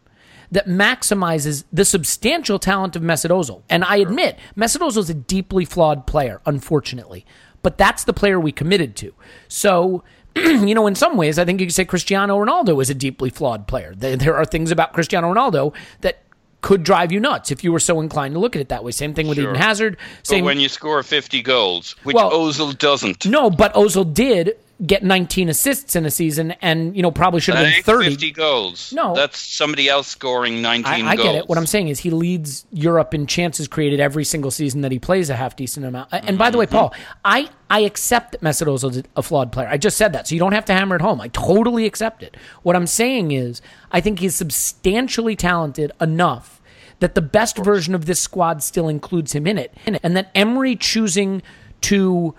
that 0.51 0.67
maximizes 0.67 1.65
the 1.71 1.85
substantial 1.85 2.59
talent 2.59 2.97
of 2.97 3.03
Mesut 3.03 3.31
Ozil. 3.31 3.61
And 3.69 3.85
I 3.85 3.97
admit, 3.97 4.39
Mesut 4.57 4.79
Ozil 4.81 4.99
is 4.99 5.11
a 5.11 5.15
deeply 5.15 5.67
flawed 5.67 6.07
player, 6.07 6.41
unfortunately. 6.47 7.27
But 7.63 7.77
that's 7.77 8.05
the 8.05 8.15
player 8.15 8.41
we 8.41 8.53
committed 8.53 8.97
to. 8.97 9.13
So, 9.49 10.03
you 10.37 10.75
know, 10.75 10.87
in 10.87 10.95
some 10.95 11.17
ways, 11.17 11.39
I 11.39 11.45
think 11.45 11.61
you 11.61 11.67
could 11.67 11.75
say 11.75 11.85
Cristiano 11.85 12.39
Ronaldo 12.39 12.81
is 12.81 12.91
a 12.91 12.95
deeply 12.95 13.31
flawed 13.31 13.67
player. 13.67 13.95
There, 13.97 14.17
there 14.17 14.37
are 14.37 14.45
things 14.45 14.71
about 14.71 14.93
Cristiano 14.93 15.33
Ronaldo 15.33 15.75
that 16.01 16.19
could 16.63 16.85
drive 16.85 17.11
you 17.11 17.19
nuts 17.19 17.51
if 17.51 17.65
you 17.65 17.73
were 17.73 17.81
so 17.81 18.01
inclined 18.01 18.35
to 18.35 18.41
look 18.41 18.55
at 18.55 18.63
it 18.63 18.69
that 18.69 18.85
way. 18.85 18.93
Same 18.93 19.15
thing 19.15 19.27
with 19.27 19.37
Sure. 19.37 19.51
Eden 19.51 19.57
Hazard. 19.61 19.97
But 20.19 20.27
Same 20.27 20.45
when 20.45 20.61
you 20.61 20.69
score 20.69 21.03
50 21.03 21.43
goals, 21.43 21.97
which 22.05 22.15
Well- 22.15 22.31
Ozil 22.31 22.79
doesn't. 22.79 23.27
no, 23.27 23.51
but 23.51 23.75
Ozil 23.75 24.15
did 24.15 24.57
get 24.85 25.03
19 25.05 25.49
assists 25.49 25.95
in 25.95 26.05
a 26.05 26.11
season, 26.11 26.53
and 26.61 26.97
you 26.97 27.03
know 27.03 27.11
probably 27.11 27.41
should 27.41 27.55
have 27.55 27.67
been 27.73 27.83
30. 27.83 28.11
50 28.11 28.31
goals. 28.33 28.93
No. 28.93 29.15
That's 29.15 29.39
somebody 29.39 29.89
else 29.89 30.09
scoring 30.09 30.61
19 30.61 30.87
I, 31.07 31.11
I 31.11 31.17
goals. 31.17 31.27
get 31.29 31.35
it. 31.37 31.49
What 31.49 31.59
I'm 31.59 31.67
saying 31.67 31.89
is 31.89 32.01
he 32.01 32.11
leads 32.11 32.67
Europe 32.73 33.15
in 33.15 33.27
chances 33.27 33.69
created 33.69 34.01
every 34.01 34.25
single 34.25 34.51
season 34.51 34.81
that 34.81 34.93
he 34.93 34.99
plays 34.99 35.31
a 35.31 35.37
half 35.37 35.55
decent 35.57 35.87
amount. 35.87 36.09
And 36.13 36.39
by 36.39 36.51
the 36.51 36.59
way, 36.59 36.67
Mm-hmm. 36.67 36.77
Paul, 36.77 36.95
I 37.25 37.49
I 37.71 37.81
accept 37.81 38.33
that 38.33 38.41
Mesut 38.41 38.73
is 38.97 39.03
a 39.17 39.23
flawed 39.23 39.53
player. 39.53 39.69
I 39.69 39.77
just 39.79 39.97
said 39.97 40.13
that, 40.13 40.29
so 40.29 40.35
you 40.35 40.39
don't 40.39 40.53
have 40.53 40.65
to 40.67 40.73
hammer 40.73 40.97
it 40.97 41.03
home. 41.03 41.21
I 41.21 41.29
totally 41.29 41.87
accept 41.87 42.23
it. 42.23 42.37
What 42.63 42.77
I'm 42.77 42.87
saying 42.87 43.33
is 43.33 43.61
I 43.91 44.01
think 44.01 44.19
he's 44.21 44.35
substantially 44.35 45.37
talented 45.37 45.93
enough 46.01 46.61
that 47.01 47.15
the 47.17 47.23
best 47.23 47.57
version 47.59 47.95
of 47.95 48.07
this 48.07 48.21
squad 48.21 48.63
still 48.63 48.89
includes 48.89 49.33
him 49.33 49.47
in 49.47 49.59
it, 49.59 49.75
and 49.87 50.17
that 50.17 50.31
Emery 50.35 50.77
choosing 50.77 51.43
to 51.83 52.35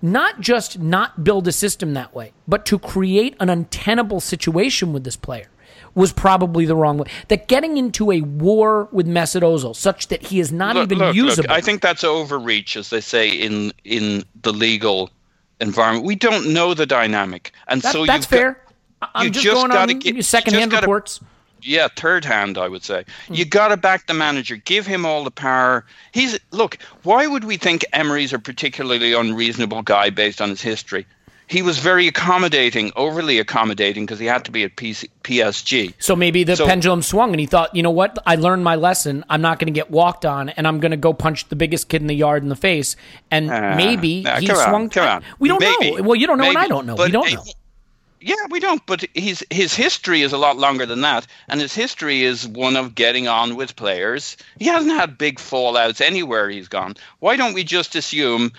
not 0.00 0.40
just 0.40 0.78
not 0.78 1.24
build 1.24 1.48
a 1.48 1.52
system 1.52 1.94
that 1.94 2.14
way, 2.14 2.32
but 2.46 2.64
to 2.66 2.78
create 2.78 3.36
an 3.40 3.48
untenable 3.50 4.20
situation 4.20 4.92
with 4.92 5.04
this 5.04 5.16
player, 5.16 5.48
was 5.94 6.12
probably 6.12 6.64
the 6.66 6.76
wrong 6.76 6.98
way. 6.98 7.08
That 7.28 7.48
getting 7.48 7.76
into 7.76 8.12
a 8.12 8.20
war 8.20 8.88
with 8.92 9.06
Mesut 9.08 9.42
Ozil, 9.42 9.74
such 9.74 10.08
that 10.08 10.22
he 10.22 10.38
is 10.38 10.52
not 10.52 10.76
Look, 10.76 10.84
even 10.84 10.98
look, 10.98 11.16
usable. 11.16 11.48
look, 11.48 11.50
I 11.56 11.60
think 11.60 11.82
that's 11.82 12.04
overreach, 12.04 12.76
as 12.76 12.90
they 12.90 13.00
say 13.00 13.28
in 13.30 13.72
in 13.84 14.24
the 14.42 14.52
legal 14.52 15.10
environment. 15.60 16.04
We 16.06 16.14
don't 16.14 16.52
know 16.52 16.74
the 16.74 16.86
dynamic, 16.86 17.52
and 17.66 17.82
That- 17.82 17.92
so 17.92 18.06
that's 18.06 18.26
got- 18.26 18.36
fair. 18.38 18.60
I- 19.02 19.08
I'm 19.16 19.24
you 19.26 19.30
just, 19.32 19.44
just 19.44 19.54
going 19.54 19.72
on 19.72 19.98
get- 19.98 20.14
you 20.14 20.22
secondhand 20.22 20.70
just 20.70 20.72
gotta- 20.72 20.86
reports. 20.86 21.20
Yeah, 21.62 21.88
third 21.96 22.24
hand, 22.24 22.58
I 22.58 22.68
would 22.68 22.84
say. 22.84 23.04
You 23.30 23.44
got 23.44 23.68
to 23.68 23.76
back 23.76 24.06
the 24.06 24.14
manager, 24.14 24.56
give 24.56 24.86
him 24.86 25.04
all 25.06 25.24
the 25.24 25.30
power. 25.30 25.84
He's 26.12 26.38
look. 26.50 26.78
Why 27.02 27.26
would 27.26 27.44
we 27.44 27.56
think 27.56 27.84
Emery's 27.92 28.32
a 28.32 28.38
particularly 28.38 29.12
unreasonable 29.12 29.82
guy 29.82 30.10
based 30.10 30.40
on 30.40 30.48
his 30.48 30.60
history? 30.62 31.06
He 31.50 31.62
was 31.62 31.78
very 31.78 32.06
accommodating, 32.06 32.92
overly 32.94 33.38
accommodating, 33.38 34.04
because 34.04 34.18
he 34.18 34.26
had 34.26 34.44
to 34.44 34.50
be 34.50 34.64
at 34.64 34.76
PC, 34.76 35.08
PSG. 35.24 35.94
So 35.98 36.14
maybe 36.14 36.44
the 36.44 36.56
So- 36.56 36.66
pendulum 36.66 37.00
swung 37.00 37.30
and 37.30 37.40
he 37.40 37.46
thought, 37.46 37.74
you 37.74 37.82
know 37.82 37.90
what? 37.90 38.18
I 38.26 38.34
learned 38.34 38.64
my 38.64 38.76
lesson. 38.76 39.24
I'm 39.30 39.40
not 39.40 39.58
going 39.58 39.72
to 39.72 39.72
get 39.72 39.90
walked 39.90 40.26
on 40.26 40.50
and 40.50 40.68
I'm 40.68 40.78
going 40.78 40.90
to 40.90 40.98
go 40.98 41.14
punch 41.14 41.48
the 41.48 41.56
biggest 41.56 41.88
kid 41.88 42.02
in 42.02 42.06
the 42.06 42.14
yard 42.14 42.42
in 42.42 42.50
the 42.50 42.54
face. 42.56 42.96
And 43.30 43.50
Ah, 43.50 43.74
maybe 43.76 44.24
ah, 44.26 44.40
he 44.40 44.50
on, 44.50 44.56
swung. 44.56 44.88
come 44.90 45.08
on. 45.08 45.24
We 45.38 45.48
don't 45.48 45.58
Maybe, 45.60 45.96
know. 45.96 46.02
Well, 46.02 46.16
you 46.16 46.26
don't 46.26 46.36
know 46.36 46.50
and 46.50 46.58
I 46.58 46.68
don't 46.68 46.84
know. 46.84 46.96
we 46.96 47.10
don't 47.10 47.28
it- 47.28 47.34
know. 47.36 47.44
Yeah, 48.20 48.34
we 48.50 48.60
don't. 48.60 48.84
But 48.86 49.04
his 49.14 49.44
his 49.50 49.74
history 49.74 50.22
is 50.22 50.32
a 50.32 50.38
lot 50.38 50.56
longer 50.56 50.86
than 50.86 51.02
that, 51.02 51.26
and 51.48 51.60
his 51.60 51.74
history 51.74 52.24
is 52.24 52.48
one 52.48 52.76
of 52.76 52.94
getting 52.94 53.28
on 53.28 53.56
with 53.56 53.76
players. 53.76 54.36
He 54.58 54.66
hasn't 54.66 54.92
had 54.92 55.18
big 55.18 55.38
fallouts 55.38 56.00
anywhere 56.00 56.48
he's 56.48 56.68
gone. 56.68 56.96
Why 57.20 57.36
don't 57.36 57.54
we 57.54 57.64
just 57.64 57.94
assume 57.94 58.52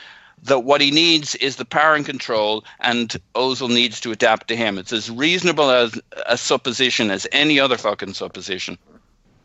that 0.44 0.60
what 0.60 0.80
he 0.80 0.92
needs 0.92 1.36
is 1.36 1.58
the 1.58 1.66
power 1.66 1.96
and 1.96 2.06
control, 2.06 2.64
and 2.80 3.14
Ozil 3.36 3.70
needs 3.70 4.00
to 4.02 4.12
adapt 4.12 4.48
to 4.48 4.56
him? 4.56 4.78
It's 4.78 4.94
as 4.94 5.12
reasonable 5.12 5.70
as 5.70 6.00
a 6.26 6.38
supposition 6.38 7.12
as 7.12 7.28
any 7.32 7.60
other 7.60 7.78
fucking 7.78 8.14
supposition. 8.14 8.78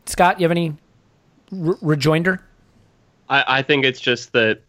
Scott, 0.05 0.39
you 0.39 0.45
have 0.45 0.51
any 0.51 0.75
re- 1.51 1.75
rejoinder? 1.81 2.41
I, 3.27 3.59
I 3.59 3.61
think 3.63 3.83
it's 3.83 3.99
just 3.99 4.31
that 4.33 4.61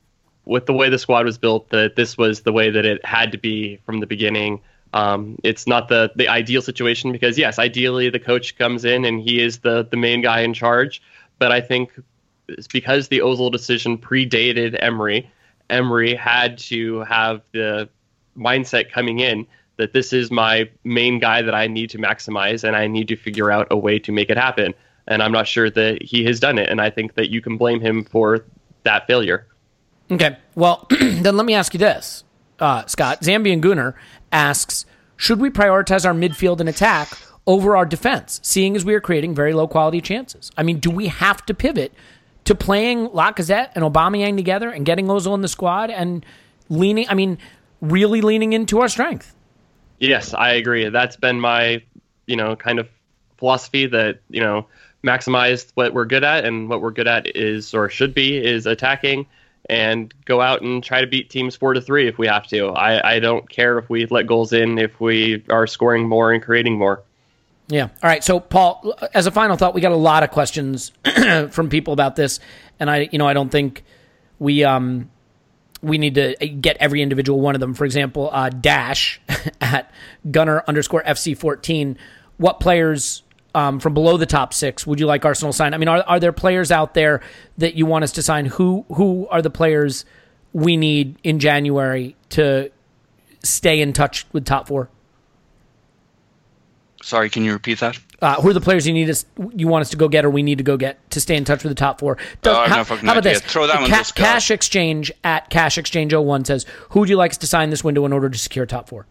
with 0.44 0.66
the 0.66 0.72
way 0.72 0.88
the 0.88 0.98
squad 0.98 1.26
was 1.26 1.38
built, 1.38 1.68
that 1.70 1.96
this 1.96 2.16
was 2.16 2.42
the 2.42 2.52
way 2.52 2.70
that 2.70 2.84
it 2.84 3.04
had 3.04 3.32
to 3.32 3.38
be 3.38 3.76
from 3.84 4.00
the 4.00 4.06
beginning. 4.06 4.60
Um, 4.96 5.36
it's 5.44 5.66
not 5.66 5.88
the 5.88 6.10
the 6.16 6.26
ideal 6.26 6.62
situation 6.62 7.12
because 7.12 7.36
yes, 7.36 7.58
ideally 7.58 8.08
the 8.08 8.18
coach 8.18 8.56
comes 8.56 8.86
in 8.86 9.04
and 9.04 9.20
he 9.20 9.42
is 9.42 9.58
the 9.58 9.86
the 9.90 9.96
main 9.96 10.22
guy 10.22 10.40
in 10.40 10.54
charge. 10.54 11.02
But 11.38 11.52
I 11.52 11.60
think 11.60 11.92
it's 12.48 12.66
because 12.66 13.08
the 13.08 13.18
Ozil 13.18 13.52
decision 13.52 13.98
predated 13.98 14.74
Emery. 14.80 15.30
Emery 15.68 16.14
had 16.14 16.56
to 16.70 17.00
have 17.00 17.42
the 17.52 17.90
mindset 18.38 18.90
coming 18.90 19.20
in 19.20 19.46
that 19.76 19.92
this 19.92 20.14
is 20.14 20.30
my 20.30 20.70
main 20.82 21.18
guy 21.18 21.42
that 21.42 21.54
I 21.54 21.66
need 21.66 21.90
to 21.90 21.98
maximize 21.98 22.64
and 22.64 22.74
I 22.74 22.86
need 22.86 23.08
to 23.08 23.16
figure 23.16 23.50
out 23.50 23.66
a 23.70 23.76
way 23.76 23.98
to 23.98 24.12
make 24.12 24.30
it 24.30 24.38
happen. 24.38 24.72
And 25.06 25.22
I'm 25.22 25.32
not 25.32 25.46
sure 25.46 25.68
that 25.68 26.02
he 26.02 26.24
has 26.24 26.40
done 26.40 26.56
it. 26.56 26.70
And 26.70 26.80
I 26.80 26.88
think 26.88 27.16
that 27.16 27.28
you 27.28 27.42
can 27.42 27.58
blame 27.58 27.80
him 27.80 28.02
for 28.04 28.46
that 28.84 29.06
failure. 29.06 29.46
Okay. 30.10 30.38
Well, 30.54 30.86
then 31.00 31.36
let 31.36 31.44
me 31.44 31.52
ask 31.52 31.74
you 31.74 31.78
this, 31.78 32.24
uh, 32.58 32.86
Scott. 32.86 33.20
Zambian 33.20 33.60
Gunner 33.60 33.94
asks 34.32 34.84
Should 35.16 35.40
we 35.40 35.50
prioritize 35.50 36.04
our 36.04 36.14
midfield 36.14 36.60
and 36.60 36.68
attack 36.68 37.18
over 37.46 37.76
our 37.76 37.86
defense, 37.86 38.40
seeing 38.42 38.76
as 38.76 38.84
we 38.84 38.94
are 38.94 39.00
creating 39.00 39.34
very 39.34 39.52
low 39.52 39.68
quality 39.68 40.00
chances? 40.00 40.50
I 40.56 40.62
mean, 40.62 40.78
do 40.78 40.90
we 40.90 41.08
have 41.08 41.44
to 41.46 41.54
pivot 41.54 41.92
to 42.44 42.54
playing 42.54 43.08
Lacazette 43.08 43.70
and 43.74 43.84
Aubameyang 43.84 44.36
together 44.36 44.70
and 44.70 44.86
getting 44.86 45.06
Ozil 45.06 45.34
in 45.34 45.42
the 45.42 45.48
squad 45.48 45.90
and 45.90 46.24
leaning, 46.68 47.06
I 47.08 47.14
mean, 47.14 47.38
really 47.80 48.20
leaning 48.20 48.52
into 48.52 48.80
our 48.80 48.88
strength? 48.88 49.34
Yes, 49.98 50.34
I 50.34 50.52
agree. 50.52 50.88
That's 50.88 51.16
been 51.16 51.40
my, 51.40 51.82
you 52.26 52.36
know, 52.36 52.56
kind 52.56 52.78
of 52.78 52.88
philosophy 53.38 53.86
that, 53.86 54.20
you 54.30 54.40
know, 54.40 54.66
maximize 55.04 55.70
what 55.74 55.94
we're 55.94 56.04
good 56.04 56.24
at 56.24 56.44
and 56.44 56.68
what 56.68 56.82
we're 56.82 56.90
good 56.90 57.08
at 57.08 57.36
is 57.36 57.74
or 57.74 57.88
should 57.88 58.14
be 58.14 58.36
is 58.36 58.66
attacking 58.66 59.26
and 59.68 60.12
go 60.24 60.40
out 60.40 60.62
and 60.62 60.82
try 60.82 61.00
to 61.00 61.06
beat 61.06 61.30
teams 61.30 61.56
four 61.56 61.74
to 61.74 61.80
three 61.80 62.08
if 62.08 62.18
we 62.18 62.26
have 62.26 62.46
to. 62.48 62.68
I, 62.68 63.14
I 63.14 63.20
don't 63.20 63.48
care 63.48 63.78
if 63.78 63.90
we 63.90 64.06
let 64.06 64.26
goals 64.26 64.52
in 64.52 64.78
if 64.78 65.00
we 65.00 65.44
are 65.50 65.66
scoring 65.66 66.08
more 66.08 66.32
and 66.32 66.42
creating 66.42 66.78
more. 66.78 67.02
Yeah. 67.68 67.84
All 67.84 68.08
right. 68.08 68.22
So, 68.22 68.38
Paul, 68.38 68.94
as 69.12 69.26
a 69.26 69.30
final 69.30 69.56
thought, 69.56 69.74
we 69.74 69.80
got 69.80 69.92
a 69.92 69.96
lot 69.96 70.22
of 70.22 70.30
questions 70.30 70.92
from 71.50 71.68
people 71.68 71.92
about 71.92 72.14
this, 72.14 72.38
and 72.78 72.88
I, 72.88 73.08
you 73.10 73.18
know, 73.18 73.26
I 73.26 73.32
don't 73.32 73.50
think 73.50 73.84
we 74.38 74.62
um 74.62 75.10
we 75.82 75.98
need 75.98 76.14
to 76.14 76.34
get 76.34 76.76
every 76.78 77.02
individual 77.02 77.40
one 77.40 77.54
of 77.54 77.60
them. 77.60 77.74
For 77.74 77.84
example, 77.84 78.30
uh, 78.32 78.50
Dash 78.50 79.20
at 79.60 79.90
Gunner 80.30 80.62
underscore 80.68 81.02
FC 81.02 81.36
fourteen. 81.36 81.98
What 82.36 82.60
players 82.60 83.22
um, 83.56 83.80
from 83.80 83.94
below 83.94 84.18
the 84.18 84.26
top 84.26 84.52
six 84.52 84.86
would 84.86 85.00
you 85.00 85.06
like 85.06 85.24
Arsenal 85.24 85.52
sign? 85.52 85.72
I 85.72 85.78
mean, 85.78 85.88
are 85.88 86.04
are 86.06 86.20
there 86.20 86.32
players 86.32 86.70
out 86.70 86.92
there 86.92 87.22
that 87.56 87.74
you 87.74 87.86
want 87.86 88.04
us 88.04 88.12
to 88.12 88.22
sign? 88.22 88.44
Who 88.46 88.84
who 88.92 89.26
are 89.30 89.40
the 89.40 89.50
players 89.50 90.04
we 90.52 90.76
need 90.76 91.16
in 91.24 91.38
January 91.38 92.14
to 92.30 92.70
stay 93.42 93.80
in 93.80 93.94
touch 93.94 94.26
with 94.32 94.44
top 94.44 94.68
four? 94.68 94.90
Sorry, 97.02 97.30
can 97.30 97.44
you 97.44 97.52
repeat 97.52 97.78
that? 97.80 97.98
Uh, 98.20 98.40
who 98.40 98.50
are 98.50 98.52
the 98.52 98.60
players 98.60 98.86
you 98.86 98.92
need 98.92 99.08
us, 99.08 99.24
you 99.54 99.68
want 99.68 99.82
us 99.82 99.90
to 99.90 99.96
go 99.96 100.08
get, 100.08 100.24
or 100.24 100.30
we 100.30 100.42
need 100.42 100.58
to 100.58 100.64
go 100.64 100.76
get 100.76 101.08
to 101.10 101.20
stay 101.20 101.36
in 101.36 101.44
touch 101.44 101.62
with 101.62 101.70
the 101.70 101.76
top 101.76 102.00
four? 102.00 102.18
Oh, 102.44 102.56
I 102.56 102.68
have 102.68 102.88
how, 102.88 102.96
no 102.96 103.00
how 103.00 103.12
about 103.12 103.18
idea. 103.18 103.34
this? 103.34 103.42
Throw 103.42 103.66
that 103.66 103.80
one 103.80 103.90
Ca- 103.90 104.12
Cash 104.14 104.50
Exchange 104.50 105.12
at 105.22 105.48
Cash 105.48 105.78
Exchange 105.78 106.12
01 106.12 106.44
says, 106.44 106.66
"Who 106.90 107.00
would 107.00 107.08
you 107.08 107.16
like 107.16 107.30
us 107.30 107.36
to 107.38 107.46
sign 107.46 107.70
this 107.70 107.84
window 107.84 108.04
in 108.04 108.12
order 108.12 108.28
to 108.28 108.38
secure 108.38 108.66
top 108.66 108.88
four? 108.88 109.06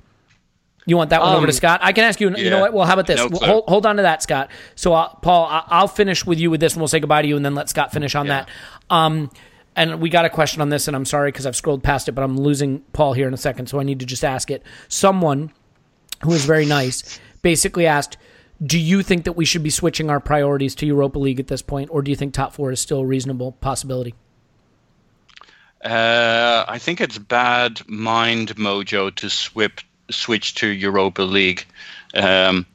You 0.88 0.98
want 0.98 1.10
that 1.10 1.22
one 1.22 1.36
over 1.36 1.48
to 1.48 1.52
Um, 1.52 1.56
Scott? 1.56 1.80
I 1.84 1.94
can 1.94 2.04
ask 2.04 2.20
you. 2.22 2.36
You 2.36 2.50
know 2.52 2.60
what? 2.60 2.74
Well, 2.74 2.86
how 2.86 2.94
about 2.94 3.08
this? 3.08 3.18
No 3.18 3.28
Well, 3.28 3.40
hold, 3.40 3.64
hold 3.68 3.86
on 3.88 3.96
to 3.96 4.04
that, 4.04 4.22
Scott. 4.22 4.50
So, 4.76 4.94
uh, 4.94 5.08
Paul, 5.08 5.46
I- 5.46 5.64
I'll 5.68 5.88
finish 5.88 6.26
with 6.26 6.40
you 6.40 6.52
with 6.52 6.60
this, 6.60 6.74
and 6.74 6.82
we'll 6.82 6.88
say 6.88 7.00
goodbye 7.00 7.24
to 7.24 7.28
you, 7.28 7.36
and 7.36 7.44
then 7.44 7.56
let 7.56 7.70
Scott 7.70 7.92
finish 7.92 8.14
on 8.14 8.28
Yeah. 8.28 8.46
that. 8.46 8.50
Um, 8.96 9.32
and 9.76 10.00
we 10.00 10.10
got 10.10 10.26
a 10.26 10.30
question 10.30 10.62
on 10.62 10.70
this, 10.70 10.88
and 10.88 10.96
I'm 10.96 11.06
sorry 11.06 11.32
because 11.32 11.46
I've 11.48 11.56
scrolled 11.56 11.82
past 11.84 12.08
it, 12.08 12.12
but 12.12 12.24
I'm 12.24 12.38
losing 12.38 12.82
Paul 12.94 13.14
here 13.14 13.28
in 13.28 13.34
a 13.34 13.38
second, 13.38 13.68
so 13.68 13.80
I 13.80 13.84
need 13.84 14.00
to 14.00 14.06
just 14.06 14.24
ask 14.24 14.52
it. 14.52 14.62
Someone 14.88 15.52
who 16.22 16.32
is 16.34 16.46
very 16.46 16.66
nice 16.68 17.20
basically 17.42 17.88
asked, 17.88 18.18
"Do 18.64 18.80
you 18.80 19.02
think 19.02 19.26
that 19.26 19.34
we 19.34 19.44
should 19.44 19.64
be 19.64 19.70
switching 19.72 20.10
our 20.12 20.20
priorities 20.20 20.76
to 20.76 20.86
Europa 20.86 21.18
League 21.20 21.40
at 21.40 21.48
this 21.48 21.62
point, 21.64 21.90
or 21.92 22.04
do 22.04 22.12
you 22.12 22.16
think 22.16 22.34
top 22.34 22.54
four 22.54 22.72
is 22.72 22.80
still 22.80 23.00
a 23.00 23.06
reasonable 23.06 23.54
possibility?" 23.54 24.14
Uh, 25.84 26.66
I 26.68 26.80
think 26.80 27.00
it's 27.02 27.18
bad 27.18 27.82
mind 27.88 28.56
mojo 28.56 29.14
to 29.16 29.30
swip, 29.30 29.82
switch 30.10 30.56
to 30.56 30.68
Europa 30.68 31.22
League. 31.22 31.66
Um, 32.14 32.66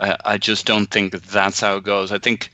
I, 0.00 0.16
I 0.24 0.38
just 0.38 0.66
don't 0.66 0.86
think 0.86 1.12
that 1.12 1.24
that's 1.24 1.60
how 1.60 1.76
it 1.76 1.84
goes. 1.84 2.12
I 2.12 2.18
think 2.18 2.50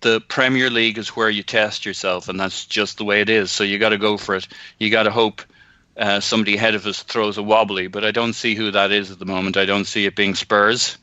the 0.00 0.20
Premier 0.20 0.68
League 0.68 0.98
is 0.98 1.10
where 1.10 1.30
you 1.30 1.42
test 1.42 1.86
yourself, 1.86 2.28
and 2.28 2.38
that's 2.38 2.66
just 2.66 2.98
the 2.98 3.04
way 3.04 3.20
it 3.20 3.28
is. 3.28 3.50
So 3.50 3.64
you 3.64 3.78
got 3.78 3.90
to 3.90 3.98
go 3.98 4.16
for 4.16 4.34
it. 4.34 4.48
You 4.78 4.90
got 4.90 5.04
to 5.04 5.10
hope 5.10 5.42
uh, 5.96 6.20
somebody 6.20 6.56
ahead 6.56 6.74
of 6.74 6.86
us 6.86 7.02
throws 7.02 7.38
a 7.38 7.42
wobbly, 7.42 7.86
but 7.86 8.04
I 8.04 8.10
don't 8.10 8.32
see 8.32 8.54
who 8.54 8.70
that 8.70 8.92
is 8.92 9.10
at 9.10 9.18
the 9.18 9.24
moment. 9.24 9.56
I 9.56 9.64
don't 9.64 9.86
see 9.86 10.06
it 10.06 10.16
being 10.16 10.34
Spurs, 10.34 10.98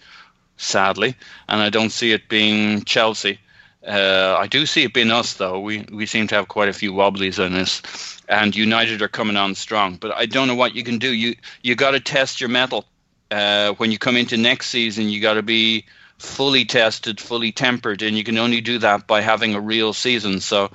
sadly, 0.58 1.16
and 1.48 1.62
I 1.62 1.70
don't 1.70 1.92
see 1.92 2.12
it 2.12 2.28
being 2.28 2.84
Chelsea. 2.84 3.40
Uh, 3.86 4.36
I 4.38 4.48
do 4.48 4.66
see 4.66 4.84
it 4.84 4.94
being 4.94 5.12
us, 5.12 5.36
though. 5.36 5.60
We 5.60 5.86
we 5.92 6.06
seem 6.06 6.28
to 6.28 6.36
have 6.36 6.48
quite 6.48 6.70
a 6.70 6.74
few 6.74 6.94
wobblies 6.94 7.40
on 7.40 7.54
this, 7.54 7.82
and 8.28 8.56
United 8.56 9.02
are 9.02 9.08
coming 9.08 9.38
on 9.38 9.56
strong. 9.56 9.96
But 9.96 10.14
I 10.16 10.26
don't 10.26 10.48
know 10.48 10.56
what 10.56 10.76
you 10.76 10.84
can 10.84 11.00
do. 11.00 11.14
You 11.14 11.36
you 11.64 11.76
got 11.76 11.92
to 11.92 12.00
test 12.00 12.42
your 12.42 12.50
metal. 12.50 12.86
Uh, 13.32 13.74
when 13.74 13.92
you 13.92 13.98
come 13.98 14.18
into 14.18 14.38
next 14.38 14.68
season, 14.68 15.08
you 15.08 15.22
got 15.22 15.36
to 15.36 15.44
be 15.44 15.86
fully 16.18 16.66
tested, 16.66 17.22
fully 17.22 17.52
tempered, 17.52 18.02
and 18.02 18.18
you 18.18 18.24
can 18.24 18.38
only 18.38 18.60
do 18.60 18.80
that 18.80 19.08
by 19.08 19.22
having 19.22 19.56
a 19.56 19.62
real 19.62 19.94
season. 19.94 20.42
So 20.42 20.66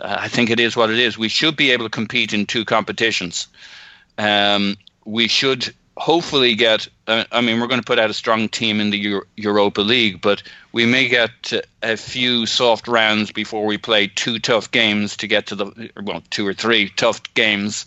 uh, 0.00 0.16
I 0.18 0.28
think 0.28 0.50
it 0.50 0.58
is 0.58 0.76
what 0.76 0.90
it 0.90 0.98
is. 0.98 1.16
We 1.16 1.28
should 1.28 1.56
be 1.56 1.70
able 1.70 1.84
to 1.84 1.90
compete 1.90 2.32
in 2.32 2.46
two 2.46 2.64
competitions. 2.64 3.46
Um, 4.18 4.76
we 5.04 5.28
should 5.28 5.72
hopefully 6.00 6.54
get. 6.54 6.88
Uh, 7.06 7.24
I 7.30 7.42
mean, 7.42 7.60
we're 7.60 7.66
going 7.66 7.80
to 7.80 7.86
put 7.86 7.98
out 7.98 8.10
a 8.10 8.14
strong 8.14 8.48
team 8.48 8.80
in 8.80 8.90
the 8.90 8.98
Euro- 8.98 9.26
Europa 9.36 9.82
League, 9.82 10.20
but 10.20 10.42
we 10.72 10.86
may 10.86 11.08
get 11.08 11.52
uh, 11.52 11.60
a 11.82 11.96
few 11.96 12.46
soft 12.46 12.88
rounds 12.88 13.30
before 13.30 13.66
we 13.66 13.76
play 13.76 14.08
two 14.08 14.38
tough 14.38 14.70
games 14.70 15.16
to 15.18 15.26
get 15.26 15.46
to 15.48 15.54
the 15.54 15.90
well, 16.02 16.22
two 16.30 16.46
or 16.46 16.54
three 16.54 16.88
tough 16.96 17.22
games, 17.34 17.86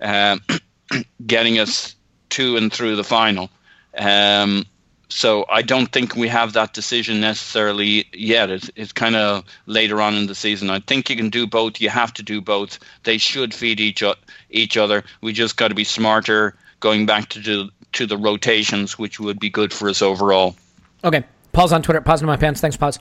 um, 0.00 0.40
getting 1.26 1.58
us 1.58 1.94
to 2.30 2.56
and 2.56 2.72
through 2.72 2.96
the 2.96 3.04
final. 3.04 3.50
Um, 3.96 4.64
so 5.08 5.44
I 5.48 5.62
don't 5.62 5.92
think 5.92 6.16
we 6.16 6.28
have 6.28 6.54
that 6.54 6.72
decision 6.72 7.20
necessarily 7.20 8.08
yet. 8.12 8.50
It's, 8.50 8.70
it's 8.74 8.92
kind 8.92 9.14
of 9.14 9.44
later 9.66 10.00
on 10.00 10.16
in 10.16 10.26
the 10.26 10.34
season. 10.34 10.68
I 10.68 10.80
think 10.80 11.08
you 11.08 11.16
can 11.16 11.30
do 11.30 11.46
both. 11.46 11.80
You 11.80 11.90
have 11.90 12.12
to 12.14 12.22
do 12.22 12.40
both. 12.40 12.78
They 13.04 13.18
should 13.18 13.54
feed 13.54 13.78
each 13.78 14.02
o- 14.02 14.16
each 14.50 14.76
other. 14.76 15.04
We 15.20 15.32
just 15.32 15.56
got 15.56 15.68
to 15.68 15.74
be 15.74 15.84
smarter 15.84 16.56
going 16.80 17.06
back 17.06 17.28
to 17.30 17.40
the, 17.40 17.70
to 17.92 18.06
the 18.06 18.16
rotations, 18.16 18.98
which 18.98 19.18
would 19.20 19.38
be 19.38 19.50
good 19.50 19.72
for 19.72 19.88
us 19.88 20.02
overall. 20.02 20.56
Okay, 21.04 21.24
Paul's 21.52 21.72
on 21.72 21.82
Twitter. 21.82 22.00
Poznan 22.00 22.22
in 22.22 22.26
My 22.26 22.36
Pants. 22.36 22.60
Thanks, 22.60 22.76
pause. 22.76 22.98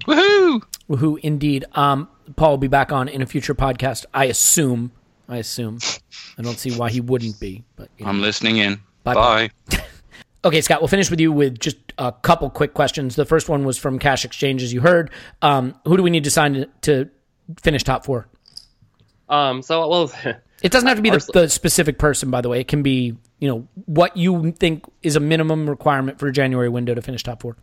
Woohoo! 0.00 0.62
Woohoo, 0.88 1.18
indeed. 1.20 1.64
Um, 1.72 2.08
Paul 2.36 2.50
will 2.50 2.58
be 2.58 2.68
back 2.68 2.92
on 2.92 3.08
in 3.08 3.22
a 3.22 3.26
future 3.26 3.54
podcast. 3.54 4.06
I 4.14 4.26
assume. 4.26 4.92
I 5.28 5.38
assume. 5.38 5.78
I 6.38 6.42
don't 6.42 6.58
see 6.58 6.72
why 6.72 6.90
he 6.90 7.00
wouldn't 7.00 7.38
be. 7.40 7.64
But 7.76 7.90
you 7.98 8.04
know. 8.04 8.10
I'm 8.10 8.20
listening 8.20 8.58
in. 8.58 8.80
Bye, 9.04 9.14
Bye. 9.14 9.50
Okay, 10.44 10.60
Scott, 10.60 10.80
we'll 10.80 10.88
finish 10.88 11.10
with 11.10 11.18
you 11.18 11.32
with 11.32 11.58
just 11.58 11.76
a 11.98 12.12
couple 12.12 12.48
quick 12.48 12.72
questions. 12.72 13.16
The 13.16 13.24
first 13.24 13.48
one 13.48 13.64
was 13.64 13.76
from 13.76 13.98
Cash 13.98 14.24
Exchange, 14.24 14.62
as 14.62 14.72
you 14.72 14.80
heard. 14.80 15.10
Um, 15.42 15.74
who 15.84 15.96
do 15.96 16.02
we 16.02 16.10
need 16.10 16.24
to 16.24 16.30
sign 16.30 16.54
to, 16.54 16.68
to 16.82 17.10
finish 17.60 17.82
top 17.82 18.04
four? 18.04 18.28
Um, 19.28 19.62
so 19.62 19.88
well, 19.88 20.12
It 20.62 20.72
doesn't 20.72 20.88
have 20.88 20.96
to 20.96 21.02
be 21.02 21.10
the, 21.10 21.30
the 21.32 21.48
specific 21.48 21.98
person, 21.98 22.30
by 22.30 22.40
the 22.40 22.48
way. 22.48 22.60
It 22.60 22.68
can 22.68 22.82
be, 22.82 23.16
you 23.38 23.48
know, 23.48 23.68
what 23.86 24.16
you 24.16 24.52
think 24.52 24.84
is 25.02 25.16
a 25.16 25.20
minimum 25.20 25.68
requirement 25.70 26.18
for 26.18 26.26
a 26.26 26.32
January 26.32 26.68
window 26.68 26.94
to 26.94 27.02
finish 27.02 27.22
top 27.22 27.42
four. 27.42 27.56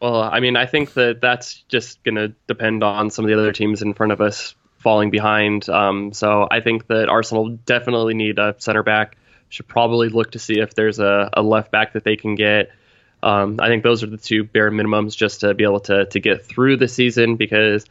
Well, 0.00 0.22
I 0.22 0.40
mean, 0.40 0.56
I 0.56 0.66
think 0.66 0.94
that 0.94 1.20
that's 1.20 1.62
just 1.68 2.02
going 2.04 2.14
to 2.14 2.28
depend 2.46 2.82
on 2.84 3.10
some 3.10 3.24
of 3.24 3.28
the 3.28 3.38
other 3.38 3.52
teams 3.52 3.82
in 3.82 3.94
front 3.94 4.12
of 4.12 4.20
us 4.20 4.54
falling 4.78 5.10
behind. 5.10 5.68
Um, 5.68 6.12
so 6.12 6.46
I 6.50 6.60
think 6.60 6.86
that 6.86 7.08
Arsenal 7.08 7.50
definitely 7.66 8.14
need 8.14 8.38
a 8.38 8.54
center 8.58 8.82
back. 8.82 9.16
Should 9.50 9.66
probably 9.66 10.08
look 10.08 10.32
to 10.32 10.38
see 10.38 10.60
if 10.60 10.74
there's 10.74 10.98
a, 10.98 11.30
a 11.32 11.42
left 11.42 11.72
back 11.72 11.94
that 11.94 12.04
they 12.04 12.16
can 12.16 12.34
get. 12.34 12.70
Um, 13.22 13.58
I 13.60 13.68
think 13.68 13.82
those 13.82 14.02
are 14.02 14.06
the 14.06 14.16
two 14.16 14.44
bare 14.44 14.70
minimums 14.70 15.16
just 15.16 15.40
to 15.40 15.54
be 15.54 15.64
able 15.64 15.80
to 15.80 16.06
to 16.06 16.20
get 16.20 16.44
through 16.44 16.76
the 16.76 16.86
season 16.86 17.36
because 17.36 17.84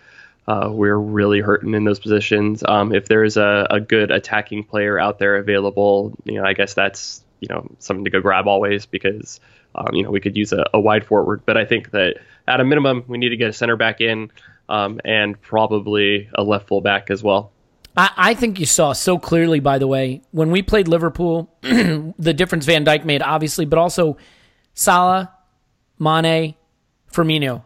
uh, 0.47 0.69
we're 0.71 0.97
really 0.97 1.41
hurting 1.41 1.73
in 1.73 1.83
those 1.83 1.99
positions. 1.99 2.63
Um, 2.65 2.93
if 2.93 3.07
there's 3.07 3.35
a, 3.37 3.67
a 3.69 3.79
good 3.79 4.11
attacking 4.11 4.63
player 4.63 4.97
out 4.97 5.19
there 5.19 5.35
available, 5.35 6.15
you 6.23 6.35
know, 6.35 6.45
I 6.45 6.53
guess 6.53 6.73
that's 6.73 7.23
you 7.39 7.47
know 7.49 7.69
something 7.79 8.05
to 8.05 8.09
go 8.09 8.21
grab 8.21 8.47
always 8.47 8.85
because 8.85 9.39
um, 9.75 9.93
you 9.93 10.03
know 10.03 10.09
we 10.09 10.21
could 10.21 10.37
use 10.37 10.53
a, 10.53 10.65
a 10.73 10.79
wide 10.79 11.05
forward. 11.05 11.41
But 11.45 11.57
I 11.57 11.65
think 11.65 11.91
that 11.91 12.15
at 12.47 12.61
a 12.61 12.63
minimum 12.63 13.03
we 13.07 13.17
need 13.17 13.29
to 13.29 13.37
get 13.37 13.49
a 13.49 13.53
center 13.53 13.75
back 13.75 13.99
in 13.99 14.31
um, 14.69 15.01
and 15.03 15.39
probably 15.41 16.29
a 16.33 16.43
left 16.43 16.67
full 16.67 16.81
back 16.81 17.11
as 17.11 17.21
well. 17.21 17.51
I, 17.97 18.11
I 18.15 18.33
think 18.33 18.59
you 18.59 18.65
saw 18.65 18.93
so 18.93 19.19
clearly, 19.19 19.59
by 19.59 19.79
the 19.79 19.87
way, 19.87 20.21
when 20.31 20.51
we 20.51 20.61
played 20.61 20.87
Liverpool, 20.87 21.53
the 21.61 22.33
difference 22.33 22.65
Van 22.65 22.85
Dijk 22.85 23.03
made, 23.03 23.21
obviously, 23.21 23.65
but 23.65 23.79
also 23.79 24.17
Salah, 24.73 25.33
Mane, 25.99 26.55
Firmino. 27.11 27.63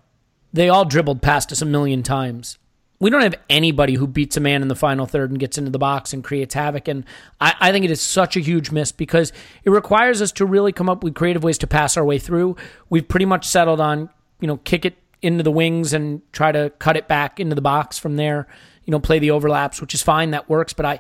They 0.54 0.68
all 0.70 0.86
dribbled 0.86 1.22
past 1.22 1.52
us 1.52 1.62
a 1.62 1.66
million 1.66 2.02
times. 2.02 2.58
We 3.02 3.10
don't 3.10 3.24
have 3.24 3.34
anybody 3.50 3.96
who 3.96 4.06
beats 4.06 4.38
a 4.38 4.40
man 4.40 4.62
in 4.62 4.68
the 4.68 4.76
final 4.76 5.08
third 5.08 5.32
and 5.32 5.40
gets 5.40 5.58
into 5.58 5.72
the 5.72 5.80
box 5.80 6.14
and 6.14 6.24
creates 6.24 6.54
havoc. 6.54 6.88
And 6.88 7.04
I, 7.42 7.56
I 7.60 7.72
think 7.72 7.84
it 7.84 7.90
is 7.90 8.00
such 8.00 8.38
a 8.38 8.40
huge 8.40 8.70
miss 8.70 8.92
because 8.92 9.34
it 9.64 9.72
requires 9.72 10.22
us 10.22 10.32
to 10.34 10.46
really 10.46 10.72
come 10.72 10.88
up 10.88 11.04
with 11.04 11.16
creative 11.16 11.44
ways 11.44 11.58
to 11.58 11.68
pass 11.68 11.98
our 11.98 12.06
way 12.06 12.20
through. 12.20 12.58
We've 12.92 13.08
pretty 13.08 13.26
much 13.26 13.48
settled 13.48 13.82
on, 13.82 14.12
you 14.40 14.48
know, 14.48 14.58
kick 14.58 14.86
it 14.86 14.98
into 15.24 15.44
the 15.44 15.50
wings 15.50 15.94
and 15.94 16.22
try 16.32 16.52
to 16.52 16.72
cut 16.78 16.96
it 16.96 17.08
back 17.08 17.40
into 17.40 17.56
the 17.56 17.62
box 17.62 17.98
from 17.98 18.18
there. 18.18 18.48
You 18.86 18.92
know, 18.92 19.00
play 19.00 19.18
the 19.18 19.32
overlaps, 19.32 19.82
which 19.82 19.96
is 19.96 20.04
fine. 20.04 20.30
That 20.30 20.48
works. 20.48 20.74
But 20.74 20.86
I, 20.86 21.00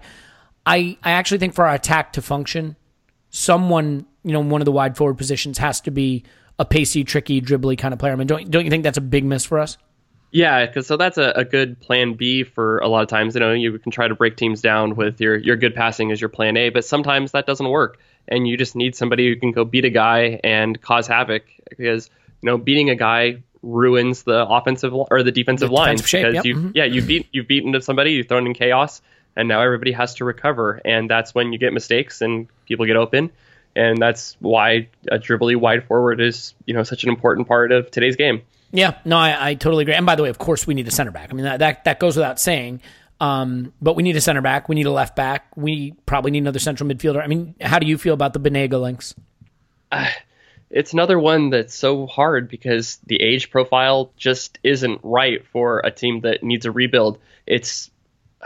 I, 0.65 0.97
I 1.03 1.11
actually 1.11 1.37
think 1.37 1.53
for 1.53 1.67
our 1.67 1.75
attack 1.75 2.13
to 2.13 2.23
function, 2.23 2.77
someone, 3.29 4.07
you 4.23 4.33
know, 4.33 4.41
in 4.41 4.49
one 4.49 4.61
of 4.61 4.65
the 4.65 4.71
wide 4.71 4.97
forward 4.97 5.19
positions 5.19 5.59
has 5.59 5.79
to 5.81 5.91
be 5.91 6.23
a 6.57 6.65
pacey, 6.65 7.03
tricky, 7.03 7.41
dribbly 7.41 7.77
kind 7.77 7.93
of 7.93 7.99
player. 7.99 8.13
I 8.13 8.15
mean, 8.15 8.25
don't 8.25 8.49
don't 8.49 8.65
you 8.65 8.71
think 8.71 8.83
that's 8.83 8.97
a 8.97 9.01
big 9.01 9.23
miss 9.23 9.45
for 9.45 9.59
us? 9.59 9.77
Yeah, 10.31 10.65
because 10.65 10.87
so 10.87 10.95
that's 10.95 11.17
a, 11.17 11.33
a 11.35 11.43
good 11.43 11.79
plan 11.79 12.13
B 12.13 12.43
for 12.43 12.79
a 12.79 12.87
lot 12.87 13.03
of 13.03 13.09
times. 13.09 13.35
You 13.35 13.41
know, 13.41 13.51
you 13.51 13.77
can 13.79 13.91
try 13.91 14.07
to 14.07 14.15
break 14.15 14.37
teams 14.37 14.61
down 14.61 14.95
with 14.95 15.19
your 15.19 15.35
your 15.35 15.57
good 15.57 15.75
passing 15.75 16.11
as 16.11 16.21
your 16.21 16.29
plan 16.29 16.55
A, 16.55 16.69
but 16.69 16.85
sometimes 16.85 17.33
that 17.33 17.45
doesn't 17.45 17.67
work, 17.67 17.99
and 18.29 18.47
you 18.47 18.55
just 18.55 18.75
need 18.75 18.95
somebody 18.95 19.27
who 19.27 19.35
can 19.35 19.51
go 19.51 19.65
beat 19.65 19.83
a 19.83 19.89
guy 19.89 20.39
and 20.43 20.81
cause 20.81 21.05
havoc. 21.07 21.43
Because 21.69 22.09
you 22.41 22.47
know, 22.47 22.57
beating 22.57 22.89
a 22.89 22.95
guy 22.95 23.43
ruins 23.61 24.23
the 24.23 24.47
offensive 24.47 24.93
or 24.93 25.21
the 25.21 25.31
defensive 25.31 25.69
The 25.69 25.75
line 25.75 25.97
shape, 25.97 26.25
because 26.25 26.35
yep, 26.35 26.45
you 26.45 26.55
mhm. 26.55 26.71
yeah 26.73 26.85
you 26.85 27.01
beat 27.01 27.27
you've 27.31 27.47
beaten 27.47 27.79
somebody, 27.81 28.13
you've 28.13 28.29
thrown 28.29 28.47
in 28.47 28.53
chaos, 28.53 29.01
and 29.35 29.49
now 29.49 29.61
everybody 29.61 29.91
has 29.91 30.15
to 30.15 30.25
recover, 30.25 30.79
and 30.85 31.09
that's 31.09 31.35
when 31.35 31.51
you 31.51 31.59
get 31.59 31.73
mistakes 31.73 32.21
and 32.21 32.47
people 32.65 32.85
get 32.85 32.95
open. 32.95 33.31
And 33.73 34.01
that's 34.01 34.35
why 34.39 34.89
a 35.09 35.17
dribbly 35.17 35.55
wide 35.55 35.85
forward 35.85 36.19
is, 36.19 36.53
you 36.65 36.73
know, 36.73 36.83
such 36.83 37.03
an 37.03 37.09
important 37.09 37.47
part 37.47 37.71
of 37.71 37.89
today's 37.89 38.17
game. 38.17 38.41
Yeah, 38.71 38.97
no, 39.05 39.17
I, 39.17 39.49
I 39.49 39.53
totally 39.55 39.83
agree. 39.83 39.95
And 39.95 40.05
by 40.05 40.15
the 40.15 40.23
way, 40.23 40.29
of 40.29 40.37
course, 40.37 40.65
we 40.65 40.73
need 40.73 40.87
a 40.87 40.91
center 40.91 41.11
back. 41.11 41.29
I 41.31 41.33
mean, 41.33 41.45
that 41.45 41.59
that, 41.59 41.83
that 41.85 41.99
goes 41.99 42.15
without 42.15 42.39
saying. 42.39 42.81
Um, 43.19 43.73
but 43.81 43.95
we 43.95 44.01
need 44.01 44.15
a 44.15 44.21
center 44.21 44.41
back. 44.41 44.67
We 44.67 44.75
need 44.75 44.87
a 44.87 44.91
left 44.91 45.15
back. 45.15 45.45
We 45.55 45.91
probably 46.05 46.31
need 46.31 46.39
another 46.39 46.59
central 46.59 46.89
midfielder. 46.89 47.21
I 47.21 47.27
mean, 47.27 47.53
how 47.61 47.77
do 47.77 47.85
you 47.85 47.97
feel 47.97 48.15
about 48.15 48.33
the 48.33 48.39
Banega 48.39 48.81
links? 48.81 49.13
it's 50.71 50.93
another 50.93 51.19
one 51.19 51.49
that's 51.49 51.75
so 51.75 52.07
hard 52.07 52.49
because 52.49 52.97
the 53.05 53.21
age 53.21 53.51
profile 53.51 54.11
just 54.17 54.57
isn't 54.63 55.01
right 55.03 55.45
for 55.47 55.81
a 55.83 55.91
team 55.91 56.21
that 56.21 56.41
needs 56.43 56.65
a 56.65 56.71
rebuild. 56.71 57.19
It's 57.45 57.91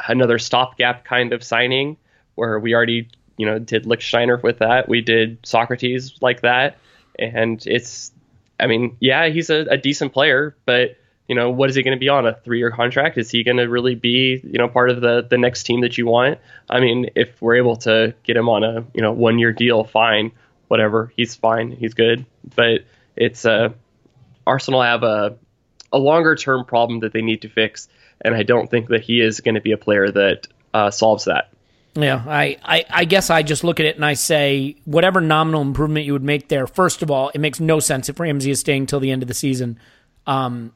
another 0.09 0.39
stopgap 0.39 1.05
kind 1.05 1.31
of 1.31 1.43
signing 1.43 1.97
where 2.33 2.59
we 2.59 2.73
already, 2.73 3.07
you 3.37 3.45
know, 3.45 3.59
did 3.59 3.85
Lichtsteiner 3.85 4.41
with 4.41 4.59
that. 4.59 4.89
We 4.89 5.01
did 5.01 5.41
Sokratis 5.43 6.21
like 6.21 6.41
that. 6.41 6.77
And 7.17 7.65
it's, 7.65 8.11
I 8.59 8.67
mean, 8.67 8.97
yeah, 8.99 9.27
he's 9.27 9.49
a, 9.49 9.65
a 9.69 9.77
decent 9.77 10.13
player, 10.13 10.55
but, 10.65 10.97
you 11.27 11.35
know, 11.35 11.49
what 11.49 11.69
is 11.69 11.75
he 11.75 11.83
going 11.83 11.95
to 11.95 11.99
be 11.99 12.09
on 12.09 12.25
a 12.25 12.33
three 12.33 12.59
year 12.59 12.71
contract? 12.71 13.17
Is 13.17 13.29
he 13.29 13.43
going 13.43 13.57
to 13.57 13.67
really 13.67 13.95
be, 13.95 14.39
you 14.43 14.57
know, 14.57 14.67
part 14.67 14.89
of 14.89 15.01
the, 15.01 15.25
the 15.29 15.37
next 15.37 15.63
team 15.63 15.81
that 15.81 15.97
you 15.97 16.05
want? 16.05 16.39
I 16.69 16.79
mean, 16.79 17.09
if 17.15 17.41
we're 17.41 17.55
able 17.55 17.75
to 17.77 18.13
get 18.23 18.37
him 18.37 18.47
on 18.47 18.63
a, 18.63 18.85
you 18.93 19.01
know, 19.01 19.11
one 19.11 19.39
year 19.39 19.51
deal, 19.51 19.83
fine 19.83 20.31
whatever. 20.67 21.11
He's 21.15 21.35
fine. 21.35 21.71
He's 21.71 21.93
good. 21.93 22.25
But 22.55 22.81
it's 23.15 23.45
uh, 23.45 23.69
Arsenal 24.45 24.81
have 24.81 25.03
a 25.03 25.37
a 25.91 25.97
longer 25.97 26.35
term 26.35 26.65
problem 26.65 27.01
that 27.01 27.13
they 27.13 27.21
need 27.21 27.43
to 27.43 27.49
fix, 27.49 27.87
and 28.21 28.35
I 28.35 28.43
don't 28.43 28.69
think 28.69 28.89
that 28.89 29.01
he 29.01 29.21
is 29.21 29.39
going 29.41 29.55
to 29.55 29.61
be 29.61 29.71
a 29.71 29.77
player 29.77 30.09
that 30.11 30.47
uh, 30.73 30.91
solves 30.91 31.25
that. 31.25 31.51
Yeah, 31.97 32.23
I, 32.27 32.57
I, 32.63 32.85
I 32.89 33.05
guess 33.05 33.29
I 33.29 33.41
just 33.41 33.63
look 33.63 33.79
at 33.79 33.85
it 33.85 33.95
and 33.95 34.03
I 34.03 34.13
say, 34.15 34.75
whatever 34.83 35.21
nominal 35.21 35.61
improvement 35.61 36.05
you 36.05 36.11
would 36.11 36.23
make 36.23 36.49
there, 36.49 36.67
first 36.67 37.01
of 37.01 37.09
all, 37.09 37.29
it 37.33 37.39
makes 37.39 37.61
no 37.61 37.79
sense 37.79 38.09
if 38.09 38.19
Ramsey 38.19 38.51
is 38.51 38.59
staying 38.59 38.87
till 38.87 38.99
the 38.99 39.11
end 39.11 39.21
of 39.21 39.29
the 39.29 39.33
season. 39.33 39.79
Um, 40.27 40.73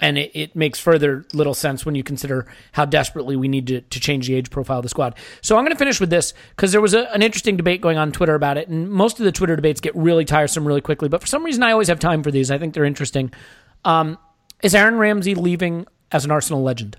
and 0.00 0.18
it, 0.18 0.30
it 0.34 0.56
makes 0.56 0.78
further 0.78 1.24
little 1.32 1.54
sense 1.54 1.84
when 1.84 1.94
you 1.94 2.04
consider 2.04 2.46
how 2.72 2.84
desperately 2.84 3.34
we 3.34 3.48
need 3.48 3.66
to, 3.68 3.80
to 3.80 4.00
change 4.00 4.28
the 4.28 4.34
age 4.34 4.50
profile 4.50 4.78
of 4.78 4.82
the 4.82 4.88
squad. 4.88 5.14
So 5.40 5.56
I'm 5.56 5.64
going 5.64 5.74
to 5.74 5.78
finish 5.78 6.00
with 6.00 6.10
this 6.10 6.34
because 6.50 6.70
there 6.70 6.80
was 6.80 6.94
a, 6.94 7.12
an 7.14 7.22
interesting 7.22 7.56
debate 7.56 7.80
going 7.80 7.98
on 7.98 8.12
Twitter 8.12 8.34
about 8.34 8.58
it, 8.58 8.68
and 8.68 8.90
most 8.90 9.18
of 9.18 9.24
the 9.24 9.32
Twitter 9.32 9.56
debates 9.56 9.80
get 9.80 9.96
really 9.96 10.24
tiresome 10.24 10.66
really 10.66 10.82
quickly. 10.82 11.08
But 11.08 11.20
for 11.20 11.26
some 11.26 11.44
reason, 11.44 11.62
I 11.62 11.72
always 11.72 11.88
have 11.88 11.98
time 11.98 12.22
for 12.22 12.30
these. 12.30 12.50
I 12.50 12.58
think 12.58 12.74
they're 12.74 12.84
interesting. 12.84 13.32
Um, 13.84 14.18
is 14.62 14.74
Aaron 14.74 14.96
Ramsey 14.96 15.34
leaving 15.34 15.86
as 16.12 16.24
an 16.24 16.30
Arsenal 16.30 16.62
legend? 16.62 16.96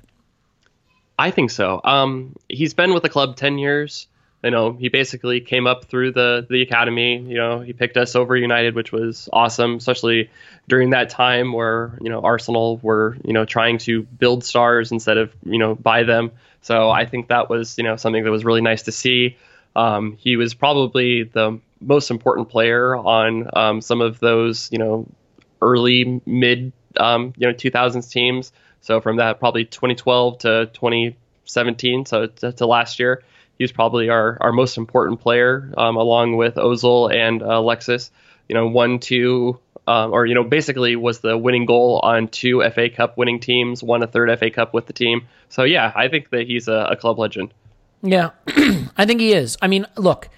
I 1.20 1.32
think 1.32 1.52
so. 1.52 1.82
Um, 1.84 2.34
he's 2.48 2.74
been 2.74 2.94
with 2.94 3.04
the 3.04 3.10
club 3.10 3.36
ten 3.36 3.58
years. 3.58 4.08
You 4.42 4.52
know, 4.52 4.72
he 4.72 4.88
basically 4.88 5.42
came 5.42 5.68
up 5.68 5.84
through 5.84 6.14
the 6.14 6.48
the 6.50 6.62
academy. 6.62 7.18
You 7.18 7.36
know, 7.36 7.60
he 7.60 7.74
picked 7.74 7.98
us 7.98 8.16
over 8.16 8.38
United, 8.38 8.74
which 8.74 8.94
was 8.94 9.28
awesome, 9.34 9.76
especially 9.76 10.30
during 10.70 10.92
that 10.92 11.10
time 11.10 11.52
where 11.52 11.98
you 12.02 12.10
know 12.10 12.22
Arsenal 12.22 12.78
were 12.82 13.18
you 13.26 13.34
know 13.34 13.44
trying 13.44 13.80
to 13.80 14.04
build 14.04 14.46
stars 14.46 14.94
instead 14.94 15.18
of 15.18 15.36
you 15.44 15.58
know 15.58 15.76
buy 15.76 16.04
them. 16.04 16.32
So 16.62 16.90
I 16.90 17.06
think 17.06 17.28
that 17.28 17.50
was 17.50 17.78
you 17.78 17.84
know 17.84 17.98
something 17.98 18.24
that 18.24 18.32
was 18.32 18.46
really 18.46 18.62
nice 18.62 18.84
to 18.84 18.94
see. 18.94 19.36
Um, 19.76 20.16
he 20.18 20.38
was 20.38 20.54
probably 20.54 21.24
the 21.24 21.60
most 21.82 22.12
important 22.12 22.48
player 22.48 22.96
on 22.96 23.50
um, 23.54 23.82
some 23.82 24.00
of 24.00 24.20
those 24.20 24.70
you 24.72 24.78
know 24.78 25.06
early 25.62 26.22
mid 26.26 26.72
um, 26.96 27.34
you 27.36 27.46
know 27.46 27.54
2000s 27.54 28.10
teams. 28.10 28.54
So 28.82 29.02
from 29.02 29.18
that 29.18 29.40
probably 29.40 29.66
2012 29.66 30.40
to 30.40 30.70
2017, 30.74 32.06
so 32.06 32.28
to, 32.28 32.52
to 32.54 32.66
last 32.66 33.00
year, 33.00 33.24
he 33.58 33.64
was 33.64 33.72
probably 33.72 34.10
our, 34.10 34.38
our 34.40 34.54
most 34.54 34.78
important 34.78 35.20
player, 35.20 35.74
um, 35.78 35.98
along 35.98 36.38
with 36.38 36.56
Ozil 36.56 37.14
and 37.14 37.44
uh, 37.44 37.60
Alexis. 37.60 38.12
You 38.48 38.56
know, 38.56 38.68
one, 38.68 39.00
two, 39.00 39.60
um, 39.86 40.14
or 40.14 40.26
you 40.26 40.34
know, 40.34 40.44
basically 40.44 40.96
was 40.96 41.20
the 41.20 41.38
winning 41.38 41.66
goal 41.66 42.00
on 42.02 42.30
two 42.30 42.64
FA 42.74 42.90
Cup 42.90 43.18
winning 43.18 43.40
teams, 43.40 43.84
won 43.84 44.02
a 44.02 44.08
third 44.08 44.38
FA 44.40 44.50
Cup 44.50 44.74
with 44.74 44.88
the 44.88 44.94
team. 44.94 45.28
So 45.50 45.64
yeah, 45.64 45.92
I 45.94 46.08
think 46.08 46.30
that 46.30 46.48
he's 46.48 46.68
a, 46.68 46.88
a 46.92 46.96
club 46.96 47.20
legend. 47.20 47.54
Yeah, 48.02 48.30
I 48.98 49.06
think 49.06 49.20
he 49.20 49.34
is. 49.34 49.58
I 49.62 49.68
mean, 49.68 49.86
look, 49.98 50.30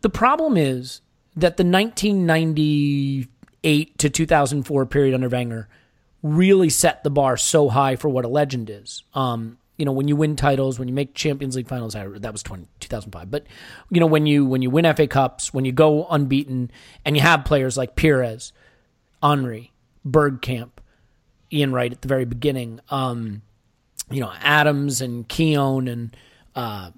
the 0.00 0.08
problem 0.08 0.56
is 0.56 1.02
that 1.36 1.56
the 1.56 1.64
1998 1.64 3.98
to 3.98 4.10
2004 4.10 4.86
period 4.86 5.14
under 5.14 5.28
Wenger 5.28 5.68
really 6.22 6.68
set 6.70 7.02
the 7.04 7.10
bar 7.10 7.36
so 7.36 7.68
high 7.68 7.96
for 7.96 8.08
what 8.08 8.24
a 8.24 8.28
legend 8.28 8.70
is. 8.70 9.02
Um, 9.14 9.58
you 9.76 9.84
know, 9.84 9.92
when 9.92 10.06
you 10.06 10.14
win 10.14 10.36
titles, 10.36 10.78
when 10.78 10.86
you 10.86 10.94
make 10.94 11.14
Champions 11.14 11.56
League 11.56 11.66
finals, 11.68 11.94
I- 11.96 12.06
that 12.06 12.30
was 12.32 12.42
20, 12.42 12.66
2005. 12.78 13.30
But 13.30 13.44
you 13.90 13.98
know, 14.00 14.06
when 14.06 14.26
you 14.26 14.44
when 14.46 14.62
you 14.62 14.70
win 14.70 14.84
FA 14.94 15.06
Cups, 15.06 15.52
when 15.52 15.64
you 15.64 15.72
go 15.72 16.06
unbeaten, 16.08 16.70
and 17.04 17.16
you 17.16 17.22
have 17.22 17.44
players 17.44 17.76
like 17.76 17.96
Pires, 17.96 18.52
Henry, 19.22 19.72
Bergkamp, 20.06 20.70
Ian 21.52 21.72
Wright 21.72 21.92
at 21.92 22.02
the 22.02 22.08
very 22.08 22.24
beginning, 22.24 22.80
um, 22.90 23.42
you 24.10 24.20
know, 24.20 24.32
Adams 24.40 25.00
and 25.00 25.26
Keown 25.28 25.88
and 25.88 26.16
uh, 26.54 26.90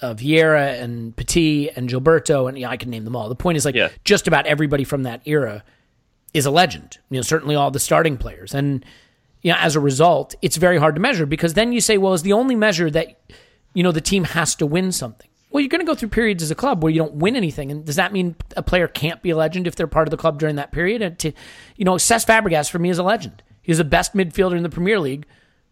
uh, 0.00 0.14
Vieira 0.14 0.80
and 0.82 1.14
Petit 1.14 1.70
and 1.70 1.88
Gilberto, 1.88 2.48
and 2.48 2.58
yeah, 2.58 2.70
I 2.70 2.76
can 2.76 2.90
name 2.90 3.04
them 3.04 3.14
all. 3.14 3.28
The 3.28 3.34
point 3.36 3.56
is, 3.56 3.64
like, 3.64 3.74
Yeah. 3.74 3.90
just 4.04 4.26
about 4.26 4.46
everybody 4.46 4.84
from 4.84 5.02
that 5.04 5.20
era 5.26 5.62
is 6.34 6.46
a 6.46 6.50
legend. 6.50 6.98
You 7.10 7.18
know, 7.18 7.22
certainly 7.22 7.54
all 7.54 7.70
the 7.70 7.80
starting 7.80 8.16
players, 8.16 8.54
and 8.54 8.84
you 9.42 9.52
know, 9.52 9.58
as 9.58 9.76
a 9.76 9.80
result, 9.80 10.34
it's 10.42 10.56
very 10.56 10.78
hard 10.78 10.94
to 10.94 11.00
measure 11.00 11.26
because 11.26 11.54
then 11.54 11.72
you 11.72 11.80
say, 11.80 11.98
well, 11.98 12.12
is 12.12 12.22
the 12.22 12.32
only 12.32 12.54
measure 12.54 12.90
that 12.90 13.20
you 13.74 13.82
know 13.82 13.92
the 13.92 14.00
team 14.00 14.24
has 14.24 14.54
to 14.56 14.66
win 14.66 14.92
something. 14.92 15.28
Well, 15.50 15.60
you're 15.60 15.68
going 15.68 15.80
to 15.80 15.86
go 15.86 15.94
through 15.94 16.08
periods 16.08 16.42
as 16.42 16.50
a 16.50 16.54
club 16.54 16.82
where 16.82 16.90
you 16.90 16.98
don't 16.98 17.16
win 17.16 17.36
anything, 17.36 17.70
and 17.70 17.84
does 17.84 17.96
that 17.96 18.12
mean 18.12 18.36
a 18.56 18.62
player 18.62 18.88
can't 18.88 19.20
be 19.22 19.30
a 19.30 19.36
legend 19.36 19.66
if 19.66 19.76
they're 19.76 19.86
part 19.86 20.08
of 20.08 20.10
the 20.10 20.16
club 20.16 20.38
during 20.38 20.56
that 20.56 20.72
period? 20.72 21.02
And 21.02 21.18
to, 21.18 21.32
you 21.76 21.84
know, 21.84 21.96
Cesc 21.96 22.26
Fabregas 22.26 22.70
for 22.70 22.78
me 22.78 22.88
is 22.88 22.98
a 22.98 23.02
legend. 23.02 23.42
He's 23.60 23.78
the 23.78 23.84
best 23.84 24.14
midfielder 24.14 24.56
in 24.56 24.62
the 24.62 24.70
Premier 24.70 24.98
League 24.98 25.26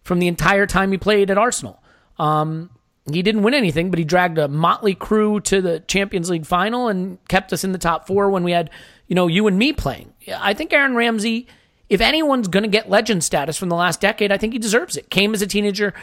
from 0.04 0.18
the 0.18 0.28
entire 0.28 0.66
time 0.66 0.92
he 0.92 0.98
played 0.98 1.30
at 1.30 1.38
Arsenal. 1.38 1.82
Um, 2.18 2.70
he 3.10 3.22
didn't 3.22 3.42
win 3.42 3.54
anything, 3.54 3.90
but 3.90 3.98
he 3.98 4.04
dragged 4.04 4.38
a 4.38 4.48
motley 4.48 4.94
crew 4.94 5.40
to 5.40 5.60
the 5.60 5.80
Champions 5.80 6.30
League 6.30 6.46
final 6.46 6.88
and 6.88 7.18
kept 7.28 7.52
us 7.52 7.64
in 7.64 7.72
the 7.72 7.78
top 7.78 8.06
four 8.06 8.30
when 8.30 8.44
we 8.44 8.52
had, 8.52 8.70
you 9.08 9.14
know, 9.14 9.26
you 9.26 9.46
and 9.46 9.58
me 9.58 9.72
playing. 9.72 10.12
I 10.38 10.54
think 10.54 10.72
Aaron 10.72 10.94
Ramsey, 10.94 11.46
if 11.88 12.00
anyone's 12.00 12.48
going 12.48 12.62
to 12.62 12.68
get 12.68 12.88
legend 12.88 13.24
status 13.24 13.56
from 13.56 13.68
the 13.68 13.76
last 13.76 14.00
decade, 14.00 14.30
I 14.32 14.38
think 14.38 14.52
he 14.52 14.58
deserves 14.58 14.96
it. 14.96 15.10
Came 15.10 15.34
as 15.34 15.42
a 15.42 15.46
teenager, 15.46 15.94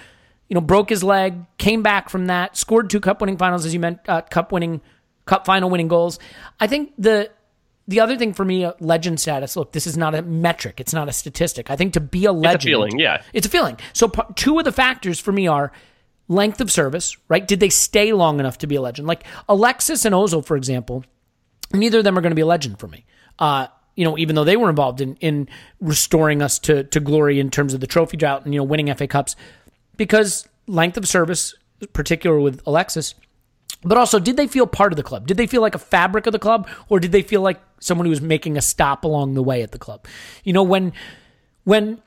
you 0.50 0.56
know, 0.56 0.62
broke 0.62 0.90
his 0.90 1.04
leg, 1.04 1.46
came 1.58 1.84
back 1.84 2.10
from 2.10 2.28
that, 2.28 2.58
scored 2.58 2.90
two 2.90 3.00
cup 3.00 3.22
winning 3.22 3.38
finals, 3.38 3.66
as 3.66 3.74
you 3.74 3.80
meant, 3.80 4.00
uh, 4.08 4.22
cup 4.22 4.52
winning, 4.52 4.82
cup 5.26 5.46
final 5.46 5.70
winning 5.70 5.88
goals. 5.88 6.20
I 6.60 6.68
think 6.68 6.94
the 6.98 7.30
the 7.90 8.02
other 8.02 8.18
thing 8.18 8.34
for 8.34 8.44
me, 8.44 8.66
uh, 8.66 8.74
legend 8.82 9.18
status. 9.20 9.56
Look, 9.56 9.72
this 9.72 9.88
is 9.88 9.96
not 9.96 10.14
a 10.14 10.22
metric; 10.22 10.82
it's 10.82 10.94
not 10.94 11.08
a 11.08 11.14
statistic. 11.14 11.72
I 11.72 11.78
think 11.78 11.94
to 11.94 12.02
be 12.02 12.26
a 12.26 12.34
legend, 12.34 12.56
It's 12.56 12.66
a 12.66 12.68
feeling, 12.68 13.00
yeah. 13.00 13.22
it's 13.34 13.48
a 13.48 13.50
feeling. 13.50 13.78
So 13.94 14.10
p- 14.10 14.22
two 14.36 14.60
of 14.60 14.66
the 14.66 14.74
factors 14.74 15.20
for 15.22 15.32
me 15.32 15.48
are 15.48 15.72
length 16.28 16.60
of 16.60 16.70
service, 16.70 17.16
right? 17.30 17.48
Did 17.48 17.62
they 17.62 17.70
stay 17.70 18.12
long 18.12 18.42
enough 18.42 18.58
to 18.58 18.68
be 18.68 18.76
a 18.76 18.82
legend? 18.82 19.08
Like 19.08 19.24
Alexis 19.48 20.04
and 20.04 20.14
Ozil, 20.14 20.46
for 20.46 20.58
example, 20.58 21.06
neither 21.74 22.00
of 22.00 22.04
them 22.04 22.18
are 22.18 22.22
going 22.22 22.32
to 22.32 22.36
be 22.36 22.42
a 22.42 22.46
legend 22.46 22.78
for 22.78 22.90
me. 22.90 23.06
Uh, 23.40 23.68
you 23.98 24.06
know, 24.06 24.18
even 24.18 24.36
though 24.36 24.46
they 24.46 24.56
were 24.56 24.70
involved 24.70 25.02
in 25.02 25.16
in 25.16 25.50
restoring 25.82 26.42
us 26.42 26.60
to 26.60 26.86
to 26.86 27.02
glory 27.02 27.40
in 27.42 27.50
terms 27.50 27.74
of 27.74 27.82
the 27.82 27.88
trophy 27.88 28.16
drought 28.16 28.46
and 28.46 28.54
you 28.54 28.60
know 28.60 28.64
winning 28.64 28.94
FA 28.94 29.08
Cups, 29.08 29.36
because 29.98 30.48
length 30.68 30.96
of 30.96 31.08
service, 31.08 31.56
particular 31.92 32.40
with 32.40 32.62
Alexis, 32.66 33.16
but 33.84 33.98
also 33.98 34.20
did 34.20 34.38
they 34.38 34.48
feel 34.48 34.68
part 34.68 34.94
of 34.94 34.98
the 34.98 35.04
club? 35.04 35.28
Did 35.28 35.36
they 35.38 35.48
feel 35.48 35.62
like 35.62 35.76
a 35.76 35.80
fabric 35.80 36.28
of 36.28 36.32
the 36.32 36.40
club, 36.40 36.70
or 36.88 37.00
did 37.00 37.12
they 37.12 37.24
feel 37.24 37.42
like 37.42 37.60
someone 37.80 38.06
who 38.06 38.12
was 38.12 38.22
making 38.22 38.56
a 38.56 38.62
stop 38.62 39.04
along 39.04 39.34
the 39.34 39.44
way 39.44 39.64
at 39.64 39.72
the 39.72 39.80
club? 39.80 40.06
You 40.44 40.54
know, 40.54 40.64
when 40.64 40.94
when 41.64 42.02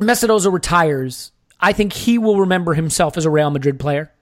Mesut 0.00 0.28
Ozil 0.28 0.52
retires, 0.52 1.30
I 1.60 1.72
think 1.72 1.92
he 1.92 2.18
will 2.18 2.40
remember 2.40 2.74
himself 2.74 3.16
as 3.16 3.24
a 3.24 3.30
Real 3.30 3.50
Madrid 3.50 3.78
player. 3.78 4.12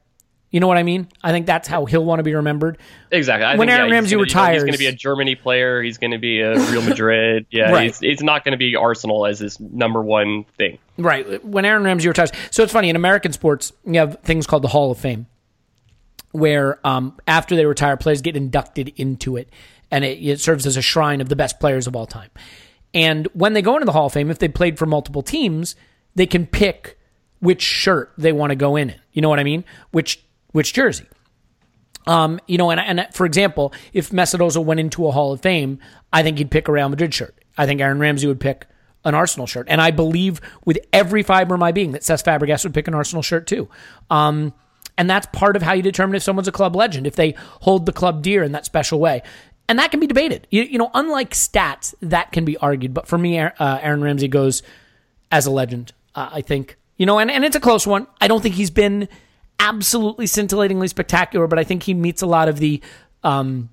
You 0.50 0.58
know 0.58 0.66
what 0.66 0.78
I 0.78 0.82
mean? 0.82 1.06
I 1.22 1.30
think 1.30 1.46
that's 1.46 1.68
how 1.68 1.84
he'll 1.84 2.04
want 2.04 2.18
to 2.18 2.24
be 2.24 2.34
remembered. 2.34 2.78
Exactly. 3.12 3.44
I 3.46 3.54
When 3.56 3.68
think, 3.68 3.78
Aaron 3.78 3.88
yeah, 3.90 3.94
Ramsey 3.94 4.10
gonna, 4.16 4.26
you 4.26 4.34
know, 4.34 4.40
retires- 4.40 4.54
he's 4.54 4.62
going 4.64 4.72
to 4.72 4.78
be 4.78 4.86
a 4.86 4.92
Germany 4.92 5.34
player. 5.36 5.80
He's 5.80 5.98
going 5.98 6.10
to 6.10 6.18
be 6.18 6.40
a 6.40 6.58
Real 6.70 6.82
Madrid. 6.82 7.46
Yeah, 7.50 7.70
Right. 7.70 7.84
he's, 7.86 8.00
he's 8.00 8.22
not 8.22 8.44
going 8.44 8.52
to 8.52 8.58
be 8.58 8.74
Arsenal 8.74 9.26
as 9.26 9.38
his 9.38 9.60
number 9.60 10.02
one 10.02 10.44
thing. 10.58 10.78
Right. 10.98 11.44
When 11.44 11.64
Aaron 11.64 11.84
Ramsey 11.84 12.08
retires. 12.08 12.32
So 12.50 12.64
it's 12.64 12.72
funny, 12.72 12.88
in 12.90 12.96
American 12.96 13.32
sports, 13.32 13.72
you 13.86 14.00
have 14.00 14.18
things 14.24 14.48
called 14.48 14.62
the 14.62 14.68
Hall 14.68 14.90
of 14.90 14.98
Fame, 14.98 15.26
where 16.32 16.78
um, 16.86 17.16
after 17.26 17.56
they 17.56 17.64
retire, 17.66 17.96
players 17.96 18.20
get 18.22 18.36
inducted 18.36 18.92
into 18.96 19.36
it, 19.36 19.48
and 19.90 20.04
it, 20.04 20.18
it 20.18 20.40
serves 20.40 20.66
as 20.66 20.76
a 20.76 20.82
shrine 20.82 21.20
of 21.20 21.28
the 21.28 21.36
best 21.36 21.58
players 21.60 21.86
of 21.86 21.96
all 21.96 22.06
time. 22.06 22.30
And 22.92 23.26
when 23.34 23.52
they 23.52 23.62
go 23.62 23.74
into 23.76 23.86
the 23.86 23.92
Hall 23.92 24.06
of 24.06 24.12
Fame, 24.12 24.30
if 24.30 24.38
they 24.38 24.48
played 24.48 24.78
for 24.78 24.86
multiple 24.86 25.22
teams, 25.22 25.76
they 26.14 26.26
can 26.26 26.46
pick 26.46 26.98
which 27.38 27.62
shirt 27.62 28.12
they 28.18 28.32
want 28.32 28.50
to 28.50 28.56
go 28.56 28.76
in. 28.76 28.90
in. 28.90 28.96
You 29.12 29.22
know 29.22 29.28
what 29.28 29.38
I 29.38 29.44
mean? 29.44 29.64
Which 29.92 30.22
which 30.52 30.72
jersey. 30.72 31.06
Um, 32.06 32.40
you 32.46 32.58
know, 32.58 32.70
and, 32.70 32.80
and 32.80 33.06
for 33.14 33.26
example, 33.26 33.72
if 33.92 34.10
Mesut 34.10 34.40
Ozil 34.40 34.64
went 34.64 34.80
into 34.80 35.06
a 35.06 35.10
Hall 35.10 35.32
of 35.32 35.40
Fame, 35.40 35.78
I 36.12 36.22
think 36.22 36.38
he'd 36.38 36.50
pick 36.50 36.68
a 36.68 36.72
Real 36.72 36.88
Madrid 36.88 37.12
shirt. 37.12 37.34
I 37.58 37.66
think 37.66 37.80
Aaron 37.80 37.98
Ramsey 37.98 38.26
would 38.26 38.40
pick 38.40 38.66
an 39.04 39.14
Arsenal 39.14 39.46
shirt, 39.46 39.66
and 39.68 39.80
I 39.80 39.90
believe 39.90 40.40
with 40.64 40.78
every 40.92 41.22
fiber 41.22 41.54
of 41.54 41.60
my 41.60 41.72
being 41.72 41.92
that 41.92 42.02
Cesc 42.02 42.24
Fabregas 42.24 42.64
would 42.64 42.74
pick 42.74 42.88
an 42.88 42.94
Arsenal 42.94 43.22
shirt 43.22 43.46
too. 43.46 43.68
Um, 44.08 44.54
and 44.96 45.08
that's 45.08 45.26
part 45.32 45.56
of 45.56 45.62
how 45.62 45.72
you 45.72 45.82
determine 45.82 46.16
if 46.16 46.22
someone's 46.22 46.48
a 46.48 46.52
club 46.52 46.76
legend, 46.76 47.06
if 47.06 47.16
they 47.16 47.34
hold 47.60 47.86
the 47.86 47.92
club 47.92 48.22
dear 48.22 48.42
in 48.42 48.52
that 48.52 48.64
special 48.64 48.98
way. 48.98 49.22
And 49.68 49.78
that 49.78 49.90
can 49.90 50.00
be 50.00 50.06
debated. 50.06 50.46
You, 50.50 50.64
you 50.64 50.78
know, 50.78 50.90
unlike 50.94 51.30
stats, 51.30 51.94
that 52.02 52.32
can 52.32 52.44
be 52.44 52.56
argued. 52.56 52.92
But 52.92 53.06
for 53.06 53.16
me, 53.16 53.38
uh, 53.38 53.50
Aaron 53.58 54.02
Ramsey 54.02 54.28
goes 54.28 54.62
as 55.30 55.46
a 55.46 55.50
legend. 55.50 55.92
Uh, 56.14 56.28
I 56.32 56.40
think 56.40 56.76
you 57.00 57.06
know, 57.06 57.18
and, 57.18 57.30
and 57.30 57.46
it's 57.46 57.56
a 57.56 57.60
close 57.60 57.86
one. 57.86 58.06
I 58.20 58.28
don't 58.28 58.42
think 58.42 58.56
he's 58.56 58.70
been 58.70 59.08
absolutely 59.60 60.26
scintillatingly 60.26 60.88
spectacular, 60.88 61.46
but 61.46 61.58
I 61.58 61.64
think 61.64 61.84
he 61.84 61.94
meets 61.94 62.22
a 62.22 62.26
lot 62.26 62.48
of 62.48 62.58
the 62.58 62.80
um, 63.22 63.68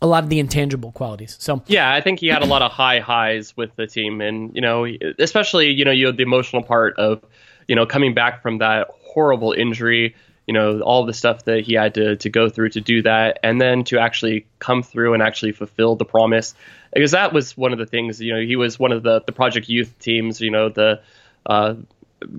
a 0.00 0.06
lot 0.06 0.24
of 0.24 0.30
the 0.30 0.38
intangible 0.38 0.92
qualities. 0.92 1.36
So 1.38 1.62
Yeah, 1.66 1.92
I 1.92 2.00
think 2.00 2.20
he 2.20 2.28
had 2.28 2.42
a 2.42 2.46
lot 2.46 2.62
of 2.62 2.72
high 2.72 3.00
highs 3.00 3.56
with 3.56 3.74
the 3.76 3.86
team, 3.86 4.20
and 4.20 4.54
you 4.54 4.60
know, 4.60 4.86
especially 5.18 5.68
you 5.70 5.84
know, 5.84 5.90
you 5.90 6.06
had 6.06 6.16
the 6.16 6.22
emotional 6.22 6.62
part 6.62 6.96
of 6.98 7.22
you 7.68 7.76
know 7.76 7.84
coming 7.84 8.14
back 8.14 8.40
from 8.40 8.58
that 8.58 8.88
horrible 9.02 9.52
injury. 9.52 10.14
You 10.46 10.54
know, 10.54 10.80
all 10.80 11.06
the 11.06 11.14
stuff 11.14 11.44
that 11.44 11.60
he 11.60 11.74
had 11.74 11.94
to 11.94 12.16
to 12.16 12.28
go 12.28 12.48
through 12.48 12.70
to 12.70 12.80
do 12.80 13.02
that, 13.02 13.38
and 13.42 13.60
then 13.60 13.84
to 13.84 13.98
actually 13.98 14.46
come 14.58 14.82
through 14.82 15.14
and 15.14 15.22
actually 15.22 15.52
fulfill 15.52 15.94
the 15.94 16.04
promise, 16.04 16.54
because 16.92 17.12
that 17.12 17.32
was 17.32 17.56
one 17.56 17.72
of 17.72 17.78
the 17.78 17.86
things. 17.86 18.20
You 18.20 18.34
know, 18.34 18.40
he 18.40 18.56
was 18.56 18.78
one 18.78 18.90
of 18.90 19.04
the 19.04 19.22
the 19.24 19.32
Project 19.32 19.68
Youth 19.68 19.96
teams. 20.00 20.40
You 20.40 20.50
know, 20.50 20.68
the 20.68 21.00
uh, 21.46 21.74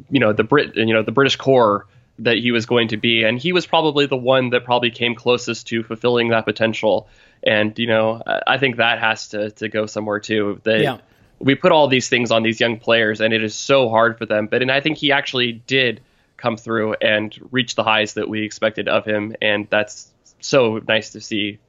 you 0.10 0.20
know 0.20 0.34
the 0.34 0.44
Brit, 0.44 0.76
you 0.76 0.94
know 0.94 1.02
the 1.02 1.14
British 1.14 1.38
core 1.38 1.86
that 2.20 2.38
he 2.38 2.52
was 2.52 2.66
going 2.66 2.90
to 2.90 2.98
be, 2.98 3.24
and 3.24 3.40
he 3.40 3.54
was 3.54 3.66
probably 3.66 4.06
the 4.06 4.18
one 4.18 4.52
that 4.52 4.64
probably 4.64 4.92
came 4.92 5.16
closest 5.16 5.68
to 5.68 5.84
fulfilling 5.84 6.30
that 6.30 6.46
potential. 6.46 7.08
And 7.44 7.78
you 7.78 7.88
know, 7.88 8.22
I 8.48 8.58
think 8.58 8.78
that 8.78 9.00
has 9.00 9.30
to 9.30 9.52
to 9.52 9.70
go 9.70 9.86
somewhere 9.86 10.20
too. 10.20 10.62
That 10.64 10.82
Yeah. 10.82 10.98
we 11.40 11.56
put 11.56 11.72
all 11.72 11.88
these 11.88 12.10
things 12.10 12.32
on 12.32 12.44
these 12.44 12.60
young 12.60 12.80
players, 12.80 13.20
and 13.20 13.34
it 13.34 13.44
is 13.44 13.56
so 13.56 13.90
hard 13.90 14.18
for 14.18 14.26
them. 14.26 14.48
But 14.48 14.62
and 14.62 14.72
I 14.72 14.80
think 14.80 14.98
he 14.98 15.12
actually 15.12 15.54
did 15.54 16.02
come 16.38 16.58
through 16.58 16.96
and 17.02 17.38
reach 17.52 17.76
the 17.76 17.84
highs 17.84 18.14
that 18.14 18.30
we 18.30 18.44
expected 18.44 18.88
of 18.88 19.06
him, 19.06 19.36
and 19.42 19.68
that's 19.70 20.08
so 20.40 20.82
nice 20.88 21.12
to 21.12 21.22
see. 21.22 21.60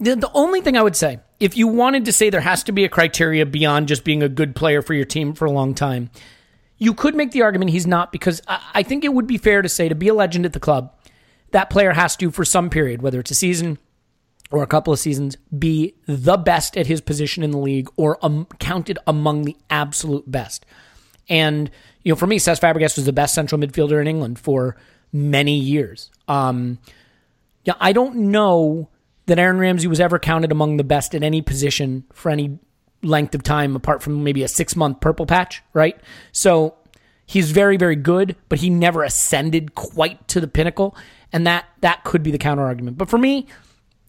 The, 0.00 0.16
the 0.16 0.30
only 0.34 0.60
thing 0.60 0.76
I 0.76 0.82
would 0.82 0.96
say, 0.96 1.20
if 1.38 1.56
you 1.56 1.68
wanted 1.68 2.06
to 2.06 2.12
say 2.12 2.30
there 2.30 2.40
has 2.40 2.64
to 2.64 2.72
be 2.72 2.84
a 2.84 2.88
criteria 2.88 3.46
beyond 3.46 3.88
just 3.88 4.02
being 4.02 4.22
a 4.22 4.28
good 4.28 4.56
player 4.56 4.82
for 4.82 4.94
your 4.94 5.04
team 5.04 5.34
for 5.34 5.44
a 5.44 5.50
long 5.50 5.74
time, 5.74 6.10
you 6.78 6.94
could 6.94 7.14
make 7.14 7.32
the 7.32 7.42
argument 7.42 7.70
he's 7.70 7.86
not 7.86 8.12
because 8.12 8.42
I, 8.48 8.82
think 8.82 9.04
it 9.04 9.14
would 9.14 9.26
be 9.26 9.38
fair 9.38 9.62
to 9.62 9.68
say 9.68 9.88
to 9.88 9.94
be 9.94 10.08
a 10.08 10.14
legend 10.14 10.44
at 10.44 10.52
the 10.52 10.60
club, 10.60 10.92
that 11.52 11.70
player 11.70 11.92
has 11.92 12.16
to, 12.16 12.30
for 12.30 12.44
some 12.44 12.68
period, 12.68 13.00
whether 13.00 13.20
it's 13.20 13.30
a 13.30 13.34
season 13.34 13.78
or 14.50 14.62
a 14.62 14.66
couple 14.66 14.92
of 14.92 14.98
seasons, 14.98 15.36
be 15.56 15.94
the 16.06 16.36
best 16.36 16.76
at 16.76 16.86
his 16.86 17.00
position 17.00 17.42
in 17.42 17.52
the 17.52 17.58
league 17.58 17.88
or 17.96 18.18
um, 18.22 18.46
counted 18.58 18.98
among 19.06 19.42
the 19.42 19.56
absolute 19.70 20.28
best. 20.30 20.66
And 21.28 21.70
you 22.02 22.12
know, 22.12 22.16
for 22.16 22.26
me, 22.26 22.38
Cesc 22.38 22.60
Fabregas 22.60 22.96
was 22.96 23.06
the 23.06 23.12
best 23.12 23.34
central 23.34 23.60
midfielder 23.60 24.00
in 24.00 24.06
England 24.06 24.38
for 24.38 24.76
many 25.12 25.56
years. 25.56 26.10
Um, 26.28 26.78
yeah, 27.64 27.74
I 27.80 27.92
don't 27.92 28.16
know 28.16 28.90
that 29.26 29.38
Aaron 29.38 29.58
Ramsey 29.58 29.86
was 29.86 30.00
ever 30.00 30.18
counted 30.18 30.52
among 30.52 30.76
the 30.76 30.84
best 30.84 31.14
at 31.14 31.22
any 31.22 31.40
position 31.40 32.04
for 32.12 32.30
any 32.30 32.58
length 33.04 33.34
of 33.34 33.42
time, 33.42 33.76
apart 33.76 34.02
from 34.02 34.24
maybe 34.24 34.42
a 34.42 34.48
six 34.48 34.76
month 34.76 35.00
purple 35.00 35.26
patch, 35.26 35.62
right? 35.72 35.98
So 36.32 36.74
he's 37.26 37.50
very, 37.50 37.76
very 37.76 37.96
good, 37.96 38.36
but 38.48 38.58
he 38.60 38.70
never 38.70 39.02
ascended 39.02 39.74
quite 39.74 40.26
to 40.28 40.40
the 40.40 40.48
pinnacle, 40.48 40.96
and 41.32 41.46
that 41.46 41.66
that 41.80 42.04
could 42.04 42.22
be 42.22 42.30
the 42.30 42.38
counter 42.38 42.64
argument. 42.64 42.98
But 42.98 43.08
for 43.08 43.18
me, 43.18 43.46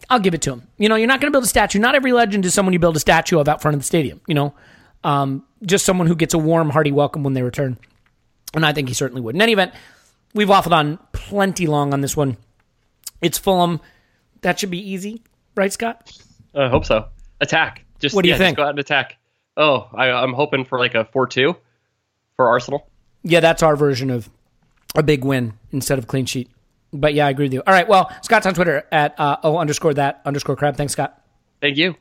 I'll 0.09 0.19
give 0.19 0.33
it 0.33 0.41
to 0.43 0.53
him. 0.53 0.67
You 0.77 0.89
know, 0.89 0.95
you're 0.95 1.07
not 1.07 1.21
going 1.21 1.31
to 1.31 1.35
build 1.35 1.43
a 1.43 1.47
statue. 1.47 1.79
Not 1.79 1.95
every 1.95 2.11
legend 2.11 2.45
is 2.45 2.53
someone 2.53 2.73
you 2.73 2.79
build 2.79 2.95
a 2.95 2.99
statue 2.99 3.39
of 3.39 3.47
out 3.47 3.61
front 3.61 3.75
of 3.75 3.81
the 3.81 3.85
stadium. 3.85 4.21
You 4.27 4.35
know, 4.35 4.53
um, 5.03 5.43
just 5.63 5.85
someone 5.85 6.07
who 6.07 6.15
gets 6.15 6.33
a 6.33 6.37
warm, 6.37 6.69
hearty 6.69 6.91
welcome 6.91 7.23
when 7.23 7.33
they 7.33 7.41
return. 7.41 7.77
And 8.53 8.65
I 8.65 8.73
think 8.73 8.87
he 8.87 8.93
certainly 8.93 9.21
would. 9.21 9.35
In 9.35 9.41
any 9.41 9.53
event, 9.53 9.73
we've 10.33 10.47
waffled 10.47 10.71
on 10.71 10.99
plenty 11.11 11.67
long 11.67 11.93
on 11.93 12.01
this 12.01 12.15
one. 12.15 12.37
It's 13.21 13.37
Fulham. 13.37 13.81
That 14.41 14.59
should 14.59 14.69
be 14.69 14.91
easy, 14.91 15.23
right, 15.55 15.73
Scott? 15.73 16.11
I 16.53 16.69
hope 16.69 16.85
so. 16.85 17.07
Attack. 17.41 17.84
Just 17.99 18.15
What 18.15 18.23
do 18.23 18.29
you 18.29 18.35
yeah, 18.35 18.39
think? 18.39 18.57
Go 18.57 18.63
out 18.63 18.69
and 18.69 18.79
attack. 18.79 19.17
Oh, 19.57 19.89
I, 19.93 20.11
I'm 20.11 20.33
hoping 20.33 20.65
for 20.65 20.79
like 20.79 20.95
a 20.95 21.05
four-two 21.05 21.55
for 22.35 22.49
Arsenal. 22.49 22.87
Yeah, 23.23 23.39
that's 23.39 23.63
our 23.63 23.75
version 23.75 24.09
of 24.09 24.29
a 24.95 25.03
big 25.03 25.23
win 25.23 25.53
instead 25.71 25.97
of 25.97 26.07
clean 26.07 26.25
sheet. 26.25 26.49
But 26.93 27.13
yeah, 27.13 27.27
I 27.27 27.29
agree 27.29 27.45
with 27.45 27.53
you. 27.53 27.63
All 27.65 27.73
right, 27.73 27.87
well, 27.87 28.11
Scott's 28.21 28.45
on 28.45 28.53
Twitter 28.53 28.85
at 28.91 29.19
uh, 29.19 29.37
oh 29.43 29.57
underscore 29.57 29.93
that 29.95 30.21
underscore 30.25 30.55
crab. 30.55 30.77
Thanks, 30.77 30.93
Scott. 30.93 31.21
Thank 31.61 31.77
you. 31.77 31.95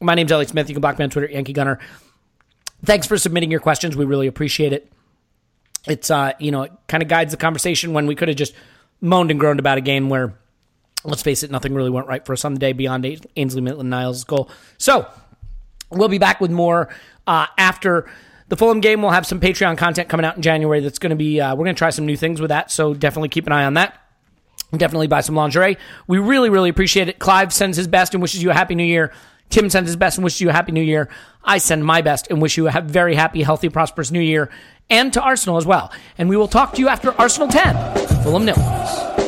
My 0.00 0.14
name's 0.14 0.30
Elliot 0.30 0.48
Smith. 0.48 0.68
You 0.68 0.74
can 0.74 0.80
block 0.80 0.98
me 0.98 1.04
on 1.04 1.10
Twitter, 1.10 1.28
Yankee 1.28 1.52
Gunner. 1.52 1.78
Thanks 2.84 3.06
for 3.06 3.18
submitting 3.18 3.50
your 3.50 3.60
questions. 3.60 3.96
We 3.96 4.04
really 4.04 4.26
appreciate 4.28 4.72
it. 4.72 4.92
It's 5.86 6.10
uh, 6.10 6.32
you 6.38 6.50
know, 6.50 6.62
it 6.62 6.72
kind 6.86 7.02
of 7.02 7.08
guides 7.08 7.32
the 7.32 7.36
conversation 7.36 7.92
when 7.92 8.06
we 8.06 8.14
could 8.14 8.28
have 8.28 8.36
just 8.36 8.54
moaned 9.00 9.30
and 9.30 9.40
groaned 9.40 9.58
about 9.58 9.78
a 9.78 9.80
game 9.80 10.08
where, 10.08 10.38
let's 11.04 11.22
face 11.22 11.42
it, 11.42 11.50
nothing 11.50 11.74
really 11.74 11.90
went 11.90 12.06
right 12.06 12.24
for 12.24 12.32
us 12.32 12.44
on 12.44 12.54
the 12.54 12.60
day 12.60 12.72
beyond 12.72 13.06
Ainsley 13.36 13.60
Maitland 13.60 13.90
Niles' 13.90 14.24
goal. 14.24 14.50
So 14.76 15.08
we'll 15.90 16.08
be 16.08 16.18
back 16.18 16.40
with 16.40 16.50
more 16.50 16.88
uh, 17.26 17.46
after 17.56 18.08
the 18.48 18.56
Fulham 18.56 18.80
game. 18.80 19.02
We'll 19.02 19.10
have 19.10 19.26
some 19.26 19.40
Patreon 19.40 19.78
content 19.78 20.08
coming 20.08 20.26
out 20.26 20.36
in 20.36 20.42
January. 20.42 20.80
That's 20.80 20.98
going 20.98 21.10
to 21.10 21.16
be 21.16 21.40
uh, 21.40 21.54
we're 21.54 21.64
going 21.64 21.74
to 21.74 21.78
try 21.78 21.90
some 21.90 22.06
new 22.06 22.16
things 22.16 22.40
with 22.40 22.48
that. 22.48 22.70
So 22.70 22.94
definitely 22.94 23.28
keep 23.28 23.46
an 23.46 23.52
eye 23.52 23.64
on 23.64 23.74
that. 23.74 24.00
Definitely 24.76 25.06
buy 25.06 25.22
some 25.22 25.34
lingerie. 25.34 25.78
We 26.06 26.18
really, 26.18 26.50
really 26.50 26.68
appreciate 26.68 27.08
it. 27.08 27.18
Clive 27.18 27.52
sends 27.52 27.76
his 27.76 27.88
best 27.88 28.12
and 28.12 28.20
wishes 28.20 28.42
you 28.42 28.50
a 28.50 28.54
happy 28.54 28.74
new 28.74 28.84
year. 28.84 29.12
Tim 29.48 29.70
sends 29.70 29.88
his 29.88 29.96
best 29.96 30.18
and 30.18 30.24
wishes 30.24 30.42
you 30.42 30.50
a 30.50 30.52
happy 30.52 30.72
new 30.72 30.82
year. 30.82 31.08
I 31.42 31.56
send 31.56 31.84
my 31.84 32.02
best 32.02 32.26
and 32.28 32.42
wish 32.42 32.58
you 32.58 32.68
a 32.68 32.80
very 32.82 33.14
happy, 33.14 33.42
healthy, 33.42 33.70
prosperous 33.70 34.10
new 34.10 34.20
year, 34.20 34.50
and 34.90 35.10
to 35.14 35.22
Arsenal 35.22 35.56
as 35.56 35.64
well. 35.64 35.90
And 36.18 36.28
we 36.28 36.36
will 36.36 36.48
talk 36.48 36.74
to 36.74 36.80
you 36.80 36.88
after 36.88 37.12
Arsenal 37.12 37.48
10, 37.48 38.22
Fulham 38.22 38.44
nil. 38.44 39.27